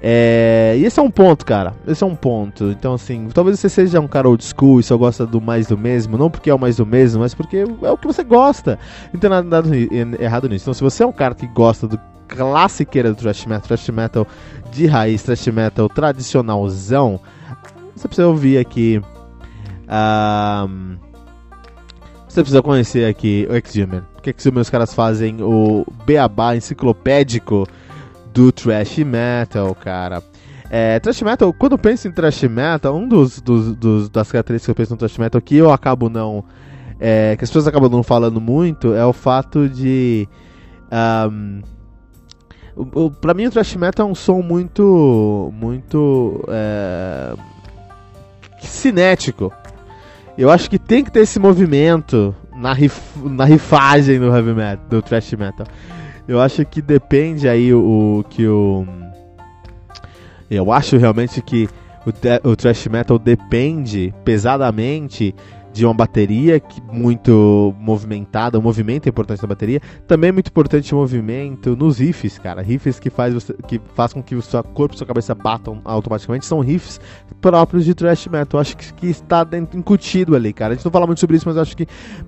É, 0.02 0.76
e 0.78 0.86
esse 0.86 1.00
é 1.00 1.04
um 1.04 1.10
ponto, 1.10 1.46
cara. 1.46 1.74
Esse 1.88 2.04
é 2.04 2.08
um 2.08 2.16
ponto. 2.16 2.66
Então, 2.66 2.94
assim, 2.94 3.28
talvez 3.34 3.60
você 3.60 3.68
seja 3.68 4.00
um 4.00 4.08
cara 4.08 4.30
old 4.30 4.44
school 4.44 4.80
e 4.80 4.84
só 4.84 4.96
gosta 4.96 5.26
do 5.26 5.42
mais 5.42 5.68
do 5.68 5.78
mesmo. 5.78 6.18
Não 6.18 6.30
porque 6.30 6.50
é 6.50 6.54
o 6.54 6.60
mais 6.60 6.78
do 6.78 6.86
mesmo, 6.86 7.22
mas 7.22 7.34
porque 7.34 7.58
é 7.58 7.92
o 7.92 7.98
que 7.98 8.08
você 8.08 8.24
gosta. 8.24 8.78
Não 9.12 9.20
tem 9.20 9.30
nada, 9.30 9.48
nada 9.48 9.70
errado 10.20 10.48
nisso. 10.48 10.66
Então, 10.66 10.74
se 10.74 10.84
você 10.84 11.04
é 11.04 11.06
um 11.06 11.12
cara 11.12 11.34
que 11.34 11.48
gosta 11.48 11.88
do 11.88 12.00
classiqueira 12.28 13.10
do 13.10 13.16
thrash 13.16 13.46
metal, 13.46 13.68
thrash 13.68 13.90
metal 13.90 14.28
de 14.72 14.86
raiz, 14.86 15.24
thrash 15.24 15.48
metal 15.48 15.90
tradicionalzão, 15.90 17.20
você 17.96 18.08
precisa 18.08 18.28
ouvir 18.28 18.60
aqui. 18.60 19.02
Um, 19.90 20.98
você 22.28 22.42
precisa 22.42 22.62
conhecer 22.62 23.10
aqui 23.10 23.48
o 23.50 23.56
X-Human. 23.56 24.04
O 24.24 24.30
X-Human 24.30 24.62
os 24.62 24.70
caras 24.70 24.94
fazem 24.94 25.42
o 25.42 25.86
beabá 26.06 26.56
enciclopédico 26.56 27.66
do 28.38 28.52
thrash 28.52 29.00
metal, 29.00 29.74
cara. 29.74 30.22
É, 30.70 31.00
thrash 31.00 31.24
metal, 31.24 31.52
quando 31.52 31.72
eu 31.72 31.78
penso 31.80 32.08
em 32.08 32.12
thrash 32.12 32.44
metal, 32.44 32.96
um 32.96 33.08
dos, 33.08 33.42
dos, 33.42 33.76
dos, 33.76 34.10
das 34.10 34.32
características 34.32 34.66
que 34.66 34.72
eu 34.72 34.76
penso 34.76 34.92
no 34.92 34.98
thrash 34.98 35.18
metal 35.18 35.42
que 35.42 35.58
eu 35.58 35.72
acabo 35.72 36.08
não. 36.08 36.46
É, 37.00 37.36
que 37.36 37.44
as 37.44 37.50
pessoas 37.50 37.68
acabam 37.68 37.90
não 37.92 38.04
falando 38.04 38.40
muito 38.40 38.94
é 38.94 39.04
o 39.04 39.14
fato 39.14 39.68
de. 39.68 40.28
Um, 41.32 41.62
o, 42.76 43.06
o, 43.06 43.12
pra 43.12 43.34
mim 43.34 43.48
o 43.48 43.52
thrash 43.52 43.76
metal 43.76 44.08
é 44.08 44.12
um 44.12 44.16
som 44.16 44.44
muito. 44.44 45.52
muito. 45.60 46.46
É, 46.50 47.34
cinético. 48.60 49.52
Eu 50.38 50.52
acho 50.52 50.70
que 50.70 50.78
tem 50.78 51.04
que 51.04 51.10
ter 51.10 51.22
esse 51.22 51.40
movimento 51.40 52.36
na, 52.56 52.72
rif, 52.72 53.02
na 53.18 53.46
rifagem 53.46 54.20
do 54.20 54.28
heavy 54.28 54.54
metal, 54.54 54.86
do 54.88 55.02
thrash 55.02 55.34
metal. 55.34 55.66
Eu 56.28 56.42
acho 56.42 56.66
que 56.66 56.82
depende 56.82 57.48
aí 57.48 57.74
o, 57.74 58.20
o 58.20 58.24
que 58.24 58.46
o. 58.46 58.86
Eu 60.50 60.72
acho 60.72 60.98
realmente 60.98 61.42
que 61.42 61.70
o, 62.06 62.50
o 62.50 62.56
thrash 62.56 62.88
metal 62.88 63.18
depende 63.18 64.14
pesadamente 64.26 65.34
de 65.78 65.86
uma 65.86 65.94
bateria 65.94 66.60
muito 66.92 67.76
movimentada, 67.80 68.58
o 68.58 68.62
movimento 68.62 69.06
é 69.06 69.10
importante 69.10 69.42
da 69.42 69.48
bateria. 69.48 69.80
Também 70.08 70.30
é 70.30 70.32
muito 70.32 70.48
importante 70.48 70.94
o 70.94 70.98
movimento 70.98 71.76
nos 71.76 72.00
riffs, 72.00 72.40
cara. 72.40 72.64
Riffs 72.64 73.00
que 73.00 73.12
faz, 73.12 73.34
você, 73.34 73.54
que 73.68 73.80
faz 73.94 74.12
com 74.12 74.24
que 74.24 74.34
o 74.34 74.42
seu 74.42 74.64
corpo 74.64 74.96
e 74.96 74.98
sua 74.98 75.06
cabeça 75.06 75.36
batam 75.36 75.80
automaticamente 75.86 76.48
são 76.48 76.62
riffs 76.62 77.00
próprios 77.40 77.86
de 77.86 77.94
thrash 77.94 78.26
metal. 78.28 78.60
Acho 78.60 78.76
que, 78.76 78.92
que 78.92 79.08
está 79.08 79.44
dentro, 79.44 79.78
incutido 79.78 80.36
ali, 80.36 80.52
cara. 80.52 80.74
A 80.74 80.76
gente 80.76 80.84
não 80.84 80.92
fala 80.92 81.06
muito 81.06 81.20
sobre 81.20 81.38
isso, 81.38 81.48
mas 81.48 81.58
acho 81.58 81.78
que 81.78 81.86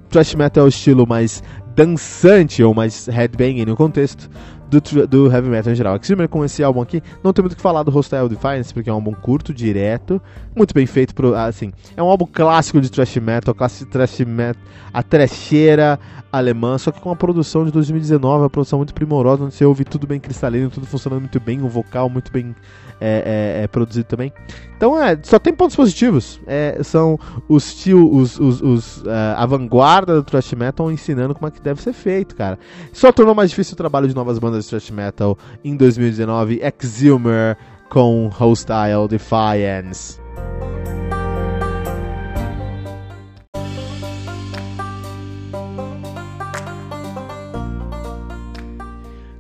thrash 0.10 0.36
metal 0.36 0.64
é 0.64 0.66
o 0.66 0.70
estilo 0.70 1.08
mais 1.08 1.42
dançante 1.80 2.62
ou 2.62 2.74
mais 2.74 3.08
headbanging 3.08 3.64
no 3.64 3.74
contexto 3.74 4.30
do, 4.70 5.08
do 5.08 5.32
heavy 5.32 5.48
metal 5.48 5.72
em 5.72 5.76
geral. 5.76 5.96
Extreme 5.96 6.28
com 6.28 6.44
esse 6.44 6.62
álbum 6.62 6.82
aqui, 6.82 7.02
não 7.24 7.32
tem 7.32 7.42
muito 7.42 7.54
o 7.54 7.56
que 7.56 7.62
falar 7.62 7.84
do 7.84 7.90
Hostile 7.90 8.28
Defiance, 8.28 8.74
porque 8.74 8.90
é 8.90 8.92
um 8.92 8.98
álbum 8.98 9.14
curto, 9.14 9.54
direto, 9.54 10.22
muito 10.54 10.74
bem 10.74 10.86
feito, 10.86 11.16
pro, 11.16 11.34
assim, 11.34 11.72
é 11.96 12.04
um 12.04 12.08
álbum 12.08 12.26
clássico 12.26 12.82
de 12.82 12.92
thrash 12.92 13.16
metal, 13.16 13.56
clássico 13.56 13.86
de 13.86 13.92
thrash 13.92 14.20
metal, 14.20 14.62
a 14.94 15.02
trecheira 15.02 15.98
alemã, 16.30 16.78
só 16.78 16.92
que 16.92 17.00
com 17.00 17.08
uma 17.08 17.16
produção 17.16 17.64
de 17.64 17.72
2019, 17.72 18.44
uma 18.44 18.50
produção 18.50 18.80
muito 18.80 18.94
primorosa, 18.94 19.46
onde 19.46 19.56
você 19.56 19.64
ouve 19.64 19.86
tudo 19.86 20.06
bem 20.06 20.20
cristalino, 20.20 20.70
tudo 20.70 20.86
funcionando 20.86 21.22
muito 21.22 21.40
bem, 21.40 21.62
um 21.62 21.70
vocal 21.70 22.10
muito 22.10 22.30
bem 22.30 22.54
é, 23.00 23.58
é, 23.60 23.64
é 23.64 23.68
produzido 23.68 24.06
também. 24.06 24.32
Então 24.76 25.02
é, 25.02 25.18
só 25.24 25.38
tem 25.40 25.54
pontos 25.54 25.76
positivos. 25.76 26.40
É, 26.48 26.80
são 26.84 27.20
os 27.48 27.76
tio, 27.76 28.10
os, 28.14 28.40
os, 28.40 28.62
os 28.62 28.98
uh, 29.04 29.36
a 29.36 29.46
vanguarda 29.46 30.16
do 30.16 30.24
thrash 30.24 30.54
metal 30.54 30.92
ensinando 30.92 31.34
como 31.34 31.48
é 31.48 31.52
que 31.52 31.62
deve 31.62 31.82
ser 31.82 31.94
feito, 31.94 32.36
cara. 32.36 32.58
Só 32.94 33.12
tornou 33.12 33.36
mais 33.36 33.50
difícil 33.50 33.74
o 33.74 33.78
trabalho 33.78 34.08
de 34.08 34.16
novas 34.16 34.40
bandas 34.40 34.64
de 34.64 34.70
thrash 34.70 34.92
metal 34.92 35.38
em 35.64 35.76
2019. 35.76 36.62
Exhumer 36.82 37.58
com 37.90 38.28
Hostile 38.28 39.08
Defiance. 39.10 40.20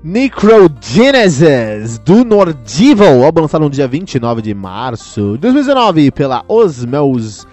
Necrogenesis 0.10 2.00
do 2.00 2.26
Nordival, 2.26 3.24
álbum 3.24 3.42
lançado 3.42 3.62
no 3.62 3.70
dia 3.70 3.88
29 3.88 4.42
de 4.42 4.56
março 4.56 5.34
de 5.34 5.42
2019 5.42 6.10
pela 6.10 6.44
Osmos 6.48 7.46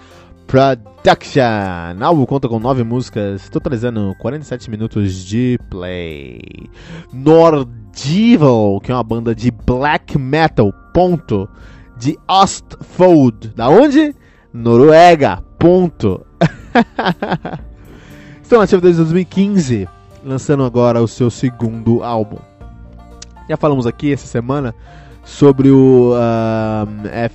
Production. 0.46 2.00
O 2.00 2.04
álbum 2.04 2.24
conta 2.24 2.48
com 2.48 2.58
9 2.58 2.82
músicas, 2.82 3.50
totalizando 3.50 4.14
47 4.18 4.70
minutos 4.70 5.22
de 5.26 5.60
play. 5.68 6.40
Nordival, 7.12 8.80
que 8.80 8.90
é 8.90 8.94
uma 8.94 9.04
banda 9.04 9.34
de 9.34 9.50
black 9.50 10.16
metal, 10.16 10.72
ponto, 10.94 11.46
de 11.98 12.18
Ostfold. 12.26 13.52
Da 13.54 13.68
onde? 13.68 14.14
Noruega, 14.50 15.44
ponto. 15.58 16.24
Estão 18.42 18.62
ativos 18.62 18.82
desde 18.82 19.02
2015 19.02 19.88
lançando 20.26 20.64
agora 20.64 21.00
o 21.00 21.06
seu 21.06 21.30
segundo 21.30 22.02
álbum. 22.02 22.38
Já 23.48 23.56
falamos 23.56 23.86
aqui 23.86 24.12
essa 24.12 24.26
semana 24.26 24.74
sobre 25.24 25.70
o 25.70 26.12
uh, 26.14 27.06
é 27.06 27.28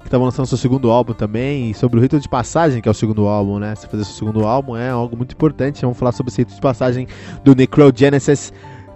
que 0.00 0.08
estavam 0.08 0.26
lançando 0.26 0.46
seu 0.46 0.58
segundo 0.58 0.90
álbum 0.90 1.14
também, 1.14 1.70
e 1.70 1.74
sobre 1.74 1.98
o 1.98 2.02
rito 2.02 2.20
de 2.20 2.28
passagem, 2.28 2.82
que 2.82 2.88
é 2.88 2.90
o 2.90 2.94
segundo 2.94 3.26
álbum, 3.26 3.58
né? 3.58 3.74
Se 3.74 3.86
fazer 3.86 4.04
seu 4.04 4.14
segundo 4.14 4.46
álbum 4.46 4.76
é 4.76 4.90
algo 4.90 5.16
muito 5.16 5.32
importante. 5.32 5.80
Vamos 5.80 5.96
falar 5.96 6.12
sobre 6.12 6.30
esse 6.30 6.42
rito 6.42 6.54
de 6.54 6.60
passagem 6.60 7.06
do 7.42 7.54
Necrogenesis. 7.54 8.52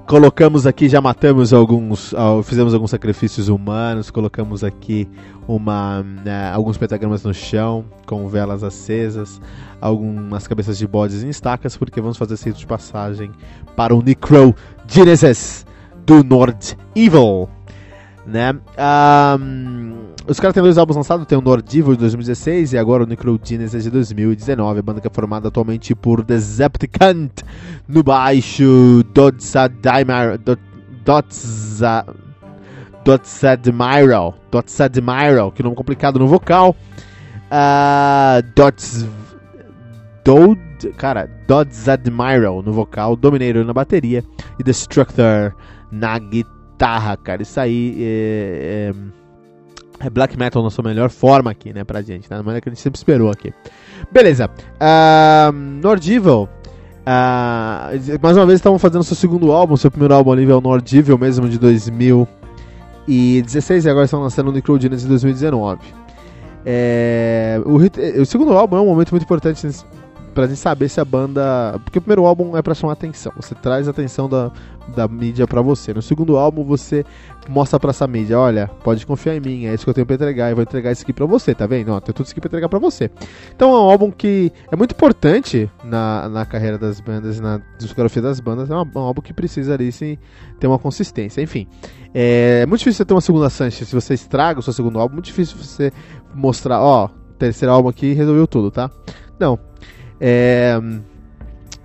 Colocamos 0.09 0.67
aqui, 0.67 0.89
já 0.89 1.03
matamos 1.03 1.53
alguns, 1.53 2.15
fizemos 2.45 2.73
alguns 2.73 2.91
sacrifícios 2.91 3.51
humanos, 3.51 4.11
colocamos 4.11 4.65
aqui 4.65 5.07
uma, 5.47 6.03
né, 6.03 6.51
alguns 6.51 6.79
pentagramas 6.79 7.23
no 7.23 7.35
chão, 7.35 7.85
com 8.07 8.27
velas 8.27 8.65
acesas, 8.65 9.39
algumas 9.79 10.49
cabeças 10.49 10.79
de 10.79 10.87
bodes 10.87 11.23
em 11.23 11.29
estacas, 11.29 11.77
porque 11.77 12.01
vamos 12.01 12.17
fazer 12.17 12.37
rito 12.37 12.59
de 12.59 12.67
passagem 12.67 13.31
para 13.77 13.95
o 13.95 14.03
Necrogenesis 14.03 15.67
do 16.07 16.25
Nord 16.25 16.75
Evil 16.97 17.51
né? 18.29 18.53
Um, 19.41 19.98
os 20.29 20.39
caras 20.39 20.53
têm 20.53 20.63
dois 20.63 20.77
álbuns 20.77 20.97
lançados, 20.97 21.27
tem 21.27 21.39
o 21.39 21.41
Nordivo 21.41 21.93
de 21.93 22.01
2016 22.01 22.75
e 22.75 22.79
agora 22.79 23.05
o 23.05 23.07
Necrogenesis 23.07 23.85
de 23.85 23.91
2019. 23.91 24.79
A 24.79 24.83
banda 24.83 25.01
que 25.01 25.07
é 25.07 25.11
formada 25.11 25.49
atualmente 25.49 25.95
por 25.95 26.23
Decepticant 26.23 27.31
no 27.89 28.03
baixo, 28.03 29.03
Dotsadimir, 29.15 30.39
Dotsa, 31.03 32.05
Dotsadmiral, 33.03 34.35
Dotsadmiral, 34.51 35.51
que 35.51 35.63
nome 35.63 35.75
complicado 35.75 36.19
no 36.19 36.27
vocal. 36.27 36.77
Uh, 37.51 38.43
Dots, 38.55 39.07
Dod, 40.23 40.61
cara, 40.99 41.27
Dotsadmiral 41.47 42.63
no 42.63 42.75
vocal, 42.75 43.17
Dominator 43.17 43.65
na 43.65 43.73
bateria 43.73 44.23
e 44.59 44.63
Destructor 44.63 45.55
na 45.91 46.19
guitarra, 46.19 47.17
cara. 47.17 47.41
Isso 47.41 47.59
aí 47.59 47.97
é, 47.99 48.93
é, 48.93 49.18
é, 50.01 50.11
black 50.11 50.37
metal 50.39 50.63
na 50.63 50.71
sua 50.71 50.85
melhor 50.85 51.11
forma 51.11 51.51
aqui, 51.51 51.73
né, 51.73 51.83
pra 51.85 52.01
gente, 52.03 52.31
né? 52.31 52.37
Da 52.37 52.43
maneira 52.43 52.61
que 52.61 52.69
a 52.69 52.73
gente 52.73 52.81
sempre 52.81 52.99
esperou 52.99 53.31
aqui. 53.31 53.53
Beleza. 54.13 54.51
Uh, 54.81 55.51
Evil. 56.11 56.49
Uh, 57.07 58.19
mais 58.21 58.37
uma 58.37 58.45
vez 58.45 58.59
estavam 58.59 58.79
fazendo 58.79 59.03
seu 59.03 59.17
segundo 59.17 59.51
álbum, 59.51 59.75
seu 59.77 59.91
primeiro 59.91 60.15
álbum 60.15 60.31
ali 60.33 60.51
é 60.51 60.55
o 60.55 60.61
Evil 60.93 61.19
mesmo 61.19 61.49
de 61.49 61.59
2016 61.59 63.87
e 63.87 63.91
agora 63.91 64.05
estão 64.05 64.21
lançando 64.21 64.49
o 64.49 64.53
Necrogenesis 64.53 65.05
de 65.05 65.09
2019. 65.09 65.81
É, 66.67 67.59
o, 67.65 67.77
o, 68.21 68.27
segundo 68.27 68.53
álbum 68.53 68.77
é 68.77 68.81
um 68.81 68.87
momento 68.87 69.13
muito 69.13 69.23
importante 69.23 69.65
pra 70.39 70.47
gente 70.47 70.61
saber 70.61 70.89
se 70.89 71.01
a 71.01 71.05
banda. 71.05 71.81
Porque 71.83 71.99
o 71.99 72.01
primeiro 72.01 72.25
álbum 72.25 72.57
é 72.57 72.63
pra 72.63 72.73
chamar 72.73 72.93
atenção. 72.93 73.33
Você 73.35 73.57
traz 73.57 73.89
a 73.89 73.91
atenção 73.91 74.29
da, 74.29 74.53
da 74.95 75.09
mídia 75.09 75.49
pra 75.49 75.61
você. 75.61 75.93
No 75.93 76.01
segundo 76.01 76.37
álbum, 76.37 76.63
você 76.63 77.05
mostra 77.49 77.81
pra 77.81 77.91
essa 77.91 78.07
mídia: 78.07 78.39
olha, 78.39 78.71
pode 78.85 79.05
confiar 79.05 79.35
em 79.35 79.41
mim, 79.41 79.67
é 79.67 79.75
isso 79.75 79.83
que 79.83 79.91
eu 79.91 79.95
tenho 79.95 80.07
pra 80.07 80.15
entregar. 80.15 80.49
E 80.49 80.55
vou 80.55 80.63
entregar 80.63 80.93
isso 80.93 81.03
aqui 81.03 81.13
pra 81.13 81.27
você, 81.27 81.57
tá 81.57 81.67
vendo? 81.67 81.91
Ó, 81.91 81.99
tem 81.99 82.15
tudo 82.15 82.25
isso 82.25 82.33
aqui 82.33 82.41
pra 82.41 82.47
entregar 82.47 82.69
pra 82.69 82.79
você. 82.79 83.11
Então 83.53 83.69
é 83.71 83.81
um 83.81 83.91
álbum 83.91 84.13
que 84.13 84.53
é 84.71 84.77
muito 84.77 84.93
importante 84.93 85.69
na, 85.83 86.29
na 86.29 86.47
carreira 86.47 86.79
das 86.79 87.01
bandas 87.01 87.41
na 87.41 87.61
discografia 87.77 88.23
das 88.23 88.39
bandas. 88.39 88.71
É 88.71 88.77
um, 88.77 88.87
um 88.95 89.01
álbum 89.01 89.21
que 89.21 89.33
precisa 89.33 89.75
ali 89.75 89.91
sim, 89.91 90.17
ter 90.61 90.69
uma 90.69 90.79
consistência. 90.79 91.43
Enfim, 91.43 91.67
é, 92.15 92.61
é 92.63 92.67
muito 92.67 92.79
difícil 92.79 92.99
você 92.99 93.05
ter 93.05 93.15
uma 93.15 93.21
segunda 93.21 93.51
chance. 93.51 93.85
Se 93.85 93.93
você 93.93 94.15
estraga 94.15 94.61
o 94.61 94.63
seu 94.63 94.73
segundo 94.73 95.01
álbum, 95.01 95.15
muito 95.15 95.27
difícil 95.27 95.59
você 95.59 95.93
mostrar: 96.33 96.81
ó, 96.81 97.09
terceiro 97.37 97.73
álbum 97.73 97.89
aqui 97.89 98.13
resolveu 98.13 98.47
tudo, 98.47 98.71
tá? 98.71 98.89
Não, 99.37 99.59
é, 100.21 100.81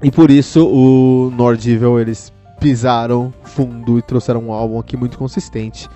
e 0.01 0.11
por 0.11 0.29
isso 0.31 0.67
o 0.67 1.31
Nordivil 1.35 1.99
eles 1.99 2.31
pisaram 2.59 3.33
fundo 3.43 3.99
e 3.99 4.01
trouxeram 4.01 4.47
um 4.47 4.53
álbum 4.53 4.79
aqui 4.79 4.95
muito 4.95 5.17
consistente, 5.17 5.89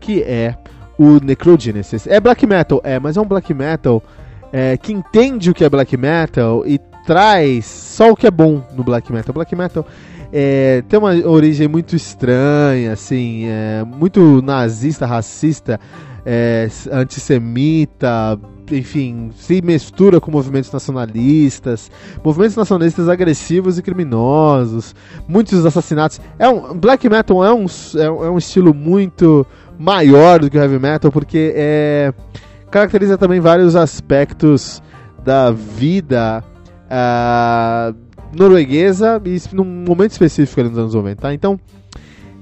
que 0.00 0.22
é 0.22 0.56
o 0.98 1.18
Necrogenesis. 1.22 2.06
É 2.06 2.20
black 2.20 2.46
metal, 2.46 2.80
é, 2.84 2.98
mas 2.98 3.16
é 3.16 3.20
um 3.20 3.26
black 3.26 3.52
metal 3.52 4.02
é, 4.52 4.76
que 4.76 4.92
entende 4.92 5.50
o 5.50 5.54
que 5.54 5.64
é 5.64 5.68
black 5.68 5.96
metal 5.96 6.66
e 6.66 6.78
traz 7.06 7.66
só 7.66 8.10
o 8.10 8.16
que 8.16 8.26
é 8.26 8.30
bom 8.30 8.62
no 8.74 8.82
black 8.82 9.12
metal. 9.12 9.34
Black 9.34 9.54
metal 9.54 9.86
é, 10.32 10.82
tem 10.88 10.98
uma 10.98 11.14
origem 11.28 11.68
muito 11.68 11.94
estranha, 11.94 12.92
assim, 12.92 13.46
é, 13.46 13.84
muito 13.84 14.42
nazista, 14.42 15.06
racista, 15.06 15.78
é, 16.24 16.68
antissemita, 16.90 18.38
enfim, 18.70 19.30
se 19.36 19.60
mistura 19.62 20.20
com 20.20 20.30
movimentos 20.30 20.72
nacionalistas, 20.72 21.90
movimentos 22.24 22.56
nacionalistas 22.56 23.08
agressivos 23.08 23.78
e 23.78 23.82
criminosos, 23.82 24.94
muitos 25.28 25.64
assassinatos. 25.66 26.20
É 26.38 26.48
um 26.48 26.78
black 26.78 27.08
metal 27.08 27.44
é 27.44 27.52
um, 27.52 27.66
é, 27.96 28.04
é 28.04 28.30
um 28.30 28.38
estilo 28.38 28.72
muito 28.72 29.46
maior 29.78 30.40
do 30.40 30.48
que 30.48 30.56
o 30.56 30.60
heavy 30.60 30.78
metal 30.78 31.10
porque 31.10 31.52
é, 31.54 32.14
caracteriza 32.70 33.18
também 33.18 33.40
vários 33.40 33.76
aspectos 33.76 34.82
da 35.24 35.50
vida 35.50 36.44
uh, 36.84 37.94
norueguesa 38.36 39.20
e 39.24 39.40
num 39.52 39.64
momento 39.64 40.12
específico 40.12 40.60
ali 40.60 40.68
nos 40.68 40.78
anos 40.78 40.94
90, 40.94 41.22
tá? 41.22 41.32
Então, 41.32 41.58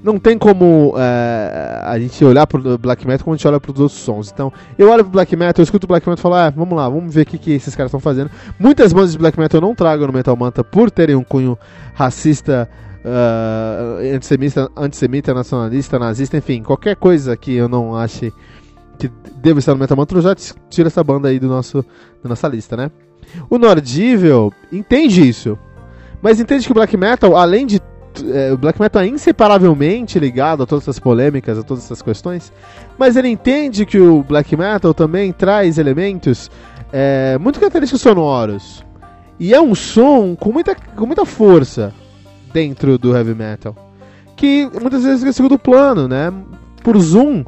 não 0.02 0.18
tem 0.18 0.36
como 0.36 0.94
é, 0.96 1.80
a 1.84 1.98
gente 1.98 2.24
olhar 2.24 2.46
pro 2.46 2.76
black 2.76 3.06
metal 3.06 3.24
como 3.24 3.34
a 3.34 3.36
gente 3.36 3.46
olha 3.46 3.60
pros 3.60 3.78
outros 3.78 4.00
sons. 4.00 4.30
Então, 4.32 4.52
eu 4.76 4.90
olho 4.90 5.04
pro 5.04 5.12
black 5.12 5.36
metal, 5.36 5.60
eu 5.60 5.64
escuto 5.64 5.86
o 5.86 5.88
black 5.88 6.08
metal 6.08 6.18
e 6.18 6.22
falo, 6.22 6.34
ah, 6.34 6.50
vamos 6.50 6.76
lá, 6.76 6.88
vamos 6.88 7.14
ver 7.14 7.22
o 7.22 7.26
que, 7.26 7.38
que 7.38 7.52
esses 7.52 7.76
caras 7.76 7.90
estão 7.90 8.00
fazendo. 8.00 8.30
Muitas 8.58 8.92
bandas 8.92 9.12
de 9.12 9.18
black 9.18 9.38
metal 9.38 9.60
eu 9.60 9.66
não 9.66 9.74
trago 9.74 10.06
no 10.06 10.12
Metal 10.12 10.36
Manta 10.36 10.64
por 10.64 10.90
terem 10.90 11.14
um 11.14 11.22
cunho 11.22 11.56
racista, 11.94 12.68
uh, 13.04 14.14
antissemita, 14.14 14.70
antissemita, 14.76 15.32
nacionalista, 15.32 15.98
nazista, 15.98 16.36
enfim, 16.36 16.62
qualquer 16.62 16.96
coisa 16.96 17.36
que 17.36 17.54
eu 17.54 17.68
não 17.68 17.94
ache 17.94 18.32
que 18.98 19.10
deva 19.36 19.58
estar 19.58 19.72
no 19.72 19.78
Metal 19.78 19.96
Manta, 19.96 20.14
eu 20.16 20.22
já 20.22 20.34
tiro 20.34 20.88
essa 20.88 21.02
banda 21.02 21.28
aí 21.28 21.38
do 21.38 21.48
nosso, 21.48 21.84
da 22.22 22.28
nossa 22.28 22.48
lista, 22.48 22.76
né? 22.76 22.90
O 23.48 23.58
Nordível 23.58 24.52
entende 24.70 25.26
isso. 25.26 25.58
Mas 26.20 26.38
entende 26.38 26.64
que 26.66 26.70
o 26.70 26.74
black 26.74 26.96
metal, 26.96 27.36
além 27.36 27.66
de 27.66 27.80
é, 28.32 28.52
o 28.52 28.58
black 28.58 28.80
metal 28.80 29.02
é 29.02 29.06
inseparavelmente 29.06 30.18
ligado 30.18 30.62
a 30.62 30.66
todas 30.66 30.84
essas 30.84 30.98
polêmicas, 30.98 31.58
a 31.58 31.62
todas 31.62 31.84
essas 31.84 32.02
questões, 32.02 32.52
mas 32.98 33.16
ele 33.16 33.28
entende 33.28 33.86
que 33.86 33.98
o 33.98 34.22
black 34.22 34.56
metal 34.56 34.92
também 34.92 35.32
traz 35.32 35.78
elementos 35.78 36.50
é, 36.92 37.38
muito 37.38 37.58
característicos 37.58 38.02
sonoros. 38.02 38.84
E 39.38 39.54
é 39.54 39.60
um 39.60 39.74
som 39.74 40.36
com 40.36 40.52
muita, 40.52 40.74
com 40.74 41.06
muita 41.06 41.24
força 41.24 41.92
dentro 42.52 42.98
do 42.98 43.16
heavy 43.16 43.34
metal. 43.34 43.74
Que 44.36 44.68
muitas 44.80 45.02
vezes 45.02 45.20
fica 45.20 45.32
segundo 45.32 45.58
plano, 45.58 46.06
né? 46.06 46.32
Por 46.82 46.98
zoom, 46.98 47.44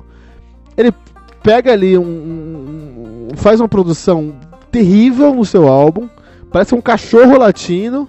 ele 0.76 0.92
pega 1.42 1.72
ali 1.72 1.96
um, 1.98 2.02
um, 2.02 3.28
faz 3.36 3.60
uma 3.60 3.68
produção 3.68 4.34
terrível 4.70 5.34
no 5.34 5.44
seu 5.44 5.68
álbum, 5.68 6.08
parece 6.50 6.74
um 6.74 6.80
cachorro 6.80 7.38
latino, 7.38 8.08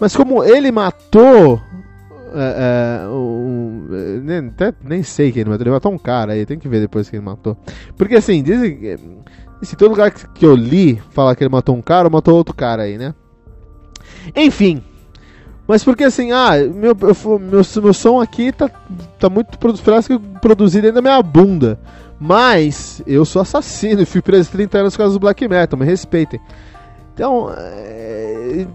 mas 0.00 0.16
como 0.16 0.42
ele 0.42 0.72
matou 0.72 1.60
é, 2.34 3.04
é, 3.04 3.08
um, 3.08 3.86
nem, 4.22 4.38
até, 4.48 4.72
nem 4.82 5.02
sei 5.02 5.30
quem 5.30 5.42
ele 5.42 5.50
matou. 5.50 5.64
Ele 5.64 5.70
matou 5.70 5.92
um 5.92 5.98
cara 5.98 6.32
aí, 6.32 6.44
tem 6.44 6.58
que 6.58 6.68
ver 6.68 6.80
depois 6.80 7.08
quem 7.08 7.18
ele 7.18 7.26
matou. 7.26 7.56
Porque 7.96 8.16
assim, 8.16 8.42
dizem 8.42 8.76
que. 8.76 8.98
Se 9.62 9.76
todo 9.76 9.90
lugar 9.90 10.10
que 10.10 10.44
eu 10.44 10.54
li 10.54 11.00
fala 11.10 11.34
que 11.34 11.42
ele 11.42 11.50
matou 11.50 11.74
um 11.74 11.80
cara, 11.80 12.08
ou 12.08 12.10
matou 12.10 12.34
outro 12.34 12.54
cara 12.54 12.82
aí, 12.82 12.98
né? 12.98 13.14
Enfim. 14.34 14.82
Mas 15.66 15.82
porque 15.82 16.04
assim, 16.04 16.32
ah, 16.32 16.50
meu, 16.74 16.94
meu, 16.94 17.64
meu 17.82 17.94
som 17.94 18.20
aqui 18.20 18.52
tá, 18.52 18.68
tá 19.18 19.30
muito 19.30 19.58
parece 19.82 20.18
produzido 20.40 20.82
dentro 20.82 20.96
da 20.96 21.02
minha 21.02 21.22
bunda. 21.22 21.78
Mas 22.20 23.02
eu 23.06 23.24
sou 23.24 23.42
assassino 23.42 24.02
e 24.02 24.06
fui 24.06 24.20
preso 24.20 24.50
30 24.50 24.78
anos 24.78 24.94
por 24.94 24.98
causa 24.98 25.14
do 25.14 25.20
black 25.20 25.46
metal, 25.48 25.78
me 25.78 25.86
respeitem. 25.86 26.40
Então, 27.14 27.48
é, 27.56 28.66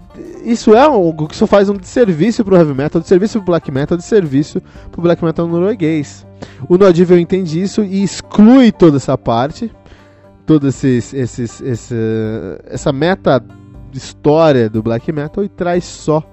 isso 0.42 0.74
é 0.74 0.80
algo 0.80 1.28
que 1.28 1.36
só 1.36 1.46
faz 1.46 1.68
um 1.68 1.74
desserviço 1.74 2.42
pro 2.42 2.56
heavy 2.56 2.72
metal, 2.72 3.00
desserviço 3.00 3.38
pro 3.38 3.46
black 3.46 3.70
metal, 3.70 3.98
desserviço 3.98 4.62
pro 4.90 5.02
black 5.02 5.22
metal 5.22 5.46
norueguês. 5.46 6.26
O 6.66 6.78
Nodivil 6.78 7.18
entende 7.18 7.60
isso 7.60 7.82
e 7.82 8.02
exclui 8.02 8.72
toda 8.72 8.96
essa 8.96 9.16
parte, 9.18 9.70
toda 10.46 10.68
esses, 10.68 11.12
esses, 11.12 11.60
esse, 11.60 11.94
essa 12.64 12.90
meta 12.92 13.44
história 13.92 14.70
do 14.70 14.82
black 14.82 15.12
metal 15.12 15.44
e 15.44 15.48
traz 15.48 15.84
só 15.84 16.24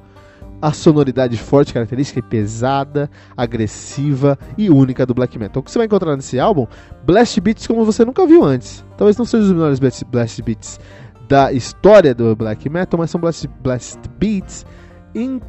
a 0.62 0.72
sonoridade 0.72 1.38
forte, 1.38 1.74
característica 1.74 2.20
e 2.20 2.24
pesada, 2.24 3.10
agressiva 3.36 4.40
e 4.58 4.70
única 4.70 5.06
do 5.06 5.14
black 5.14 5.38
metal. 5.38 5.60
O 5.60 5.64
que 5.64 5.70
você 5.70 5.78
vai 5.78 5.86
encontrar 5.86 6.16
nesse 6.16 6.40
álbum? 6.40 6.66
Blast 7.06 7.40
beats 7.42 7.68
como 7.68 7.86
você 7.86 8.04
nunca 8.04 8.26
viu 8.26 8.44
antes. 8.44 8.84
Talvez 8.98 9.18
não 9.18 9.26
sejam 9.26 9.48
os 9.48 9.54
melhores 9.54 9.80
blast 9.80 10.42
beats 10.42 10.80
da 11.28 11.52
história 11.52 12.14
do 12.14 12.36
black 12.36 12.70
metal, 12.70 12.99
mas 12.99 13.12
são 13.12 13.20
blast, 13.20 13.48
blast 13.62 13.99
beats 14.18 14.66
in, 15.14 15.41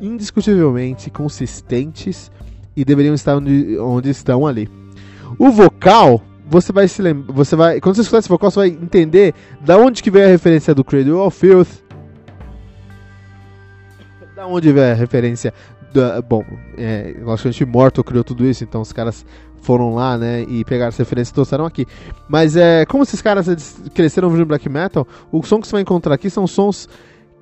indiscutivelmente 0.00 1.10
consistentes 1.10 2.30
e 2.76 2.84
deveriam 2.84 3.14
estar 3.14 3.36
onde, 3.36 3.78
onde 3.78 4.10
estão 4.10 4.46
ali. 4.46 4.68
O 5.38 5.50
vocal, 5.50 6.22
você 6.46 6.72
vai 6.72 6.86
se 6.86 7.02
lembrar, 7.02 7.34
você 7.34 7.56
vai, 7.56 7.80
quando 7.80 7.96
você 7.96 8.02
escutar 8.02 8.18
esse 8.18 8.28
vocal, 8.28 8.50
você 8.50 8.58
vai 8.60 8.68
entender 8.68 9.34
da 9.60 9.76
onde 9.76 10.02
que 10.02 10.10
veio 10.10 10.26
a 10.26 10.30
referência 10.30 10.74
do 10.74 10.84
Cradle 10.84 11.26
of 11.26 11.36
Filth, 11.36 11.82
da 14.36 14.46
onde 14.46 14.72
veio 14.72 14.92
a 14.92 14.94
referência 14.94 15.52
Da, 15.92 16.20
bom, 16.20 16.44
é, 16.76 17.16
logicamente 17.22 17.62
Immortal 17.62 18.04
criou 18.04 18.24
tudo 18.24 18.44
isso, 18.44 18.64
então 18.64 18.80
os 18.80 18.92
caras 18.92 19.24
foram 19.62 19.94
lá, 19.94 20.16
né, 20.16 20.42
e 20.48 20.64
pegaram 20.64 20.90
as 20.90 20.96
referências 20.96 21.30
e 21.30 21.34
trouxeram 21.34 21.66
aqui. 21.66 21.86
Mas 22.28 22.56
é, 22.56 22.84
como 22.86 23.02
esses 23.02 23.20
caras 23.20 23.46
cresceram 23.94 24.28
ouvindo 24.28 24.46
black 24.46 24.68
metal, 24.68 25.06
o 25.32 25.42
som 25.42 25.60
que 25.60 25.66
você 25.66 25.72
vai 25.72 25.82
encontrar 25.82 26.14
aqui 26.14 26.30
são 26.30 26.46
sons 26.46 26.88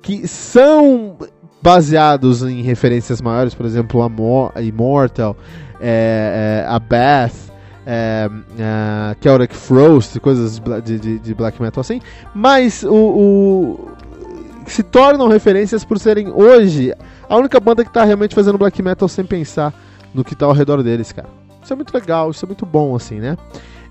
que 0.01 0.27
são 0.27 1.17
baseados 1.61 2.43
em 2.43 2.61
referências 2.61 3.21
maiores, 3.21 3.55
por 3.55 3.65
exemplo, 3.65 4.01
a 4.03 4.61
Immortal, 4.61 5.35
é, 5.81 6.63
é, 6.63 6.67
a 6.67 6.79
Bath, 6.79 7.33
é, 7.85 8.29
é, 8.59 9.15
Celtic 9.21 9.53
Frost, 9.53 10.19
coisas 10.19 10.61
de, 10.83 10.99
de, 10.99 11.19
de, 11.19 11.33
black 11.33 11.61
metal 11.61 11.81
assim, 11.81 12.01
mas 12.33 12.83
o, 12.83 12.93
o, 12.93 13.89
se 14.67 14.83
tornam 14.83 15.27
referências 15.27 15.83
por 15.83 15.99
serem 15.99 16.29
hoje 16.29 16.93
a 17.29 17.35
única 17.35 17.59
banda 17.59 17.83
que 17.83 17.89
está 17.89 18.03
realmente 18.03 18.35
fazendo 18.35 18.57
black 18.57 18.81
metal 18.81 19.07
sem 19.07 19.25
pensar 19.25 19.73
no 20.13 20.23
que 20.23 20.33
está 20.33 20.45
ao 20.45 20.53
redor 20.53 20.81
deles, 20.81 21.11
cara. 21.11 21.27
Isso 21.63 21.73
é 21.73 21.75
muito 21.75 21.93
legal, 21.93 22.29
isso 22.29 22.45
é 22.45 22.47
muito 22.47 22.65
bom, 22.65 22.95
assim, 22.95 23.19
né? 23.19 23.37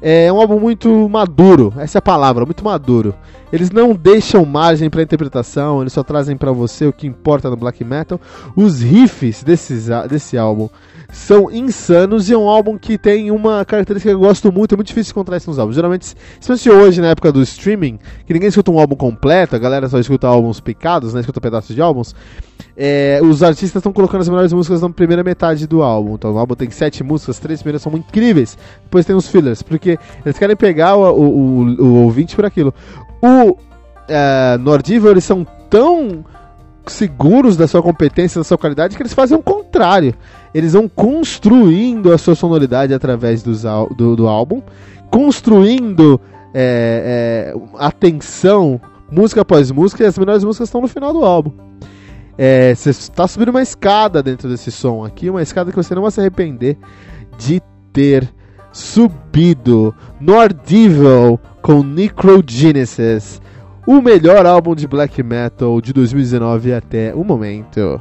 É 0.01 0.33
um 0.33 0.39
álbum 0.41 0.61
muito 0.61 1.09
maduro, 1.09 1.73
essa 1.79 1.99
é 1.99 2.01
a 2.01 2.03
palavra, 2.03 2.45
muito 2.45 2.65
maduro. 2.65 3.15
Eles 3.53 3.71
não 3.71 3.95
deixam 3.95 4.45
margem 4.45 4.91
para 4.91 5.03
interpretação, 5.03 5.81
eles 5.81 5.93
só 5.93 6.03
trazem 6.03 6.37
para 6.37 6.53
você 6.53 6.87
o 6.87 6.93
que 6.93 7.07
importa 7.07 7.49
no 7.49 7.57
black 7.57 7.83
metal. 7.85 8.21
Os 8.55 8.81
riffs 8.81 9.43
desses, 9.43 9.87
desse 10.09 10.37
álbum 10.37 10.69
são 11.15 11.49
insanos 11.51 12.29
e 12.29 12.35
é 12.35 12.37
um 12.37 12.49
álbum 12.49 12.77
que 12.77 12.99
tem 12.99 13.31
uma 13.31 13.65
característica 13.65 14.11
que 14.11 14.17
eu 14.17 14.19
gosto 14.19 14.51
muito, 14.51 14.75
é 14.75 14.77
muito 14.77 14.89
difícil 14.89 15.13
encontrar 15.13 15.37
isso 15.37 15.49
nos 15.49 15.61
álbuns. 15.61 15.77
Geralmente, 15.77 16.13
especialmente 16.41 16.71
hoje, 16.71 17.01
na 17.01 17.09
época 17.09 17.31
do 17.31 17.41
streaming, 17.41 18.01
que 18.27 18.35
ninguém 18.35 18.49
escuta 18.49 18.73
um 18.73 18.81
álbum 18.81 18.97
completo, 18.97 19.55
a 19.55 19.59
galera 19.59 19.89
só 19.89 19.99
escuta 20.01 20.27
álbuns 20.27 20.59
picados, 20.59 21.15
né, 21.15 21.21
escuta 21.21 21.41
pedaços 21.41 21.73
de 21.75 21.81
álbuns, 21.81 22.17
é, 22.77 23.21
os 23.23 23.45
artistas 23.45 23.77
estão 23.77 23.93
colocando 23.93 24.23
as 24.23 24.29
melhores 24.29 24.53
músicas 24.53 24.83
na 24.83 24.91
primeira 24.91 25.23
metade 25.23 25.69
do 25.69 25.85
álbum. 25.85 26.15
Então 26.15 26.35
o 26.35 26.39
álbum 26.39 26.57
tem 26.57 26.69
sete 26.71 27.05
músicas, 27.05 27.39
três 27.39 27.61
primeiras 27.61 27.83
são 27.83 27.93
incríveis, 27.97 28.59
depois 28.83 29.07
tem 29.07 29.15
os 29.15 29.29
fillers, 29.29 29.63
porque 29.63 29.97
eles 30.27 30.37
querem 30.37 30.57
pegar 30.57 30.97
o, 30.97 31.03
o, 31.13 31.61
o, 31.61 31.83
o 31.83 31.95
ouvinte 32.03 32.35
por 32.35 32.45
aquilo. 32.45 32.75
O 33.23 33.57
é, 34.09 34.59
Nordivo, 34.59 35.09
eles 35.09 35.23
são 35.23 35.47
tão 35.71 36.25
seguros 36.87 37.57
da 37.57 37.69
sua 37.69 37.83
competência, 37.83 38.41
da 38.41 38.45
sua 38.45 38.59
qualidade, 38.59 38.97
que 38.97 39.03
eles 39.03 39.15
fazem 39.15 39.39
o 39.39 39.43
contrário 39.43 40.13
eles 40.55 40.73
vão 40.73 40.89
construindo 40.89 42.13
a 42.13 42.19
sua 42.19 42.37
sonoridade 42.37 42.95
através 42.95 43.43
dos, 43.43 43.65
do, 43.97 44.15
do 44.15 44.29
álbum, 44.29 44.63
construindo 45.11 46.21
é, 46.55 47.53
é, 47.53 47.61
atenção, 47.79 48.81
música 49.11 49.41
após 49.41 49.73
música, 49.73 50.05
e 50.05 50.07
as 50.07 50.17
melhores 50.17 50.45
músicas 50.45 50.69
estão 50.69 50.81
no 50.81 50.89
final 50.89 51.13
do 51.13 51.25
álbum. 51.25 51.51
É, 52.39 52.75
você 52.75 52.91
está 52.91 53.27
subindo 53.27 53.49
uma 53.49 53.63
escada 53.63 54.23
dentro 54.23 54.49
desse 54.49 54.71
som 54.71 55.05
aqui, 55.05 55.29
uma 55.29 55.43
escada 55.43 55.71
que 55.71 55.77
você 55.77 55.95
não 55.95 56.03
vai 56.03 56.11
se 56.11 56.21
arrepender 56.21 56.79
de 57.37 57.61
ter 57.93 58.33
subido. 58.73 59.95
Nordival 60.21 61.41
com 61.61 61.83
Necrogenesis, 61.83 63.41
o 63.87 64.01
melhor 64.01 64.47
álbum 64.47 64.75
de 64.75 64.87
black 64.87 65.23
metal 65.23 65.81
de 65.81 65.93
2019 65.93 66.73
até 66.73 67.15
o 67.15 67.25
momento. 67.25 68.01